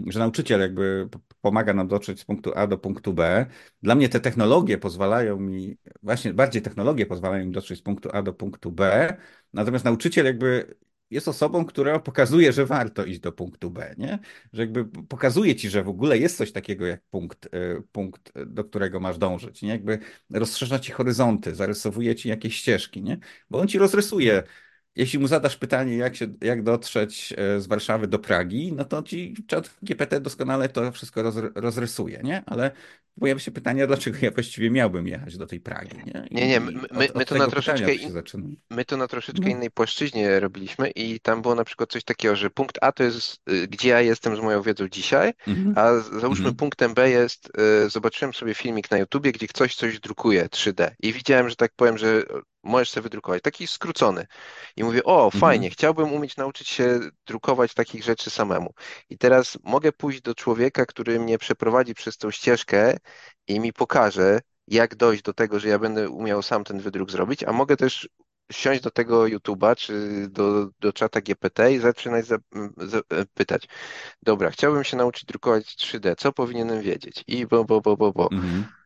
że 0.07 0.19
nauczyciel 0.19 0.59
jakby 0.61 1.09
pomaga 1.41 1.73
nam 1.73 1.87
dotrzeć 1.87 2.19
z 2.19 2.25
punktu 2.25 2.51
A 2.55 2.67
do 2.67 2.77
punktu 2.77 3.13
B. 3.13 3.45
Dla 3.81 3.95
mnie 3.95 4.09
te 4.09 4.19
technologie 4.19 4.77
pozwalają 4.77 5.39
mi, 5.39 5.77
właśnie 6.03 6.33
bardziej 6.33 6.61
technologie 6.61 7.05
pozwalają 7.05 7.45
mi 7.45 7.51
dotrzeć 7.51 7.79
z 7.79 7.81
punktu 7.81 8.09
A 8.13 8.21
do 8.21 8.33
punktu 8.33 8.71
B, 8.71 9.17
natomiast 9.53 9.85
nauczyciel 9.85 10.25
jakby 10.25 10.75
jest 11.11 11.27
osobą, 11.27 11.65
która 11.65 11.99
pokazuje, 11.99 12.53
że 12.53 12.65
warto 12.65 13.05
iść 13.05 13.19
do 13.19 13.31
punktu 13.31 13.71
B, 13.71 13.95
nie? 13.97 14.19
Że 14.53 14.61
jakby 14.61 14.85
pokazuje 14.85 15.55
ci, 15.55 15.69
że 15.69 15.83
w 15.83 15.89
ogóle 15.89 16.17
jest 16.17 16.37
coś 16.37 16.51
takiego 16.51 16.85
jak 16.85 17.01
punkt, 17.11 17.45
e, 17.45 17.81
punkt, 17.91 18.31
e, 18.37 18.45
do 18.45 18.63
którego 18.63 18.99
masz 18.99 19.17
dążyć, 19.17 19.61
nie? 19.61 19.69
Jakby 19.69 19.99
rozszerza 20.29 20.79
ci 20.79 20.91
horyzonty, 20.91 21.55
zarysowuje 21.55 22.15
ci 22.15 22.29
jakieś 22.29 22.55
ścieżki, 22.57 23.03
nie? 23.03 23.17
Bo 23.49 23.59
on 23.59 23.67
ci 23.67 23.77
rozrysuje 23.77 24.43
jeśli 24.95 25.19
mu 25.19 25.27
zadasz 25.27 25.57
pytanie, 25.57 25.97
jak, 25.97 26.15
się, 26.15 26.27
jak 26.41 26.63
dotrzeć 26.63 27.33
e, 27.37 27.61
z 27.61 27.67
Warszawy 27.67 28.07
do 28.07 28.19
Pragi, 28.19 28.73
no 28.73 28.85
to 28.85 29.03
ci 29.03 29.35
czat 29.47 29.77
GPT 29.81 30.21
doskonale 30.21 30.69
to 30.69 30.91
wszystko 30.91 31.23
roz, 31.23 31.35
rozrysuje, 31.55 32.19
nie? 32.23 32.43
Ale 32.45 32.71
pojawia 33.19 33.39
się 33.39 33.51
pytanie, 33.51 33.87
dlaczego 33.87 34.17
ja 34.21 34.31
właściwie 34.31 34.71
miałbym 34.71 35.07
jechać 35.07 35.37
do 35.37 35.47
tej 35.47 35.59
Pragi, 35.59 35.97
nie? 36.05 36.27
Nie, 36.31 36.47
nie, 36.47 36.59
my, 36.59 36.71
I, 36.71 36.75
i 36.75 36.77
my 36.77 36.87
od, 37.07 37.15
my 37.15 37.21
od 37.21 37.29
to 37.29 37.35
na 37.35 37.47
troszeczkę 37.47 38.11
zaczyna. 38.11 38.47
My 38.69 38.85
to 38.85 38.97
na 38.97 39.07
troszeczkę 39.07 39.41
No. 39.45 39.49
innej 39.49 39.71
płaszczyźnie 39.71 40.39
robiliśmy 40.39 40.89
i 40.89 41.19
tam 41.19 41.41
było 41.41 41.55
na 41.55 41.63
przykład 41.63 41.91
coś 41.91 42.03
takiego, 42.03 42.35
że 42.35 42.49
punkt 42.49 42.77
A 42.81 42.91
to 42.91 43.03
jest, 43.03 43.41
y, 43.51 43.67
gdzie 43.67 43.89
ja 43.89 44.01
jestem 44.01 44.35
z 44.35 44.39
moją 44.39 44.61
wiedzą 44.61 44.87
dzisiaj, 44.89 45.33
Mhm. 45.47 45.73
a 45.77 45.99
załóżmy 45.99 46.29
Mhm. 46.45 46.55
punktem 46.55 46.93
B 46.93 47.09
jest, 47.09 47.51
y, 47.85 47.89
zobaczyłem 47.89 48.33
sobie 48.33 48.53
filmik 48.53 48.91
na 48.91 48.97
YouTubie, 48.97 49.31
gdzie 49.31 49.47
ktoś 49.47 49.75
coś 49.75 49.99
drukuje 49.99 50.49
3D 50.49 50.91
i 50.99 51.13
widziałem, 51.13 51.49
że 51.49 51.55
tak 51.55 51.71
powiem, 51.75 51.97
że 51.97 52.23
możesz 52.63 52.89
sobie 52.89 53.03
wydrukować, 53.03 53.41
taki 53.41 53.67
skrócony. 53.67 54.27
I 54.75 54.83
mówię, 54.83 55.03
o, 55.03 55.31
fajnie, 55.31 55.67
Mhm. 55.67 55.71
chciałbym 55.73 56.13
umieć 56.13 56.37
nauczyć 56.37 56.69
się 56.69 56.99
drukować 57.25 57.73
takich 57.73 58.03
rzeczy 58.03 58.29
samemu. 58.29 58.73
I 59.09 59.17
teraz 59.17 59.57
mogę 59.63 59.91
pójść 59.91 60.21
do 60.21 60.35
człowieka, 60.35 60.85
który 60.85 61.19
mnie 61.19 61.37
przeprowadzi 61.37 61.93
przez 61.93 62.17
tą 62.17 62.31
ścieżkę 62.31 62.97
i 63.47 63.59
mi 63.59 63.73
pokaże, 63.73 64.39
jak 64.67 64.95
dojść 64.95 65.23
do 65.23 65.33
tego, 65.33 65.59
że 65.59 65.69
ja 65.69 65.79
będę 65.79 66.09
umiał 66.09 66.41
sam 66.41 66.63
ten 66.63 66.79
wydruk 66.79 67.11
zrobić, 67.11 67.43
a 67.43 67.51
mogę 67.51 67.77
też 67.77 68.09
siąść 68.51 68.81
do 68.81 68.91
tego 68.91 69.23
YouTube'a 69.23 69.75
czy 69.75 70.27
do, 70.29 70.67
do 70.79 70.93
czata 70.93 71.21
GPT 71.21 71.73
i 71.73 71.79
zaczynać 71.79 72.25
za, 72.25 72.37
za, 72.77 72.97
e, 72.97 73.25
pytać. 73.33 73.67
Dobra, 74.21 74.49
chciałbym 74.51 74.83
się 74.83 74.97
nauczyć 74.97 75.25
drukować 75.25 75.75
3D, 75.75 76.15
co 76.15 76.31
powinienem 76.33 76.81
wiedzieć? 76.81 77.23
I 77.27 77.47
bo, 77.47 77.65
bo, 77.65 77.81
bo, 77.81 77.97
bo, 77.97 78.11
bo. 78.11 78.29
Mhm. 78.31 78.78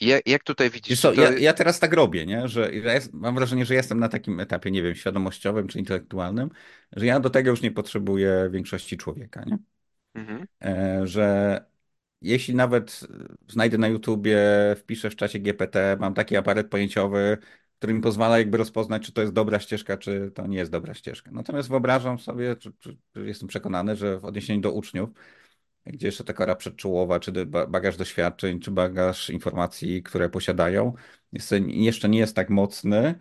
Jak, 0.00 0.28
jak 0.28 0.44
tutaj 0.44 0.70
widzisz, 0.70 1.00
co, 1.00 1.12
to... 1.12 1.22
ja, 1.22 1.38
ja 1.38 1.52
teraz 1.52 1.80
tak 1.80 1.92
robię, 1.92 2.26
nie? 2.26 2.48
Że 2.48 2.74
ja 2.74 2.94
jest, 2.94 3.12
mam 3.14 3.34
wrażenie, 3.34 3.64
że 3.64 3.74
jestem 3.74 3.98
na 3.98 4.08
takim 4.08 4.40
etapie, 4.40 4.70
nie 4.70 4.82
wiem, 4.82 4.94
świadomościowym 4.94 5.68
czy 5.68 5.78
intelektualnym, 5.78 6.50
że 6.96 7.06
ja 7.06 7.20
do 7.20 7.30
tego 7.30 7.50
już 7.50 7.62
nie 7.62 7.70
potrzebuję 7.70 8.48
większości 8.52 8.96
człowieka, 8.96 9.44
nie? 9.46 9.58
Mhm. 10.14 10.46
E, 10.64 11.06
że 11.06 11.60
jeśli 12.22 12.54
nawet 12.54 13.06
znajdę 13.48 13.78
na 13.78 13.88
YouTubie, 13.88 14.38
wpiszę 14.76 15.10
w 15.10 15.16
czacie 15.16 15.38
GPT, 15.38 15.96
mam 16.00 16.14
taki 16.14 16.36
aparat 16.36 16.66
pojęciowy, 16.66 17.38
który 17.78 17.94
mi 17.94 18.00
pozwala 18.00 18.38
jakby 18.38 18.56
rozpoznać, 18.56 19.02
czy 19.06 19.12
to 19.12 19.20
jest 19.20 19.32
dobra 19.32 19.60
ścieżka, 19.60 19.96
czy 19.96 20.30
to 20.34 20.46
nie 20.46 20.58
jest 20.58 20.70
dobra 20.70 20.94
ścieżka. 20.94 21.30
Natomiast 21.30 21.68
wyobrażam 21.68 22.18
sobie, 22.18 22.56
czy, 22.56 22.72
czy 22.72 22.96
jestem 23.14 23.48
przekonany, 23.48 23.96
że 23.96 24.18
w 24.18 24.24
odniesieniu 24.24 24.60
do 24.60 24.72
uczniów, 24.72 25.10
gdzie 25.86 26.06
jeszcze 26.06 26.24
ta 26.24 26.32
kora 26.32 26.54
przedczołowa, 26.56 27.20
czy 27.20 27.46
ba- 27.46 27.66
bagaż 27.66 27.96
doświadczeń, 27.96 28.60
czy 28.60 28.70
bagaż 28.70 29.30
informacji, 29.30 30.02
które 30.02 30.28
posiadają, 30.28 30.92
jest, 31.32 31.54
jeszcze 31.66 32.08
nie 32.08 32.18
jest 32.18 32.36
tak 32.36 32.50
mocny, 32.50 33.14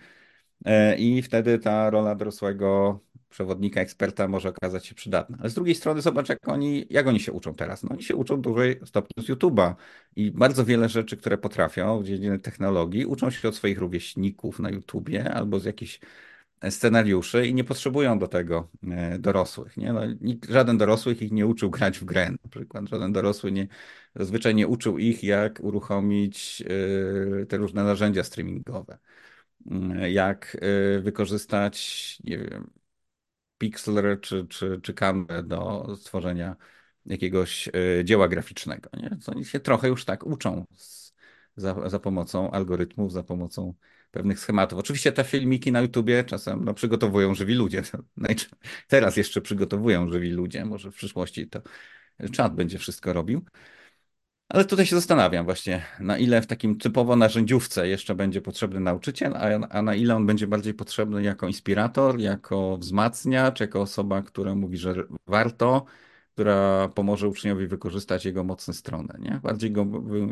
e, 0.66 0.96
i 0.98 1.22
wtedy 1.22 1.60
ta 1.60 1.90
rola 1.90 2.16
dorosłego 2.16 3.00
przewodnika, 3.30 3.82
eksperta 3.82 4.28
może 4.28 4.50
okazać 4.50 4.86
się 4.86 4.96
przydatna. 4.96 5.38
Ale 5.40 5.50
z 5.50 5.54
drugiej 5.54 5.76
strony 5.76 6.02
zobacz, 6.02 6.30
jak 6.30 6.48
oni, 6.48 6.86
jak 6.90 7.08
oni 7.08 7.20
się 7.20 7.32
uczą 7.32 7.54
teraz. 7.56 7.84
No, 7.84 7.90
oni 7.92 8.04
się 8.04 8.16
uczą 8.16 8.38
w 8.38 8.42
dużej 8.42 8.80
stopniu 8.86 9.24
z 9.24 9.30
YouTube'a 9.30 9.76
i 10.16 10.32
bardzo 10.32 10.66
wiele 10.66 10.90
rzeczy, 10.90 11.18
które 11.18 11.38
potrafią 11.38 12.00
w 12.00 12.04
dziedzinie 12.04 12.40
technologii, 12.40 13.06
uczą 13.06 13.30
się 13.30 13.48
od 13.50 13.56
swoich 13.56 13.80
rówieśników 13.80 14.60
na 14.60 14.70
YouTubie 14.70 15.34
albo 15.34 15.60
z 15.60 15.66
jakichś 15.66 16.00
scenariuszy 16.70 17.48
i 17.48 17.54
nie 17.54 17.64
potrzebują 17.64 18.20
do 18.20 18.28
tego 18.28 18.70
e, 18.92 19.20
dorosłych. 19.20 19.78
Nie? 19.78 19.94
No, 19.94 20.02
nikt, 20.22 20.50
żaden 20.50 20.78
dorosły 20.78 21.14
ich 21.14 21.32
nie 21.32 21.48
uczył 21.48 21.70
grać 21.70 22.00
w 22.00 22.06
grę 22.06 22.32
na 22.32 22.50
przykład. 22.50 22.90
Żaden 22.90 23.14
dorosły 23.14 23.52
nie, 23.52 23.68
zazwyczaj 24.16 24.56
nie 24.56 24.68
uczył 24.68 24.98
ich, 24.98 25.24
jak 25.24 25.60
uruchomić 25.60 26.64
e, 27.42 27.46
te 27.46 27.58
różne 27.58 27.84
narzędzia 27.84 28.24
streamingowe. 28.24 28.98
Mm, 29.72 30.12
jak 30.12 30.58
e, 30.62 31.00
wykorzystać, 31.00 32.18
nie 32.24 32.38
wiem, 32.38 32.70
Pixlr 33.58 34.22
czy, 34.22 34.48
czy, 34.48 34.80
czy 34.82 34.94
do 35.44 35.88
stworzenia 35.96 36.56
jakiegoś 37.06 37.70
dzieła 38.04 38.28
graficznego. 38.28 38.90
Nie? 38.94 39.10
To 39.26 39.32
oni 39.32 39.46
się 39.46 39.60
trochę 39.60 39.88
już 39.88 40.06
tak 40.06 40.26
uczą 40.26 40.66
za, 41.56 41.90
za 41.90 42.00
pomocą 42.00 42.52
algorytmów, 42.52 43.12
za 43.12 43.24
pomocą 43.24 43.74
pewnych 44.12 44.40
schematów. 44.40 44.80
Oczywiście 44.80 45.12
te 45.12 45.24
filmiki 45.24 45.72
na 45.72 45.82
YouTubie 45.82 46.24
czasem 46.24 46.66
no, 46.66 46.74
przygotowują 46.74 47.36
żywi 47.36 47.54
ludzie. 47.54 47.82
Teraz 48.88 49.18
jeszcze 49.18 49.42
przygotowują 49.42 50.12
żywi 50.12 50.30
ludzie. 50.30 50.66
Może 50.66 50.92
w 50.92 50.96
przyszłości 50.96 51.48
to 51.48 51.62
czat 52.32 52.56
będzie 52.56 52.78
wszystko 52.78 53.14
robił. 53.14 53.46
Ale 54.50 54.66
tutaj 54.66 54.86
się 54.86 54.96
zastanawiam 54.96 55.46
właśnie, 55.46 55.86
na 56.00 56.18
ile 56.18 56.42
w 56.42 56.48
takim 56.48 56.78
typowo 56.78 57.16
narzędziówce 57.16 57.88
jeszcze 57.88 58.16
będzie 58.16 58.42
potrzebny 58.42 58.80
nauczyciel, 58.80 59.34
a, 59.38 59.68
a 59.70 59.82
na 59.82 59.96
ile 59.96 60.16
on 60.16 60.26
będzie 60.26 60.48
bardziej 60.48 60.74
potrzebny 60.74 61.24
jako 61.24 61.48
inspirator, 61.48 62.20
jako 62.20 62.78
wzmacniacz, 62.78 63.60
jako 63.60 63.82
osoba, 63.82 64.22
która 64.22 64.56
mówi, 64.56 64.78
że 64.78 64.96
warto, 65.28 65.86
która 66.34 66.88
pomoże 66.90 67.28
uczniowi 67.28 67.68
wykorzystać 67.68 68.26
jego 68.26 68.44
mocne 68.44 68.74
strony. 68.74 69.14
Nie? 69.20 69.40
Bardziej 69.44 69.72
go 69.72 69.86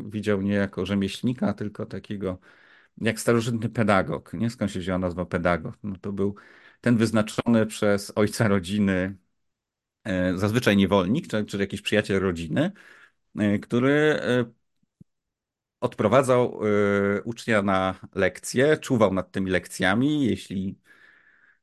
widział 0.05 0.41
nie 0.41 0.53
jako 0.53 0.85
rzemieślnika, 0.85 1.53
tylko 1.53 1.85
takiego 1.85 2.39
jak 2.97 3.19
starożytny 3.19 3.69
pedagog. 3.69 4.33
Nie 4.33 4.49
skąd 4.49 4.71
się 4.71 4.79
wzięła 4.79 4.97
nazwa 4.97 5.25
pedagog? 5.25 5.77
No 5.83 5.95
to 6.01 6.11
był 6.11 6.35
ten 6.81 6.97
wyznaczony 6.97 7.65
przez 7.65 8.11
ojca 8.15 8.47
rodziny, 8.47 9.17
e, 10.03 10.37
zazwyczaj 10.37 10.77
niewolnik, 10.77 11.27
czy, 11.27 11.45
czy 11.45 11.57
jakiś 11.57 11.81
przyjaciel 11.81 12.19
rodziny, 12.19 12.71
e, 13.39 13.59
który 13.59 13.91
e, 13.91 14.45
odprowadzał 15.81 16.59
ucznia 17.23 17.61
na 17.61 17.95
lekcje, 18.15 18.77
czuwał 18.77 19.13
nad 19.13 19.31
tymi 19.31 19.51
lekcjami, 19.51 20.25
jeśli 20.25 20.79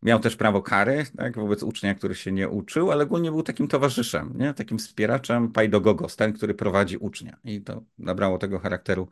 miał 0.02 0.20
też 0.20 0.36
prawo 0.36 0.62
kary 0.62 1.04
tak, 1.16 1.36
wobec 1.36 1.62
ucznia, 1.62 1.94
który 1.94 2.14
się 2.14 2.32
nie 2.32 2.48
uczył, 2.48 2.92
ale 2.92 3.04
ogólnie 3.04 3.30
był 3.30 3.42
takim 3.42 3.68
towarzyszem, 3.68 4.38
nie? 4.38 4.54
takim 4.54 4.78
wspieraczem 4.78 5.52
pajdogogos, 5.52 6.16
ten, 6.16 6.32
który 6.32 6.54
prowadzi 6.54 6.96
ucznia. 6.96 7.36
I 7.44 7.62
to 7.62 7.82
nabrało 7.98 8.38
tego 8.38 8.58
charakteru 8.58 9.08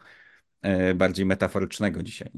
bardziej 0.94 1.26
metaforycznego 1.26 2.02
dzisiaj. 2.02 2.30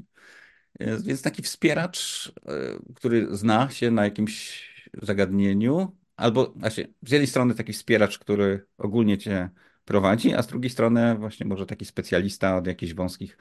E, 0.79 1.03
więc 1.03 1.23
taki 1.23 1.43
wspieracz, 1.43 2.29
e, 2.47 2.53
który 2.95 3.37
zna 3.37 3.70
się 3.70 3.91
na 3.91 4.05
jakimś 4.05 4.62
zagadnieniu, 5.03 5.97
albo 6.16 6.55
z 7.03 7.11
jednej 7.11 7.27
strony 7.27 7.55
taki 7.55 7.73
wspieracz, 7.73 8.18
który 8.18 8.66
ogólnie 8.79 9.18
cię 9.18 9.51
prowadzi, 9.85 10.35
a 10.35 10.43
z 10.43 10.47
drugiej 10.47 10.70
strony 10.70 11.14
właśnie 11.14 11.47
może 11.47 11.66
taki 11.66 11.85
specjalista 11.85 12.57
od 12.57 12.66
jakichś 12.66 12.95
wąskich 12.95 13.39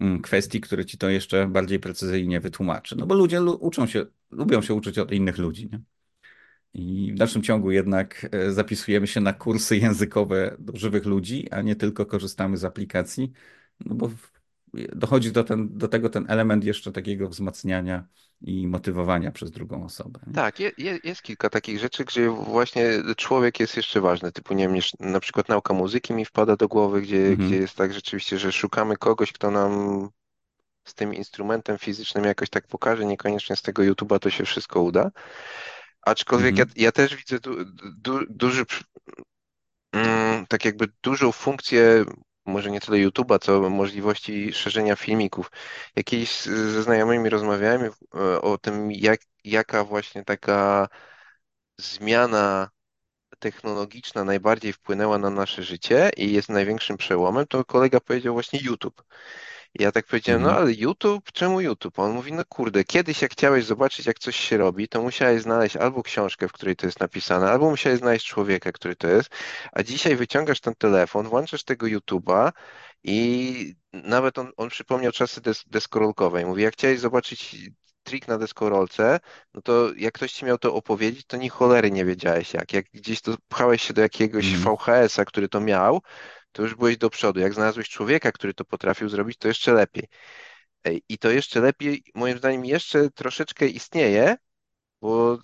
mm, 0.00 0.22
kwestii, 0.22 0.60
który 0.60 0.84
ci 0.84 0.98
to 0.98 1.08
jeszcze 1.08 1.48
bardziej 1.48 1.80
precyzyjnie 1.80 2.40
wytłumaczy. 2.40 2.96
No 2.96 3.06
bo 3.06 3.14
ludzie 3.14 3.42
uczą 3.42 3.86
się, 3.86 4.06
lubią 4.30 4.62
się 4.62 4.74
uczyć 4.74 4.98
od 4.98 5.12
innych 5.12 5.38
ludzi. 5.38 5.68
Nie? 5.72 5.80
I 6.74 7.12
w 7.12 7.18
dalszym 7.18 7.42
ciągu 7.42 7.70
jednak 7.70 8.28
zapisujemy 8.48 9.06
się 9.06 9.20
na 9.20 9.32
kursy 9.32 9.76
językowe 9.76 10.56
do 10.58 10.76
żywych 10.76 11.04
ludzi, 11.04 11.50
a 11.50 11.62
nie 11.62 11.76
tylko 11.76 12.06
korzystamy 12.06 12.56
z 12.56 12.64
aplikacji 12.64 13.32
no 13.80 13.94
bo 13.94 14.10
dochodzi 14.74 15.32
do, 15.32 15.44
ten, 15.44 15.78
do 15.78 15.88
tego 15.88 16.08
ten 16.08 16.24
element 16.28 16.64
jeszcze 16.64 16.92
takiego 16.92 17.28
wzmacniania 17.28 18.04
i 18.40 18.68
motywowania 18.68 19.30
przez 19.30 19.50
drugą 19.50 19.84
osobę. 19.84 20.20
Tak, 20.34 20.60
je, 20.60 20.72
jest 21.04 21.22
kilka 21.22 21.50
takich 21.50 21.78
rzeczy, 21.78 22.04
gdzie 22.04 22.30
właśnie 22.30 22.84
człowiek 23.16 23.60
jest 23.60 23.76
jeszcze 23.76 24.00
ważny, 24.00 24.32
typu 24.32 24.54
nie 24.54 24.68
wiem, 24.68 24.80
na 25.00 25.20
przykład 25.20 25.48
nauka 25.48 25.74
muzyki 25.74 26.14
mi 26.14 26.24
wpada 26.24 26.56
do 26.56 26.68
głowy, 26.68 27.02
gdzie, 27.02 27.26
mhm. 27.26 27.48
gdzie 27.48 27.56
jest 27.56 27.74
tak 27.74 27.92
rzeczywiście, 27.92 28.38
że 28.38 28.52
szukamy 28.52 28.96
kogoś, 28.96 29.32
kto 29.32 29.50
nam 29.50 30.08
z 30.84 30.94
tym 30.94 31.14
instrumentem 31.14 31.78
fizycznym 31.78 32.24
jakoś 32.24 32.50
tak 32.50 32.66
pokaże, 32.66 33.06
niekoniecznie 33.06 33.56
z 33.56 33.62
tego 33.62 33.82
YouTube'a 33.82 34.18
to 34.18 34.30
się 34.30 34.44
wszystko 34.44 34.82
uda. 34.82 35.10
Aczkolwiek 36.02 36.50
mhm. 36.50 36.68
ja, 36.76 36.84
ja 36.84 36.92
też 36.92 37.16
widzę 37.16 37.40
du, 37.40 37.64
du, 37.96 38.20
duży, 38.30 38.64
mm, 39.92 40.46
tak 40.46 40.64
jakby 40.64 40.88
dużą 41.02 41.32
funkcję 41.32 42.04
może 42.46 42.70
nie 42.70 42.80
tyle 42.80 42.98
YouTube'a, 42.98 43.38
co 43.38 43.70
możliwości 43.70 44.52
szerzenia 44.52 44.96
filmików. 44.96 45.50
Jakieś 45.96 46.42
ze 46.42 46.82
znajomymi 46.82 47.28
rozmawiałem 47.28 47.82
e, 48.14 48.40
o 48.40 48.58
tym, 48.58 48.92
jak, 48.92 49.20
jaka 49.44 49.84
właśnie 49.84 50.24
taka 50.24 50.88
zmiana 51.78 52.70
technologiczna 53.38 54.24
najbardziej 54.24 54.72
wpłynęła 54.72 55.18
na 55.18 55.30
nasze 55.30 55.62
życie 55.62 56.10
i 56.16 56.32
jest 56.32 56.48
największym 56.48 56.96
przełomem, 56.96 57.46
to 57.46 57.64
kolega 57.64 58.00
powiedział 58.00 58.34
właśnie 58.34 58.60
YouTube. 58.62 59.02
I 59.78 59.82
ja 59.82 59.92
tak 59.92 60.06
powiedziałem, 60.06 60.42
no 60.42 60.48
Mhm. 60.48 60.62
ale 60.66 60.74
YouTube, 60.74 61.32
czemu 61.32 61.60
YouTube? 61.60 61.98
On 61.98 62.12
mówi, 62.12 62.32
no 62.32 62.42
kurde, 62.48 62.84
kiedyś 62.84 63.22
jak 63.22 63.32
chciałeś 63.32 63.64
zobaczyć, 63.64 64.06
jak 64.06 64.18
coś 64.18 64.36
się 64.36 64.56
robi, 64.56 64.88
to 64.88 65.02
musiałeś 65.02 65.42
znaleźć 65.42 65.76
albo 65.76 66.02
książkę, 66.02 66.48
w 66.48 66.52
której 66.52 66.76
to 66.76 66.86
jest 66.86 67.00
napisane, 67.00 67.50
albo 67.50 67.70
musiałeś 67.70 67.98
znaleźć 67.98 68.26
człowieka, 68.26 68.72
który 68.72 68.96
to 68.96 69.08
jest, 69.08 69.30
a 69.72 69.82
dzisiaj 69.82 70.16
wyciągasz 70.16 70.60
ten 70.60 70.74
telefon, 70.74 71.28
włączasz 71.28 71.64
tego 71.64 71.86
YouTube'a 71.86 72.52
i 73.04 73.74
nawet 73.92 74.38
on, 74.38 74.52
on 74.56 74.68
przypomniał 74.68 75.12
czasy 75.12 75.40
des 75.40 75.64
deskorolkowe 75.66 76.42
i 76.42 76.44
mówi, 76.44 76.62
jak 76.62 76.74
chciałeś 76.74 77.00
zobaczyć 77.00 77.56
trik 78.02 78.28
na 78.28 78.38
deskorolce, 78.38 79.20
no 79.54 79.62
to 79.62 79.90
jak 79.96 80.14
ktoś 80.14 80.32
ci 80.32 80.44
miał 80.44 80.58
to 80.58 80.74
opowiedzieć, 80.74 81.26
to 81.26 81.36
ni 81.36 81.48
cholery 81.48 81.90
nie 81.90 82.04
wiedziałeś 82.04 82.54
jak. 82.54 82.72
Jak 82.72 82.86
gdzieś 82.94 83.20
to 83.20 83.34
pchałeś 83.48 83.82
się 83.82 83.94
do 83.94 84.00
jakiegoś 84.02 84.46
Mhm. 84.54 84.76
VHS-a, 84.76 85.24
który 85.24 85.48
to 85.48 85.60
miał, 85.60 86.02
to 86.52 86.62
już 86.62 86.74
byłeś 86.74 86.96
do 86.96 87.10
przodu. 87.10 87.40
Jak 87.40 87.54
znalazłeś 87.54 87.88
człowieka, 87.88 88.32
który 88.32 88.54
to 88.54 88.64
potrafił 88.64 89.08
zrobić, 89.08 89.38
to 89.38 89.48
jeszcze 89.48 89.72
lepiej. 89.72 90.08
Ej, 90.84 91.02
I 91.08 91.18
to 91.18 91.30
jeszcze 91.30 91.60
lepiej, 91.60 92.04
moim 92.14 92.38
zdaniem, 92.38 92.64
jeszcze 92.64 93.10
troszeczkę 93.10 93.66
istnieje, 93.66 94.36
bo 95.00 95.38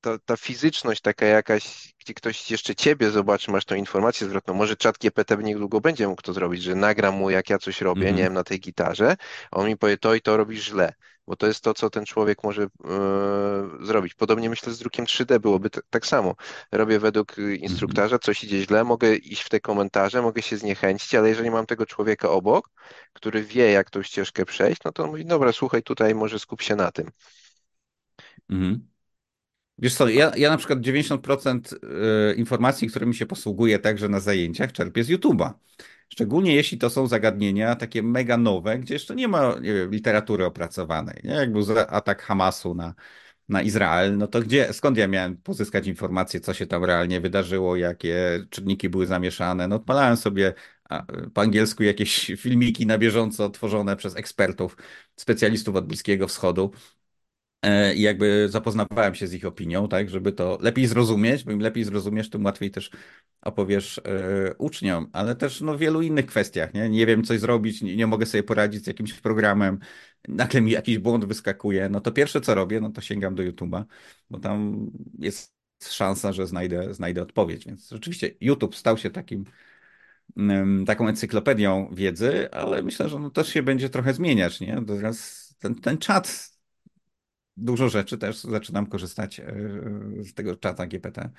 ta, 0.00 0.18
ta 0.18 0.36
fizyczność 0.36 1.00
taka 1.00 1.26
jakaś, 1.26 1.94
gdzie 2.00 2.14
ktoś 2.14 2.50
jeszcze 2.50 2.74
ciebie 2.74 3.10
zobaczy, 3.10 3.50
masz 3.50 3.64
tą 3.64 3.74
informację 3.74 4.28
zwrotną, 4.28 4.54
może 4.54 4.76
czat 4.76 4.98
GPT 4.98 5.36
niedługo 5.36 5.80
będzie 5.80 6.08
mógł 6.08 6.22
to 6.22 6.32
zrobić, 6.32 6.62
że 6.62 6.74
nagram 6.74 7.14
mu, 7.14 7.30
jak 7.30 7.50
ja 7.50 7.58
coś 7.58 7.80
robię, 7.80 8.12
nie 8.12 8.22
Mhm. 8.22 8.24
wiem, 8.24 8.34
na 8.34 8.44
tej 8.44 8.60
gitarze, 8.60 9.16
a 9.50 9.56
on 9.56 9.66
mi 9.66 9.76
powie 9.76 9.98
to 9.98 10.14
i 10.14 10.20
to 10.20 10.36
robisz 10.36 10.64
źle, 10.64 10.94
bo 11.28 11.36
to 11.36 11.46
jest 11.46 11.60
to, 11.60 11.74
co 11.74 11.90
ten 11.90 12.04
człowiek 12.04 12.44
może 12.44 12.62
e, 12.62 12.68
zrobić. 13.86 14.14
Podobnie 14.14 14.50
myślę 14.50 14.72
z 14.72 14.78
drukiem 14.78 15.04
3D 15.04 15.38
byłoby 15.40 15.70
tak 15.90 16.06
samo. 16.06 16.34
Robię 16.72 16.98
według 16.98 17.38
Mhm. 17.38 17.56
instruktarza, 17.56 18.18
coś 18.18 18.44
idzie 18.44 18.62
źle, 18.62 18.84
mogę 18.84 19.16
iść 19.16 19.42
w 19.42 19.48
te 19.48 19.60
komentarze, 19.60 20.22
mogę 20.22 20.42
się 20.42 20.56
zniechęcić, 20.56 21.14
ale 21.14 21.28
jeżeli 21.28 21.50
mam 21.50 21.66
tego 21.66 21.86
człowieka 21.86 22.30
obok, 22.30 22.68
który 23.12 23.42
wie, 23.42 23.70
jak 23.70 23.90
tą 23.90 24.02
ścieżkę 24.02 24.44
przejść, 24.44 24.80
no 24.84 24.92
to 24.92 25.04
on 25.04 25.10
mówi, 25.10 25.24
dobra, 25.26 25.52
słuchaj, 25.52 25.82
tutaj 25.82 26.14
może 26.14 26.38
skup 26.38 26.62
się 26.62 26.76
na 26.76 26.92
tym. 26.92 27.10
Mhm. 28.50 28.88
Wiesz 29.78 29.94
co, 29.94 30.08
ja, 30.08 30.32
ja 30.36 30.50
na 30.50 30.56
przykład 30.56 30.80
90% 30.80 31.72
y, 31.72 32.34
informacji, 32.34 32.88
którymi 32.88 33.14
się 33.14 33.26
posługuję 33.26 33.78
także 33.78 34.08
na 34.08 34.20
zajęciach, 34.20 34.72
czerpię 34.72 35.04
z 35.04 35.08
YouTube'a. 35.10 35.52
Szczególnie 36.08 36.54
jeśli 36.54 36.78
to 36.78 36.90
są 36.90 37.06
zagadnienia 37.06 37.76
takie 37.76 38.02
mega 38.02 38.36
nowe, 38.36 38.78
gdzie 38.78 38.94
jeszcze 38.94 39.14
nie 39.14 39.28
ma 39.28 39.54
nie 39.60 39.74
wiem, 39.74 39.90
literatury 39.90 40.44
opracowanej. 40.44 41.20
Nie? 41.24 41.30
Jak 41.30 41.52
był 41.52 41.64
atak 41.88 42.22
Hamasu 42.22 42.74
na, 42.74 42.94
na 43.48 43.62
Izrael, 43.62 44.18
no 44.18 44.26
to 44.26 44.40
gdzie, 44.40 44.72
skąd 44.72 44.96
ja 44.98 45.08
miałem 45.08 45.36
pozyskać 45.36 45.86
informacje, 45.86 46.40
co 46.40 46.54
się 46.54 46.66
tam 46.66 46.84
realnie 46.84 47.20
wydarzyło, 47.20 47.76
jakie 47.76 48.44
czynniki 48.50 48.88
były 48.88 49.06
zamieszane? 49.06 49.68
No 49.68 49.76
odpalałem 49.76 50.16
sobie 50.16 50.54
po 51.34 51.40
angielsku 51.40 51.82
jakieś 51.82 52.26
filmiki 52.42 52.86
na 52.86 52.98
bieżąco 52.98 53.50
tworzone 53.50 53.96
przez 53.96 54.16
ekspertów, 54.16 54.76
specjalistów 55.16 55.76
od 55.76 55.86
Bliskiego 55.86 56.28
Wschodu. 56.28 56.70
E, 57.62 57.94
i 57.94 58.00
jakby 58.00 58.48
zapoznawałem 58.48 59.14
się 59.14 59.26
z 59.26 59.34
ich 59.34 59.44
opinią, 59.44 59.88
tak, 59.88 60.10
żeby 60.10 60.32
to 60.32 60.58
lepiej 60.60 60.86
zrozumieć, 60.86 61.44
bo 61.44 61.52
im 61.52 61.60
lepiej 61.60 61.84
zrozumiesz, 61.84 62.30
tym 62.30 62.44
łatwiej 62.44 62.70
też 62.70 62.90
opowiesz 63.42 63.98
e, 63.98 64.54
uczniom, 64.58 65.08
ale 65.12 65.36
też 65.36 65.60
no, 65.60 65.74
w 65.74 65.78
wielu 65.78 66.02
innych 66.02 66.26
kwestiach, 66.26 66.74
nie? 66.74 66.88
Nie 66.88 67.06
wiem, 67.06 67.24
coś 67.24 67.40
zrobić, 67.40 67.82
nie, 67.82 67.96
nie 67.96 68.06
mogę 68.06 68.26
sobie 68.26 68.42
poradzić 68.42 68.84
z 68.84 68.86
jakimś 68.86 69.12
programem, 69.12 69.78
nagle 70.28 70.60
mi 70.60 70.70
jakiś 70.70 70.98
błąd 70.98 71.24
wyskakuje, 71.24 71.88
no 71.88 72.00
to 72.00 72.12
pierwsze, 72.12 72.40
co 72.40 72.54
robię, 72.54 72.80
no 72.80 72.90
to 72.90 73.00
sięgam 73.00 73.34
do 73.34 73.42
YouTube'a, 73.42 73.84
bo 74.30 74.38
tam 74.40 74.90
jest 75.18 75.54
szansa, 75.88 76.32
że 76.32 76.46
znajdę, 76.46 76.94
znajdę 76.94 77.22
odpowiedź, 77.22 77.66
więc 77.66 77.88
rzeczywiście 77.88 78.30
YouTube 78.40 78.76
stał 78.76 78.98
się 78.98 79.10
takim 79.10 79.44
mm, 80.36 80.86
taką 80.86 81.08
encyklopedią 81.08 81.90
wiedzy, 81.94 82.50
ale 82.50 82.82
myślę, 82.82 83.08
że 83.08 83.18
no 83.18 83.30
też 83.30 83.48
się 83.48 83.62
będzie 83.62 83.90
trochę 83.90 84.14
zmieniać, 84.14 84.60
nie? 84.60 84.82
Teraz 84.86 85.48
ten, 85.58 85.74
ten 85.74 85.98
czat 85.98 86.57
dużo 87.58 87.88
rzeczy 87.88 88.18
też 88.18 88.40
zaczynam 88.40 88.86
korzystać 88.86 89.40
e, 89.40 89.44
z 90.24 90.34
tego 90.34 90.56
czata 90.56 90.86
GPT 90.86 91.30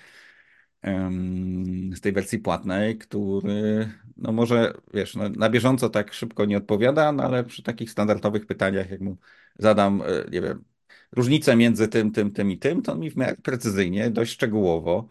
z 1.96 2.02
tej 2.02 2.12
wersji 2.14 2.40
płatnej, 2.40 2.98
który 2.98 3.90
no 4.18 4.32
może, 4.32 4.74
wiesz, 4.94 5.16
no, 5.16 5.30
na 5.30 5.50
bieżąco 5.50 5.90
tak 5.90 6.14
szybko 6.14 6.46
nie 6.46 6.58
odpowiada, 6.58 7.12
no 7.12 7.24
ale 7.24 7.44
przy 7.44 7.64
takich 7.64 7.92
standardowych 7.92 8.46
pytaniach, 8.46 8.90
jak 8.92 9.02
mu 9.02 9.18
zadam, 9.60 10.02
e, 10.02 10.06
nie 10.32 10.42
wiem, 10.42 10.64
różnicę 11.12 11.56
między 11.56 11.88
tym, 11.88 12.12
tym, 12.12 12.32
tym 12.32 12.52
i 12.52 12.58
tym, 12.58 12.82
to 12.82 12.92
on 12.94 13.00
mi 13.00 13.12
w 13.12 13.18
miarę 13.18 13.36
precyzyjnie, 13.44 14.10
dość 14.12 14.32
szczegółowo 14.34 15.08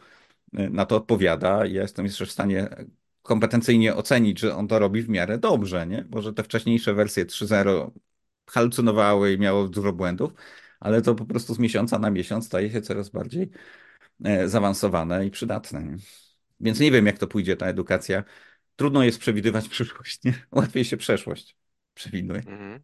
e, 0.55 0.71
na 0.71 0.87
to 0.87 0.97
odpowiada. 0.97 1.67
Ja 1.67 1.83
jestem 1.83 2.07
jeszcze 2.07 2.27
w 2.27 2.33
stanie 2.33 2.69
kompetencyjnie 3.23 3.95
ocenić, 3.97 4.41
że 4.41 4.57
on 4.57 4.69
to 4.69 4.79
robi 4.79 5.03
w 5.03 5.09
miarę 5.09 5.39
dobrze, 5.39 5.87
nie? 5.87 6.05
Może 6.11 6.33
te 6.35 6.43
wcześniejsze 6.43 6.95
wersje 6.95 7.27
3.0 7.27 7.91
halucynowały 8.51 9.33
i 9.33 9.39
miało 9.39 9.69
dużo 9.69 9.93
błędów, 9.93 10.33
ale 10.81 11.03
to 11.03 11.15
po 11.15 11.25
prostu 11.25 11.55
z 11.55 11.59
miesiąca 11.59 11.99
na 11.99 12.11
miesiąc 12.11 12.47
staje 12.47 12.71
się 12.71 12.83
coraz 12.83 13.09
bardziej 13.09 13.51
E, 14.25 14.49
zaawansowane 14.49 15.27
i 15.27 15.31
przydatne. 15.31 15.83
Nie? 15.85 15.97
Więc 16.61 16.81
nie 16.81 16.91
wiem, 16.91 17.07
jak 17.07 17.19
to 17.19 17.27
pójdzie 17.27 17.57
ta 17.57 17.67
edukacja. 17.67 18.25
Trudno 18.77 19.03
jest 19.05 19.19
przewidywać 19.19 19.69
przyszłość, 19.69 20.25
nie? 20.25 20.35
Łatwiej 20.53 20.85
się 20.85 20.97
przeszłość 20.97 21.57
przewiduje 21.95 22.41
Mhm. 22.41 22.83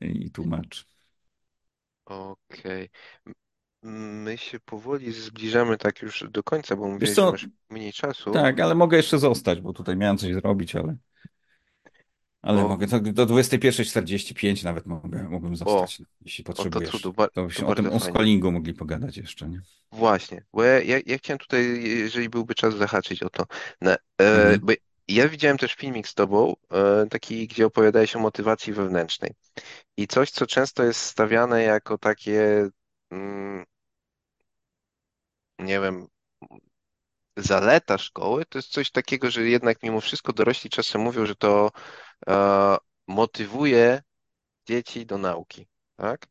i 0.00 0.30
tłumacz. 0.30 0.86
Okej. 2.04 2.90
M- 3.26 4.22
My 4.22 4.38
się 4.38 4.60
powoli 4.60 5.12
zbliżamy 5.12 5.78
tak 5.78 6.02
już 6.02 6.24
do 6.30 6.42
końca, 6.42 6.76
bo 6.76 6.98
że 7.06 7.22
masz 7.32 7.46
mniej 7.70 7.92
czasu. 7.92 8.32
tak, 8.32 8.60
ale 8.60 8.74
mogę 8.74 8.96
jeszcze 8.96 9.18
zostać, 9.18 9.60
bo 9.60 9.72
tutaj 9.72 9.96
miałem 9.96 10.18
coś 10.18 10.34
zrobić, 10.34 10.76
ale, 10.76 10.96
ale 12.44 12.64
O, 12.64 12.68
mogę, 12.68 12.86
to 12.86 13.00
do 13.00 13.26
21.45 13.26 14.64
nawet 14.64 14.86
mogę, 14.86 15.22
mógłbym 15.22 15.52
o, 15.52 15.56
zostać, 15.56 16.02
jeśli 16.24 16.44
o 16.44 16.46
to 16.46 16.52
potrzebujesz. 16.52 17.02
To 17.02 17.12
to 17.34 17.46
byśmy 17.46 17.66
o 17.66 17.74
tym 17.74 17.92
unschoolingu 17.92 18.52
mogli 18.52 18.74
pogadać 18.74 19.16
jeszcze, 19.16 19.48
nie? 19.48 19.60
Właśnie, 19.92 20.44
bo 20.52 20.64
ja, 20.64 20.80
ja, 20.80 20.98
ja 21.06 21.18
chciałem 21.18 21.38
tutaj, 21.38 21.82
jeżeli 21.84 22.28
byłby 22.28 22.54
czas, 22.54 22.76
zahaczyć 22.76 23.22
o 23.22 23.30
to. 23.30 23.46
Na, 23.80 23.92
e, 23.92 23.96
Mhm. 24.18 24.60
bo 24.60 24.72
ja 25.08 25.28
widziałem 25.28 25.58
też 25.58 25.74
filmik 25.74 26.08
z 26.08 26.14
tobą, 26.14 26.54
e, 26.72 27.06
taki, 27.10 27.48
gdzie 27.48 27.66
opowiadałeś 27.66 28.16
o 28.16 28.18
motywacji 28.20 28.72
wewnętrznej. 28.72 29.30
I 29.96 30.06
coś, 30.06 30.30
co 30.30 30.46
często 30.46 30.84
jest 30.84 31.00
stawiane 31.00 31.62
jako 31.62 31.98
takie, 31.98 32.68
mm, 33.10 33.64
nie 35.58 35.80
wiem, 35.80 36.06
zaleta 37.36 37.98
szkoły, 37.98 38.44
to 38.46 38.58
jest 38.58 38.68
coś 38.72 38.90
takiego, 38.90 39.30
że 39.30 39.42
jednak 39.48 39.82
mimo 39.82 40.00
wszystko 40.00 40.32
dorośli 40.32 40.70
czasem 40.70 41.00
mówią, 41.00 41.26
że 41.26 41.34
to 41.34 41.70
e, 42.28 42.76
motywuje 43.08 44.02
dzieci 44.68 45.06
do 45.06 45.18
nauki, 45.18 45.68
tak? 45.96 46.26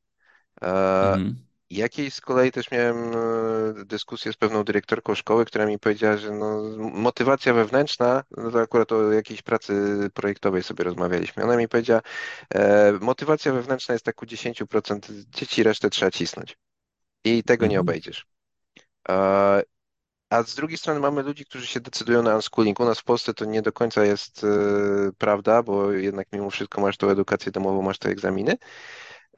E, 0.64 0.68
Mhm. 1.02 1.44
Jakiej 1.70 2.12
z 2.12 2.22
kolei 2.22 2.52
też 2.52 2.72
miałem 2.72 2.98
e, 3.82 3.86
dyskusję 3.86 4.34
z 4.34 4.38
pewną 4.38 4.64
dyrektorką 4.64 5.16
szkoły, 5.16 5.46
która 5.46 5.66
mi 5.66 5.80
powiedziała, 5.80 6.18
że 6.18 6.32
no, 6.32 6.64
motywacja 6.80 7.54
wewnętrzna, 7.54 8.24
no 8.38 8.52
to 8.52 8.62
akurat 8.62 8.92
o 8.92 9.12
jakiejś 9.12 9.42
pracy 9.42 9.74
projektowej 10.14 10.64
sobie 10.64 10.84
rozmawialiśmy. 10.84 11.44
Ona 11.44 11.58
mi 11.58 11.68
powiedziała, 11.68 12.02
e, 12.56 12.92
motywacja 13.02 13.54
wewnętrzna 13.54 13.94
jest 13.94 14.06
tak 14.06 14.22
u 14.22 14.26
10% 14.26 15.12
dzieci, 15.30 15.64
resztę 15.64 15.90
trzeba 15.90 16.12
cisnąć. 16.12 16.58
I 17.24 17.44
tego 17.44 17.68
nie 17.68 17.78
Mhm. 17.78 17.82
obejdziesz. 17.82 18.26
E, 19.10 19.64
A 20.34 20.44
z 20.44 20.56
drugiej 20.56 20.78
strony 20.78 21.00
mamy 21.00 21.24
ludzi, 21.24 21.46
którzy 21.46 21.68
się 21.68 21.80
decydują 21.80 22.24
na 22.24 22.36
unschooling. 22.36 22.80
U 22.80 22.86
nas 22.86 23.00
w 23.00 23.04
Polsce 23.04 23.34
to 23.34 23.46
nie 23.46 23.62
do 23.62 23.72
końca 23.74 24.06
jest 24.06 24.44
e, 24.44 24.48
prawda, 25.18 25.64
bo 25.64 25.92
jednak 25.92 26.28
mimo 26.34 26.50
wszystko 26.50 26.82
masz 26.82 26.98
tą 26.98 27.10
edukację 27.10 27.52
domową, 27.52 27.82
masz 27.82 27.98
te 28.00 28.10
egzaminy, 28.10 28.58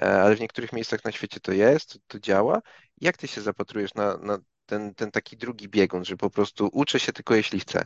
e, 0.02 0.22
ale 0.22 0.36
w 0.36 0.40
niektórych 0.40 0.74
miejscach 0.74 1.04
na 1.06 1.12
świecie 1.12 1.40
to 1.40 1.52
jest, 1.52 2.00
to 2.08 2.20
działa. 2.20 2.62
Jak 3.02 3.18
ty 3.18 3.28
się 3.28 3.42
zapatrujesz 3.42 3.94
na, 3.94 4.18
na 4.18 4.38
ten, 4.66 4.96
ten 4.96 5.12
taki 5.12 5.38
drugi 5.38 5.70
biegun, 5.70 6.06
że 6.06 6.18
po 6.18 6.30
prostu 6.30 6.70
uczę 6.74 7.00
się 7.00 7.14
tylko 7.14 7.36
jeśli 7.36 7.60
chcę? 7.60 7.86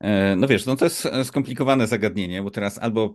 E, 0.00 0.36
No 0.36 0.48
wiesz, 0.48 0.66
no 0.66 0.76
to 0.76 0.84
jest 0.84 1.08
skomplikowane 1.24 1.86
zagadnienie, 1.86 2.42
bo 2.42 2.50
teraz 2.50 2.78
albo 2.78 3.14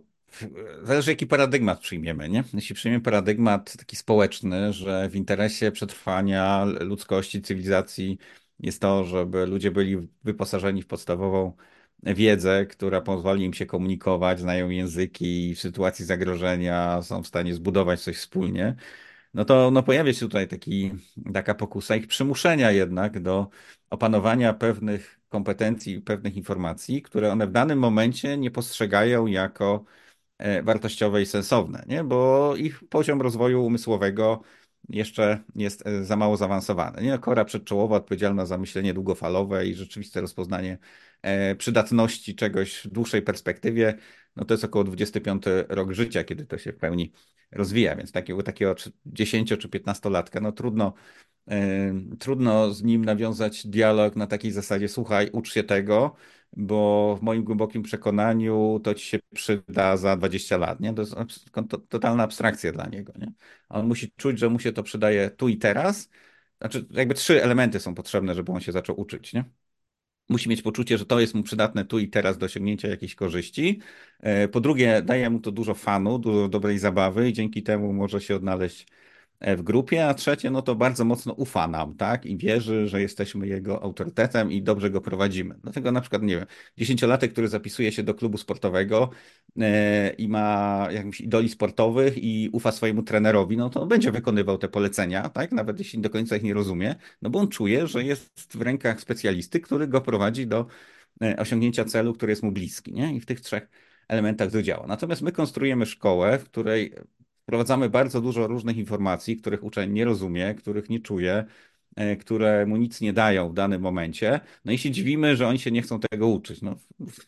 zależy 0.82 1.10
jaki 1.10 1.26
paradygmat 1.26 1.80
przyjmiemy, 1.80 2.28
nie? 2.28 2.44
Jeśli 2.54 2.74
przyjmiemy 2.74 3.02
paradygmat 3.04 3.76
taki 3.76 3.96
społeczny, 3.96 4.72
że 4.72 5.08
w 5.08 5.16
interesie 5.16 5.72
przetrwania 5.72 6.64
ludzkości, 6.64 7.42
cywilizacji 7.42 8.18
jest 8.60 8.80
to, 8.80 9.04
żeby 9.04 9.46
ludzie 9.46 9.70
byli 9.70 10.08
wyposażeni 10.24 10.82
w 10.82 10.86
podstawową 10.86 11.52
wiedzę, 12.02 12.66
która 12.66 13.00
pozwoli 13.00 13.44
im 13.44 13.54
się 13.54 13.66
komunikować, 13.66 14.40
znają 14.40 14.68
języki 14.68 15.50
i 15.50 15.54
w 15.54 15.60
sytuacji 15.60 16.04
zagrożenia 16.04 17.02
są 17.02 17.22
w 17.22 17.26
stanie 17.26 17.54
zbudować 17.54 18.00
coś 18.02 18.16
wspólnie, 18.16 18.76
no 19.34 19.44
to 19.44 19.70
no 19.70 19.82
pojawia 19.82 20.12
się 20.12 20.20
tutaj 20.20 20.48
taki, 20.48 20.90
taka 21.34 21.54
pokusa 21.54 21.96
ich 21.96 22.06
przymuszenia 22.06 22.70
jednak 22.70 23.20
do 23.20 23.48
opanowania 23.90 24.54
pewnych 24.54 25.20
kompetencji, 25.28 26.00
pewnych 26.00 26.36
informacji, 26.36 27.02
które 27.02 27.32
one 27.32 27.46
w 27.46 27.52
danym 27.52 27.78
momencie 27.78 28.38
nie 28.38 28.50
postrzegają 28.50 29.26
jako 29.26 29.84
wartościowe 30.62 31.22
i 31.22 31.26
sensowne, 31.26 31.84
nie? 31.86 32.04
Bo 32.04 32.52
ich 32.56 32.80
poziom 32.88 33.22
rozwoju 33.22 33.64
umysłowego 33.64 34.42
jeszcze 34.88 35.44
jest 35.54 35.86
e, 35.86 36.04
za 36.04 36.16
mało 36.16 36.36
zaawansowany. 36.36 37.02
Nie? 37.02 37.18
Kora 37.18 37.44
przedczołowa 37.44 37.96
odpowiedzialna 37.96 38.46
za 38.46 38.58
myślenie 38.58 38.94
długofalowe 38.94 39.66
i 39.66 39.74
rzeczywiste 39.74 40.20
rozpoznanie 40.20 40.78
e, 41.22 41.54
przydatności 41.56 42.34
czegoś 42.34 42.78
w 42.78 42.88
dłuższej 42.88 43.22
perspektywie, 43.22 43.98
no 44.36 44.44
to 44.44 44.54
jest 44.54 44.64
około 44.64 44.84
25 44.84 45.42
rok 45.68 45.92
życia, 45.92 46.24
kiedy 46.24 46.46
to 46.46 46.58
się 46.58 46.72
w 46.72 46.76
pełni 46.76 47.12
rozwija, 47.52 47.96
więc 47.96 48.12
takiego, 48.12 48.42
takiego 48.42 48.74
10 49.06 49.48
czy 49.48 49.68
15-latka, 49.68 50.42
no 50.42 50.52
trudno 50.52 50.92
y, 51.52 52.16
trudno 52.18 52.70
z 52.74 52.82
nim 52.82 53.04
nawiązać 53.04 53.66
dialog 53.66 54.16
na 54.16 54.26
takiej 54.26 54.50
zasadzie, 54.52 54.88
słuchaj, 54.88 55.30
ucz 55.32 55.52
się 55.52 55.64
tego, 55.64 56.14
bo 56.56 57.16
w 57.16 57.22
moim 57.22 57.44
głębokim 57.44 57.82
przekonaniu 57.82 58.80
to 58.84 58.94
ci 58.94 59.06
się 59.06 59.18
przyda 59.34 59.96
za 59.96 60.16
20 60.16 60.56
lat, 60.56 60.80
nie? 60.80 60.94
To 60.94 61.02
jest 61.02 61.14
totalna 61.88 62.22
abstrakcja 62.22 62.72
dla 62.72 62.86
niego, 62.86 63.12
nie? 63.18 63.32
On 63.68 63.86
musi 63.86 64.12
czuć, 64.16 64.38
że 64.38 64.48
mu 64.48 64.58
się 64.58 64.72
to 64.72 64.82
przydaje 64.82 65.30
tu 65.30 65.48
i 65.48 65.58
teraz. 65.58 66.08
Znaczy, 66.60 66.86
jakby 66.90 67.14
trzy 67.14 67.42
elementy 67.42 67.80
są 67.80 67.94
potrzebne, 67.94 68.34
żeby 68.34 68.52
on 68.52 68.60
się 68.60 68.72
zaczął 68.72 69.00
uczyć, 69.00 69.32
nie? 69.32 69.44
Musi 70.28 70.48
mieć 70.48 70.62
poczucie, 70.62 70.98
że 70.98 71.06
to 71.06 71.20
jest 71.20 71.34
mu 71.34 71.42
przydatne 71.42 71.84
tu 71.84 71.98
i 71.98 72.08
teraz 72.08 72.38
do 72.38 72.46
osiągnięcia 72.46 72.88
jakiejś 72.88 73.14
korzyści. 73.14 73.80
E, 74.20 74.48
Po 74.48 74.60
drugie, 74.60 75.02
daje 75.02 75.30
mu 75.30 75.40
to 75.40 75.52
dużo 75.52 75.74
fanu, 75.74 76.18
dużo 76.18 76.48
dobrej 76.48 76.78
zabawy 76.78 77.28
i 77.28 77.32
dzięki 77.32 77.62
temu 77.62 77.92
może 77.92 78.20
się 78.20 78.36
odnaleźć 78.36 78.86
w 79.42 79.62
grupie, 79.62 80.06
a 80.08 80.14
trzecie, 80.14 80.50
no 80.50 80.62
to 80.62 80.74
bardzo 80.74 81.04
mocno 81.04 81.32
ufa 81.32 81.68
nam, 81.68 81.96
tak? 81.96 82.26
I 82.26 82.36
wierzy, 82.36 82.88
że 82.88 83.00
jesteśmy 83.00 83.46
jego 83.46 83.82
autorytetem 83.82 84.52
i 84.52 84.62
dobrze 84.62 84.90
go 84.90 85.00
prowadzimy. 85.00 85.54
Dlatego 85.62 85.92
na 85.92 86.00
przykład, 86.00 86.22
nie 86.22 86.36
wiem, 86.36 86.46
dziesięciolatek, 86.78 87.32
który 87.32 87.48
zapisuje 87.48 87.92
się 87.92 88.02
do 88.02 88.14
klubu 88.14 88.38
sportowego 88.38 89.10
e, 89.60 90.10
i 90.10 90.28
ma 90.28 90.88
jakimś 90.90 91.20
idoli 91.20 91.48
sportowych 91.48 92.18
i 92.18 92.48
ufa 92.52 92.72
swojemu 92.72 93.02
trenerowi, 93.02 93.56
no 93.56 93.70
to 93.70 93.86
będzie 93.86 94.12
wykonywał 94.12 94.58
te 94.58 94.68
polecenia, 94.68 95.28
tak? 95.28 95.52
Nawet 95.52 95.78
jeśli 95.78 96.00
do 96.00 96.10
końca 96.10 96.36
ich 96.36 96.42
nie 96.42 96.54
rozumie, 96.54 96.94
no 97.22 97.30
bo 97.30 97.38
on 97.38 97.48
czuje, 97.48 97.86
że 97.86 98.04
jest 98.04 98.56
w 98.56 98.62
rękach 98.62 99.00
specjalisty, 99.00 99.60
który 99.60 99.88
go 99.88 100.00
prowadzi 100.00 100.46
do 100.46 100.66
e, 101.22 101.36
osiągnięcia 101.36 101.84
celu, 101.84 102.12
który 102.14 102.32
jest 102.32 102.42
mu 102.42 102.52
bliski, 102.52 102.92
nie? 102.92 103.14
I 103.14 103.20
w 103.20 103.26
tych 103.26 103.40
trzech 103.40 103.68
elementach 104.08 104.50
to 104.50 104.62
działa. 104.62 104.86
Natomiast 104.86 105.22
my 105.22 105.32
konstruujemy 105.32 105.86
szkołę, 105.86 106.38
w 106.38 106.44
której 106.44 106.94
wprowadzamy 107.42 107.90
bardzo 107.90 108.20
dużo 108.20 108.46
różnych 108.46 108.76
informacji, 108.76 109.36
których 109.36 109.64
uczeń 109.64 109.92
nie 109.92 110.04
rozumie, 110.04 110.54
których 110.54 110.90
nie 110.90 111.00
czuje, 111.00 111.44
e, 111.96 112.16
które 112.16 112.66
mu 112.66 112.76
nic 112.76 113.00
nie 113.00 113.12
dają 113.12 113.48
w 113.48 113.54
danym 113.54 113.82
momencie. 113.82 114.40
No 114.64 114.72
i 114.72 114.78
się 114.78 114.90
dziwimy, 114.90 115.36
że 115.36 115.48
oni 115.48 115.58
się 115.58 115.70
nie 115.70 115.82
chcą 115.82 116.00
tego 116.00 116.28
uczyć. 116.28 116.62
No, 116.62 116.76
w, 117.00 117.24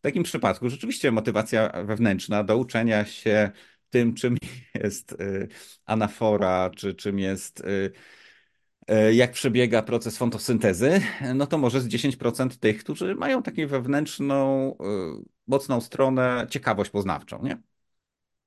takim 0.00 0.22
przypadku 0.22 0.70
rzeczywiście 0.70 1.12
motywacja 1.12 1.84
wewnętrzna 1.84 2.44
do 2.44 2.56
uczenia 2.56 3.04
się 3.04 3.50
tym, 3.90 4.14
czym 4.14 4.36
jest 4.74 5.12
y, 5.12 5.48
anafora, 5.86 6.70
czy 6.76 6.94
czym 6.94 7.18
jest 7.18 7.62
e, 8.88 9.14
jak 9.14 9.32
przebiega 9.32 9.82
proces 9.82 10.18
fotosyntezy, 10.18 11.00
no 11.34 11.46
to 11.46 11.58
może 11.58 11.80
z 11.80 11.88
10% 11.88 12.58
tych, 12.58 12.78
którzy 12.78 13.14
mają 13.14 13.42
taką 13.42 13.66
wewnętrzną, 13.66 14.76
mocną 15.46 15.80
stronę, 15.80 16.46
ciekawość 16.50 16.90
poznawczą, 16.90 17.42
nie? 17.42 17.69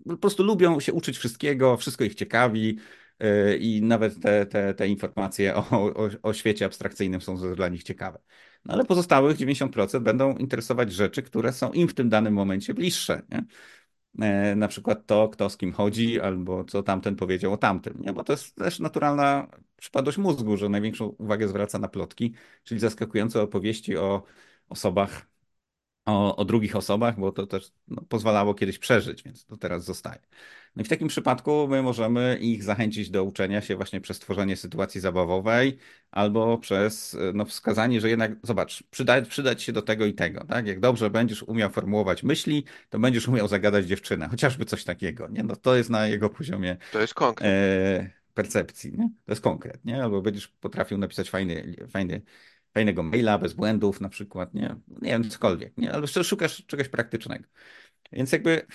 Po 0.08 0.18
prostu 0.18 0.44
lubią 0.44 0.80
się 0.80 0.94
uczyć 0.94 1.18
wszystkiego, 1.18 1.78
wszystko 1.78 2.04
ich 2.04 2.16
ciekawi 2.16 2.78
y, 3.24 3.58
i 3.58 3.82
nawet 3.82 4.20
te, 4.22 4.46
te, 4.46 4.74
te 4.74 4.88
informacje 4.88 5.56
o, 5.56 5.66
o, 5.72 6.10
o 6.22 6.34
świecie 6.34 6.66
abstrakcyjnym 6.66 7.22
są 7.22 7.56
dla 7.56 7.68
nich 7.68 7.84
ciekawe. 7.84 8.20
No 8.66 8.74
ale 8.74 8.86
pozostałych 8.86 9.38
90% 9.38 10.00
będą 10.00 10.38
interesować 10.38 10.94
rzeczy, 10.94 11.24
które 11.24 11.54
są 11.54 11.72
im 11.72 11.88
w 11.88 11.94
tym 11.94 12.10
danym 12.10 12.34
momencie 12.34 12.74
bliższe, 12.74 13.22
nie? 13.30 13.46
E, 14.22 14.56
na 14.56 14.68
przykład 14.68 15.06
to, 15.06 15.30
kto 15.30 15.50
z 15.50 15.58
kim 15.58 15.74
chodzi, 15.74 16.22
albo 16.22 16.64
co 16.64 16.84
tamten 16.84 17.16
powiedział 17.16 17.54
o 17.54 17.58
tamtym, 17.58 17.98
nie? 18.00 18.14
Bo 18.14 18.24
to 18.24 18.34
jest 18.34 18.56
też 18.56 18.80
naturalna 18.80 19.48
przypadłość 19.78 20.18
mózgu, 20.18 20.58
że 20.58 20.70
największą 20.70 21.06
uwagę 21.06 21.48
zwraca 21.48 21.80
na 21.80 21.88
plotki, 21.88 22.34
czyli 22.64 22.80
zaskakujące 22.80 23.42
opowieści 23.42 23.98
o 23.98 24.24
osobach 24.70 25.33
o, 26.06 26.36
o 26.36 26.46
drugich 26.46 26.76
osobach, 26.76 27.20
bo 27.20 27.32
to 27.32 27.48
też 27.48 27.72
no, 27.88 28.02
pozwalało 28.10 28.54
kiedyś 28.54 28.80
przeżyć, 28.80 29.24
więc 29.24 29.46
to 29.46 29.58
teraz 29.58 29.84
zostaje. 29.86 30.20
No 30.76 30.82
i 30.82 30.86
w 30.86 30.90
takim 30.90 31.08
przypadku 31.08 31.68
my 31.68 31.82
możemy 31.82 32.38
ich 32.42 32.64
zachęcić 32.64 33.10
do 33.10 33.24
uczenia 33.24 33.62
się 33.62 33.76
właśnie 33.76 34.02
przez 34.02 34.20
tworzenie 34.20 34.56
sytuacji 34.58 35.02
zabawowej 35.02 35.78
albo 36.12 36.58
przez 36.58 37.18
no, 37.34 37.46
wskazanie, 37.46 38.02
że 38.02 38.10
jednak, 38.10 38.32
zobacz, 38.44 38.84
przyda, 38.84 39.22
przydać 39.22 39.64
się 39.64 39.72
do 39.74 39.82
tego 39.82 40.06
i 40.06 40.14
tego, 40.14 40.46
tak? 40.46 40.68
Jak 40.68 40.80
dobrze 40.80 41.10
będziesz 41.10 41.44
umiał 41.44 41.70
formułować 41.70 42.24
myśli, 42.24 42.64
to 42.90 43.00
będziesz 43.00 43.28
umiał 43.28 43.48
zagadać 43.48 43.86
dziewczynę, 43.86 44.28
chociażby 44.30 44.66
coś 44.66 44.84
takiego, 44.84 45.28
nie? 45.28 45.44
No 45.44 45.56
to 45.56 45.76
jest 45.76 45.90
na 45.90 46.08
jego 46.08 46.30
poziomie 46.30 46.78
To 46.92 47.00
jest 47.02 47.14
konkret. 47.14 47.48
e, 47.52 48.10
percepcji, 48.34 48.92
nie? 48.92 49.10
To 49.26 49.32
jest 49.32 49.42
konkret, 49.42 49.86
nie? 49.86 50.04
Albo 50.04 50.22
będziesz 50.22 50.48
potrafił 50.48 50.98
napisać 50.98 51.30
fajny, 51.30 51.76
fajny 51.90 52.22
fajnego 52.74 53.04
maila, 53.04 53.38
bez 53.38 53.54
błędów 53.54 54.02
na 54.02 54.10
przykład, 54.10 54.54
nie? 54.54 54.76
Nie 55.02 55.10
wiem, 55.10 55.30
cokolwiek, 55.30 55.78
nie? 55.78 55.94
Ale 55.94 56.08
szukasz 56.08 56.66
czegoś 56.66 56.90
praktycznego. 56.90 57.45
Więc 58.12 58.32
jakby, 58.32 58.68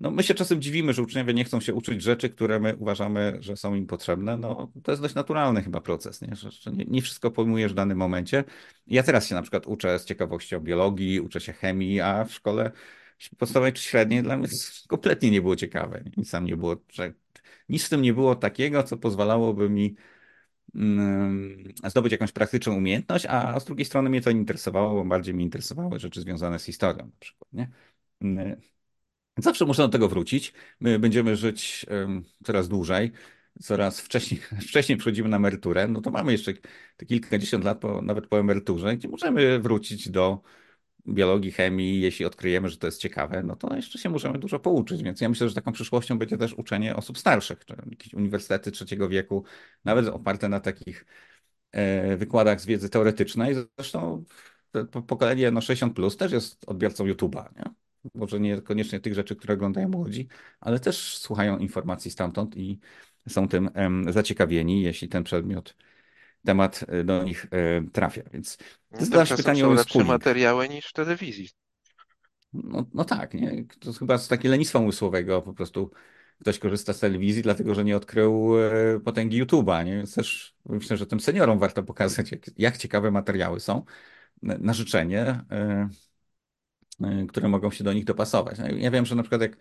no 0.00 0.10
my 0.10 0.22
się 0.22 0.34
czasem 0.34 0.62
dziwimy, 0.62 0.92
że 0.92 1.02
uczniowie 1.02 1.34
nie 1.34 1.44
chcą 1.44 1.60
się 1.60 1.74
uczyć 1.74 2.02
rzeczy, 2.02 2.30
które 2.30 2.60
my 2.60 2.76
uważamy, 2.76 3.36
że 3.40 3.56
są 3.56 3.74
im 3.74 3.86
potrzebne. 3.86 4.36
No 4.36 4.72
to 4.82 4.92
jest 4.92 5.02
dość 5.02 5.14
naturalny 5.14 5.62
chyba 5.62 5.80
proces, 5.80 6.22
nie? 6.22 6.36
Że, 6.36 6.50
że 6.50 6.70
nie, 6.70 6.84
nie 6.84 7.02
wszystko 7.02 7.30
pojmujesz 7.30 7.72
w 7.72 7.74
danym 7.74 7.98
momencie. 7.98 8.44
Ja 8.86 9.02
teraz 9.02 9.28
się 9.28 9.34
na 9.34 9.42
przykład 9.42 9.66
uczę 9.66 9.98
z 9.98 10.04
ciekawości 10.04 10.56
o 10.56 10.60
biologii, 10.60 11.20
uczę 11.20 11.40
się 11.40 11.52
chemii, 11.52 12.00
a 12.00 12.24
w 12.24 12.32
szkole 12.32 12.70
podstawowej 13.38 13.72
czy 13.72 13.82
średniej 13.82 14.22
dla 14.22 14.36
mnie 14.36 14.48
kompletnie 14.88 15.30
nie 15.30 15.42
było 15.42 15.56
ciekawe. 15.56 16.04
Nic 16.16 16.30
tam 16.30 16.44
nie 16.44 16.56
było, 16.56 16.76
nic 17.68 17.86
w 17.86 17.88
tym 17.88 18.02
nie 18.02 18.14
było 18.14 18.34
takiego, 18.34 18.82
co 18.82 18.96
pozwalałoby 18.96 19.70
mi 19.70 19.94
zdobyć 21.86 22.12
jakąś 22.12 22.32
praktyczną 22.32 22.76
umiejętność, 22.76 23.26
a 23.26 23.60
z 23.60 23.64
drugiej 23.64 23.84
strony 23.84 24.10
mnie 24.10 24.20
to 24.20 24.32
nie 24.32 24.38
interesowało, 24.38 24.94
bo 24.94 25.08
bardziej 25.08 25.34
mnie 25.34 25.44
interesowały 25.44 25.98
rzeczy 25.98 26.20
związane 26.20 26.58
z 26.58 26.64
historią 26.64 27.06
na 27.06 27.16
przykład, 27.20 27.52
nie? 27.52 27.70
Mm, 28.20 28.60
zawsze 29.38 29.66
można 29.66 29.84
do 29.84 29.92
tego 29.92 30.08
wrócić. 30.08 30.52
My 30.80 30.98
będziemy 30.98 31.36
żyć 31.36 31.86
coraz 32.44 32.68
dłużej, 32.68 33.12
coraz 33.62 34.00
wcześniej, 34.00 34.40
wcześniej 34.68 34.98
przechodzimy 34.98 35.28
na 35.28 35.36
emeryturę, 35.36 35.88
no 35.88 36.00
to 36.00 36.10
mamy 36.10 36.32
jeszcze 36.32 36.52
te 36.96 37.06
kilkadziesiąt 37.06 37.64
lat, 37.64 37.78
po, 37.80 38.02
nawet 38.02 38.26
po 38.26 38.40
emeryturze, 38.40 38.96
gdzie 38.96 39.08
możemy 39.08 39.58
wrócić 39.58 40.10
do 40.10 40.42
biologii, 41.14 41.52
chemii, 41.52 42.00
jeśli 42.00 42.24
odkryjemy, 42.24 42.68
że 42.68 42.76
to 42.76 42.86
jest 42.86 43.00
ciekawe, 43.00 43.42
no 43.42 43.56
to 43.56 43.76
jeszcze 43.76 43.98
się 43.98 44.08
możemy 44.08 44.38
dużo 44.38 44.58
pouczyć. 44.58 45.02
Więc 45.02 45.20
ja 45.20 45.28
myślę, 45.28 45.48
że 45.48 45.54
taką 45.54 45.72
przyszłością 45.72 46.18
będzie 46.18 46.38
też 46.38 46.54
uczenie 46.54 46.96
osób 46.96 47.18
starszych, 47.18 47.64
czy 47.64 47.76
jakieś 47.90 48.14
uniwersytety 48.14 48.70
trzeciego 48.70 49.08
wieku, 49.08 49.44
nawet 49.84 50.08
oparte 50.08 50.48
na 50.48 50.60
takich 50.60 51.06
e, 51.72 52.16
wykładach 52.16 52.60
z 52.60 52.66
wiedzy 52.66 52.88
teoretycznej. 52.88 53.54
Zresztą 53.78 54.24
pokolenie 55.06 55.50
no 55.50 55.60
60 55.60 55.94
plus 55.94 56.16
też 56.16 56.32
jest 56.32 56.68
odbiorcą 56.68 57.04
YouTube'a, 57.06 57.44
nie? 57.56 57.64
Może 58.14 58.40
niekoniecznie 58.40 59.00
tych 59.00 59.14
rzeczy, 59.14 59.36
które 59.36 59.54
oglądają 59.54 59.88
młodzi, 59.88 60.28
ale 60.60 60.80
też 60.80 61.18
słuchają 61.18 61.58
informacji 61.58 62.10
stamtąd 62.10 62.56
i 62.56 62.80
są 63.28 63.48
tym 63.48 63.70
zaciekawieni, 64.08 64.82
jeśli 64.82 65.08
ten 65.08 65.24
przedmiot 65.24 65.76
temat 66.44 66.84
e, 66.88 67.04
do 67.04 67.22
nich 67.24 67.46
e, 67.50 67.82
trafia. 67.92 68.22
Więc 68.32 68.58
No, 68.90 69.04
zadałaś 69.04 69.28
Tymczasem 69.28 69.36
pytanie 69.36 69.60
są 69.60 69.70
o 69.70 69.72
lepsze 69.72 69.90
schooling. 69.90 70.10
materiały 70.10 70.68
niż 70.68 70.86
w 70.86 70.92
telewizji. 70.92 71.48
No, 72.52 72.86
no 72.94 73.04
tak, 73.04 73.34
nie? 73.34 73.64
To 73.80 73.92
chyba 73.92 74.18
z 74.18 74.28
takiego 74.28 74.50
lenistwa 74.50 74.78
umysłowego 74.78 75.42
po 75.42 75.54
prostu 75.54 75.90
ktoś 76.40 76.58
korzysta 76.58 76.92
z 76.92 77.00
telewizji, 77.00 77.42
dlatego 77.42 77.74
że 77.74 77.84
nie 77.84 77.96
odkrył 77.96 78.58
e, 78.58 79.00
potęgi 79.00 79.44
YouTube'a, 79.44 79.84
nie? 79.84 79.96
Więc 79.96 80.14
też 80.14 80.54
myślę, 80.66 80.96
że 80.96 81.06
tym 81.06 81.20
seniorom 81.20 81.58
warto 81.58 81.82
pokazać, 81.82 82.32
jak, 82.32 82.40
jak 82.58 82.76
ciekawe 82.76 83.10
materiały 83.10 83.60
są 83.60 83.84
na, 84.42 84.72
życzenie, 84.72 85.40
które 87.28 87.48
mogą 87.48 87.70
się 87.70 87.84
do 87.84 87.92
nich 87.92 88.04
dopasować. 88.04 88.58
No, 88.58 88.68
ja 88.68 88.90
wiem, 88.90 89.06
że 89.06 89.14
na 89.14 89.22
przykład 89.22 89.40
jak 89.42 89.56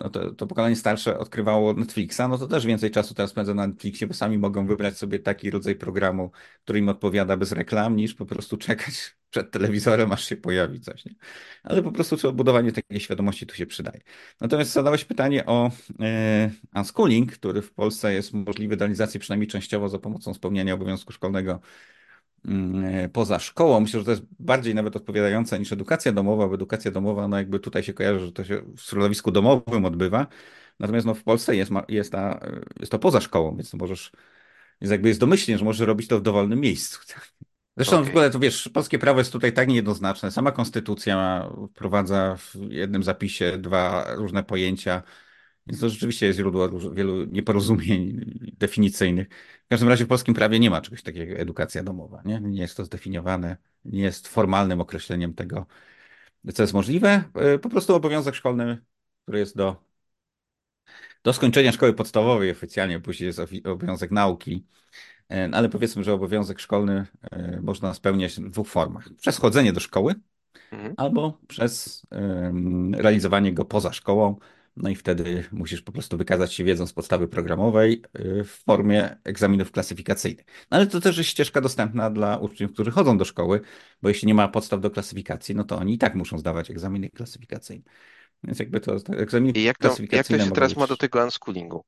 no 0.00 0.10
to, 0.10 0.34
to 0.34 0.46
pokolenie 0.46 0.76
starsze 0.76 1.18
odkrywało 1.18 1.74
Netflixa, 1.74 2.20
no 2.28 2.38
to 2.38 2.46
też 2.46 2.66
więcej 2.66 2.90
czasu 2.90 3.14
teraz 3.14 3.30
spędza 3.30 3.54
na 3.54 3.66
Netflixie, 3.66 4.06
bo 4.06 4.14
sami 4.14 4.38
mogą 4.38 4.66
wybrać 4.66 4.98
sobie 4.98 5.18
taki 5.18 5.50
rodzaj 5.50 5.74
programu, 5.76 6.30
który 6.64 6.78
im 6.78 6.88
odpowiada 6.88 7.36
bez 7.36 7.52
reklam, 7.52 7.96
niż 7.96 8.14
po 8.14 8.26
prostu 8.26 8.56
czekać 8.56 8.94
przed 9.30 9.50
telewizorem, 9.50 10.12
aż 10.12 10.24
się 10.24 10.36
pojawi 10.36 10.80
coś. 10.80 11.04
Nie? 11.04 11.14
Ale 11.62 11.82
po 11.82 11.92
prostu 11.92 12.16
czy 12.16 12.28
odbudowanie 12.28 12.72
takiej 12.72 13.00
świadomości 13.00 13.46
tu 13.46 13.54
się 13.54 13.66
przydaje. 13.66 14.00
Natomiast 14.40 14.72
zadałeś 14.72 15.04
pytanie 15.04 15.46
o 15.46 15.70
e, 16.00 16.50
unschooling, 16.74 17.32
który 17.32 17.62
w 17.62 17.72
Polsce 17.72 18.14
jest 18.14 18.32
możliwy 18.32 18.76
do 18.76 18.84
realizacji 18.84 19.20
przynajmniej 19.20 19.48
częściowo 19.48 19.88
za 19.88 19.98
pomocą 19.98 20.34
spełniania 20.34 20.74
obowiązku 20.74 21.12
szkolnego 21.12 21.60
poza 23.12 23.38
szkołą. 23.38 23.80
Myślę, 23.80 24.00
że 24.00 24.04
to 24.04 24.10
jest 24.10 24.22
bardziej 24.38 24.74
nawet 24.74 24.96
odpowiadające 24.96 25.58
niż 25.58 25.72
edukacja 25.72 26.12
domowa, 26.12 26.48
bo 26.48 26.54
edukacja 26.54 26.90
domowa, 26.90 27.28
no 27.28 27.36
jakby 27.36 27.60
tutaj 27.60 27.82
się 27.82 27.94
kojarzy, 27.94 28.26
że 28.26 28.32
to 28.32 28.44
się 28.44 28.62
w 28.76 28.80
środowisku 28.80 29.30
domowym 29.30 29.84
odbywa. 29.84 30.26
Natomiast 30.78 31.06
no 31.06 31.14
w 31.14 31.22
Polsce 31.22 31.56
jest, 31.56 31.70
jest, 31.88 32.12
ta, 32.12 32.40
jest 32.80 32.92
to 32.92 32.98
poza 32.98 33.20
szkołą, 33.20 33.56
więc 33.56 33.74
możesz, 33.74 34.12
jest 34.80 34.90
jakby 34.90 35.08
jest 35.08 35.20
domyślnie, 35.20 35.58
że 35.58 35.64
możesz 35.64 35.86
robić 35.86 36.08
to 36.08 36.18
w 36.18 36.22
dowolnym 36.22 36.60
miejscu. 36.60 37.00
Zresztą 37.76 37.96
Okej. 37.96 38.06
w 38.06 38.08
ogóle 38.08 38.30
to 38.30 38.38
wiesz, 38.38 38.70
polskie 38.74 38.98
prawo 38.98 39.18
jest 39.18 39.32
tutaj 39.32 39.52
tak 39.52 39.68
niejednoznaczne. 39.68 40.30
Sama 40.30 40.52
konstytucja 40.52 41.48
wprowadza 41.70 42.36
w 42.36 42.54
jednym 42.70 43.02
zapisie 43.02 43.58
dwa 43.58 44.14
różne 44.14 44.44
pojęcia 44.44 45.02
więc 45.68 45.80
to 45.80 45.88
rzeczywiście 45.88 46.26
jest 46.26 46.38
źródło 46.38 46.92
wielu 46.94 47.24
nieporozumień 47.24 48.20
definicyjnych. 48.58 49.28
W 49.64 49.68
każdym 49.68 49.88
razie 49.88 50.04
w 50.04 50.08
polskim 50.08 50.34
prawie 50.34 50.60
nie 50.60 50.70
ma 50.70 50.80
czegoś 50.80 51.02
takiego 51.02 51.32
jak 51.32 51.40
edukacja 51.40 51.82
domowa. 51.82 52.22
Nie, 52.24 52.40
nie 52.40 52.60
jest 52.60 52.76
to 52.76 52.84
zdefiniowane, 52.84 53.56
nie 53.84 54.02
jest 54.02 54.28
formalnym 54.28 54.80
określeniem 54.80 55.34
tego, 55.34 55.66
co 56.54 56.62
jest 56.62 56.74
możliwe. 56.74 57.24
E, 57.34 57.58
Po 57.58 57.68
prostu 57.68 57.94
obowiązek 57.94 58.34
szkolny, 58.34 58.78
który 59.22 59.38
jest 59.38 59.56
do, 59.56 59.76
do 61.24 61.32
skończenia 61.32 61.72
szkoły 61.72 61.92
podstawowej 61.92 62.50
oficjalnie, 62.50 63.00
później 63.00 63.26
jest 63.26 63.40
obowiązek 63.64 64.10
nauki. 64.10 64.64
E, 65.30 65.50
Ale 65.52 65.68
powiedzmy, 65.68 66.04
że 66.04 66.12
obowiązek 66.12 66.60
szkolny 66.60 67.06
e, 67.30 67.60
można 67.62 67.94
spełniać 67.94 68.34
w 68.40 68.50
dwóch 68.50 68.68
formach. 68.68 69.08
Przez 69.16 69.38
chodzenie 69.38 69.72
do 69.72 69.80
szkoły, 69.80 70.14
Mhm. 70.72 70.94
albo 70.96 71.38
przez 71.48 72.06
realizowanie 72.92 73.52
go 73.52 73.64
poza 73.64 73.92
szkołą. 73.92 74.36
No 74.82 74.90
i 74.90 74.94
wtedy 74.94 75.44
musisz 75.52 75.82
po 75.82 75.92
prostu 75.92 76.16
wykazać 76.16 76.52
się 76.54 76.64
wiedzą 76.64 76.86
z 76.86 76.92
podstawy 76.92 77.28
programowej 77.28 78.02
y, 78.18 78.44
w 78.44 78.50
formie 78.50 79.16
egzaminów 79.24 79.72
klasyfikacyjnych. 79.72 80.46
No 80.70 80.76
ale 80.76 80.86
to 80.86 81.00
też 81.00 81.18
jest 81.18 81.30
ścieżka 81.30 81.60
dostępna 81.60 82.10
dla 82.10 82.36
uczniów, 82.36 82.72
którzy 82.72 82.90
chodzą 82.90 83.18
do 83.18 83.24
szkoły, 83.24 83.60
bo 84.02 84.08
jeśli 84.08 84.28
nie 84.28 84.34
ma 84.34 84.48
podstaw 84.48 84.80
do 84.80 84.90
klasyfikacji, 84.90 85.54
no 85.54 85.64
to 85.64 85.78
oni 85.78 85.94
i 85.94 85.98
tak 85.98 86.14
muszą 86.14 86.38
zdawać 86.38 86.70
egzaminy 86.70 87.10
klasyfikacyjne. 87.10 87.84
Więc 88.44 88.58
jakby 88.58 88.80
to 88.80 89.00
te 89.00 89.12
egzaminy 89.12 89.58
I 89.58 89.62
jak 89.62 89.78
to, 89.78 89.96
jak 90.12 90.26
to 90.26 90.38
się 90.38 90.50
teraz 90.50 90.76
ma 90.76 90.86
do 90.86 90.94
być... 90.94 91.00
tego 91.00 91.24
unschoolingu? 91.24 91.84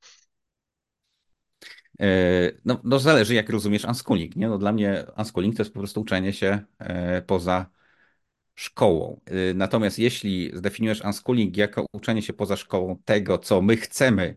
E, 2.01 2.53
No, 2.65 2.81
no 2.85 2.99
zależy, 2.99 3.35
jak 3.35 3.51
rozumiesz 3.51 3.85
unschooling, 3.85 4.37
nie? 4.37 4.49
No 4.49 4.59
dla 4.59 4.73
mnie 4.73 5.05
unschooling 5.19 5.57
to 5.57 5.63
jest 5.63 5.73
po 5.75 5.81
prostu 5.81 6.01
uczenie 6.01 6.33
się 6.33 6.59
e, 6.79 7.23
poza 7.23 7.67
szkołą. 8.61 9.21
Y, 9.51 9.55
Natomiast 9.55 9.99
jeśli 9.99 10.51
zdefiniujesz 10.55 11.05
unschooling 11.05 11.57
jako 11.57 11.87
uczenie 11.93 12.23
się 12.23 12.33
poza 12.33 12.57
szkołą 12.57 12.97
tego, 13.05 13.39
co 13.39 13.63
my 13.63 13.77
chcemy 13.77 14.37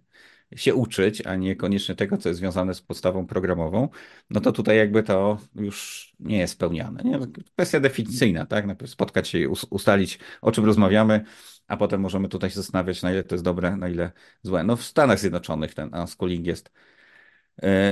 się 0.55 0.75
uczyć, 0.75 1.25
a 1.25 1.35
niekoniecznie 1.35 1.95
tego, 1.95 2.17
co 2.17 2.29
jest 2.29 2.39
związane 2.39 2.73
z 2.73 2.81
podstawą 2.81 3.27
programową, 3.27 3.89
no 4.29 4.41
to 4.41 4.51
tutaj 4.51 4.77
jakby 4.77 5.03
to 5.03 5.37
już 5.55 6.09
nie 6.19 6.37
jest 6.37 6.53
spełniane. 6.53 7.03
Nie? 7.03 7.19
Kwestia 7.55 7.79
definicyjna, 7.79 8.45
tak? 8.45 8.65
Najpierw 8.65 8.91
spotkać 8.91 9.27
się 9.27 9.39
i 9.39 9.47
us- 9.47 9.65
ustalić, 9.69 10.19
o 10.41 10.51
czym 10.51 10.65
rozmawiamy, 10.65 11.23
a 11.67 11.77
potem 11.77 12.01
możemy 12.01 12.29
tutaj 12.29 12.49
się 12.49 12.55
zastanawiać, 12.55 13.01
na 13.01 13.11
ile 13.11 13.23
to 13.23 13.35
jest 13.35 13.45
dobre, 13.45 13.77
na 13.77 13.89
ile 13.89 14.11
złe. 14.41 14.63
No 14.63 14.75
w 14.75 14.83
Stanach 14.83 15.19
Zjednoczonych 15.19 15.73
ten 15.73 15.95
unschooling 15.95 16.45
jest 16.45 16.71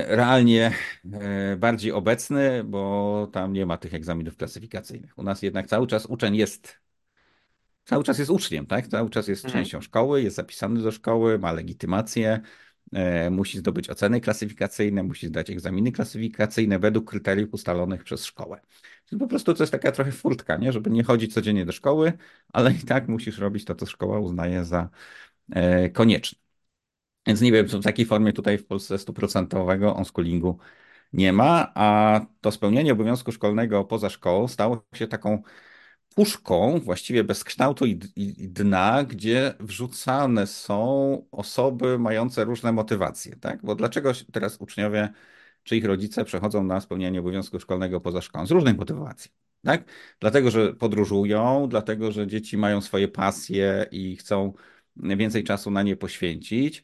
realnie 0.08 0.72
e, 1.14 1.58
bardziej 1.58 1.92
obecny, 1.92 2.64
bo 2.64 3.28
tam 3.34 3.54
nie 3.54 3.66
ma 3.66 3.78
tych 3.78 3.94
egzaminów 3.94 4.38
klasyfikacyjnych. 4.38 5.18
U 5.18 5.24
nas 5.24 5.42
jednak 5.42 5.68
cały 5.68 5.88
czas 5.88 6.06
uczeń 6.06 6.36
jest, 6.36 6.80
cały 7.86 8.04
czas 8.04 8.20
jest 8.20 8.32
uczniem, 8.32 8.66
tak? 8.66 8.88
Cały 8.88 9.10
czas 9.10 9.28
jest 9.28 9.46
Mhm. 9.46 9.64
częścią 9.64 9.82
szkoły, 9.82 10.22
jest 10.24 10.36
zapisany 10.36 10.82
do 10.82 10.92
szkoły, 10.92 11.40
ma 11.40 11.52
legitymację, 11.52 12.42
e, 12.94 13.30
musi 13.30 13.58
zdobyć 13.58 13.90
oceny 13.90 14.22
klasyfikacyjne, 14.22 15.04
musi 15.04 15.28
zdać 15.28 15.50
egzaminy 15.50 15.92
klasyfikacyjne 15.92 16.80
według 16.80 17.10
kryteriów 17.10 17.54
ustalonych 17.54 18.04
przez 18.04 18.26
szkołę. 18.26 18.62
Czyli 19.06 19.20
po 19.20 19.28
prostu 19.28 19.54
to 19.54 19.64
jest 19.64 19.72
taka 19.72 19.92
trochę 19.92 20.12
furtka, 20.12 20.58
nie? 20.58 20.72
Żeby 20.72 20.90
nie 20.90 21.04
chodzić 21.04 21.34
codziennie 21.34 21.66
do 21.66 21.72
szkoły, 21.72 22.14
ale 22.54 22.72
i 22.72 22.80
tak 22.80 23.08
musisz 23.08 23.38
robić 23.38 23.66
to, 23.66 23.76
co 23.76 23.86
szkoła 23.86 24.20
uznaje 24.20 24.66
za 24.66 24.90
e, 25.52 25.90
konieczne. 25.90 26.41
Więc 27.28 27.42
nie 27.42 27.52
wiem, 27.52 27.68
w 27.68 27.84
takiej 27.84 28.06
formie 28.06 28.34
tutaj 28.34 28.58
w 28.58 28.66
Polsce 28.66 28.98
stuprocentowego 28.98 29.94
unschoolingu 29.94 30.58
nie 31.14 31.34
ma, 31.34 31.72
a 31.76 32.22
to 32.42 32.52
spełnienie 32.52 32.94
obowiązku 32.94 33.32
szkolnego 33.32 33.84
poza 33.84 34.10
szkołą 34.10 34.48
stało 34.48 34.86
się 34.94 35.08
taką 35.08 35.42
puszką, 36.16 36.80
właściwie 36.80 37.24
bez 37.24 37.44
kształtu 37.44 37.86
i, 37.86 38.00
i, 38.16 38.44
i 38.44 38.50
dna, 38.50 39.04
gdzie 39.04 39.54
wrzucane 39.60 40.48
są 40.48 41.26
osoby 41.32 42.00
mające 42.00 42.44
różne 42.46 42.72
motywacje, 42.72 43.36
tak? 43.36 43.62
Bo 43.64 43.76
dlaczego 43.76 44.12
teraz 44.32 44.58
uczniowie 44.58 45.10
czy 45.64 45.78
ich 45.78 45.86
rodzice 45.86 46.26
przechodzą 46.26 46.64
na 46.64 46.82
spełnianie 46.82 47.20
obowiązku 47.20 47.60
szkolnego 47.60 48.02
poza 48.02 48.22
szkołą? 48.22 48.46
Z 48.46 48.52
różnych 48.52 48.78
motywacji. 48.78 49.32
tak? 49.66 49.84
Dlatego, 50.20 50.52
że 50.52 50.74
podróżują, 50.74 51.68
dlatego, 51.70 52.12
że 52.12 52.28
dzieci 52.28 52.58
mają 52.58 52.82
swoje 52.82 53.08
pasje 53.08 53.86
i 53.92 54.16
chcą 54.16 54.54
więcej 54.96 55.44
czasu 55.44 55.72
na 55.72 55.84
nie 55.84 55.96
poświęcić, 55.96 56.84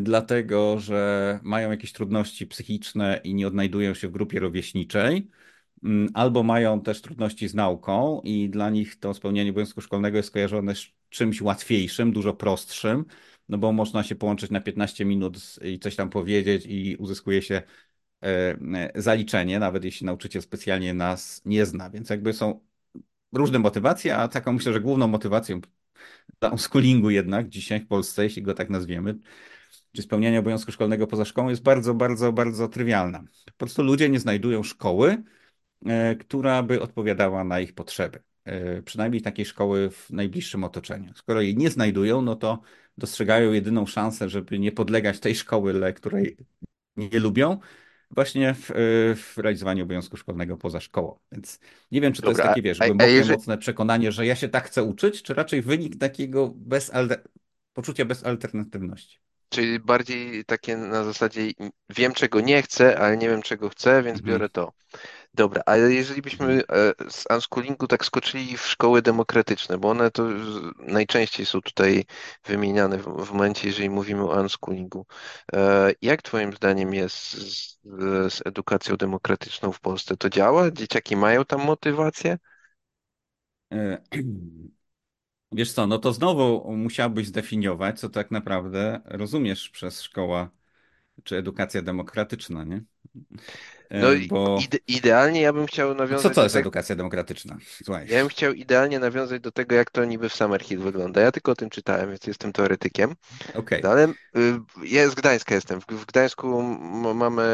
dlatego, 0.00 0.80
że 0.80 1.40
mają 1.42 1.70
jakieś 1.70 1.92
trudności 1.92 2.46
psychiczne 2.46 3.20
i 3.24 3.34
nie 3.34 3.46
odnajdują 3.46 3.94
się 3.94 4.08
w 4.08 4.10
grupie 4.10 4.40
rówieśniczej, 4.40 5.30
mm, 5.84 6.08
albo 6.14 6.42
mają 6.42 6.80
też 6.80 7.02
trudności 7.02 7.48
z 7.48 7.54
nauką 7.54 8.20
i 8.24 8.50
dla 8.50 8.70
nich 8.70 8.98
to 9.00 9.14
spełnienie 9.14 9.50
obowiązku 9.50 9.80
szkolnego 9.80 10.16
jest 10.16 10.30
kojarzone 10.30 10.74
z 10.74 10.86
czymś 11.08 11.42
łatwiejszym, 11.42 12.12
dużo 12.12 12.34
prostszym, 12.34 13.04
no 13.48 13.58
bo 13.58 13.72
można 13.72 14.02
się 14.02 14.14
połączyć 14.14 14.50
na 14.50 14.60
15 14.60 15.04
minut 15.04 15.38
i 15.64 15.78
coś 15.78 15.96
tam 15.96 16.10
powiedzieć 16.10 16.66
i 16.66 16.96
uzyskuje 16.98 17.42
się 17.42 17.62
e, 18.22 18.56
zaliczenie, 18.94 19.58
nawet 19.58 19.84
jeśli 19.84 20.06
nauczyciel 20.06 20.42
specjalnie 20.42 20.94
nas 20.94 21.42
nie 21.44 21.66
zna. 21.66 21.90
Więc 21.90 22.10
jakby 22.10 22.32
są 22.32 22.60
różne 23.32 23.58
motywacje, 23.58 24.16
a 24.16 24.28
taką 24.28 24.52
myślę, 24.52 24.72
że 24.72 24.80
główną 24.80 25.08
motywacją 25.08 25.60
schoolingu 26.56 27.10
jednak 27.10 27.48
dzisiaj 27.48 27.80
w 27.80 27.86
Polsce, 27.86 28.24
jeśli 28.24 28.42
go 28.42 28.54
tak 28.54 28.70
nazwiemy, 28.70 29.14
czy 29.96 30.02
spełniania 30.02 30.38
obowiązku 30.38 30.72
szkolnego 30.72 31.06
poza 31.06 31.24
szkołą 31.24 31.48
jest 31.48 31.62
bardzo, 31.62 31.94
bardzo, 31.94 32.32
bardzo 32.32 32.68
trywialna. 32.68 33.24
Po 33.46 33.52
prostu 33.58 33.82
ludzie 33.82 34.08
nie 34.08 34.20
znajdują 34.20 34.62
szkoły, 34.62 35.22
e, 35.86 36.16
która 36.16 36.62
by 36.62 36.82
odpowiadała 36.82 37.44
na 37.44 37.60
ich 37.60 37.74
potrzeby. 37.74 38.22
E, 38.44 38.82
przynajmniej 38.82 39.22
takiej 39.22 39.44
szkoły 39.44 39.90
w 39.90 40.10
najbliższym 40.10 40.64
otoczeniu. 40.64 41.14
Skoro 41.14 41.40
jej 41.40 41.56
nie 41.56 41.70
znajdują, 41.70 42.22
no 42.22 42.36
to 42.36 42.60
dostrzegają 42.98 43.52
jedyną 43.52 43.86
szansę, 43.86 44.28
żeby 44.28 44.58
nie 44.58 44.72
podlegać 44.72 45.20
tej 45.20 45.34
szkoły, 45.34 45.92
której 45.94 46.36
nie 46.96 47.20
lubią, 47.20 47.58
właśnie 48.10 48.54
w, 48.54 48.70
w 49.16 49.38
realizowaniu 49.38 49.84
obowiązku 49.84 50.16
szkolnego 50.16 50.56
poza 50.56 50.80
szkołą. 50.80 51.18
Więc 51.32 51.60
nie 51.90 52.00
wiem, 52.00 52.12
czy 52.12 52.22
to 52.22 52.28
Dobra, 52.28 52.44
jest 52.44 52.50
takie, 52.50 52.62
wiesz, 52.62 52.78
głębokie, 52.78 53.10
jeżeli- 53.10 53.36
mocne 53.36 53.58
przekonanie, 53.58 54.12
że 54.12 54.26
ja 54.26 54.36
się 54.36 54.48
tak 54.48 54.64
chcę 54.64 54.82
uczyć, 54.82 55.22
czy 55.22 55.34
raczej 55.34 55.62
wynik 55.62 55.98
takiego 55.98 56.52
bezalter... 56.56 57.22
poczucia 57.72 58.04
bezalternatywności. 58.04 59.18
Czyli 59.48 59.80
bardziej 59.80 60.44
takie 60.44 60.76
na 60.76 61.04
zasadzie 61.04 61.42
wiem, 61.90 62.14
czego 62.14 62.40
nie 62.40 62.62
chcę, 62.62 62.98
ale 62.98 63.16
nie 63.16 63.28
wiem, 63.28 63.42
czego 63.42 63.68
chcę, 63.68 64.02
więc 64.02 64.18
Mhm. 64.18 64.32
biorę 64.32 64.48
to. 64.48 64.72
Dobra, 65.34 65.62
ale 65.66 65.92
jeżeli 65.94 66.22
byśmy 66.22 66.62
e, 66.72 67.10
z 67.10 67.24
unschoolingu 67.34 67.86
tak 67.86 68.04
skoczyli 68.04 68.56
w 68.56 68.66
szkoły 68.66 69.02
demokratyczne, 69.02 69.78
bo 69.78 69.90
one 69.90 70.10
to 70.10 70.24
najczęściej 70.78 71.46
są 71.46 71.60
tutaj 71.62 72.04
wymieniane 72.46 72.98
w, 72.98 73.32
momencie, 73.32 73.68
jeżeli 73.68 73.90
mówimy 73.90 74.22
o 74.22 74.40
unschoolingu. 74.42 75.06
E, 75.52 75.92
Jak 76.02 76.22
twoim 76.22 76.52
zdaniem 76.52 76.94
jest 76.94 77.16
z, 77.34 77.78
z 78.34 78.42
edukacją 78.46 78.96
demokratyczną 78.96 79.72
w 79.72 79.80
Polsce? 79.80 80.16
To 80.16 80.30
działa? 80.30 80.70
Dzieciaki 80.70 81.16
mają 81.16 81.44
tam 81.44 81.60
motywację? 81.64 82.38
Wiesz 85.52 85.72
co, 85.72 85.86
no 85.86 85.98
to 85.98 86.12
znowu 86.12 86.72
musiałbyś 86.76 87.26
zdefiniować, 87.26 88.00
co 88.00 88.08
tak 88.08 88.30
naprawdę 88.30 89.00
rozumiesz 89.04 89.70
przez 89.70 90.02
szkoła 90.02 90.50
czy 91.24 91.36
edukacja 91.38 91.82
demokratyczna, 91.82 92.64
nie? 92.64 92.84
No 93.96 94.12
E, 94.12 94.14
i 94.14 94.30
Bo 94.30 94.40
ide 94.56 94.78
idealnie 94.86 95.40
ja 95.40 95.52
bym 95.52 95.66
chciał 95.66 95.94
no 96.08 96.16
co 96.16 96.30
nawiązać 96.30 96.30
to 96.30 96.42
do 96.42 96.44
jest 96.44 96.56
tego, 96.56 96.70
edukacja 96.70 96.96
demokratyczna? 96.96 97.58
Słuchaj. 97.84 98.08
ja 98.08 98.20
bym 98.20 98.28
chciał 98.28 98.52
idealnie 98.52 98.98
nawiązać 98.98 99.40
do 99.42 99.52
tego, 99.52 99.74
jak 99.74 99.90
to 99.90 100.04
niby 100.04 100.28
w 100.28 100.34
Summerhill 100.34 100.78
wygląda. 100.80 101.20
Ja 101.20 101.32
tylko 101.32 101.52
o 101.52 101.54
tym 101.54 101.70
czytałem, 101.70 102.08
więc 102.10 102.26
jestem 102.26 102.52
teoretykiem. 102.52 103.14
Okej. 103.54 103.82
No 103.82 103.90
ale 103.90 104.08
y, 104.08 104.14
ja 104.84 105.10
z 105.10 105.14
Gdańska 105.16 105.54
jestem. 105.54 105.80
W, 105.80 105.86
w 105.86 106.06
Gdańsku 106.06 106.60
m- 106.60 107.16
mamy 107.16 107.44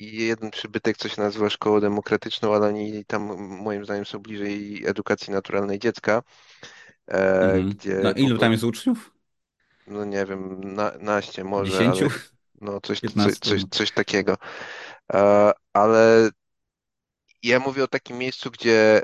jeden 0.00 0.50
przybytek, 0.50 0.96
co 0.96 1.08
się 1.08 1.22
nazywa 1.22 1.50
Szkołą 1.50 1.80
Demokratyczną, 1.80 2.54
ale 2.54 2.68
oni 2.68 3.04
tam 3.06 3.22
moim 3.62 3.84
zdaniem 3.84 4.06
są 4.06 4.18
bliżej 4.18 4.86
edukacji 4.86 5.32
naturalnej 5.34 5.78
dziecka, 5.78 6.22
Mhm. 7.06 7.68
No 8.02 8.10
gdzie 8.10 8.12
ilu 8.16 8.38
tam 8.38 8.52
jest 8.52 8.64
uczniów? 8.64 9.14
no 9.86 10.04
nie 10.04 10.26
wiem, 10.26 10.74
na, 10.74 10.92
naście 11.00 11.44
może, 11.44 11.72
Dziesięciu? 11.72 12.04
ale 12.04 12.14
no 12.60 12.80
coś, 12.80 13.00
coś, 13.00 13.38
coś, 13.38 13.62
No. 13.62 13.68
coś 13.70 13.90
takiego. 13.90 14.36
E, 15.12 15.52
ale 15.72 16.30
ja 17.42 17.60
mówię 17.60 17.84
o 17.84 17.88
takim 17.88 18.18
miejscu, 18.18 18.50
gdzie 18.50 19.02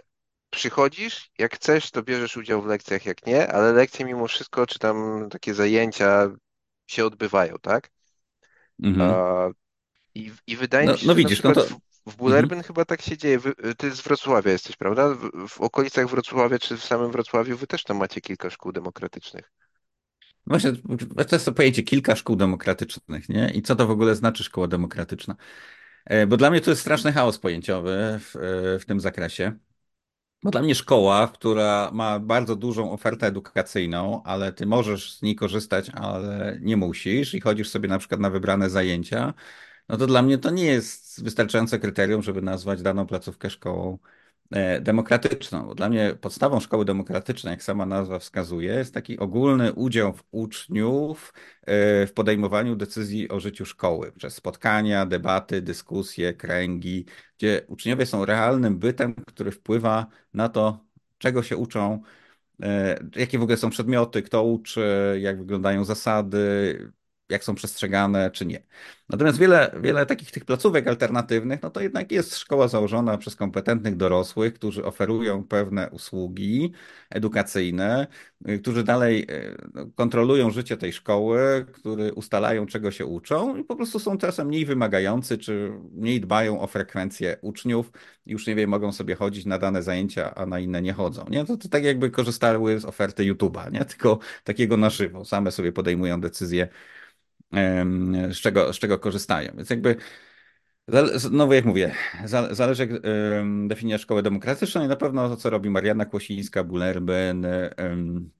przychodzisz, 0.50 1.30
jak 1.38 1.54
chcesz, 1.54 1.90
to 1.90 2.02
bierzesz 2.02 2.36
udział 2.36 2.62
w 2.62 2.66
lekcjach, 2.66 3.06
jak 3.06 3.26
nie, 3.26 3.52
ale 3.52 3.72
lekcje 3.72 4.04
mimo 4.04 4.28
wszystko, 4.28 4.66
czy 4.66 4.78
tam 4.78 5.28
takie 5.30 5.54
zajęcia 5.54 6.30
się 6.86 7.04
odbywają, 7.04 7.56
tak? 7.62 7.90
Mhm. 8.82 9.54
I, 10.14 10.32
I 10.46 10.56
wydaje 10.56 10.86
mi 10.86 10.92
No, 10.92 10.96
się, 10.98 11.06
no 11.06 11.14
że 11.14 11.22
na 11.22 11.28
widzisz, 11.28 11.42
no 11.42 11.52
przykład 11.52 11.68
to... 11.68 11.80
w, 12.06 12.16
w 12.16 12.22
Mhm. 12.22 12.62
Chyba 12.62 12.84
tak 12.84 13.02
się 13.02 13.16
dzieje. 13.16 13.38
Wy, 13.38 13.54
ty 13.78 13.90
z 13.90 14.00
Wrocławia 14.00 14.52
jesteś, 14.52 14.76
prawda? 14.76 15.14
W, 15.14 15.48
w 15.48 15.60
okolicach 15.60 16.08
Wrocławia 16.08 16.58
czy 16.58 16.76
w 16.76 16.84
samym 16.84 17.10
Wrocławiu 17.10 17.56
wy 17.56 17.66
też 17.66 17.84
tam 17.84 17.96
macie 17.96 18.20
kilka 18.20 18.50
szkół 18.50 18.72
demokratycznych. 18.72 19.52
Właśnie, 20.46 20.72
to 21.28 21.36
jest 21.36 21.44
to 21.44 21.52
pojęcie 21.52 21.82
kilka 21.82 22.16
szkół 22.16 22.36
demokratycznych, 22.36 23.28
nie? 23.28 23.50
I 23.54 23.62
co 23.62 23.76
to 23.76 23.86
w 23.86 23.90
ogóle 23.90 24.14
znaczy 24.14 24.44
szkoła 24.44 24.68
demokratyczna? 24.68 25.36
E, 26.04 26.26
Bo 26.26 26.36
dla 26.36 26.50
mnie 26.50 26.60
to 26.60 26.70
jest 26.70 26.82
straszny 26.82 27.12
chaos 27.12 27.38
pojęciowy 27.38 28.20
w, 28.20 28.36
e, 28.36 28.78
w 28.78 28.84
tym 28.86 29.00
zakresie. 29.00 29.52
Bo 30.42 30.50
dla 30.50 30.62
mnie 30.62 30.74
szkoła, 30.74 31.28
która 31.28 31.90
ma 31.92 32.18
bardzo 32.20 32.56
dużą 32.56 32.92
ofertę 32.92 33.26
edukacyjną, 33.26 34.22
ale 34.24 34.52
ty 34.52 34.66
możesz 34.66 35.14
z 35.18 35.22
niej 35.22 35.34
korzystać, 35.36 35.90
ale 35.90 36.58
nie 36.62 36.76
musisz 36.76 37.34
i 37.34 37.40
chodzisz 37.40 37.68
sobie 37.68 37.88
na 37.88 37.98
przykład 37.98 38.20
na 38.20 38.30
wybrane 38.30 38.70
zajęcia, 38.70 39.34
no 39.90 39.96
to 39.96 40.06
dla 40.06 40.22
mnie 40.22 40.38
to 40.38 40.50
nie 40.50 40.64
jest 40.64 41.24
wystarczające 41.24 41.78
kryterium, 41.78 42.22
żeby 42.22 42.42
nazwać 42.42 42.82
daną 42.82 43.06
placówkę 43.06 43.50
szkołą 43.50 43.98
e, 44.50 44.80
demokratyczną. 44.80 45.66
Bo 45.66 45.74
dla 45.74 45.88
mnie 45.88 46.14
podstawą 46.20 46.60
szkoły 46.60 46.84
demokratycznej, 46.84 47.50
jak 47.50 47.62
sama 47.62 47.86
nazwa 47.86 48.18
wskazuje, 48.18 48.72
jest 48.72 48.94
taki 48.94 49.18
ogólny 49.18 49.72
udział 49.72 50.12
w 50.12 50.24
uczniów 50.30 51.34
e, 51.62 52.06
w 52.06 52.12
podejmowaniu 52.12 52.76
decyzji 52.76 53.28
o 53.28 53.40
życiu 53.40 53.66
szkoły 53.66 54.12
przez 54.12 54.34
spotkania, 54.34 55.06
debaty, 55.06 55.62
dyskusje, 55.62 56.34
kręgi, 56.34 57.06
gdzie 57.38 57.62
uczniowie 57.68 58.06
są 58.06 58.24
realnym 58.24 58.78
bytem, 58.78 59.14
który 59.14 59.50
wpływa 59.52 60.06
na 60.34 60.48
to, 60.48 60.84
czego 61.18 61.42
się 61.42 61.56
uczą 61.56 62.02
E, 62.62 62.98
Jakie 63.16 63.38
w 63.38 63.42
ogóle 63.42 63.56
są 63.56 63.70
przedmioty, 63.70 64.22
kto 64.22 64.44
uczy, 64.44 65.18
jak 65.22 65.38
wyglądają 65.38 65.84
zasady, 65.84 66.92
jak 67.30 67.44
są 67.44 67.54
przestrzegane, 67.54 68.30
czy 68.30 68.46
nie. 68.46 68.62
Natomiast 69.08 69.38
wiele, 69.38 69.74
wiele 69.80 70.06
takich 70.06 70.30
tych 70.30 70.44
placówek 70.44 70.88
alternatywnych, 70.88 71.62
no 71.62 71.70
to 71.70 71.80
jednak 71.80 72.12
jest 72.12 72.36
szkoła 72.36 72.68
założona 72.68 73.18
przez 73.18 73.36
kompetentnych 73.36 73.96
dorosłych, 73.96 74.54
którzy 74.54 74.84
oferują 74.84 75.44
pewne 75.44 75.90
usługi 75.90 76.72
edukacyjne, 77.10 78.06
y, 78.48 78.58
którzy 78.58 78.84
dalej 78.84 79.22
y, 79.30 79.56
no, 79.74 79.86
kontrolują 79.94 80.50
życie 80.50 80.76
tej 80.76 80.92
szkoły, 80.92 81.66
którzy 81.72 82.12
ustalają, 82.12 82.66
czego 82.66 82.90
się 82.90 83.06
uczą 83.06 83.56
i 83.56 83.64
po 83.64 83.76
prostu 83.76 83.98
są 83.98 84.18
czasem 84.18 84.46
mniej 84.46 84.66
wymagający, 84.66 85.38
czy 85.38 85.72
mniej 85.92 86.20
dbają 86.20 86.60
o 86.60 86.66
frekwencję 86.66 87.36
uczniów 87.42 87.90
i 88.26 88.34
uczniowie 88.34 88.66
mogą 88.66 88.92
sobie 88.92 89.14
chodzić 89.14 89.46
na 89.46 89.58
dane 89.58 89.82
zajęcia, 89.82 90.34
a 90.34 90.46
na 90.46 90.60
inne 90.60 90.82
nie 90.82 90.92
chodzą. 90.92 91.24
Nie? 91.30 91.44
To, 91.44 91.56
to 91.56 91.68
tak 91.68 91.84
jakby 91.84 92.10
korzystały 92.10 92.80
z 92.80 92.84
oferty 92.84 93.34
YouTube'a, 93.34 93.72
nie? 93.72 93.84
Tylko 93.84 94.18
takiego 94.44 94.76
na 94.76 94.90
żywo. 94.90 95.24
Same 95.24 95.50
sobie 95.50 95.72
podejmują 95.72 96.20
decyzje, 96.20 96.68
z 98.32 98.36
czego, 98.36 98.72
z 98.72 98.78
czego 98.78 98.98
korzystają. 98.98 99.52
Więc 99.56 99.70
jakby, 99.70 99.96
znowu 101.14 101.52
jak 101.52 101.64
mówię, 101.64 101.94
za- 102.24 102.54
zależy 102.54 102.82
jak 102.82 103.02
definicja 103.68 103.98
szkoły 103.98 104.22
demokratycznej. 104.22 104.88
Na 104.88 104.96
pewno 104.96 105.28
to, 105.28 105.36
co 105.36 105.50
robi 105.50 105.70
Marianna 105.70 106.04
Kłosińska, 106.04 106.64
Bullerbyn, 106.64 107.44
em, 107.76 108.30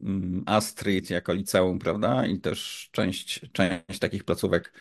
mm, 0.00 0.42
Astrid 0.46 1.10
jako 1.10 1.32
liceum, 1.32 1.78
prawda? 1.78 2.26
I 2.26 2.40
też 2.40 2.88
część, 2.92 3.40
część 3.52 3.98
takich 4.00 4.24
placówek 4.24 4.72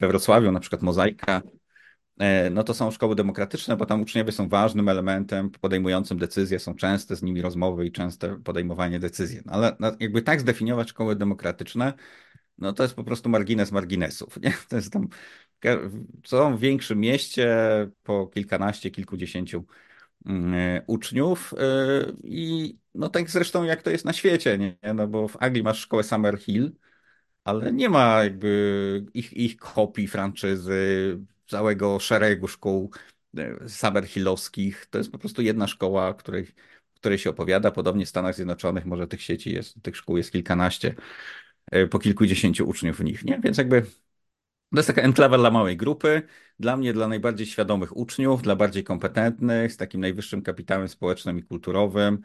we 0.00 0.08
Wrocławiu, 0.08 0.52
na 0.52 0.60
przykład 0.60 0.82
Mozaika, 0.82 1.42
E, 2.18 2.50
no 2.50 2.64
to 2.64 2.74
są 2.74 2.90
szkoły 2.90 3.14
demokratyczne, 3.16 3.76
bo 3.76 3.86
tam 3.86 4.02
uczniowie 4.02 4.32
są 4.32 4.48
ważnym 4.48 4.88
elementem 4.88 5.50
podejmującym 5.50 6.18
decyzje, 6.18 6.58
są 6.58 6.74
częste 6.74 7.16
z 7.16 7.22
nimi 7.22 7.42
rozmowy 7.42 7.86
i 7.86 7.92
częste 7.92 8.36
podejmowanie 8.42 9.00
decyzji. 9.00 9.40
No 9.46 9.52
ale 9.52 9.76
no, 9.80 9.92
jakby 10.00 10.22
tak 10.22 10.40
zdefiniować 10.40 10.88
szkoły 10.88 11.16
demokratyczne, 11.16 11.92
no 12.58 12.72
to 12.72 12.82
jest 12.82 12.94
po 12.94 13.04
prostu 13.04 13.28
margines 13.28 13.72
marginesów, 13.72 14.40
nie? 14.42 14.54
To 14.68 14.76
jest 14.76 14.92
tam, 14.92 15.08
są 16.24 16.56
w 16.56 16.60
większym 16.60 17.00
mieście 17.00 17.48
po 18.02 18.26
kilkanaście, 18.26 18.90
kilkudziesięciu 18.90 19.64
mm, 20.26 20.82
uczniów 20.86 21.54
e, 21.58 22.12
i 22.24 22.76
no 22.94 23.08
tak 23.08 23.30
zresztą 23.30 23.64
jak 23.64 23.82
to 23.82 23.90
jest 23.90 24.04
na 24.04 24.12
świecie, 24.12 24.58
nie? 24.58 24.76
No 24.94 25.08
bo 25.08 25.28
w 25.28 25.36
Anglii 25.40 25.62
masz 25.62 25.78
szkołę 25.80 26.02
Summerhill, 26.02 26.72
ale 27.44 27.72
nie 27.72 27.88
ma 27.88 28.24
jakby 28.24 29.04
ich, 29.14 29.32
ich 29.32 29.56
kopii, 29.56 30.08
franczyzy, 30.08 31.18
całego 31.46 31.98
szeregu 31.98 32.48
szkół 32.48 32.90
e, 33.36 33.68
Summerhillowskich. 33.68 34.86
To 34.90 34.98
jest 34.98 35.12
po 35.12 35.18
prostu 35.18 35.42
jedna 35.42 35.66
szkoła, 35.66 36.14
której, 36.14 36.46
której 36.94 37.18
się 37.18 37.30
opowiada. 37.30 37.70
Podobnie 37.70 38.06
w 38.06 38.08
Stanach 38.08 38.34
Zjednoczonych 38.34 38.86
może 38.86 39.06
tych 39.06 39.22
sieci 39.22 39.52
jest, 39.54 39.82
tych 39.82 39.96
szkół 39.96 40.16
jest 40.16 40.32
kilkanaście, 40.32 40.94
po 41.90 41.98
kilkudziesięciu 41.98 42.68
uczniów 42.68 42.96
w 42.98 43.04
nich, 43.04 43.24
nie? 43.24 43.40
Więc 43.40 43.58
jakby 43.58 43.82
To 44.72 44.76
jest 44.78 44.86
taka 44.86 45.02
enklawa 45.02 45.38
dla 45.38 45.50
małej 45.50 45.76
grupy. 45.76 46.22
Dla 46.58 46.76
mnie, 46.76 46.92
dla 46.92 47.08
najbardziej 47.08 47.46
świadomych 47.46 47.96
uczniów, 47.96 48.42
dla 48.42 48.56
bardziej 48.56 48.84
kompetentnych, 48.84 49.72
z 49.72 49.76
takim 49.76 50.00
najwyższym 50.00 50.42
kapitałem 50.42 50.88
społecznym 50.88 51.38
i 51.38 51.42
kulturowym, 51.42 52.22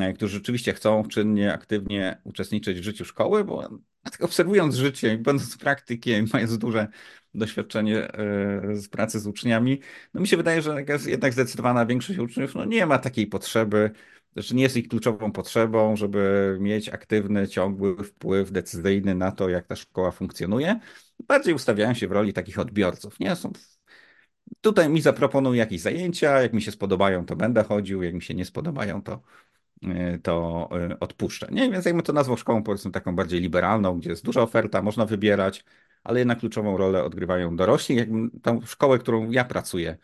e, 0.00 0.12
którzy 0.12 0.34
rzeczywiście 0.34 0.72
chcą 0.74 1.04
czynnie, 1.08 1.52
aktywnie 1.52 2.20
uczestniczyć 2.24 2.80
w 2.80 2.82
życiu 2.84 3.04
szkoły, 3.04 3.44
bo 3.44 3.68
tak 4.02 4.22
obserwując 4.22 4.74
życie, 4.74 5.18
będąc 5.18 5.58
praktykiem, 5.58 6.26
mając 6.32 6.58
duże 6.58 6.88
doświadczenie 7.34 8.12
e, 8.12 8.76
z 8.76 8.88
pracy 8.88 9.20
z 9.20 9.26
uczniami, 9.26 9.80
no 10.14 10.20
mi 10.20 10.28
się 10.28 10.36
wydaje, 10.36 10.62
że 10.62 10.84
jednak 11.06 11.32
zdecydowana 11.32 11.86
większość 11.86 12.18
uczniów 12.18 12.54
no 12.54 12.64
nie 12.64 12.86
ma 12.86 12.98
takiej 12.98 13.26
potrzeby, 13.26 13.90
że 14.36 14.54
nie 14.54 14.62
jest 14.62 14.76
ich 14.76 14.88
kluczową 14.88 15.32
potrzebą, 15.32 15.96
żeby 15.96 16.56
mieć 16.60 16.88
aktywny, 16.88 17.48
ciągły 17.48 18.04
wpływ 18.04 18.52
decyzyjny 18.52 19.14
na 19.14 19.32
to, 19.32 19.48
jak 19.48 19.66
ta 19.66 19.76
szkoła 19.76 20.10
funkcjonuje. 20.10 20.80
Bardziej 21.28 21.54
ustawiają 21.54 21.94
się 21.94 22.08
w 22.08 22.12
roli 22.12 22.32
takich 22.32 22.58
odbiorców. 22.58 23.20
Nie 23.20 23.36
są 23.36 23.52
tutaj 24.60 24.88
mi 24.88 25.00
zaproponują 25.00 25.54
jakieś 25.54 25.80
zajęcia, 25.80 26.42
jak 26.42 26.52
mi 26.52 26.62
się 26.62 26.72
spodobają, 26.72 27.26
to 27.26 27.36
będę 27.36 27.64
chodził, 27.64 28.02
jak 28.02 28.14
mi 28.14 28.22
się 28.22 28.34
nie 28.34 28.44
spodobają, 28.44 29.02
to, 29.02 29.22
e, 29.82 30.18
to 30.18 30.68
e, 30.72 31.00
odpuszczę. 31.00 31.48
Nie, 31.50 31.70
więc 31.70 31.84
jakbym 31.84 32.02
to 32.02 32.12
nazwał 32.12 32.36
szkołą 32.36 32.62
powiedzmy 32.62 32.90
taką 32.90 33.16
bardziej 33.16 33.40
liberalną, 33.40 33.98
gdzie 33.98 34.10
jest 34.10 34.24
duża 34.24 34.42
oferta, 34.42 34.82
można 34.82 35.06
wybierać, 35.06 35.64
ale 36.04 36.18
jednak 36.18 36.38
kluczową 36.38 36.76
rolę 36.76 37.04
odgrywają 37.04 37.56
dorośli. 37.56 37.96
Jakbym 37.96 38.30
tą 38.42 38.60
szkołę, 38.66 38.98
którą 38.98 39.30
ja 39.30 39.44
pracuję, 39.44 39.96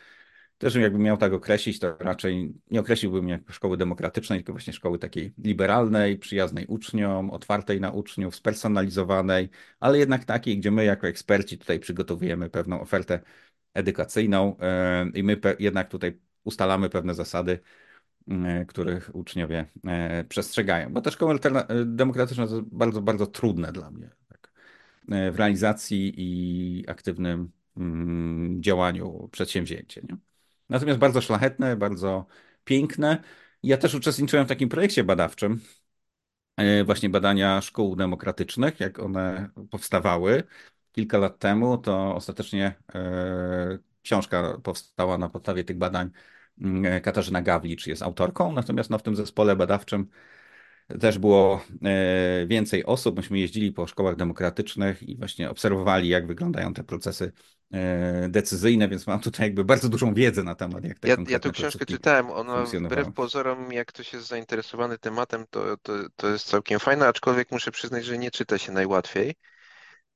też 0.62 0.74
jakbym 0.74 1.02
miał 1.02 1.16
tak 1.16 1.32
określić, 1.32 1.78
to 1.78 1.96
raczej 2.00 2.54
nie 2.70 2.80
określiłbym 2.80 3.28
jako 3.28 3.52
szkoły 3.52 3.76
demokratycznej, 3.76 4.38
tylko 4.38 4.52
właśnie 4.52 4.72
szkoły 4.72 4.98
takiej 4.98 5.34
liberalnej, 5.38 6.18
przyjaznej 6.18 6.66
uczniom, 6.66 7.30
otwartej 7.30 7.80
na 7.80 7.90
uczniów, 7.90 8.36
spersonalizowanej, 8.36 9.48
ale 9.80 9.98
jednak 9.98 10.24
takiej, 10.24 10.58
gdzie 10.58 10.70
my 10.70 10.84
jako 10.84 11.08
eksperci 11.08 11.58
tutaj 11.58 11.80
przygotowujemy 11.80 12.50
pewną 12.50 12.80
ofertę 12.80 13.20
edukacyjną 13.74 14.56
e, 14.58 15.10
i 15.14 15.22
my 15.22 15.40
jednak 15.58 15.88
tutaj 15.88 16.18
ustalamy 16.44 16.90
pewne 16.90 17.14
zasady, 17.14 17.60
e, 18.28 18.64
których 18.64 19.14
uczniowie 19.14 19.66
e, 19.84 20.24
przestrzegają. 20.24 20.92
Bo 20.92 21.00
te 21.00 21.10
szkoły 21.10 21.38
demokratyczne 21.84 22.48
to 22.48 22.62
bardzo, 22.66 23.02
bardzo 23.02 23.26
trudne 23.26 23.72
dla 23.72 23.90
mnie 23.90 24.10
tak, 24.28 24.52
w 25.32 25.36
realizacji 25.36 26.14
i 26.16 26.88
aktywnym 26.88 27.50
mm, 27.76 28.62
działaniu 28.62 29.28
przedsięwzięcie. 29.32 30.02
Nie? 30.08 30.31
Natomiast 30.72 30.98
bardzo 30.98 31.20
szlachetne, 31.20 31.76
bardzo 31.76 32.26
piękne. 32.64 33.22
Ja 33.62 33.76
też 33.76 33.94
uczestniczyłem 33.94 34.46
w 34.46 34.48
takim 34.48 34.68
projekcie 34.68 35.04
badawczym, 35.04 35.60
właśnie 36.84 37.10
badania 37.10 37.60
szkół 37.60 37.96
demokratycznych, 37.96 38.80
jak 38.80 38.98
one 38.98 39.50
powstawały 39.70 40.42
kilka 40.92 41.18
lat 41.18 41.38
temu, 41.38 41.78
to 41.78 42.14
ostatecznie 42.14 42.74
e, 42.94 43.78
książka 44.02 44.58
powstała 44.62 45.18
na 45.18 45.28
podstawie 45.28 45.64
tych 45.64 45.78
badań. 45.78 46.10
Mm, 46.60 47.00
Katarzyna 47.00 47.42
Gawlicz 47.42 47.86
jest 47.86 48.02
autorką, 48.02 48.52
natomiast 48.52 48.90
no, 48.90 48.98
w 48.98 49.02
tym 49.02 49.16
zespole 49.16 49.56
badawczym 49.56 50.08
też 51.00 51.18
było 51.18 51.64
e, 51.84 52.46
więcej 52.46 52.84
osób. 52.84 53.16
Myśmy 53.16 53.38
jeździli 53.38 53.72
po 53.72 53.86
szkołach 53.86 54.16
demokratycznych 54.16 55.02
i 55.02 55.16
właśnie 55.16 55.50
obserwowali, 55.50 56.08
jak 56.08 56.26
wyglądają 56.26 56.74
te 56.74 56.84
procesy 56.84 57.32
e, 57.72 58.28
decyzyjne, 58.28 58.88
więc 58.88 59.06
mam 59.06 59.20
tutaj 59.20 59.46
jakby 59.46 59.64
bardzo 59.64 59.88
dużą 59.88 60.14
wiedzę 60.14 60.42
na 60.42 60.54
temat, 60.54 60.84
jak 60.84 60.98
te 60.98 61.08
Ja, 61.08 61.16
ja 61.28 61.38
tę 61.38 61.50
książkę 61.50 61.86
czytałem, 61.86 62.30
ona 62.30 62.64
wbrew 62.64 63.12
pozorom, 63.12 63.72
jak 63.72 63.88
ktoś 63.88 64.12
jest 64.12 64.26
zainteresowany 64.26 64.98
tematem, 64.98 65.44
to, 65.50 65.76
to, 65.76 65.92
to 66.16 66.28
jest 66.28 66.46
całkiem 66.46 66.80
fajna, 66.80 67.08
aczkolwiek 67.08 67.50
muszę 67.50 67.70
przyznać, 67.70 68.04
że 68.04 68.18
nie 68.18 68.30
czyta 68.30 68.58
się 68.58 68.72
najłatwiej. 68.72 69.34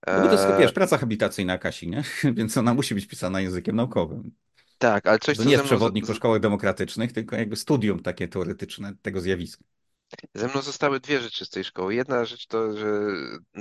No 0.06 0.20
bo 0.20 0.26
to 0.26 0.32
jest, 0.32 0.46
wiesz, 0.58 0.72
praca 0.72 0.98
habilitacyjna 0.98 1.58
Kasi, 1.58 1.88
nie? 1.88 2.02
Więc 2.36 2.56
ona 2.56 2.74
musi 2.74 2.94
być 2.94 3.06
pisana 3.06 3.40
językiem 3.40 3.76
naukowym. 3.76 4.30
Tak, 4.78 5.06
ale 5.06 5.18
coś, 5.18 5.36
to 5.36 5.42
co 5.42 5.48
nie 5.48 5.54
jest 5.54 5.64
przewodnik 5.64 6.04
z... 6.04 6.08
po 6.08 6.14
szkołach 6.14 6.40
demokratycznych, 6.40 7.12
tylko 7.12 7.36
jakby 7.36 7.56
studium 7.56 8.02
takie 8.02 8.28
teoretyczne 8.28 8.92
tego 9.02 9.20
zjawiska. 9.20 9.64
Ze 10.34 10.48
mną 10.48 10.62
zostały 10.62 11.00
dwie 11.00 11.20
rzeczy 11.20 11.44
z 11.44 11.50
tej 11.50 11.64
szkoły. 11.64 11.94
Jedna 11.94 12.24
rzecz 12.24 12.46
to, 12.46 12.76
że 12.76 12.86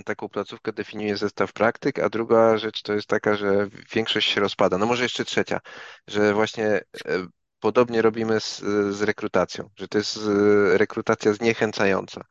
taką 0.05 0.29
placówkę 0.29 0.73
definiuje 0.73 1.17
zestaw 1.17 1.53
praktyk, 1.53 1.99
a 1.99 2.09
druga 2.09 2.57
rzecz 2.57 2.81
to 2.81 2.93
jest 2.93 3.07
taka, 3.07 3.35
że 3.35 3.67
większość 3.93 4.31
się 4.31 4.41
rozpada. 4.41 4.77
No 4.77 4.85
może 4.85 5.03
jeszcze 5.03 5.25
trzecia, 5.25 5.59
że 6.07 6.33
właśnie 6.33 6.65
e, 6.65 6.81
podobnie 7.59 8.01
robimy 8.01 8.39
z, 8.39 8.59
z 8.89 9.01
rekrutacją, 9.01 9.69
że 9.75 9.87
to 9.87 9.97
jest 9.97 10.17
e, 10.17 10.77
rekrutacja 10.77 11.33
zniechęcająca. 11.33 12.21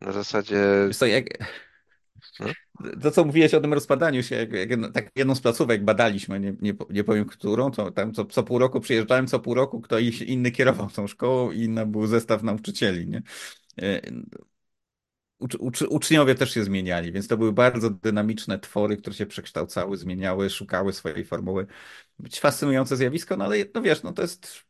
Na 0.00 0.12
zasadzie. 0.12 0.56
Wiesz 0.88 0.96
co, 0.96 1.06
jak, 1.06 1.24
Hmm? 2.38 2.54
To, 3.02 3.10
co 3.10 3.24
mówiłeś 3.24 3.54
o 3.54 3.60
tym 3.60 3.74
rozpadaniu 3.74 4.22
się, 4.22 4.36
jak, 4.36 4.52
jak, 4.52 4.92
tak 4.94 5.10
jedną 5.16 5.34
z 5.34 5.40
placówek 5.40 5.84
badaliśmy, 5.84 6.40
nie, 6.40 6.54
nie, 6.60 6.74
nie 6.90 7.04
powiem 7.04 7.24
którą, 7.24 7.70
to 7.70 7.90
tam 7.90 8.12
co, 8.14 8.24
co 8.24 8.42
pół 8.42 8.58
roku 8.58 8.80
przyjeżdżałem, 8.80 9.26
co 9.26 9.40
pół 9.40 9.54
roku 9.54 9.80
ktoś 9.80 10.22
inny 10.22 10.50
kierował 10.50 10.90
tą 10.90 11.06
szkołą 11.06 11.50
i 11.50 11.60
inny 11.60 11.86
był 11.86 12.06
zestaw 12.06 12.42
nauczycieli, 12.42 13.08
nie? 13.08 13.22
E, 13.82 14.00
ucz, 15.38 15.54
ucz, 15.54 15.82
uczniowie 15.82 16.34
też 16.34 16.54
się 16.54 16.64
zmieniali, 16.64 17.12
więc 17.12 17.28
to 17.28 17.36
były 17.36 17.52
bardzo 17.52 17.90
dynamiczne 17.90 18.58
twory, 18.58 18.96
które 18.96 19.16
się 19.16 19.26
przekształcały, 19.26 19.96
zmieniały, 19.96 20.50
szukały 20.50 20.92
swojej 20.92 21.24
formuły. 21.24 21.66
Być 22.18 22.40
fascynujące 22.40 22.96
zjawisko, 22.96 23.36
no 23.36 23.44
ale 23.44 23.56
no 23.74 23.82
wiesz, 23.82 24.02
no 24.02 24.12
to 24.12 24.22
jest 24.22 24.64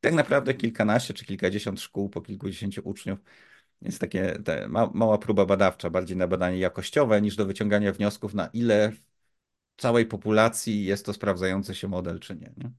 tak 0.00 0.14
naprawdę 0.14 0.54
kilkanaście 0.54 1.14
czy 1.14 1.24
kilkadziesiąt 1.24 1.80
szkół 1.80 2.08
po 2.08 2.20
kilkudziesięciu 2.20 2.80
uczniów 2.84 3.18
jest 3.82 4.00
takie 4.00 4.38
te, 4.44 4.68
ma, 4.68 4.90
mała 4.94 5.18
próba 5.18 5.46
badawcza, 5.46 5.90
bardziej 5.90 6.16
na 6.16 6.28
badanie 6.28 6.58
jakościowe 6.58 7.22
niż 7.22 7.36
do 7.36 7.46
wyciągania 7.46 7.92
wniosków, 7.92 8.34
na 8.34 8.46
ile 8.52 8.92
w 9.76 9.82
całej 9.82 10.06
populacji 10.06 10.84
jest 10.84 11.06
to 11.06 11.12
sprawdzający 11.12 11.74
się 11.74 11.88
model, 11.88 12.20
czy 12.20 12.34
nie. 12.34 12.52
nie? 12.56 12.70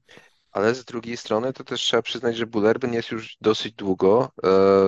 Ale 0.52 0.74
z 0.74 0.84
drugiej 0.84 1.16
strony 1.16 1.52
to 1.52 1.64
też 1.64 1.80
trzeba 1.80 2.02
przyznać, 2.02 2.36
że 2.36 2.46
Bullerbyn 2.46 2.92
jest 2.92 3.10
już 3.10 3.36
dosyć 3.40 3.74
długo. 3.74 4.32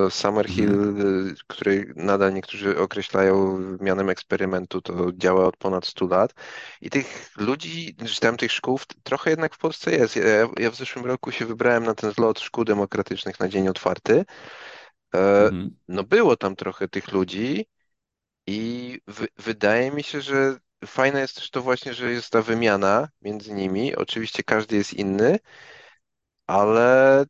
E, 0.07 0.11
Summerhill, 0.11 0.71
mhm. 0.71 1.35
który 1.47 1.93
nadal 1.97 2.35
niektórzy 2.35 2.79
określają 2.79 3.59
mianem 3.81 4.11
eksperymentu, 4.11 4.81
to 4.83 5.13
działa 5.13 5.47
od 5.47 5.57
ponad 5.57 5.87
100 5.87 6.07
lat. 6.07 6.35
I 6.81 6.91
tych 6.91 7.31
ludzi, 7.37 7.97
czy 8.07 8.21
tam 8.21 8.37
tych 8.37 8.53
szkół 8.53 8.81
trochę 9.03 9.31
jednak 9.31 9.55
w 9.55 9.59
Polsce 9.59 9.93
jest. 9.93 10.17
Ja, 10.17 10.49
ja 10.59 10.71
w 10.71 10.77
zeszłym 10.77 11.07
roku 11.07 11.33
się 11.33 11.47
wybrałem 11.47 11.85
na 11.85 11.95
ten 11.95 12.13
zlot 12.13 12.41
szkół 12.41 12.65
demokratycznych 12.65 13.41
na 13.41 13.49
dzień 13.49 13.69
otwarty. 13.69 14.25
E, 15.15 15.45
mhm. 15.45 15.77
No 15.89 16.05
było 16.05 16.37
tam 16.37 16.57
trochę 16.57 16.89
tych 16.89 17.13
ludzi 17.13 17.67
i 18.47 18.99
wydaje 19.37 19.91
mi 19.91 20.03
się, 20.03 20.21
że 20.21 20.59
fajne 20.87 21.21
jest 21.21 21.35
też 21.35 21.51
to 21.51 21.63
właśnie, 21.63 21.95
że 21.95 22.13
jest 22.13 22.31
ta 22.31 22.43
wymiana 22.43 23.09
między 23.23 23.55
nimi. 23.55 23.97
Oczywiście 23.97 24.43
każdy 24.43 24.77
jest 24.77 24.95
inny, 24.95 25.39
ale 26.47 27.25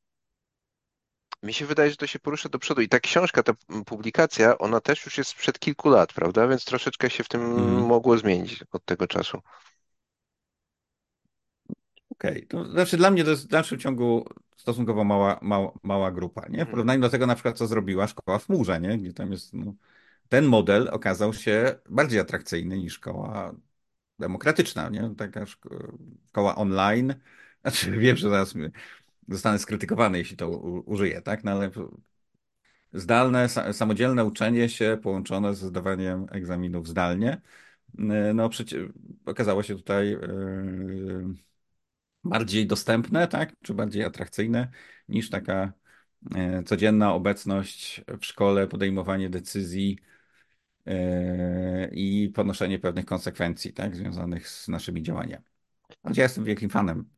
mi 1.42 1.54
się 1.54 1.66
wydaje, 1.66 1.90
że 1.90 1.96
to 1.96 2.06
się 2.06 2.18
porusza 2.18 2.48
do 2.48 2.58
przodu. 2.58 2.80
I 2.80 2.88
ta 2.88 3.00
książka, 3.00 3.42
ta 3.42 3.52
publikacja, 3.86 4.58
ona 4.58 4.80
też 4.80 5.04
już 5.04 5.18
jest 5.18 5.30
sprzed 5.30 5.58
kilku 5.58 5.88
lat, 5.88 6.12
prawda? 6.12 6.48
Więc 6.48 6.64
troszeczkę 6.64 7.10
się 7.10 7.24
w 7.24 7.28
tym 7.28 7.42
mhm. 7.42 7.86
mogło 7.86 8.18
zmienić 8.18 8.64
od 8.72 8.84
tego 8.84 9.06
czasu. 9.06 9.42
Okej, 12.20 12.32
okay. 12.32 12.46
to 12.46 12.70
znaczy 12.70 12.96
dla 12.96 13.10
mnie 13.10 13.24
to 13.24 13.30
jest 13.30 13.44
w 13.44 13.48
dalszym 13.48 13.78
ciągu 13.78 14.28
stosunkowo 14.56 15.04
mała, 15.04 15.38
mała, 15.42 15.72
mała 15.82 16.12
grupa, 16.12 16.40
nie? 16.40 16.48
W 16.48 16.52
mhm. 16.52 16.70
porównaniu 16.70 17.00
do 17.00 17.10
tego 17.10 17.26
na 17.26 17.34
przykład, 17.34 17.58
co 17.58 17.66
zrobiła 17.66 18.06
szkoła 18.06 18.38
w 18.38 18.48
Murze, 18.48 18.80
nie? 18.80 18.98
Gdzie 18.98 19.12
tam 19.12 19.32
jest, 19.32 19.54
no, 19.54 19.74
ten 20.28 20.44
model 20.44 20.88
okazał 20.92 21.32
się 21.32 21.74
bardziej 21.88 22.20
atrakcyjny 22.20 22.78
niż 22.78 22.92
szkoła 22.92 23.54
demokratyczna, 24.18 24.88
nie? 24.88 25.14
Taka 25.16 25.46
szkoła 25.46 26.56
online. 26.56 27.14
Znaczy 27.62 27.90
wiem, 27.98 28.16
że 28.16 28.30
zaraz 28.30 28.54
zostanę 29.28 29.58
skrytykowany, 29.58 30.18
jeśli 30.18 30.36
to 30.36 30.48
użyję, 30.86 31.22
tak? 31.22 31.44
No 31.44 31.50
ale 31.50 31.70
zdalne, 32.92 33.48
samodzielne 33.72 34.24
uczenie 34.24 34.68
się 34.68 34.98
połączone 35.02 35.54
ze 35.54 35.68
zdawaniem 35.68 36.26
egzaminów 36.30 36.88
zdalnie, 36.88 37.40
no 38.34 38.48
przecież 38.48 38.84
okazało 39.24 39.62
się 39.62 39.76
tutaj 39.76 40.10
yy, 40.10 41.34
bardziej 42.24 42.66
dostępne, 42.66 43.28
tak, 43.28 43.52
czy 43.62 43.74
bardziej 43.74 44.04
atrakcyjne 44.04 44.68
niż 45.08 45.30
taka 45.30 45.72
e, 46.34 46.62
codzienna 46.62 47.14
obecność 47.14 48.04
w 48.20 48.26
szkole, 48.26 48.66
podejmowanie 48.66 49.30
decyzji 49.30 49.98
e, 50.86 51.88
i 51.92 52.28
ponoszenie 52.34 52.78
pewnych 52.78 53.04
konsekwencji, 53.04 53.72
tak, 53.72 53.96
związanych 53.96 54.48
z 54.48 54.68
naszymi 54.68 55.02
działaniami. 55.02 55.44
Choć 56.02 56.16
ja 56.16 56.22
jestem 56.22 56.44
wielkim 56.44 56.70
fanem 56.70 57.08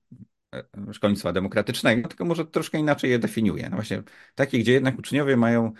e, 0.54 0.64
szkolnictwa 0.92 1.32
demokratycznego, 1.32 2.08
tylko 2.08 2.24
może 2.24 2.46
troszkę 2.46 2.78
inaczej 2.78 3.10
je 3.10 3.18
definiuję. 3.18 3.68
No 3.70 3.76
właśnie 3.76 4.02
takie, 4.34 4.58
gdzie 4.58 4.72
jednak 4.72 4.98
uczniowie 4.98 5.36
mają 5.36 5.72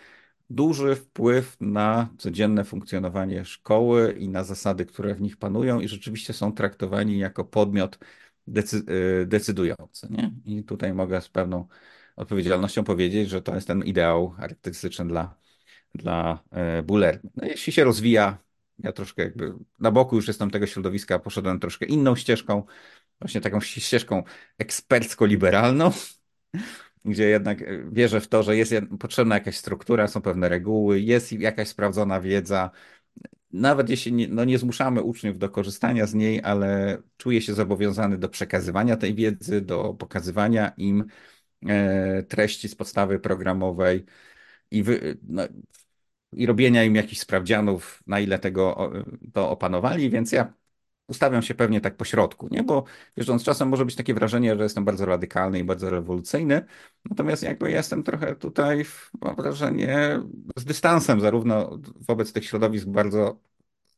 duży 0.51 0.97
wpływ 0.97 1.57
na 1.61 2.09
codzienne 2.19 2.65
funkcjonowanie 2.65 3.45
szkoły 3.45 4.13
i 4.19 4.29
na 4.29 4.45
zasady, 4.45 4.87
które 4.87 5.15
w 5.15 5.21
nich 5.21 5.37
panują 5.37 5.81
i 5.81 5.89
rzeczywiście 5.89 6.33
są 6.33 6.53
traktowani 6.53 7.19
jako 7.19 7.45
podmiot 7.45 7.99
decy 8.47 8.83
y, 9.23 9.27
decydujący. 9.27 10.09
Nie? 10.11 10.33
I 10.45 10.65
tutaj 10.65 10.95
mogę 10.95 11.21
z 11.21 11.29
pewną 11.29 11.67
odpowiedzialnością 12.17 12.85
powiedzieć, 12.85 13.29
że 13.29 13.43
to 13.43 13.55
jest 13.55 13.67
ten 13.67 13.85
ideał 13.85 14.31
charakterystyczny 14.31 15.09
dla, 15.09 15.35
dla 15.95 16.43
e, 16.51 16.83
Buller. 16.83 17.21
No, 17.37 17.47
jeśli 17.47 17.73
się 17.73 17.85
rozwija 17.85 18.39
Ja 18.79 18.93
troszkę 18.93 19.23
jakby 19.23 19.55
na 19.81 19.91
boku 19.91 20.17
już 20.17 20.29
jestem 20.29 20.51
tego 20.51 20.67
środowiska, 20.67 21.19
poszedłem 21.19 21.61
troszkę 21.61 21.87
inną 21.87 22.17
ścieżką, 22.17 22.65
właśnie 23.21 23.41
taką 23.41 23.61
ścieżką 23.61 24.23
ekspercko-liberalną, 24.59 25.91
gdzie 27.05 27.29
jednak 27.29 27.59
wierzę 27.93 28.21
w 28.21 28.29
to, 28.29 28.43
że 28.43 28.57
jest 28.57 28.73
potrzebna 29.01 29.35
jakaś 29.35 29.57
struktura, 29.57 30.09
są 30.09 30.23
pewne 30.23 30.49
reguły, 30.49 31.01
jest 31.01 31.33
jakaś 31.33 31.69
sprawdzona 31.69 32.21
wiedza. 32.21 32.71
Nawet 33.53 33.91
jeśli 33.91 34.13
nie, 34.13 34.29
no 34.29 34.45
nie 34.45 34.59
zmuszamy 34.59 35.03
uczniów 35.03 35.39
do 35.39 35.51
korzystania 35.51 36.07
z 36.07 36.15
niej, 36.15 36.41
ale 36.45 36.99
czuję 37.17 37.43
się 37.43 37.55
zobowiązany 37.55 38.19
do 38.19 38.29
przekazywania 38.29 38.97
tej 38.97 39.15
wiedzy, 39.15 39.61
do 39.61 39.95
pokazywania 39.95 40.73
im 40.77 41.05
e, 41.69 42.23
treści 42.23 42.69
z 42.69 42.75
podstawy 42.75 43.21
programowej 43.21 44.05
i, 44.71 44.83
wy, 44.83 45.19
no, 45.23 45.43
i 46.33 46.47
robienia 46.47 46.85
im 46.85 46.95
jakichś 46.97 47.21
sprawdzianów, 47.21 48.03
na 48.07 48.21
ile 48.21 48.39
tego 48.39 48.93
to 49.33 49.51
opanowali, 49.51 50.11
więc 50.11 50.33
ja 50.33 50.55
ustawiam 51.07 51.43
się 51.43 51.55
pewnie 51.55 51.81
tak 51.81 51.97
po 51.97 52.05
środku, 52.05 52.49
nie? 52.51 52.63
Bo 52.63 52.85
wierząc 53.17 53.45
czasem 53.45 53.69
może 53.69 53.85
być 53.85 53.97
takie 53.97 54.15
wrażenie, 54.15 54.57
że 54.57 54.63
jestem 54.63 54.85
bardzo 54.85 55.07
radykalny 55.07 55.59
i 55.59 55.65
bardzo 55.65 55.91
rewolucyjny, 55.91 56.65
natomiast 57.11 57.43
jakby 57.43 57.71
jestem 57.71 58.03
trochę 58.03 58.37
tutaj, 58.37 58.85
mam 59.21 59.37
wrażenie, 59.37 60.21
z 60.57 60.65
dystansem 60.65 61.21
zarówno 61.21 61.79
wobec 62.01 62.33
tych 62.33 62.45
środowisk 62.45 62.87
bardzo 62.87 63.41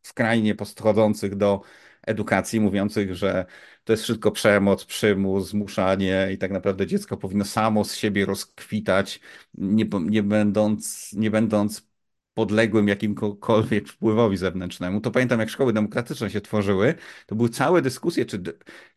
skrajnie 0.02 0.54
podchodzących 0.54 1.36
do 1.36 1.60
edukacji, 2.02 2.60
mówiących, 2.60 3.14
że 3.14 3.46
to 3.84 3.92
jest 3.92 4.02
wszystko 4.02 4.30
przemoc, 4.30 4.84
przymus, 4.84 5.48
zmuszanie 5.48 6.28
i 6.32 6.38
tak 6.38 6.50
naprawdę 6.50 6.86
dziecko 6.86 7.16
powinno 7.16 7.44
samo 7.44 7.84
z 7.84 7.94
siebie 7.94 8.26
rozkwitać, 8.26 9.20
nie, 9.54 9.84
nie 10.00 10.22
będąc, 10.22 11.12
nie 11.12 11.30
będąc 11.30 11.88
podległym 12.34 12.88
jakimkolwiek 12.88 13.88
wpływowi 13.88 14.36
zewnętrznemu. 14.36 15.00
To 15.00 15.10
pamiętam, 15.10 15.40
jak 15.40 15.50
szkoły 15.50 15.72
demokratyczne 15.72 16.30
się 16.30 16.40
tworzyły, 16.40 16.94
to 17.26 17.34
były 17.34 17.48
całe 17.48 17.82
dyskusje, 17.82 18.24
czy, 18.24 18.42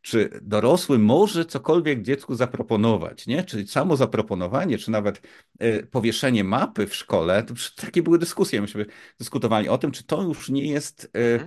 czy 0.01 0.29
dorosły 0.41 0.99
może 0.99 1.45
cokolwiek 1.45 2.01
dziecku 2.01 2.35
zaproponować, 2.35 3.27
nie? 3.27 3.43
Czy 3.43 3.67
samo 3.67 3.95
zaproponowanie, 3.97 4.77
czy 4.77 4.91
nawet 4.91 5.21
y, 5.61 5.87
powieszenie 5.91 6.43
mapy 6.43 6.87
w 6.87 6.95
szkole, 6.95 7.43
to 7.43 7.53
takie 7.75 8.03
były 8.03 8.19
dyskusje. 8.19 8.61
Myśmy 8.61 8.85
dyskutowali 9.19 9.69
o 9.69 9.77
tym, 9.77 9.91
czy 9.91 10.03
to 10.03 10.21
już 10.21 10.49
nie 10.49 10.71
jest 10.71 11.11
y, 11.17 11.39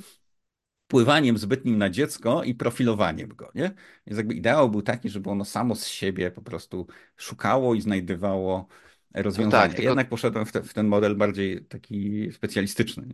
wpływaniem 0.91 1.39
zbytnim 1.39 1.79
na 1.79 1.91
dziecko 1.91 2.45
i 2.45 2.55
profilowaniem 2.55 3.29
go, 3.29 3.51
nie? 3.55 3.75
Więc 4.07 4.19
jakby 4.19 4.35
ideał 4.35 4.71
był 4.71 4.83
taki, 4.83 5.09
żeby 5.09 5.31
ono 5.31 5.45
samo 5.45 5.75
z 5.75 5.87
siebie 5.87 6.31
po 6.31 6.43
prostu 6.43 6.87
szukało 7.17 7.75
i 7.75 7.81
znajdywało 7.81 8.69
rozwiązania. 9.15 9.63
No 9.63 9.63
tak, 9.63 9.71
tylko... 9.71 9.89
Jednak 9.89 10.09
poszedłem 10.09 10.47
w, 10.47 10.53
te, 10.53 10.63
w, 10.63 10.75
ten 10.75 10.87
model 10.87 11.17
bardziej 11.17 11.65
taki 11.65 12.29
specjalistyczny. 12.33 13.07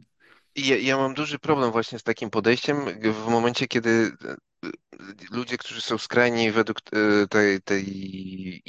Ja, 0.57 0.77
ja 0.77 0.97
mam 0.97 1.15
duży 1.15 1.39
problem 1.39 1.73
właśnie 1.73 1.99
z 1.99 2.03
takim 2.03 2.31
podejściem 2.31 2.77
w 3.13 3.29
momencie, 3.29 3.67
kiedy 3.67 4.13
e, 4.25 4.37
ludzie, 5.31 5.59
którzy 5.59 5.81
są 5.81 5.99
skrajni 5.99 6.51
według 6.51 6.79
e, 6.79 7.27
tej, 7.27 7.61
tej 7.63 7.85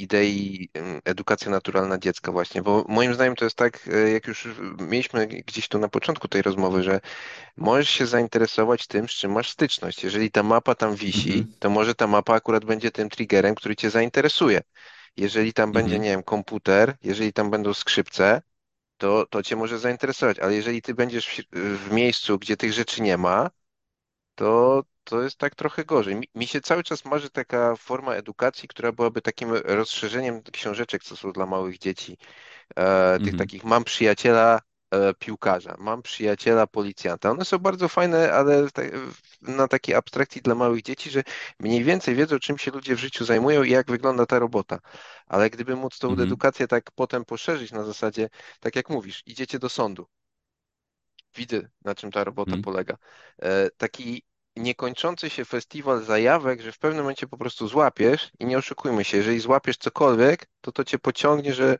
idei 0.02 0.68
edukacja 1.04 1.50
naturalna 1.50 1.98
dziecka 1.98 2.32
właśnie, 2.32 2.62
bo 2.62 2.84
moim 2.88 3.14
zdaniem 3.14 3.36
to 3.36 3.44
jest 3.44 3.56
tak, 3.56 3.88
e, 3.92 4.10
jak 4.10 4.26
już 4.26 4.48
mieliśmy 4.80 5.26
gdzieś 5.26 5.68
tu 5.68 5.78
na 5.78 5.88
początku 5.88 6.28
tej 6.28 6.42
rozmowy, 6.42 6.82
że 6.82 7.00
możesz 7.56 7.90
się 7.90 8.06
zainteresować 8.06 8.86
tym, 8.86 9.08
z 9.08 9.12
czym 9.12 9.32
masz 9.32 9.50
styczność. 9.50 10.04
Jeżeli 10.04 10.30
ta 10.30 10.42
mapa 10.42 10.74
tam 10.74 10.94
wisi, 10.94 11.32
mhm. 11.32 11.54
to 11.58 11.70
może 11.70 11.94
ta 11.94 12.06
mapa 12.06 12.34
akurat 12.34 12.64
będzie 12.64 12.90
tym 12.90 13.08
triggerem, 13.08 13.54
który 13.54 13.76
cię 13.76 13.90
zainteresuje. 13.90 14.60
Jeżeli 15.18 15.52
tam 15.52 15.72
będzie, 15.72 15.94
mhm. 15.94 16.02
nie 16.02 16.10
wiem, 16.10 16.22
komputer, 16.22 16.96
jeżeli 17.02 17.32
tam 17.32 17.50
będą 17.50 17.74
skrzypce, 17.74 18.42
to, 18.96 19.26
to 19.26 19.42
cię 19.42 19.56
może 19.56 19.78
zainteresować, 19.78 20.38
ale 20.38 20.54
jeżeli 20.54 20.82
ty 20.82 20.94
będziesz 20.94 21.28
w, 21.52 21.86
w 21.86 21.92
miejscu, 21.92 22.38
gdzie 22.38 22.56
tych 22.56 22.72
rzeczy 22.72 23.02
nie 23.02 23.16
ma, 23.16 23.50
to, 24.34 24.82
to 25.04 25.22
jest 25.22 25.38
tak 25.38 25.54
trochę 25.54 25.84
gorzej. 25.84 26.16
Mi, 26.16 26.28
mi, 26.34 26.46
się 26.46 26.60
cały 26.60 26.82
czas 26.84 27.04
marzy 27.04 27.30
taka 27.30 27.76
forma 27.76 28.14
edukacji, 28.14 28.68
która 28.68 28.92
byłaby 28.92 29.22
takim 29.22 29.52
rozszerzeniem 29.52 30.42
książeczek, 30.42 31.04
co 31.04 31.16
są 31.16 31.32
dla 31.32 31.46
małych 31.46 31.78
dzieci. 31.78 32.16
E, 32.76 33.18
tych 33.18 33.28
mhm. 33.28 33.38
takich, 33.38 33.64
mam 33.64 33.84
przyjaciela, 33.84 34.60
piłkarza, 35.18 35.76
mam 35.78 36.02
przyjaciela 36.02 36.66
policjanta. 36.66 37.30
One 37.30 37.44
są 37.44 37.58
bardzo 37.58 37.88
fajne, 37.88 38.32
ale 38.32 38.66
na 39.42 39.68
takiej 39.68 39.94
abstrakcji 39.94 40.42
dla 40.42 40.54
małych 40.54 40.82
dzieci, 40.82 41.10
że 41.10 41.22
mniej 41.60 41.84
więcej 41.84 42.14
wiedzą, 42.14 42.38
czym 42.38 42.58
się 42.58 42.70
ludzie 42.70 42.96
w 42.96 42.98
życiu 42.98 43.24
zajmują 43.24 43.62
i 43.62 43.70
jak 43.70 43.90
wygląda 43.90 44.26
ta 44.26 44.38
robota. 44.38 44.78
Ale 45.26 45.50
gdyby 45.50 45.76
móc 45.76 45.98
tą 45.98 46.08
mhm. 46.08 46.28
edukację 46.28 46.68
tak 46.68 46.90
potem 46.90 47.24
poszerzyć 47.24 47.72
na 47.72 47.84
zasadzie, 47.84 48.28
tak 48.60 48.76
jak 48.76 48.90
mówisz, 48.90 49.22
idziecie 49.26 49.58
do 49.58 49.68
sądu. 49.68 50.06
Widzę, 51.36 51.68
na 51.84 51.94
czym 51.94 52.10
ta 52.10 52.24
robota 52.24 52.52
mhm. 52.52 52.62
polega. 52.62 52.96
E, 53.42 53.70
taki 53.70 54.22
niekończący 54.56 55.30
się 55.30 55.44
festiwal 55.44 56.04
zajawek, 56.04 56.60
że 56.60 56.72
w 56.72 56.78
pewnym 56.78 57.02
momencie 57.02 57.26
po 57.26 57.38
prostu 57.38 57.68
złapiesz 57.68 58.30
i 58.38 58.46
nie 58.46 58.58
oszukujmy 58.58 59.04
się, 59.04 59.16
jeżeli 59.16 59.40
złapiesz 59.40 59.76
cokolwiek, 59.76 60.46
to 60.60 60.72
to 60.72 60.84
cię 60.84 60.98
pociągnie, 60.98 61.54
że 61.54 61.78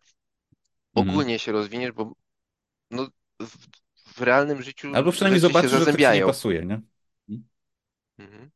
mhm. 0.95 1.11
ogólnie 1.11 1.39
się 1.39 1.53
rozwiniesz, 1.53 1.93
bo 1.93 2.13
no, 2.91 3.09
w, 3.43 3.57
w 4.15 4.21
realnym 4.21 4.63
życiu 4.63 4.95
Albo 4.95 5.13
przynajmniej 5.13 5.41
zobaczysz, 5.41 5.71
że 5.71 5.87
to 5.87 6.15
nie 6.15 6.21
pasuje, 6.21 6.65
nie? 6.65 6.81
Mhm. 8.19 8.51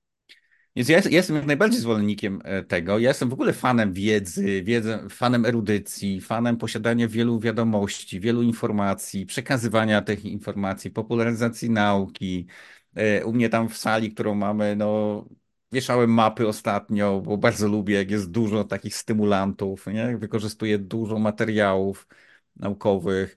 Więc 0.76 0.88
ja, 0.88 0.98
ja, 0.98 1.10
jestem 1.10 1.36
jak 1.36 1.46
najbardziej 1.46 1.80
zwolennikiem 1.80 2.40
e, 2.44 2.62
tego. 2.62 2.98
Ja 2.98 3.08
jestem 3.08 3.28
w 3.28 3.32
ogóle 3.32 3.52
fanem 3.52 3.92
wiedzy, 3.92 4.62
wiedzy, 4.62 4.98
fanem 5.10 5.46
erudycji, 5.46 6.20
fanem 6.20 6.56
posiadania 6.56 7.08
wielu 7.08 7.40
wiadomości, 7.40 8.20
wielu 8.20 8.42
informacji, 8.42 9.26
przekazywania 9.26 10.02
tych 10.02 10.24
informacji, 10.24 10.90
popularyzacji 10.90 11.70
nauki. 11.70 12.46
E, 12.94 13.24
u 13.24 13.32
mnie 13.32 13.48
tam 13.48 13.68
w 13.68 13.76
sali, 13.76 14.12
którą 14.14 14.34
mamy, 14.34 14.76
no, 14.76 15.24
wieszałem 15.72 16.10
mapy 16.10 16.48
ostatnio, 16.48 17.20
bo 17.20 17.36
bardzo 17.38 17.68
lubię, 17.68 17.94
jak 17.94 18.10
jest 18.10 18.30
dużo 18.30 18.64
takich 18.64 18.96
stymulantów, 18.96 19.86
nie? 19.86 20.16
Wykorzystuję 20.18 20.78
dużo 20.78 21.18
materiałów 21.18 22.08
naukowych. 22.56 23.36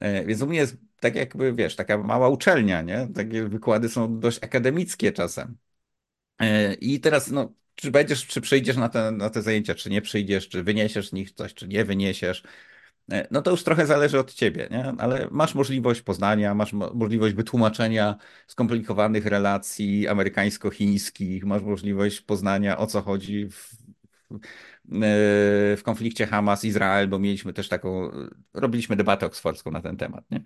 E, 0.00 0.24
więc 0.24 0.42
u 0.42 0.46
mnie 0.46 0.58
jest 0.58 0.76
tak 1.00 1.14
jakby, 1.14 1.52
wiesz, 1.54 1.76
taka 1.76 1.98
mała 1.98 2.28
uczelnia, 2.28 2.82
nie? 2.82 3.08
Takie 3.14 3.48
wykłady 3.48 3.88
są 3.88 4.20
dość 4.20 4.44
akademickie 4.44 5.12
czasem. 5.12 5.56
E, 6.40 6.74
I 6.74 7.00
teraz, 7.00 7.30
no, 7.30 7.52
czy 7.74 7.90
będziesz, 7.90 8.26
czy 8.26 8.40
przyjdziesz 8.40 8.76
na 8.76 8.88
te, 8.88 9.12
na 9.12 9.30
te 9.30 9.42
zajęcia, 9.42 9.74
czy 9.74 9.90
nie 9.90 10.02
przyjdziesz, 10.02 10.48
czy 10.48 10.62
wyniesiesz 10.62 11.08
z 11.08 11.12
nich 11.12 11.32
coś, 11.32 11.54
czy 11.54 11.68
nie 11.68 11.84
wyniesiesz, 11.84 12.42
e, 13.12 13.28
no 13.30 13.42
to 13.42 13.50
już 13.50 13.64
trochę 13.64 13.86
zależy 13.86 14.18
od 14.18 14.34
ciebie, 14.34 14.68
nie? 14.70 14.84
Ale 14.98 15.28
masz 15.30 15.54
możliwość 15.54 16.02
poznania, 16.02 16.54
masz 16.54 16.72
możliwość 16.72 17.34
wytłumaczenia 17.34 18.16
skomplikowanych 18.46 19.26
relacji 19.26 20.08
amerykańsko-chińskich, 20.08 21.44
masz 21.44 21.62
możliwość 21.62 22.20
poznania 22.20 22.78
o 22.78 22.86
co 22.86 23.02
chodzi 23.02 23.48
w, 23.50 23.76
w 25.76 25.80
konflikcie 25.84 26.26
Hamas-Izrael, 26.26 27.08
bo 27.08 27.18
mieliśmy 27.18 27.52
też 27.52 27.68
taką, 27.68 28.10
robiliśmy 28.54 28.96
debatę 28.96 29.26
oksfordzką 29.26 29.70
na 29.70 29.82
ten 29.82 29.96
temat, 29.96 30.24
nie? 30.30 30.40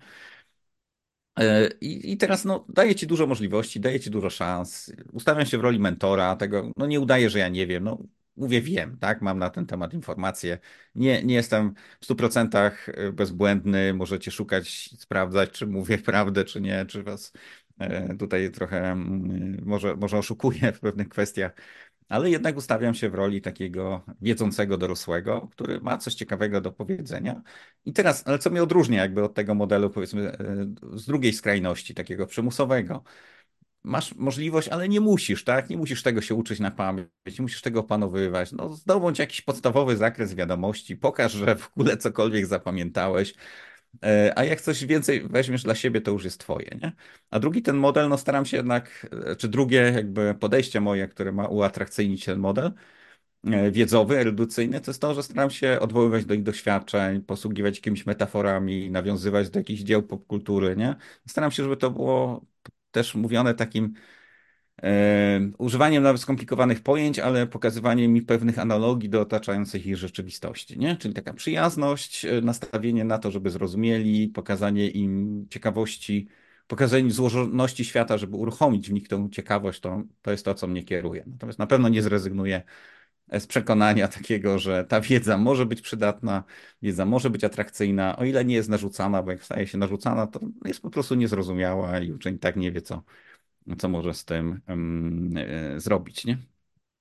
E, 1.39 1.69
I, 1.81 2.11
I 2.11 2.17
teraz 2.17 2.45
no, 2.45 2.65
daję 2.69 2.95
ci 2.95 3.07
dużo 3.07 3.27
możliwości, 3.27 3.79
daję 3.79 3.99
ci 3.99 4.09
dużo 4.09 4.29
szans. 4.29 4.91
Ustawiam 5.11 5.45
się 5.45 5.57
w 5.57 5.61
roli 5.61 5.79
mentora, 5.79 6.35
tego 6.35 6.71
no, 6.77 6.85
nie 6.87 6.99
udaję, 6.99 7.29
że 7.29 7.39
ja 7.39 7.49
nie 7.49 7.67
wiem. 7.67 7.83
No, 7.83 7.97
mówię, 8.35 8.61
wiem, 8.61 8.97
tak? 8.97 9.21
Mam 9.21 9.39
na 9.39 9.49
ten 9.49 9.65
temat 9.65 9.93
informacje. 9.93 10.59
Nie, 10.95 11.23
nie 11.23 11.35
jestem 11.35 11.73
w 12.01 12.05
100% 12.05 12.87
bezbłędny. 13.13 13.93
Możecie 13.93 14.31
szukać, 14.31 14.89
sprawdzać, 14.99 15.51
czy 15.51 15.67
mówię 15.67 15.97
prawdę, 16.11 16.45
czy 16.45 16.61
nie, 16.61 16.85
czy 16.85 17.03
was 17.03 17.33
e, 17.79 18.15
tutaj 18.17 18.51
trochę 18.51 18.91
mm, 18.91 19.61
może, 19.65 19.95
może 19.95 20.17
oszukuję 20.17 20.71
w 20.73 20.79
pewnych 20.79 21.09
kwestiach 21.09 21.51
ale 22.11 22.29
jednak 22.29 22.57
ustawiam 22.57 22.93
się 22.93 23.09
w 23.09 23.15
roli 23.15 23.41
takiego 23.41 24.01
wiedzącego 24.21 24.77
dorosłego, 24.77 25.47
który 25.51 25.81
ma 25.81 25.97
coś 25.97 26.13
ciekawego 26.13 26.61
do 26.61 26.71
powiedzenia. 26.71 27.41
I 27.85 27.93
teraz, 27.93 28.27
ale 28.27 28.39
co 28.39 28.49
mnie 28.49 28.63
odróżnia 28.63 29.01
jakby 29.01 29.23
od 29.23 29.33
tego 29.33 29.55
modelu, 29.55 29.89
powiedzmy, 29.89 30.31
e, 30.31 30.37
z 30.93 31.05
drugiej 31.05 31.33
skrajności, 31.33 31.93
takiego 31.93 32.27
przymusowego. 32.27 33.03
Masz 33.83 34.15
możliwość, 34.15 34.67
ale 34.67 34.89
nie 34.89 35.01
musisz, 35.01 35.43
tak? 35.43 35.69
Nie 35.69 35.77
musisz 35.77 36.03
tego 36.03 36.21
się 36.21 36.35
uczyć 36.35 36.59
na 36.59 36.71
pamięć, 36.71 37.09
nie 37.39 37.41
musisz 37.41 37.61
tego 37.61 37.79
opanowywać. 37.79 38.51
No, 38.51 38.69
zdobądź 38.69 39.19
jakiś 39.19 39.41
podstawowy 39.41 39.97
zakres 39.97 40.33
wiadomości, 40.35 40.97
pokaż, 40.97 41.31
że 41.31 41.55
w 41.55 41.71
ogóle 41.77 41.97
cokolwiek 41.97 42.45
zapamiętałeś, 42.45 43.33
a 44.35 44.43
jak 44.43 44.61
coś 44.61 44.85
więcej 44.85 45.27
weźmiesz 45.27 45.63
dla 45.63 45.75
siebie, 45.75 46.01
to 46.01 46.11
już 46.11 46.23
jest 46.23 46.39
twoje, 46.39 46.69
nie? 46.81 46.91
A 47.29 47.39
drugi 47.39 47.61
ten 47.61 47.75
model, 47.77 48.09
no 48.09 48.17
staram 48.17 48.45
się 48.45 48.57
jednak, 48.57 49.07
e, 49.27 49.35
czy 49.35 49.47
drugie 49.47 49.77
jakby 49.95 50.35
podejście 50.39 50.81
moje, 50.81 51.07
które 51.07 51.31
ma 51.31 51.47
uatrakcyjnić 51.47 52.25
ten 52.25 52.39
model 52.39 52.71
e, 53.45 53.71
wiedzowy, 53.71 54.19
erudycyjny, 54.19 54.81
to 54.81 54.91
jest 54.91 55.01
to, 55.01 55.13
że 55.13 55.23
staram 55.23 55.49
się 55.49 55.79
odwoływać 55.79 56.25
do 56.25 56.33
ich 56.33 56.43
doświadczeń, 56.43 57.21
posługiwać 57.21 57.75
jakimiś 57.75 58.05
metaforami, 58.05 58.91
nawiązywać 58.91 59.49
do 59.49 59.59
jakichś 59.59 59.81
dzieł 59.81 60.03
popkultury, 60.03 60.75
nie? 60.75 60.95
Staram 61.27 61.51
się, 61.51 61.63
żeby 61.63 61.77
to 61.77 61.91
było 61.91 62.45
też 62.91 63.15
mówione 63.15 63.53
takim 63.53 63.93
używaniem 65.57 66.03
nawet 66.03 66.21
skomplikowanych 66.21 66.83
pojęć, 66.83 67.19
ale 67.19 67.47
pokazywaniem 67.47 68.13
mi 68.13 68.21
pewnych 68.21 68.59
analogii 68.59 69.09
do 69.09 69.21
otaczających 69.21 69.85
ich 69.85 69.97
rzeczywistości, 69.97 70.79
nie? 70.79 70.95
Czyli 70.97 71.13
taka 71.13 71.33
przyjazność, 71.33 72.25
e, 72.25 72.41
nastawienie 72.41 73.03
na 73.03 73.17
to, 73.17 73.31
żeby 73.31 73.49
zrozumieli, 73.49 74.27
pokazanie 74.27 74.89
im 74.89 75.45
ciekawości 75.49 76.27
pokazanie 76.71 77.11
złożoności 77.11 77.85
świata, 77.85 78.17
żeby 78.17 78.37
uruchomić 78.37 78.89
w 78.89 78.93
nich 78.93 79.07
tą 79.07 79.29
ciekawość, 79.29 79.79
to, 79.79 80.03
to 80.21 80.31
jest 80.31 80.45
to, 80.45 80.53
co 80.53 80.67
mnie 80.67 80.83
kieruje. 80.83 81.23
Natomiast 81.27 81.59
na 81.59 81.67
pewno 81.67 81.89
nie 81.89 82.01
zrezygnuję 82.01 82.61
z 83.39 83.47
przekonania 83.47 84.07
takiego, 84.17 84.59
że 84.59 84.85
ta 84.85 85.01
wiedza 85.01 85.37
może 85.37 85.65
być 85.65 85.81
przydatna, 85.81 86.43
wiedza 86.81 87.05
może 87.05 87.29
być 87.29 87.43
atrakcyjna, 87.43 88.17
o 88.17 88.25
ile 88.25 88.45
nie 88.45 88.55
jest 88.55 88.69
narzucana, 88.69 89.23
bo 89.23 89.31
jak 89.31 89.43
staje 89.43 89.67
się 89.67 89.77
narzucana, 89.77 90.27
to 90.27 90.39
jest 90.65 90.81
po 90.81 90.89
prostu 90.89 91.15
niezrozumiała 91.15 91.99
i 91.99 92.11
uczeń 92.11 92.39
tak 92.39 92.55
nie 92.55 92.71
wie, 92.71 92.81
co, 92.81 93.03
co 93.77 93.89
może 93.89 94.13
z 94.13 94.25
tym 94.25 94.61
e, 95.37 95.79
zrobić, 95.79 96.25
nie? 96.25 96.37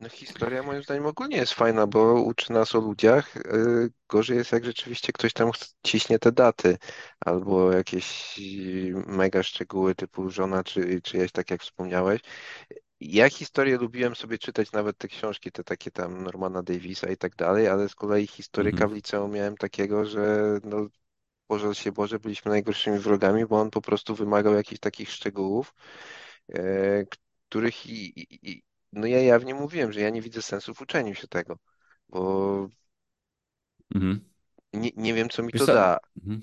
No 0.00 0.08
historia 0.08 0.62
moim 0.62 0.82
zdaniem 0.82 1.06
ogólnie 1.06 1.36
jest 1.36 1.52
fajna, 1.54 1.86
bo 1.86 2.22
uczy 2.22 2.52
nas 2.52 2.74
o 2.74 2.80
ludziach. 2.80 3.34
Yy, 3.36 3.90
Gorzej 4.08 4.36
jest 4.38 4.52
jak 4.52 4.64
rzeczywiście 4.64 5.12
ktoś 5.12 5.32
tam 5.32 5.50
ciśnie 5.86 6.18
te 6.18 6.32
daty 6.32 6.78
albo 7.20 7.72
jakieś 7.72 8.38
mega 9.06 9.42
szczegóły 9.42 9.94
typu 9.94 10.30
żona 10.30 10.64
czy 10.64 11.00
czyjaś, 11.02 11.32
tak 11.32 11.50
jak 11.50 11.62
wspomniałeś. 11.62 12.20
Ja 13.00 13.30
historię 13.30 13.78
lubiłem 13.78 14.16
sobie 14.16 14.38
czytać 14.38 14.72
nawet 14.72 14.98
te 14.98 15.08
książki, 15.08 15.52
te 15.52 15.64
takie 15.64 15.90
tam 15.90 16.24
Normana 16.24 16.62
Davisa 16.62 17.10
i 17.10 17.16
tak 17.16 17.36
dalej, 17.36 17.68
ale 17.68 17.88
z 17.88 17.94
kolei 17.94 18.26
historyka 18.26 18.88
w 18.88 18.92
Mhm. 18.92 18.94
liceum 18.94 19.32
miałem 19.32 19.56
takiego, 19.56 20.04
że 20.06 20.44
no 20.64 20.88
Boże 21.48 21.74
się 21.74 21.92
Boże, 21.92 22.18
byliśmy 22.20 22.50
najgorszymi 22.50 22.98
wrogami, 22.98 23.46
bo 23.46 23.60
on 23.60 23.70
po 23.70 23.80
prostu 23.82 24.14
wymagał 24.14 24.54
jakichś 24.54 24.80
takich 24.80 25.10
szczegółów, 25.12 25.74
e, 25.74 26.29
których 27.48 27.86
i, 27.86 28.20
i, 28.20 28.50
i 28.52 28.62
no 28.92 29.06
ja 29.06 29.20
jawnie 29.22 29.54
mówiłem, 29.54 29.92
że 29.92 30.00
ja 30.00 30.10
nie 30.10 30.22
widzę 30.22 30.42
sensu 30.42 30.74
w 30.74 30.80
uczeniu 30.80 31.14
się 31.14 31.28
tego, 31.28 31.58
bo 32.08 32.68
Mhm. 33.94 34.24
nie, 34.72 34.90
nie 34.96 35.14
wiem, 35.14 35.28
co 35.28 35.42
mi 35.42 35.52
Wiesz 35.52 35.62
to 35.62 35.66
co? 35.66 35.72
da. 35.72 35.98
Mhm. 36.16 36.42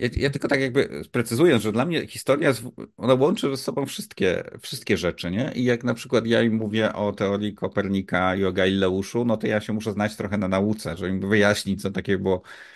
Ja, 0.00 0.08
ja 0.16 0.30
tylko 0.30 0.48
tak 0.48 0.60
jakby 0.60 1.02
sprecyzuję, 1.04 1.58
że 1.58 1.72
dla 1.72 1.84
mnie 1.86 2.06
historia, 2.06 2.52
ona 2.96 3.14
łączy 3.14 3.50
ze 3.50 3.56
sobą 3.56 3.86
wszystkie, 3.86 4.44
wszystkie 4.62 4.96
rzeczy, 4.96 5.30
nie? 5.30 5.52
I 5.54 5.64
jak 5.64 5.84
na 5.84 5.94
przykład 5.94 6.26
ja 6.26 6.42
im 6.42 6.54
mówię 6.56 6.92
o 6.92 7.12
teorii 7.12 7.54
Kopernika 7.54 8.34
i 8.36 8.44
o 8.44 8.52
Galileuszu, 8.52 9.24
no 9.24 9.36
to 9.36 9.46
ja 9.46 9.60
się 9.60 9.72
muszę 9.72 9.92
znać 9.92 10.16
trochę 10.16 10.38
na 10.38 10.48
nauce, 10.48 10.96
żeby 10.96 11.10
im 11.10 11.28
wyjaśnić, 11.28 11.82
co 11.82 11.90
takiego 11.90 12.22
było 12.22 12.42
e, 12.42 12.73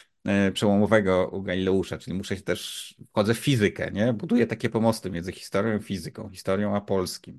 przełomowego 0.55 1.29
u 1.29 1.43
Galileusza, 1.43 1.99
czyli 1.99 2.17
muszę 2.17 2.37
się 2.37 2.43
też, 2.43 2.95
wchodzę 3.11 3.35
w 3.35 3.39
fizykę, 3.39 3.91
nie? 3.93 4.13
Buduję 4.13 4.47
takie 4.47 4.71
pomosty 4.71 5.11
między 5.11 5.33
historią 5.33 5.79
i 5.79 5.83
fizyką, 5.83 6.31
historią 6.31 6.77
a 6.77 6.81
polskim. 6.81 7.39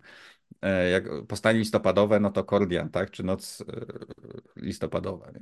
E, 0.61 0.89
Jak 0.89 1.03
powstanie 1.27 1.59
listopadowe, 1.59 2.19
no 2.19 2.31
to 2.31 2.43
Kordian, 2.43 2.89
tak? 2.89 3.11
Czy 3.11 3.23
noc 3.23 3.61
e, 3.61 3.65
listopadowa. 4.55 5.31
Nie? 5.31 5.39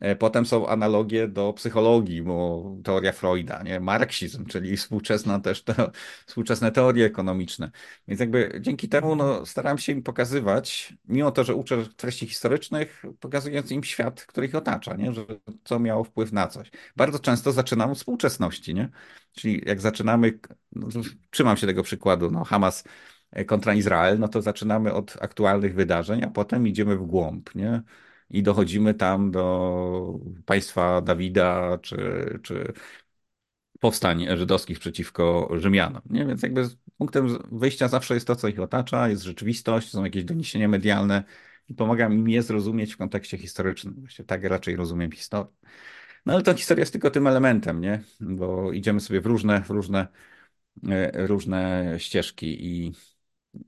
E, 0.00 0.16
Potem 0.16 0.46
są 0.46 0.68
analogie 0.68 1.28
do 1.28 1.52
psychologii, 1.52 2.22
bo 2.22 2.64
teoria 2.84 3.12
Freuda, 3.12 3.62
nie? 3.62 3.80
Marksizm, 3.80 4.46
czyli 4.46 4.76
współczesna 4.76 5.40
też 5.40 5.64
te, 5.64 5.74
współczesne 6.26 6.72
teorie 6.72 7.06
ekonomiczne. 7.06 7.70
Więc 8.08 8.20
jakby 8.20 8.58
dzięki 8.60 8.88
temu 8.88 9.16
no, 9.16 9.46
staram 9.46 9.78
się 9.78 9.92
im 9.92 10.02
pokazywać, 10.02 10.94
mimo 11.04 11.30
to, 11.30 11.44
że 11.44 11.54
uczę 11.54 11.86
treści 11.96 12.26
historycznych, 12.26 13.02
pokazując 13.20 13.70
im 13.70 13.84
świat, 13.84 14.24
który 14.26 14.46
ich 14.46 14.54
otacza, 14.54 14.96
nie? 14.96 15.12
Że 15.12 15.26
co 15.64 15.78
miało 15.78 16.04
wpływ 16.04 16.32
na 16.32 16.46
coś. 16.46 16.70
Bardzo 16.96 17.18
często 17.18 17.52
zaczynam 17.52 17.90
od 17.90 17.98
współczesności, 17.98 18.74
nie? 18.74 18.88
Czyli 19.32 19.62
jak 19.66 19.80
zaczynamy, 19.80 20.38
no, 20.72 20.88
trzymam 21.30 21.56
się 21.56 21.66
tego 21.66 21.82
przykładu, 21.82 22.30
no, 22.30 22.44
Hamas 22.44 22.84
kontra 23.46 23.74
Izrael, 23.74 24.18
no 24.18 24.28
to 24.28 24.42
zaczynamy 24.42 24.92
od 24.92 25.16
aktualnych 25.20 25.74
wydarzeń, 25.74 26.24
a 26.24 26.30
potem 26.30 26.66
idziemy 26.66 26.96
w 26.96 27.06
głąb, 27.06 27.54
nie? 27.54 27.82
I 28.30 28.42
dochodzimy 28.42 28.94
tam 28.94 29.30
do 29.30 30.18
państwa 30.46 31.00
Dawida, 31.00 31.78
czy, 31.82 31.98
czy 32.42 32.72
powstań 33.80 34.26
żydowskich 34.36 34.78
przeciwko 34.78 35.48
Rzymianom, 35.56 36.02
nie? 36.10 36.26
Więc 36.26 36.42
jakby 36.42 36.68
punktem 36.98 37.38
wyjścia 37.52 37.88
zawsze 37.88 38.14
jest 38.14 38.26
to, 38.26 38.36
co 38.36 38.48
ich 38.48 38.60
otacza, 38.60 39.08
jest 39.08 39.22
rzeczywistość, 39.22 39.90
są 39.90 40.04
jakieś 40.04 40.24
doniesienia 40.24 40.68
medialne 40.68 41.24
i 41.68 41.74
pomagam 41.74 42.12
im 42.12 42.28
je 42.28 42.42
zrozumieć 42.42 42.94
w 42.94 42.96
kontekście 42.96 43.38
historycznym. 43.38 43.94
Właśnie 43.98 44.24
tak 44.24 44.44
raczej 44.44 44.76
rozumiem 44.76 45.12
historię. 45.12 45.52
No 46.26 46.32
ale 46.32 46.42
to 46.42 46.54
historia 46.54 46.82
jest 46.82 46.92
tylko 46.92 47.10
tym 47.10 47.26
elementem, 47.26 47.80
nie? 47.80 48.02
Bo 48.20 48.72
idziemy 48.72 49.00
sobie 49.00 49.20
w 49.20 49.26
różne, 49.26 49.62
w 49.62 49.70
różne, 49.70 50.08
e, 50.88 51.26
różne 51.26 51.94
ścieżki 51.98 52.66
i 52.66 52.92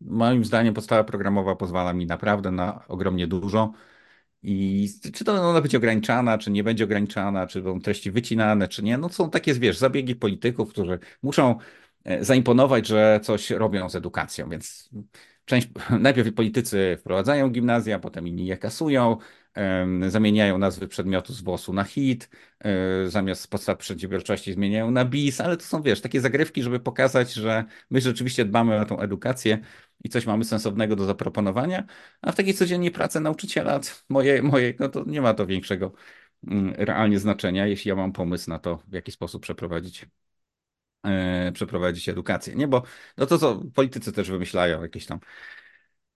Moim 0.00 0.44
zdaniem 0.44 0.74
podstawa 0.74 1.04
programowa 1.04 1.56
pozwala 1.56 1.92
mi 1.92 2.06
naprawdę 2.06 2.50
na 2.50 2.88
ogromnie 2.88 3.26
dużo. 3.26 3.72
I 4.42 4.88
czy 5.14 5.24
to 5.24 5.50
ona 5.50 5.60
będzie 5.60 5.78
ograniczana, 5.78 6.38
czy 6.38 6.50
nie 6.50 6.64
będzie 6.64 6.84
ograniczana, 6.84 7.46
czy 7.46 7.62
będą 7.62 7.80
treści 7.80 8.10
wycinane, 8.10 8.68
czy 8.68 8.82
nie. 8.82 8.98
No 8.98 9.08
są 9.08 9.30
takie, 9.30 9.54
wiesz, 9.54 9.78
zabiegi 9.78 10.16
polityków, 10.16 10.70
którzy 10.70 10.98
muszą 11.22 11.58
e, 12.04 12.24
zaimponować, 12.24 12.86
że 12.86 13.20
coś 13.22 13.50
robią 13.50 13.88
z 13.88 13.94
edukacją, 13.96 14.48
więc 14.48 14.90
część, 15.44 15.68
najpierw 16.00 16.34
politycy 16.34 16.96
wprowadzają 17.00 17.50
gimnazja, 17.50 17.98
potem 17.98 18.28
inni 18.28 18.46
je 18.46 18.56
kasują, 18.58 19.16
zamieniają 20.08 20.58
nazwy 20.58 20.88
przedmiotu 20.88 21.32
z 21.32 21.42
WOS-u 21.42 21.72
na 21.72 21.84
HIT, 21.84 22.30
e, 22.60 23.08
zamiast 23.08 23.50
podstaw 23.50 23.78
przedsiębiorczości 23.78 24.52
zmieniają 24.52 24.90
na 24.90 25.04
BIS, 25.04 25.40
ale 25.40 25.56
to 25.56 25.64
są, 25.64 25.82
wiesz, 25.82 26.00
takie 26.00 26.20
zagrywki, 26.20 26.62
żeby 26.62 26.80
pokazać, 26.80 27.32
że 27.32 27.64
my 27.90 28.00
rzeczywiście 28.00 28.44
dbamy 28.44 28.80
o 28.80 28.84
tą 28.84 29.00
edukację 29.00 29.58
i 30.04 30.08
coś 30.08 30.26
mamy 30.26 30.44
sensownego 30.44 30.96
do 30.96 31.04
zaproponowania, 31.04 31.84
a 32.22 32.32
w 32.32 32.36
takiej 32.36 32.54
codziennej 32.54 32.90
pracy 32.90 33.20
nauczyciela 33.20 33.80
mojej, 34.08 34.42
mojej, 34.42 34.76
no 34.80 34.88
to 34.88 35.04
nie 35.06 35.20
ma 35.20 35.34
to 35.34 35.46
większego 35.46 35.92
mm, 36.46 36.74
realnie 36.78 37.18
znaczenia, 37.18 37.66
jeśli 37.66 37.88
ja 37.88 37.94
mam 37.94 38.12
pomysł 38.12 38.50
na 38.50 38.58
to, 38.58 38.82
w 38.88 38.92
jaki 38.92 39.12
sposób 39.12 39.42
przeprowadzić, 39.42 40.06
e, 41.04 41.52
przeprowadzić 41.52 42.08
edukację. 42.08 42.54
Nie, 42.54 42.68
bo 42.68 42.82
no 43.16 43.26
to 43.26 43.38
co 43.38 43.62
politycy 43.74 44.12
też 44.12 44.30
wymyślają, 44.30 44.82
jakieś 44.82 45.06
tam 45.06 45.20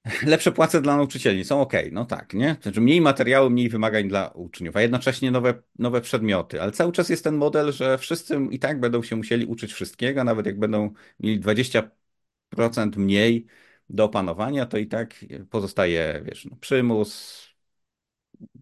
lepsze 0.26 0.52
płace 0.52 0.80
dla 0.82 0.96
nauczycieli 0.96 1.44
są 1.44 1.60
ok, 1.60 1.72
no 1.92 2.04
tak, 2.04 2.34
nie? 2.34 2.56
Znaczy 2.62 2.80
mniej 2.80 3.00
materiału, 3.00 3.50
mniej 3.50 3.68
wymagań 3.68 4.08
dla 4.08 4.28
uczniów, 4.28 4.76
a 4.76 4.80
jednocześnie 4.82 5.30
nowe, 5.30 5.62
nowe 5.78 6.00
przedmioty. 6.00 6.62
Ale 6.62 6.72
cały 6.72 6.92
czas 6.92 7.08
jest 7.08 7.24
ten 7.24 7.34
model, 7.36 7.72
że 7.72 7.98
wszyscy 7.98 8.38
i 8.50 8.58
tak 8.58 8.80
będą 8.80 9.02
się 9.02 9.16
musieli 9.16 9.46
uczyć 9.46 9.72
wszystkiego, 9.72 10.24
nawet 10.24 10.46
jak 10.46 10.58
będą 10.58 10.92
mieli 11.20 11.40
20% 11.40 12.96
mniej 12.96 13.46
do 13.90 14.04
opanowania, 14.04 14.66
to 14.66 14.78
i 14.78 14.86
tak 14.86 15.24
pozostaje, 15.50 16.22
wiesz, 16.24 16.44
no, 16.44 16.56
przymus, 16.56 17.44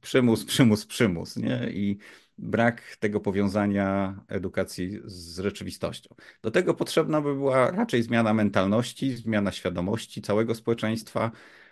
przymus, 0.00 0.44
przymus, 0.44 0.86
przymus, 0.86 1.36
nie? 1.36 1.70
I 1.72 1.98
brak 2.38 2.96
tego 2.96 3.20
powiązania 3.20 4.16
edukacji 4.28 5.00
z 5.04 5.38
rzeczywistością. 5.38 6.14
Do 6.42 6.50
tego 6.50 6.74
potrzebna 6.74 7.20
by 7.20 7.34
była 7.34 7.70
raczej 7.70 8.02
zmiana 8.02 8.34
mentalności, 8.34 9.16
zmiana 9.16 9.52
świadomości 9.52 10.22
całego 10.22 10.54
społeczeństwa 10.54 11.30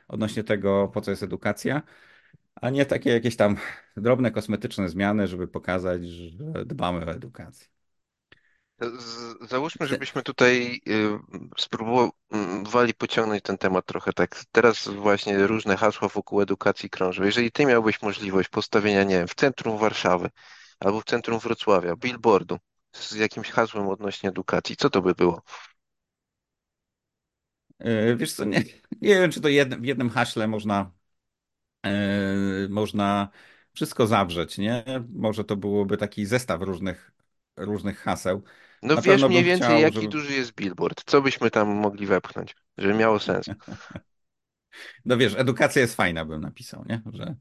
odnośnie 0.09 0.45
tego, 0.45 0.91
po 0.95 1.01
co 1.01 1.11
jest 1.11 1.23
edukacja, 1.23 1.83
a 2.55 2.71
nie 2.71 2.87
takie 2.87 3.11
jakieś 3.11 3.37
tam 3.37 3.57
drobne 3.97 4.31
kosmetyczne 4.31 4.89
zmiany, 4.89 5.27
żeby 5.29 5.49
pokazać, 5.49 6.09
że 6.09 6.67
dbamy 6.67 7.07
o 7.07 7.11
edukację. 7.11 7.80
Załóżmy, 9.49 9.87
żebyśmy 9.87 10.23
tutaj 10.23 10.81
y, 10.89 11.19
spróbowali 11.59 12.95
pociągnąć 12.99 13.43
ten 13.43 13.59
temat 13.59 13.87
trochę 13.87 14.13
tak. 14.13 14.45
Teraz 14.53 14.89
właśnie 14.89 15.47
różne 15.47 15.77
hasła 15.77 16.09
wokół 16.09 16.41
edukacji 16.41 16.91
krążą. 16.91 17.25
Jeżeli 17.25 17.53
ty 17.53 17.67
miałbyś 17.67 18.03
możliwość 18.03 18.49
postawienia, 18.49 19.05
nie 19.05 19.19
wiem, 19.19 19.29
w 19.29 19.35
centrum 19.35 19.79
Warszawy 19.79 20.31
albo 20.81 21.01
w 21.01 21.05
centrum 21.05 21.39
Wrocławia, 21.39 21.97
billboardu 21.97 22.59
z 22.93 23.15
jakimś 23.15 23.51
hasłem 23.51 23.89
odnośnie 23.89 24.29
edukacji, 24.29 24.77
co 24.77 24.91
to 24.91 25.03
by 25.03 25.15
było? 25.15 25.43
Yy, 27.81 28.17
Wiesz 28.17 28.33
co, 28.33 28.45
nie, 28.45 28.59
nie 29.03 29.15
wiem, 29.21 29.31
czy 29.31 29.41
to 29.41 29.49
w 29.79 29.85
jednym 29.85 30.11
haśle 30.11 30.49
można 30.49 30.93
e, 31.87 32.69
można 32.71 33.29
wszystko 33.75 34.07
zawrzeć, 34.07 34.59
nie? 34.59 34.85
Może 35.15 35.45
to 35.45 35.57
byłoby 35.57 35.97
taki 35.97 36.27
zestaw 36.27 36.63
różnych, 36.63 37.13
różnych 37.57 37.99
haseł. 37.99 38.43
No 38.83 38.97
Na 38.97 39.01
wiesz 39.03 39.23
mniej 39.25 39.45
więcej, 39.45 39.69
chciał, 39.69 39.81
jaki 39.81 40.01
żeby. 40.03 40.09
duży 40.09 40.33
jest 40.33 40.53
billboard, 40.55 41.03
co 41.07 41.23
byśmy 41.23 41.51
tam 41.51 41.69
mogli 41.69 42.07
wepchnąć, 42.07 42.57
żeby 42.79 42.95
miało 42.95 43.19
sens. 43.19 43.47
No 45.05 45.17
wiesz, 45.17 45.35
edukacja 45.39 45.83
jest 45.83 45.95
fajna, 45.97 46.25
bym 46.25 46.41
napisał, 46.41 46.85
nie? 46.89 47.03
Że, 47.13 47.37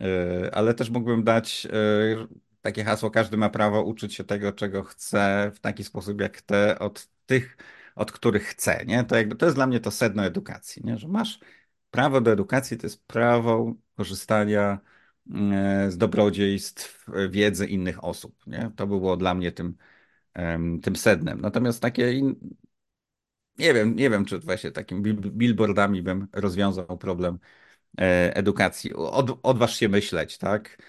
e, 0.00 0.54
ale 0.54 0.74
też 0.74 0.90
mógłbym 0.90 1.24
dać 1.24 1.66
e, 1.66 2.26
takie 2.62 2.84
hasło: 2.84 3.10
każdy 3.10 3.36
ma 3.36 3.50
prawo 3.50 3.82
uczyć 3.84 4.14
się 4.14 4.24
tego, 4.24 4.52
czego 4.52 4.84
chce, 4.84 5.52
w 5.54 5.60
taki 5.60 5.84
sposób, 5.84 6.20
jak 6.20 6.36
chce, 6.38 6.78
od 6.78 7.08
tych, 7.26 7.56
od 7.94 8.12
których 8.12 8.44
chce, 8.44 8.84
nie? 8.86 9.04
To 9.04 9.16
jakby 9.16 9.36
to 9.36 9.46
jest 9.46 9.56
dla 9.58 9.66
mnie 9.66 9.80
to 9.80 9.90
sedno 9.90 10.24
edukacji, 10.26 10.82
nie? 10.86 10.98
Że 10.98 11.08
masz 11.08 11.40
prawo 11.90 12.20
do 12.20 12.32
edukacji, 12.32 12.76
to 12.78 12.86
jest 12.86 13.06
prawo 13.06 13.74
korzystania 13.96 14.80
e, 15.34 15.90
z 15.90 15.98
dobrodziejstw 15.98 17.06
wiedzy 17.30 17.66
innych 17.66 18.04
osób, 18.04 18.46
nie? 18.46 18.72
To 18.76 18.86
by 18.86 18.98
było 19.00 19.16
dla 19.16 19.34
mnie 19.34 19.52
tym 19.52 19.76
tym 20.82 20.96
sednem. 20.96 21.40
Natomiast 21.40 21.82
takie, 21.82 22.12
in... 22.12 22.34
nie 23.58 23.74
wiem, 23.74 23.96
nie 23.96 24.10
wiem, 24.10 24.24
czy 24.24 24.38
właśnie 24.38 24.70
takim 24.70 25.02
bil- 25.02 25.30
billboardami 25.30 26.02
bym 26.02 26.28
rozwiązał 26.32 26.98
problem 26.98 27.38
e, 28.00 28.36
edukacji. 28.36 28.94
Od, 28.94 29.40
odważ 29.42 29.76
się 29.76 29.88
myśleć, 29.88 30.38
tak? 30.38 30.82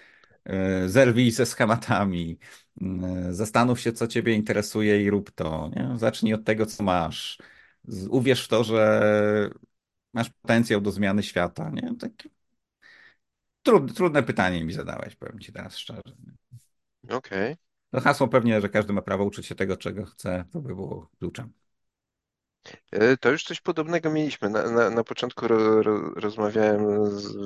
E, 0.44 0.88
Zerwij 0.88 1.30
ze 1.30 1.46
schematami. 1.46 2.38
E, 2.82 3.32
Zastanów 3.34 3.80
się, 3.80 3.92
co 3.92 4.06
ciebie 4.06 4.34
interesuje 4.34 5.02
i 5.02 5.10
rób 5.10 5.30
to. 5.30 5.70
Nie? 5.76 5.98
Zacznij 5.98 6.34
od 6.34 6.44
tego, 6.44 6.66
co 6.66 6.84
masz. 6.84 7.38
Uwierz 8.10 8.44
w 8.44 8.48
to, 8.48 8.64
że 8.64 9.50
masz 10.14 10.30
potencjał 10.30 10.80
do 10.80 10.90
zmiany 10.90 11.22
świata. 11.22 11.70
Nie? 11.70 11.96
Takie 12.00 12.28
trudne, 13.62 13.94
trudne 13.94 14.22
pytanie 14.22 14.64
mi 14.64 14.72
zadałeś, 14.72 15.16
powiem 15.16 15.38
ci 15.38 15.52
teraz 15.52 15.76
szczerze. 15.76 16.02
Okej. 17.08 17.56
To 17.96 18.00
hasło 18.00 18.28
pewnie, 18.28 18.60
że 18.60 18.68
każdy 18.68 18.92
ma 18.92 19.02
prawo 19.02 19.24
uczyć 19.24 19.46
się 19.46 19.54
tego, 19.54 19.76
czego 19.76 20.04
chce, 20.04 20.44
to 20.52 20.60
by 20.60 20.74
było 20.74 21.10
kluczem. 21.18 21.52
E, 22.92 23.16
To 23.16 23.30
już 23.30 23.44
coś 23.44 23.60
podobnego 23.60 24.10
mieliśmy. 24.10 24.50
Na, 24.50 24.70
na, 24.70 24.90
na 24.90 25.04
początku 25.04 25.48
ro, 25.48 25.82
ro, 25.82 26.10
rozmawiałem 26.14 27.10
z, 27.10 27.36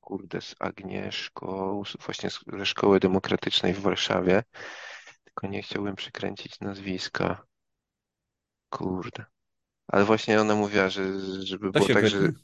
kurde, 0.00 0.40
z 0.40 0.54
Agnieszką, 0.58 1.82
właśnie 2.04 2.30
z, 2.30 2.40
ze 2.58 2.66
Szkoły 2.66 3.00
Demokratycznej 3.00 3.74
w 3.74 3.80
Warszawie, 3.80 4.42
tylko 5.24 5.46
nie 5.46 5.62
chciałbym 5.62 5.96
przekręcić 5.96 6.60
nazwiska. 6.60 7.46
Kurde. 8.70 9.24
Ale 9.88 10.04
właśnie 10.04 10.40
ona 10.40 10.54
mówiła, 10.54 10.88
że 10.88 11.02
żeby 11.42 11.72
To 11.72 11.78
było 11.78 11.88
tak, 11.88 12.06
że 12.08 12.18
wytnie. 12.20 12.42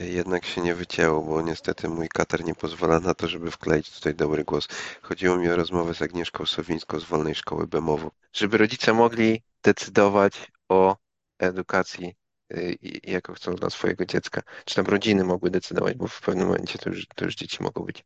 Jednak 0.00 0.44
się 0.44 0.60
nie 0.60 0.74
wycięło, 0.74 1.22
bo 1.22 1.42
niestety 1.42 1.88
mój 1.88 2.08
katar 2.08 2.44
nie 2.44 2.54
pozwala 2.54 3.00
na 3.00 3.14
to, 3.14 3.28
żeby 3.28 3.50
wkleić 3.50 3.90
tutaj 3.90 4.14
dobry 4.14 4.44
głos. 4.44 4.68
Chodziło 5.02 5.36
mi 5.36 5.48
o 5.48 5.56
rozmowę 5.56 5.94
z 5.94 6.02
Agnieszką 6.02 6.46
Sowińską 6.46 7.00
z 7.00 7.04
Wolnej 7.04 7.34
Szkoły 7.34 7.66
BEMOW-u. 7.66 8.10
Żeby 8.32 8.58
rodzice 8.58 8.92
mogli 8.92 9.42
decydować 9.62 10.52
o 10.68 10.96
edukacji, 11.38 12.14
y, 12.52 12.78
jaką 13.02 13.34
chcą 13.34 13.54
dla 13.54 13.70
swojego 13.70 14.06
dziecka. 14.06 14.42
Czy 14.64 14.74
tam 14.74 14.86
rodziny 14.86 15.24
mogły 15.24 15.50
decydować, 15.50 15.96
bo 15.96 16.06
w 16.06 16.20
pewnym 16.20 16.46
momencie 16.46 16.78
to 16.78 16.90
już, 16.90 17.06
to 17.06 17.24
już 17.24 17.34
dzieci 17.34 17.62
mogą 17.62 17.84
być. 17.84 18.04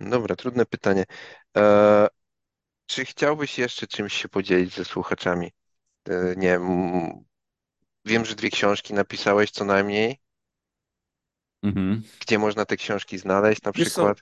Dobra, 0.00 0.36
trudne 0.36 0.66
pytanie. 0.66 1.04
E, 1.56 2.08
czy 2.86 3.04
chciałbyś 3.04 3.58
jeszcze 3.58 3.86
czymś 3.86 4.14
się 4.14 4.28
podzielić 4.28 4.74
ze 4.74 4.84
słuchaczami? 4.84 5.52
E, 6.08 6.34
nie 6.36 6.48
wiem, 6.48 7.24
wiem, 8.04 8.24
że 8.24 8.34
dwie 8.34 8.50
książki 8.50 8.94
napisałeś 8.94 9.50
co 9.50 9.64
najmniej. 9.64 10.23
Mhm. 11.64 12.02
Gdzie 12.20 12.38
można 12.38 12.64
te 12.64 12.76
książki 12.76 13.18
znaleźć 13.18 13.62
na 13.62 13.72
Wiesz 13.72 13.92
co, 13.92 13.92
przykład? 13.92 14.18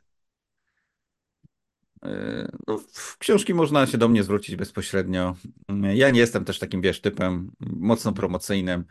e, 2.04 2.48
no, 2.68 2.78
w 2.92 3.18
książki 3.18 3.54
można 3.54 3.86
się 3.86 3.98
do 3.98 4.08
mnie 4.08 4.22
zwrócić 4.22 4.56
bezpośrednio. 4.56 5.36
Ja 5.94 6.10
nie 6.10 6.20
jestem 6.20 6.44
też 6.44 6.58
takim, 6.58 6.80
wiesz, 6.80 7.00
typem 7.00 7.52
mocno 7.60 8.12
promocyjnym. 8.12 8.84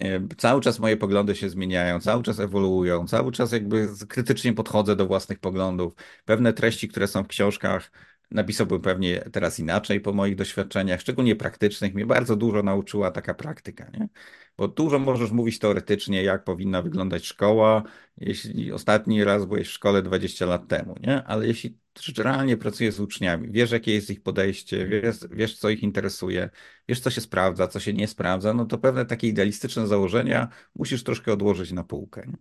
E, 0.00 0.28
Cały 0.38 0.60
czas 0.60 0.78
moje 0.78 0.96
poglądy 0.96 1.36
się 1.36 1.50
zmieniają, 1.50 2.00
cały 2.00 2.22
czas 2.22 2.40
ewoluują, 2.40 3.06
cały 3.06 3.32
czas 3.32 3.52
jakby 3.52 3.88
krytycznie 4.08 4.52
podchodzę 4.52 4.96
do 4.96 5.06
własnych 5.06 5.38
poglądów. 5.38 5.94
Pewne 6.24 6.52
treści, 6.52 6.88
które 6.88 7.08
są 7.08 7.24
w 7.24 7.28
książkach, 7.28 7.90
napisałbym 8.30 8.80
pewnie 8.80 9.20
teraz 9.32 9.58
inaczej 9.58 10.00
po 10.00 10.12
moich 10.12 10.36
doświadczeniach, 10.36 11.00
szczególnie 11.00 11.36
praktycznych. 11.36 11.94
Mnie 11.94 12.06
bardzo 12.06 12.36
dużo 12.36 12.62
nauczyła 12.62 13.10
taka 13.10 13.34
praktyka, 13.34 13.90
nie? 13.90 14.08
Bo 14.56 14.68
dużo 14.68 14.98
możesz 14.98 15.30
mówić 15.30 15.58
teoretycznie, 15.58 16.22
jak 16.22 16.44
powinna 16.44 16.82
wyglądać 16.82 17.26
szkoła, 17.26 17.82
jeśli 18.16 18.72
ostatni 18.72 19.24
raz 19.24 19.44
byłeś 19.44 19.68
w 19.68 19.72
szkole 19.72 20.02
20 20.02 20.46
lat 20.46 20.68
temu, 20.68 20.94
nie? 21.00 21.24
Ale 21.24 21.46
jeśli 21.46 21.78
realnie 22.18 22.56
pracujesz 22.56 22.94
z 22.94 23.00
uczniami, 23.00 23.48
wiesz, 23.50 23.70
jakie 23.70 23.94
jest 23.94 24.10
ich 24.10 24.22
podejście, 24.22 24.86
wiesz, 24.86 25.16
wiesz, 25.30 25.58
co 25.58 25.70
ich 25.70 25.82
interesuje, 25.82 26.50
wiesz, 26.88 27.00
co 27.00 27.10
się 27.10 27.20
sprawdza, 27.20 27.68
co 27.68 27.80
się 27.80 27.92
nie 27.92 28.08
sprawdza, 28.08 28.54
no 28.54 28.64
to 28.66 28.78
pewne 28.78 29.06
takie 29.06 29.28
idealistyczne 29.28 29.86
założenia 29.86 30.48
musisz 30.74 31.04
troszkę 31.04 31.32
odłożyć 31.32 31.72
na 31.72 31.84
półkę. 31.84 32.26
Nie? 32.28 32.36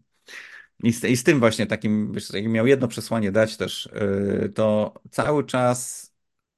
I 0.83 0.93
z, 0.93 1.03
I 1.03 1.17
z 1.17 1.23
tym 1.23 1.39
właśnie 1.39 1.67
takim, 1.67 2.13
jak 2.33 2.45
miał 2.45 2.67
jedno 2.67 2.87
przesłanie 2.87 3.31
dać 3.31 3.57
też, 3.57 3.89
yy, 4.41 4.49
to 4.49 4.93
cały 5.11 5.43
czas 5.43 6.12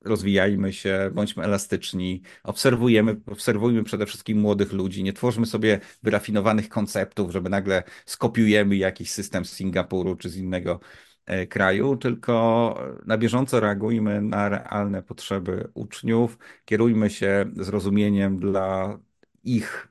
rozwijajmy 0.05 0.73
się, 0.73 1.11
bądźmy 1.13 1.43
elastyczni, 1.43 2.21
obserwujemy, 2.43 3.21
obserwujmy 3.25 3.83
przede 3.83 4.05
wszystkim 4.05 4.39
młodych 4.39 4.73
ludzi, 4.73 5.03
nie 5.03 5.13
tworzmy 5.13 5.45
sobie 5.45 5.79
wyrafinowanych 6.03 6.69
konceptów, 6.69 7.31
żeby 7.31 7.49
nagle 7.49 7.83
skopiujemy 8.05 8.75
jakiś 8.75 9.11
system 9.11 9.45
z 9.45 9.53
Singapuru 9.53 10.15
czy 10.15 10.29
z 10.29 10.37
innego 10.37 10.79
e, 11.25 11.47
kraju, 11.47 11.97
tylko 11.97 12.75
na 13.05 13.17
bieżąco 13.17 13.59
reagujmy 13.59 14.21
na 14.21 14.49
realne 14.49 15.03
potrzeby 15.03 15.69
uczniów, 15.73 16.37
kierujmy 16.65 17.09
się 17.09 17.45
zrozumieniem 17.55 18.39
dla 18.39 18.99
ich 19.43 19.87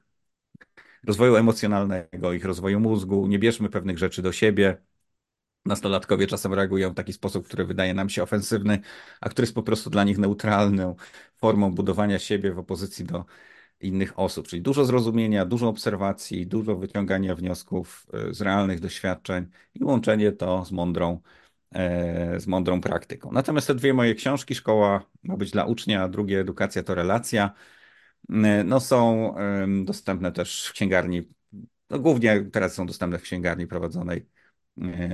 rozwoju 1.07 1.37
emocjonalnego, 1.37 2.33
ich 2.33 2.45
rozwoju 2.45 2.81
mózgu, 2.81 3.27
nie 3.27 3.39
bierzmy 3.39 3.71
pewnych 3.71 3.99
rzeczy 3.99 4.23
do 4.23 4.33
siebie. 4.33 4.77
Nastolatkowie 5.65 6.27
czasem 6.27 6.55
reagują 6.55 6.91
w 6.91 6.95
taki 6.95 7.13
sposób, 7.13 7.47
który 7.47 7.65
wydaje 7.65 7.95
nam 7.95 8.09
się 8.09 8.23
ofensywny, 8.23 8.79
a 9.21 9.29
który 9.29 9.45
jest 9.45 9.55
po 9.55 9.63
prostu 9.63 9.91
dla 9.91 10.05
nich 10.05 10.19
neutralną 10.19 10.97
formą 11.37 11.75
budowania 11.75 12.19
siebie 12.19 12.53
w 12.53 12.59
opozycji 12.59 13.05
do 13.05 13.25
innych 13.81 14.19
osób. 14.19 14.49
Czyli 14.49 14.63
dużo 14.63 14.85
zrozumienia, 14.85 15.47
dużo 15.47 15.69
obserwacji, 15.69 16.47
dużo 16.47 16.77
wyciągania 16.77 17.35
wniosków 17.35 18.07
e, 18.13 18.35
z 18.35 18.41
realnych 18.41 18.81
doświadczeń 18.81 19.47
i 19.75 19.85
łączenie 19.85 20.33
to 20.33 20.65
z 20.65 20.73
mądrą, 20.73 21.21
e, 21.75 22.41
z 22.41 22.47
mądrą 22.47 22.81
praktyką. 22.81 23.33
Natomiast 23.33 23.67
te 23.67 23.75
dwie 23.75 23.95
moje 23.95 24.15
książki, 24.15 24.55
Szkoła 24.55 25.07
ma 25.23 25.37
być 25.37 25.51
dla 25.51 25.65
ucznia, 25.65 26.03
a 26.03 26.09
drugie 26.09 26.41
Edukacja 26.41 26.83
to 26.83 26.95
relacja, 26.95 27.51
e, 28.31 28.65
no 28.65 28.81
są 28.81 29.35
dostępne 29.85 30.33
też 30.33 30.67
w 30.69 30.73
księgarni. 30.73 31.23
No, 31.91 31.99
głównie 31.99 32.45
teraz 32.53 32.75
są 32.75 32.87
dostępne 32.87 33.19
w 33.19 33.23
księgarni 33.23 33.67
prowadzonej 33.67 34.34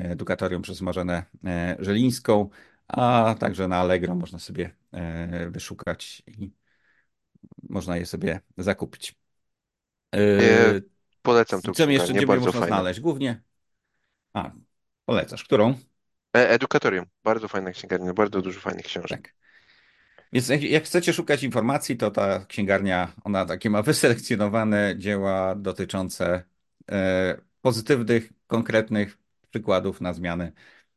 edukatorium 0.02 0.62
przez 0.62 0.80
Marzenę 0.80 1.22
e, 1.44 1.76
Żelińską, 1.78 2.48
a 2.88 3.34
także 3.38 3.68
na 3.68 3.76
Allegro 3.76 4.14
można 4.14 4.38
sobie 4.38 4.70
e, 4.92 5.50
wyszukać 5.50 6.22
i 6.26 6.52
można 7.68 7.96
je 7.96 8.06
sobie 8.06 8.40
zakupić. 8.58 9.16
E, 10.12 10.20
Yy, 10.20 10.82
polecam 11.22 11.62
tą 11.62 11.72
co 11.72 11.86
mi 11.86 11.94
jeszcze, 11.94 12.14
księgarnię, 12.14 12.36
gdzie 12.36 12.46
można 12.46 12.60
fajna. 12.60 12.76
znaleźć? 12.76 13.00
Głównie. 13.00 13.42
A, 14.32 14.50
polecasz. 15.04 15.44
Którą? 15.44 15.74
E, 16.36 16.50
Edukatorium, 16.50 17.06
bardzo 17.24 17.48
fajna 17.48 17.70
księgarnia, 17.70 18.14
bardzo 18.14 18.42
dużo 18.42 18.60
fajnych 18.60 18.86
książek. 18.86 19.22
Tak. 19.22 19.34
Więc 20.32 20.48
jak, 20.48 20.62
jak 20.62 20.84
chcecie 20.84 21.12
szukać 21.12 21.42
informacji, 21.42 21.96
to 21.96 22.10
ta 22.10 22.44
księgarnia, 22.44 23.12
ona 23.24 23.46
takie 23.46 23.70
ma 23.70 23.82
wyselekcjonowane 23.92 24.94
dzieła 24.98 25.54
dotyczące 25.54 26.44
e, 26.90 27.40
pozytywnych, 27.62 28.32
konkretnych 28.46 29.18
przykładów 29.50 30.00
na 30.00 30.12
zmiany 30.12 30.52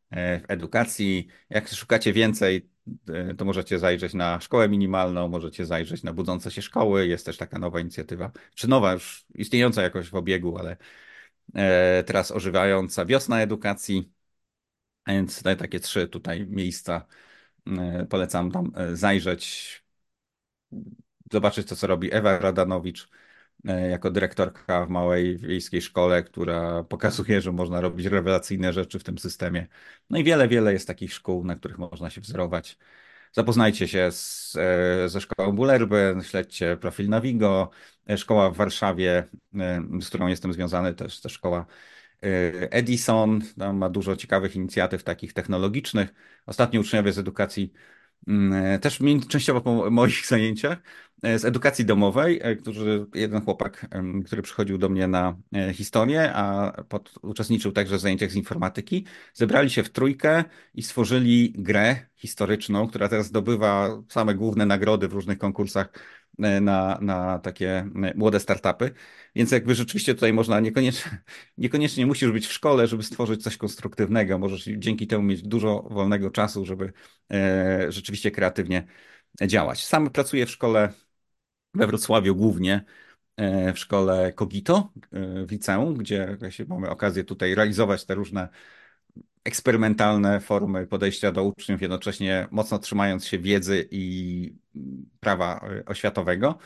e, 0.09 0.39
w 0.39 0.43
edukacji. 0.47 1.27
Jak 1.49 1.69
szukacie 1.69 2.13
więcej, 2.13 2.69
e, 3.09 3.33
to 3.33 3.45
możecie 3.45 3.79
zajrzeć 3.79 4.13
na 4.13 4.39
szkołę 4.41 4.69
minimalną, 4.69 5.27
możecie 5.27 5.65
zajrzeć 5.65 6.03
na 6.03 6.13
budzące 6.13 6.51
się 6.51 6.61
szkoły. 6.61 7.07
Jest 7.07 7.25
też 7.25 7.37
taka 7.37 7.59
nowa 7.59 7.79
inicjatywa, 7.79 8.31
czy 8.55 8.67
nowa, 8.69 8.93
już 8.93 9.25
istniejąca 9.35 9.81
jakoś 9.81 10.09
w 10.09 10.15
obiegu, 10.15 10.57
ale 10.57 10.77
e, 11.55 12.03
teraz 12.03 12.31
ożywająca 12.31 13.05
wiosna 13.05 13.41
edukacji. 13.41 14.11
Więc 15.07 15.43
takie 15.43 15.79
trzy 15.79 16.07
tutaj 16.07 16.47
miejsca 16.47 17.05
polecam 18.09 18.51
tam 18.51 18.71
zajrzeć, 18.93 19.83
zobaczyć 21.31 21.67
to, 21.67 21.75
co 21.75 21.87
robi 21.87 22.13
Ewa 22.13 22.39
Radanowicz 22.39 23.09
jako 23.63 24.11
dyrektorka 24.11 24.85
w 24.85 24.89
małej 24.89 25.37
wiejskiej 25.37 25.81
szkole, 25.81 26.23
która 26.23 26.83
pokazuje, 26.83 27.41
że 27.41 27.51
można 27.51 27.81
robić 27.81 28.05
rewelacyjne 28.05 28.73
rzeczy 28.73 28.99
w 28.99 29.03
tym 29.03 29.17
systemie. 29.17 29.67
No 30.09 30.17
i 30.17 30.23
wiele, 30.23 30.47
wiele 30.47 30.73
jest 30.73 30.87
takich 30.87 31.13
szkół, 31.13 31.45
na 31.45 31.55
których 31.55 31.77
można 31.77 32.09
się 32.09 32.21
wzorować. 32.21 32.77
Zapoznajcie 33.31 33.87
się 33.87 34.11
z, 34.11 34.55
e, 35.05 35.09
ze 35.09 35.21
szkołą 35.21 35.51
Bullerbyn, 35.51 36.23
śledźcie 36.23 36.77
profil 36.77 37.09
Navigo, 37.09 37.69
e, 38.09 38.17
szkoła 38.17 38.49
w 38.51 38.55
Warszawie, 38.55 39.27
e, 39.55 39.83
z 40.01 40.09
którą 40.09 40.27
jestem 40.27 40.53
związany, 40.53 40.93
też 40.93 41.21
to 41.21 41.29
szkoła 41.29 41.65
e, 42.23 42.71
Edison, 42.71 43.41
tam 43.57 43.77
ma 43.77 43.89
dużo 43.89 44.15
ciekawych 44.15 44.55
inicjatyw 44.55 45.03
takich 45.03 45.33
technologicznych. 45.33 46.13
Ostatnio 46.45 46.81
uczniowie 46.81 47.13
z 47.13 47.17
edukacji 47.17 47.73
Też 48.81 48.99
mi- 48.99 49.27
częściowo 49.27 49.61
po 49.61 49.91
moich 49.91 50.27
zajęciach 50.27 50.77
e, 51.23 51.39
z 51.39 51.45
edukacji 51.45 51.85
domowej, 51.85 52.39
e, 52.43 52.55
którzy, 52.55 53.05
jeden 53.15 53.41
chłopak, 53.41 53.87
który 54.25 54.41
przychodził 54.41 54.77
do 54.77 54.89
mnie 54.89 55.07
na 55.07 55.37
e, 55.55 55.73
historię, 55.73 56.33
a 56.33 56.71
pod, 56.83 57.13
uczestniczył 57.21 57.71
także 57.71 57.97
w 57.97 57.99
zajęciach 58.01 58.31
z 58.31 58.35
informatyki, 58.35 59.05
zebrali 59.33 59.69
się 59.69 59.83
w 59.83 59.89
trójkę 59.89 60.43
i 60.73 60.83
stworzyli 60.83 61.53
grę 61.57 61.95
historyczną, 62.15 62.87
która 62.87 63.09
teraz 63.09 63.25
zdobywa 63.27 63.89
same 64.09 64.35
główne 64.35 64.65
nagrody 64.65 65.07
w 65.07 65.13
różnych 65.13 65.37
konkursach 65.37 65.89
e, 65.89 66.22
na, 66.37 66.97
na 67.01 67.39
takie 67.39 67.69
e, 68.03 68.13
młode 68.15 68.39
startupy. 68.39 68.91
Więc 69.35 69.51
jakby 69.51 69.75
rzeczywiście 69.75 70.13
tutaj 70.13 70.33
można 70.33 70.59
niekoniecznie, 70.59 71.11
niekoniecznie 71.57 72.05
musisz 72.05 72.31
być 72.31 72.47
w 72.47 72.53
szkole, 72.53 72.87
żeby 72.87 73.03
stworzyć 73.03 73.43
coś 73.43 73.57
konstruktywnego. 73.57 74.39
Możesz 74.39 74.63
dzięki 74.77 75.07
temu 75.07 75.23
mieć 75.23 75.41
dużo 75.41 75.87
wolnego 75.91 76.31
czasu, 76.31 76.65
żeby 76.65 76.93
e, 77.31 77.91
rzeczywiście 77.91 78.31
kreatywnie 78.31 78.87
działać. 79.47 79.85
Sam 79.85 80.09
pracuję 80.09 80.45
w 80.45 80.51
szkole 80.51 80.93
we 81.73 81.87
Wrocławiu 81.87 82.35
głównie, 82.35 82.85
e, 83.37 83.73
w 83.73 83.79
szkole 83.79 84.33
Kogito 84.33 84.93
e, 85.11 85.45
w 85.45 85.51
liceum, 85.51 85.93
gdzie 85.93 86.37
mamy 86.67 86.89
okazję 86.89 87.23
tutaj 87.23 87.55
realizować 87.55 88.05
te 88.05 88.15
różne 88.15 88.49
eksperymentalne 89.43 90.39
formy 90.39 90.87
podejścia 90.87 91.31
do 91.31 91.43
uczniów, 91.43 91.81
jednocześnie 91.81 92.47
mocno 92.51 92.79
trzymając 92.79 93.25
się 93.25 93.39
wiedzy 93.39 93.87
i 93.91 94.55
prawa 95.19 95.65
oświatowego. 95.85 96.57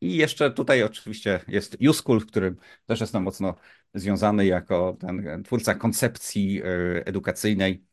I 0.00 0.16
jeszcze 0.16 0.50
tutaj 0.50 0.82
oczywiście 0.82 1.40
jest 1.48 1.76
Uschool, 1.88 2.20
w 2.20 2.26
którym 2.26 2.56
też 2.86 3.00
jestem 3.00 3.22
mocno 3.22 3.54
związany 3.94 4.46
jako 4.46 4.96
ten 5.00 5.42
twórca 5.44 5.74
koncepcji 5.74 6.62
edukacyjnej 7.04 7.84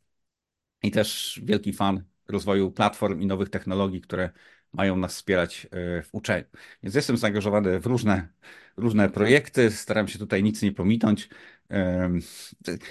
i 0.82 0.90
też 0.90 1.40
wielki 1.44 1.72
fan 1.72 2.04
rozwoju 2.28 2.72
platform 2.72 3.20
i 3.20 3.26
nowych 3.26 3.50
technologii, 3.50 4.00
które 4.00 4.30
mają 4.72 4.96
nas 4.96 5.14
wspierać 5.14 5.66
w 5.72 6.08
uczeniu. 6.12 6.44
Więc 6.82 6.94
jestem 6.94 7.16
zaangażowany 7.16 7.80
w 7.80 7.86
różne, 7.86 8.28
różne 8.76 9.10
projekty, 9.10 9.70
staram 9.70 10.08
się 10.08 10.18
tutaj 10.18 10.42
nic 10.42 10.62
nie 10.62 10.72
pominąć. 10.72 11.28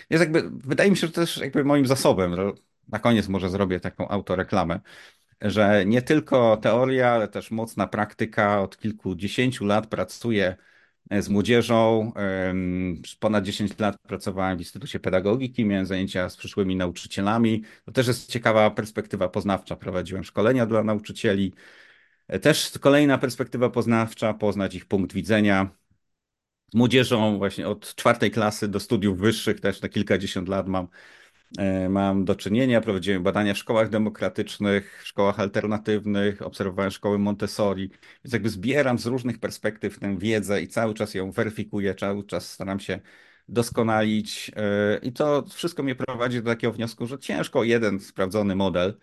Jest 0.09 0.21
jakby, 0.23 0.49
wydaje 0.49 0.91
mi 0.91 0.97
się, 0.97 1.07
że 1.07 1.13
też 1.13 1.37
jakby 1.37 1.63
moim 1.63 1.87
zasobem, 1.87 2.35
na 2.87 2.99
koniec 2.99 3.27
może 3.27 3.49
zrobię 3.49 3.79
taką 3.79 4.07
autoreklamę, 4.07 4.79
że 5.41 5.85
nie 5.85 6.01
tylko 6.01 6.57
teoria, 6.57 7.09
ale 7.09 7.27
też 7.27 7.51
mocna 7.51 7.87
praktyka. 7.87 8.61
Od 8.61 8.77
kilkudziesięciu 8.77 9.65
lat 9.65 9.87
pracuję 9.87 10.55
z 11.19 11.29
młodzieżą. 11.29 12.11
Ponad 13.19 13.43
10 13.43 13.79
lat 13.79 13.97
pracowałem 14.07 14.57
w 14.57 14.61
Instytucie 14.61 14.99
Pedagogiki, 14.99 15.65
miałem 15.65 15.85
zajęcia 15.85 16.29
z 16.29 16.37
przyszłymi 16.37 16.75
nauczycielami. 16.75 17.63
To 17.85 17.91
też 17.91 18.07
jest 18.07 18.29
ciekawa 18.31 18.71
perspektywa 18.71 19.29
poznawcza. 19.29 19.75
Prowadziłem 19.75 20.23
szkolenia 20.23 20.65
dla 20.65 20.83
nauczycieli. 20.83 21.53
Też 22.41 22.71
kolejna 22.79 23.17
perspektywa 23.17 23.69
poznawcza, 23.69 24.33
poznać 24.33 24.75
ich 24.75 24.85
punkt 24.85 25.13
widzenia. 25.13 25.69
Z 26.71 26.75
młodzieżą 26.75 27.37
właśnie 27.37 27.67
od 27.67 27.95
czwartej 27.95 28.31
klasy 28.31 28.67
do 28.67 28.79
studiów 28.79 29.19
wyższych 29.19 29.59
też 29.59 29.81
na 29.81 29.89
kilkadziesiąt 29.89 30.49
lat 30.49 30.67
mam 30.67 30.87
E, 30.87 31.20
mam 31.89 32.25
do 32.25 32.35
czynienia. 32.35 32.81
Prowadziłem 32.81 33.23
badania 33.23 33.53
w 33.53 33.57
szkołach 33.57 33.89
demokratycznych, 33.89 35.01
szkołach 35.03 35.39
alternatywnych, 35.39 36.41
obserwowałem 36.41 36.91
szkoły 36.91 37.19
Montessori, 37.19 37.89
więc 38.23 38.33
jakby 38.33 38.49
zbieram 38.49 38.99
z 38.99 39.05
różnych 39.05 39.39
perspektyw 39.39 39.99
tę 39.99 40.17
wiedzę 40.17 40.61
i 40.61 40.67
cały 40.67 40.93
czas 40.93 41.13
ją 41.13 41.31
weryfikuję, 41.31 41.95
cały 41.95 42.23
czas 42.23 42.51
staram 42.51 42.79
się 42.79 42.99
doskonalić. 43.49 44.51
E, 44.55 44.97
I 45.03 45.13
to 45.13 45.45
wszystko 45.49 45.83
mnie 45.83 45.95
prowadzi 45.95 46.43
do 46.43 46.49
takiego 46.49 46.73
wniosku, 46.73 47.07
że 47.07 47.19
ciężko 47.19 47.63
jeden 47.63 47.99
sprawdzony 47.99 48.55
model 48.55 48.97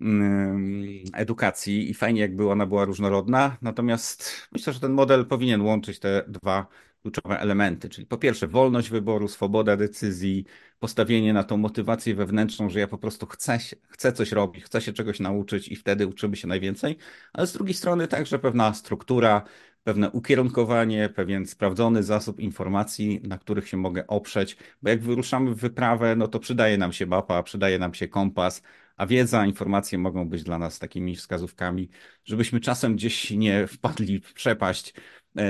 mm, 0.00 1.04
edukacji 1.14 1.90
i 1.90 1.94
fajnie 1.94 2.20
jakby 2.20 2.50
ona 2.50 2.66
była 2.66 2.84
różnorodna, 2.84 3.56
natomiast 3.62 4.48
myślę, 4.52 4.72
że 4.72 4.80
ten 4.80 4.92
model 4.92 5.26
powinien 5.26 5.60
łączyć 5.62 5.98
te 5.98 6.24
dwa 6.28 6.66
kluczowe 7.10 7.40
elementy, 7.40 7.88
czyli 7.88 8.06
po 8.06 8.18
pierwsze 8.18 8.48
wolność 8.48 8.90
wyboru, 8.90 9.28
swoboda 9.28 9.76
decyzji, 9.76 10.44
postawienie 10.78 11.32
na 11.32 11.44
tą 11.44 11.56
motywację 11.56 12.14
wewnętrzną, 12.14 12.70
że 12.70 12.80
ja 12.80 12.88
po 12.88 12.98
prostu 12.98 13.26
chcę, 13.26 13.58
chcę 13.88 14.12
coś 14.12 14.32
robić, 14.32 14.64
chcę 14.64 14.80
się 14.80 14.92
czegoś 14.92 15.20
nauczyć 15.20 15.68
i 15.68 15.76
wtedy 15.76 16.06
uczymy 16.06 16.36
się 16.36 16.48
najwięcej, 16.48 16.96
ale 17.32 17.46
z 17.46 17.52
drugiej 17.52 17.74
strony 17.74 18.08
także 18.08 18.38
pewna 18.38 18.74
struktura, 18.74 19.42
pewne 19.84 20.10
ukierunkowanie, 20.10 21.08
pewien 21.08 21.46
sprawdzony 21.46 22.02
zasób 22.02 22.40
informacji, 22.40 23.20
na 23.24 23.38
których 23.38 23.68
się 23.68 23.76
mogę 23.76 24.06
oprzeć, 24.06 24.56
bo 24.82 24.90
jak 24.90 25.02
wyruszamy 25.02 25.54
w 25.54 25.58
wyprawę, 25.58 26.16
no 26.16 26.28
to 26.28 26.40
przydaje 26.40 26.78
nam 26.78 26.92
się 26.92 27.06
mapa, 27.06 27.42
przydaje 27.42 27.78
nam 27.78 27.94
się 27.94 28.08
kompas, 28.08 28.62
a 28.96 29.06
wiedza, 29.06 29.46
informacje 29.46 29.98
mogą 29.98 30.28
być 30.28 30.42
dla 30.42 30.58
nas 30.58 30.78
takimi 30.78 31.16
wskazówkami, 31.16 31.88
żebyśmy 32.24 32.60
czasem 32.60 32.96
gdzieś 32.96 33.30
nie 33.30 33.66
wpadli 33.66 34.20
w 34.20 34.34
przepaść, 34.34 34.94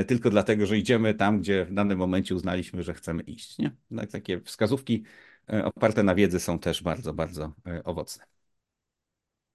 tylko 0.06 0.30
dlatego, 0.30 0.66
że 0.66 0.78
idziemy 0.78 1.14
tam, 1.14 1.40
gdzie 1.40 1.64
w 1.64 1.74
danym 1.74 1.98
momencie 1.98 2.34
uznaliśmy, 2.34 2.82
że 2.82 2.94
chcemy 2.94 3.22
iść. 3.22 3.58
Nie? 3.58 3.70
Tak, 3.96 4.10
takie 4.10 4.40
wskazówki 4.40 5.04
e, 5.52 5.64
oparte 5.64 6.02
na 6.02 6.14
wiedzy 6.14 6.40
są 6.40 6.58
też 6.58 6.82
bardzo, 6.82 7.14
bardzo 7.14 7.52
e, 7.66 7.84
owocne. 7.84 8.24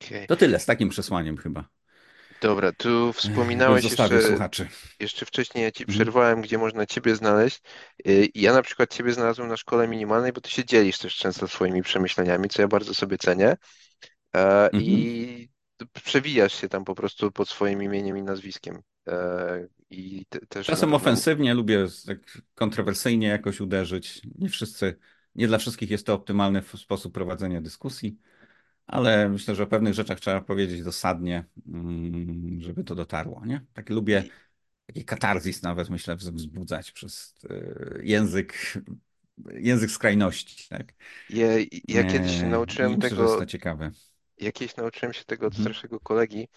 Okay. 0.05 0.27
To 0.27 0.35
tyle 0.35 0.59
z 0.59 0.65
takim 0.65 0.89
przesłaniem 0.89 1.37
chyba. 1.37 1.69
Dobra, 2.41 2.71
tu 2.71 3.13
wspominałeś 3.13 3.83
jeszcze, 3.83 4.21
słuchaczy. 4.21 4.67
jeszcze 4.99 5.25
wcześniej, 5.25 5.63
ja 5.63 5.71
ci 5.71 5.83
mhm. 5.83 5.97
przerwałem, 5.97 6.41
gdzie 6.41 6.57
można 6.57 6.85
ciebie 6.85 7.15
znaleźć. 7.15 7.61
Ja 8.35 8.53
na 8.53 8.61
przykład 8.61 8.93
ciebie 8.93 9.13
znalazłem 9.13 9.47
na 9.47 9.57
szkole 9.57 9.87
minimalnej, 9.87 10.33
bo 10.33 10.41
ty 10.41 10.49
się 10.49 10.65
dzielisz 10.65 10.97
też 10.97 11.15
często 11.15 11.47
swoimi 11.47 11.81
przemyśleniami, 11.81 12.49
co 12.49 12.61
ja 12.61 12.67
bardzo 12.67 12.93
sobie 12.93 13.17
cenię. 13.17 13.57
I 14.73 15.49
mhm. 15.79 15.89
przewijasz 16.03 16.53
się 16.61 16.69
tam 16.69 16.83
po 16.83 16.95
prostu 16.95 17.31
pod 17.31 17.49
swoim 17.49 17.83
imieniem 17.83 18.17
i 18.17 18.23
nazwiskiem. 18.23 18.81
I 19.89 20.25
te, 20.29 20.39
też 20.39 20.67
Czasem 20.67 20.93
ofensywnie, 20.93 21.53
lubię 21.53 21.87
tak 22.05 22.41
kontrowersyjnie 22.55 23.27
jakoś 23.27 23.61
uderzyć. 23.61 24.21
Nie 24.37 24.49
wszyscy, 24.49 24.95
nie 25.35 25.47
dla 25.47 25.57
wszystkich 25.57 25.91
jest 25.91 26.05
to 26.05 26.13
optymalny 26.13 26.63
sposób 26.75 27.13
prowadzenia 27.13 27.61
dyskusji, 27.61 28.17
ale 28.87 29.29
myślę, 29.29 29.55
że 29.55 29.63
o 29.63 29.67
pewnych 29.67 29.93
rzeczach 29.93 30.19
trzeba 30.19 30.41
powiedzieć 30.41 30.83
dosadnie, 30.83 31.45
mm, 31.67 32.61
żeby 32.61 32.83
to 32.83 32.95
dotarło. 32.95 33.45
Nie? 33.45 33.65
Tak 33.73 33.89
lubię 33.89 34.23
taki 34.87 35.05
katarzis 35.05 35.61
nawet, 35.61 35.89
myślę, 35.89 36.15
wzbudzać 36.15 36.91
przez 36.91 37.35
e, 37.49 37.99
język 38.03 38.53
język 39.53 39.91
skrajności. 39.91 40.69
Tak? 40.69 40.93
Ja, 41.29 41.47
ja 41.87 42.03
kiedyś 42.03 42.41
nauczyłem 42.41 42.91
myślę, 42.91 43.09
tego. 43.09 43.21
Że 43.21 43.27
jest 43.29 43.39
to 43.39 43.45
ciekawe. 43.45 43.91
Jakieś 44.41 44.75
nauczyłem 44.75 45.13
się 45.13 45.23
tego 45.23 45.47
od 45.47 45.53
mhm. 45.53 45.63
starszego 45.63 45.99
kolegi, 45.99 46.47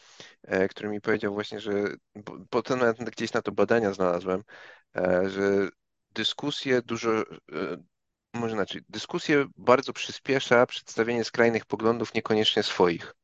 e, 0.42 0.68
który 0.68 0.88
mi 0.88 1.00
powiedział 1.00 1.34
właśnie, 1.34 1.60
że 1.60 1.72
potem 2.50 2.80
gdzieś 3.16 3.32
na 3.32 3.42
to 3.42 3.52
badania 3.52 3.92
znalazłem, 3.92 4.42
e, 4.96 5.30
że 5.30 5.68
dyskusje 6.10 6.82
dużo, 6.82 7.20
e, 7.20 7.24
może 8.34 8.54
inaczej, 8.54 8.82
dyskusję 8.88 9.46
bardzo 9.56 9.92
przyspiesza 9.92 10.66
przedstawienie 10.66 11.24
skrajnych 11.24 11.64
poglądów, 11.64 12.14
niekoniecznie 12.14 12.62
swoich. 12.62 13.14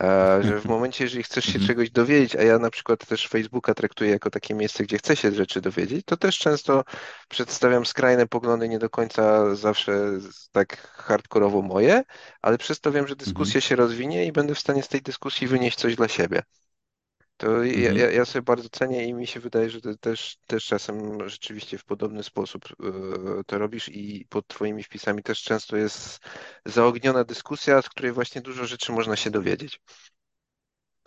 Że 0.40 0.60
w 0.60 0.64
momencie, 0.64 1.04
jeżeli 1.04 1.22
chcesz 1.22 1.44
się 1.44 1.50
mhm. 1.50 1.66
czegoś 1.66 1.90
dowiedzieć, 1.90 2.36
a 2.36 2.42
ja 2.42 2.58
na 2.58 2.70
przykład 2.70 3.06
też 3.06 3.28
Facebooka 3.28 3.74
traktuję 3.74 4.10
jako 4.10 4.30
takie 4.30 4.54
miejsce, 4.54 4.84
gdzie 4.84 4.98
chcę 4.98 5.16
się 5.16 5.32
rzeczy 5.32 5.60
dowiedzieć, 5.60 6.06
to 6.06 6.16
też 6.16 6.38
często 6.38 6.84
przedstawiam 7.28 7.86
skrajne 7.86 8.26
poglądy, 8.26 8.68
nie 8.68 8.78
do 8.78 8.90
końca 8.90 9.54
zawsze 9.54 10.10
tak 10.52 10.76
hardkorowo 10.76 11.62
moje, 11.62 12.02
ale 12.42 12.58
przez 12.58 12.80
to 12.80 12.92
wiem, 12.92 13.08
że 13.08 13.16
dyskusja 13.16 13.58
mhm. 13.58 13.62
się 13.62 13.76
rozwinie 13.76 14.26
i 14.26 14.32
będę 14.32 14.54
w 14.54 14.58
stanie 14.58 14.82
z 14.82 14.88
tej 14.88 15.02
dyskusji 15.02 15.46
wynieść 15.46 15.78
coś 15.78 15.96
dla 15.96 16.08
siebie. 16.08 16.42
To 17.38 17.64
ja, 17.64 17.90
mhm. 17.90 18.14
ja, 18.14 18.24
sobie 18.24 18.42
bardzo 18.42 18.68
cenię 18.68 19.06
i 19.06 19.14
mi 19.14 19.26
się 19.26 19.40
wydaje, 19.40 19.70
że 19.70 19.80
ty 19.80 19.98
też, 19.98 20.36
też 20.46 20.64
czasem 20.64 21.28
rzeczywiście 21.28 21.78
w 21.78 21.84
podobny 21.84 22.22
sposób 22.22 22.64
e, 22.64 23.44
to 23.46 23.58
robisz 23.58 23.88
i 23.88 24.26
pod 24.28 24.46
twoimi 24.46 24.82
wpisami 24.82 25.22
też 25.22 25.42
często 25.42 25.76
jest 25.76 26.18
zaogniona 26.66 27.24
dyskusja, 27.24 27.82
z 27.82 27.88
której 27.88 28.12
właśnie 28.12 28.40
dużo 28.40 28.66
rzeczy 28.66 28.92
można 28.92 29.16
się 29.16 29.30
dowiedzieć. 29.30 29.80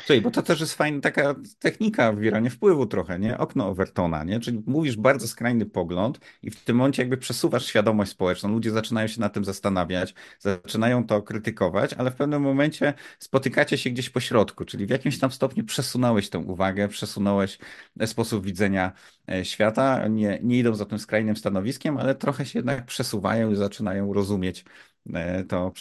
Słuchaj, 0.06 0.22
bo 0.22 0.32
to 0.32 0.42
też 0.42 0.60
jest 0.60 0.74
fajna 0.74 1.02
taka 1.02 1.36
technika 1.60 2.14
wywierania 2.14 2.50
wpływu 2.50 2.86
trochę, 2.86 3.20
nie? 3.20 3.38
Okno 3.38 3.68
Overtona, 3.68 4.24
nie? 4.24 4.40
Czyli 4.40 4.64
mówisz 4.66 4.98
bardzo 4.98 5.28
skrajny 5.28 5.66
pogląd 5.66 6.20
i 6.42 6.52
w 6.52 6.64
tym 6.64 6.76
momencie 6.78 7.02
jakby 7.02 7.18
przesuwasz 7.18 7.66
świadomość 7.66 8.12
społeczną. 8.12 8.50
Ludzie 8.50 8.72
zaczynają 8.72 9.08
się 9.08 9.20
nad 9.20 9.34
tym 9.34 9.46
zastanawiać, 9.46 10.14
zaczynają 10.40 11.08
to 11.08 11.22
krytykować, 11.22 11.94
ale 11.94 12.12
w 12.12 12.16
pewnym 12.16 12.42
momencie 12.42 12.94
spotykacie 13.20 13.78
się 13.78 13.90
gdzieś 13.90 14.10
po 14.10 14.20
środku, 14.20 14.66
czyli 14.66 14.86
w 14.86 14.90
jakimś 14.90 15.20
tam 15.20 15.32
stopniu 15.32 15.64
przesunąłeś 15.64 16.30
tę 16.30 16.40
uwagę, 16.40 16.88
przesunąłeś 16.88 17.58
sposób 18.06 18.46
widzenia 18.46 18.92
e, 19.30 19.46
świata. 19.46 20.08
Nie, 20.08 20.40
nie 20.44 20.60
idą 20.60 20.76
za 20.76 20.86
tym 20.86 21.00
skrajnym 21.00 21.36
stanowiskiem, 21.36 21.98
ale 21.98 22.16
trochę 22.16 22.46
się 22.46 22.60
jednak 22.60 22.86
przesuwają 22.86 23.52
i 23.52 23.56
zaczynają 23.56 24.14
rozumieć 24.14 24.66
e, 25.14 25.44
to 25.44 25.74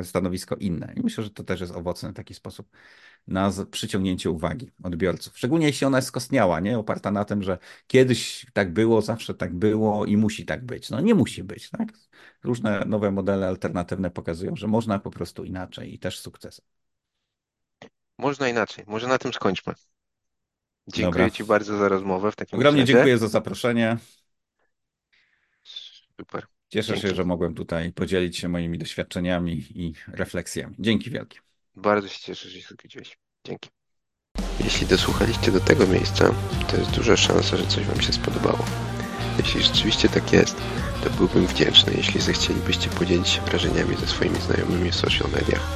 e, 0.00 0.04
stanowisko 0.04 0.56
inne. 0.56 0.92
I 0.96 1.00
myślę, 1.00 1.24
że 1.24 1.30
to 1.30 1.44
też 1.44 1.60
jest 1.60 1.72
owocny 1.72 2.12
taki 2.12 2.34
sposób 2.34 2.68
na 3.26 3.52
przyciągnięcie 3.70 4.30
uwagi 4.30 4.70
odbiorców. 4.82 5.38
Szczególnie 5.38 5.66
jeśli 5.66 5.86
ona 5.86 5.98
jest 5.98 6.08
skostniała, 6.08 6.60
nie? 6.60 6.78
oparta 6.78 7.10
na 7.10 7.24
tym, 7.24 7.42
że 7.42 7.58
kiedyś 7.86 8.46
tak 8.52 8.72
było, 8.72 9.02
zawsze 9.02 9.34
tak 9.34 9.54
było 9.54 10.06
i 10.06 10.16
musi 10.16 10.44
tak 10.44 10.64
być. 10.66 10.90
No 10.90 11.00
nie 11.00 11.14
musi 11.14 11.44
być. 11.44 11.70
Tak? 11.70 11.88
Różne 12.44 12.84
nowe 12.86 13.10
modele 13.10 13.48
alternatywne 13.48 14.10
pokazują, 14.10 14.56
że 14.56 14.66
można 14.66 14.98
po 14.98 15.10
prostu 15.10 15.44
inaczej 15.44 15.94
i 15.94 15.98
też 15.98 16.18
sukces. 16.18 16.60
Można 18.18 18.48
inaczej. 18.48 18.84
Może 18.88 19.08
na 19.08 19.18
tym 19.18 19.32
skończmy. 19.32 19.74
Dziękuję 20.88 21.24
Dobra. 21.24 21.30
Ci 21.30 21.44
bardzo 21.44 21.78
za 21.78 21.88
rozmowę 21.88 22.32
w 22.32 22.36
takim 22.36 22.58
Ogromnie 22.58 22.80
razie. 22.80 22.92
dziękuję 22.92 23.18
za 23.18 23.28
zaproszenie. 23.28 23.96
Super. 26.20 26.46
Cieszę 26.68 26.92
Dzięki. 26.92 27.08
się, 27.08 27.14
że 27.14 27.24
mogłem 27.24 27.54
tutaj 27.54 27.92
podzielić 27.92 28.36
się 28.36 28.48
moimi 28.48 28.78
doświadczeniami 28.78 29.52
i 29.74 29.94
refleksjami. 30.08 30.76
Dzięki 30.78 31.10
wielkie. 31.10 31.38
Bardzo 31.76 32.08
się 32.08 32.20
cieszę, 32.20 32.48
że 32.48 32.60
się 32.60 32.74
zgodziłeś. 32.74 33.18
Dzięki. 33.46 33.70
Jeśli 34.64 34.86
dosłuchaliście 34.86 35.52
do 35.52 35.60
tego 35.60 35.86
miejsca, 35.86 36.34
to 36.70 36.76
jest 36.76 36.90
duża 36.90 37.16
szansa, 37.16 37.56
że 37.56 37.66
coś 37.66 37.84
Wam 37.86 38.00
się 38.00 38.12
spodobało. 38.12 38.64
Jeśli 39.38 39.62
rzeczywiście 39.62 40.08
tak 40.08 40.32
jest, 40.32 40.56
to 41.04 41.10
byłbym 41.10 41.46
wdzięczny, 41.46 41.92
jeśli 41.96 42.20
zechcielibyście 42.20 42.90
podzielić 42.90 43.28
się 43.28 43.40
wrażeniami 43.40 43.96
ze 43.96 44.06
swoimi 44.06 44.40
znajomymi 44.40 44.90
w 44.90 44.94
social 44.94 45.30
mediach. 45.30 45.66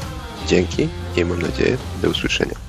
Dzięki 0.47 0.89
i 1.17 1.25
mam 1.25 1.43
nadzieję 1.43 1.79
do 2.03 2.11
usłyszenia. 2.11 2.68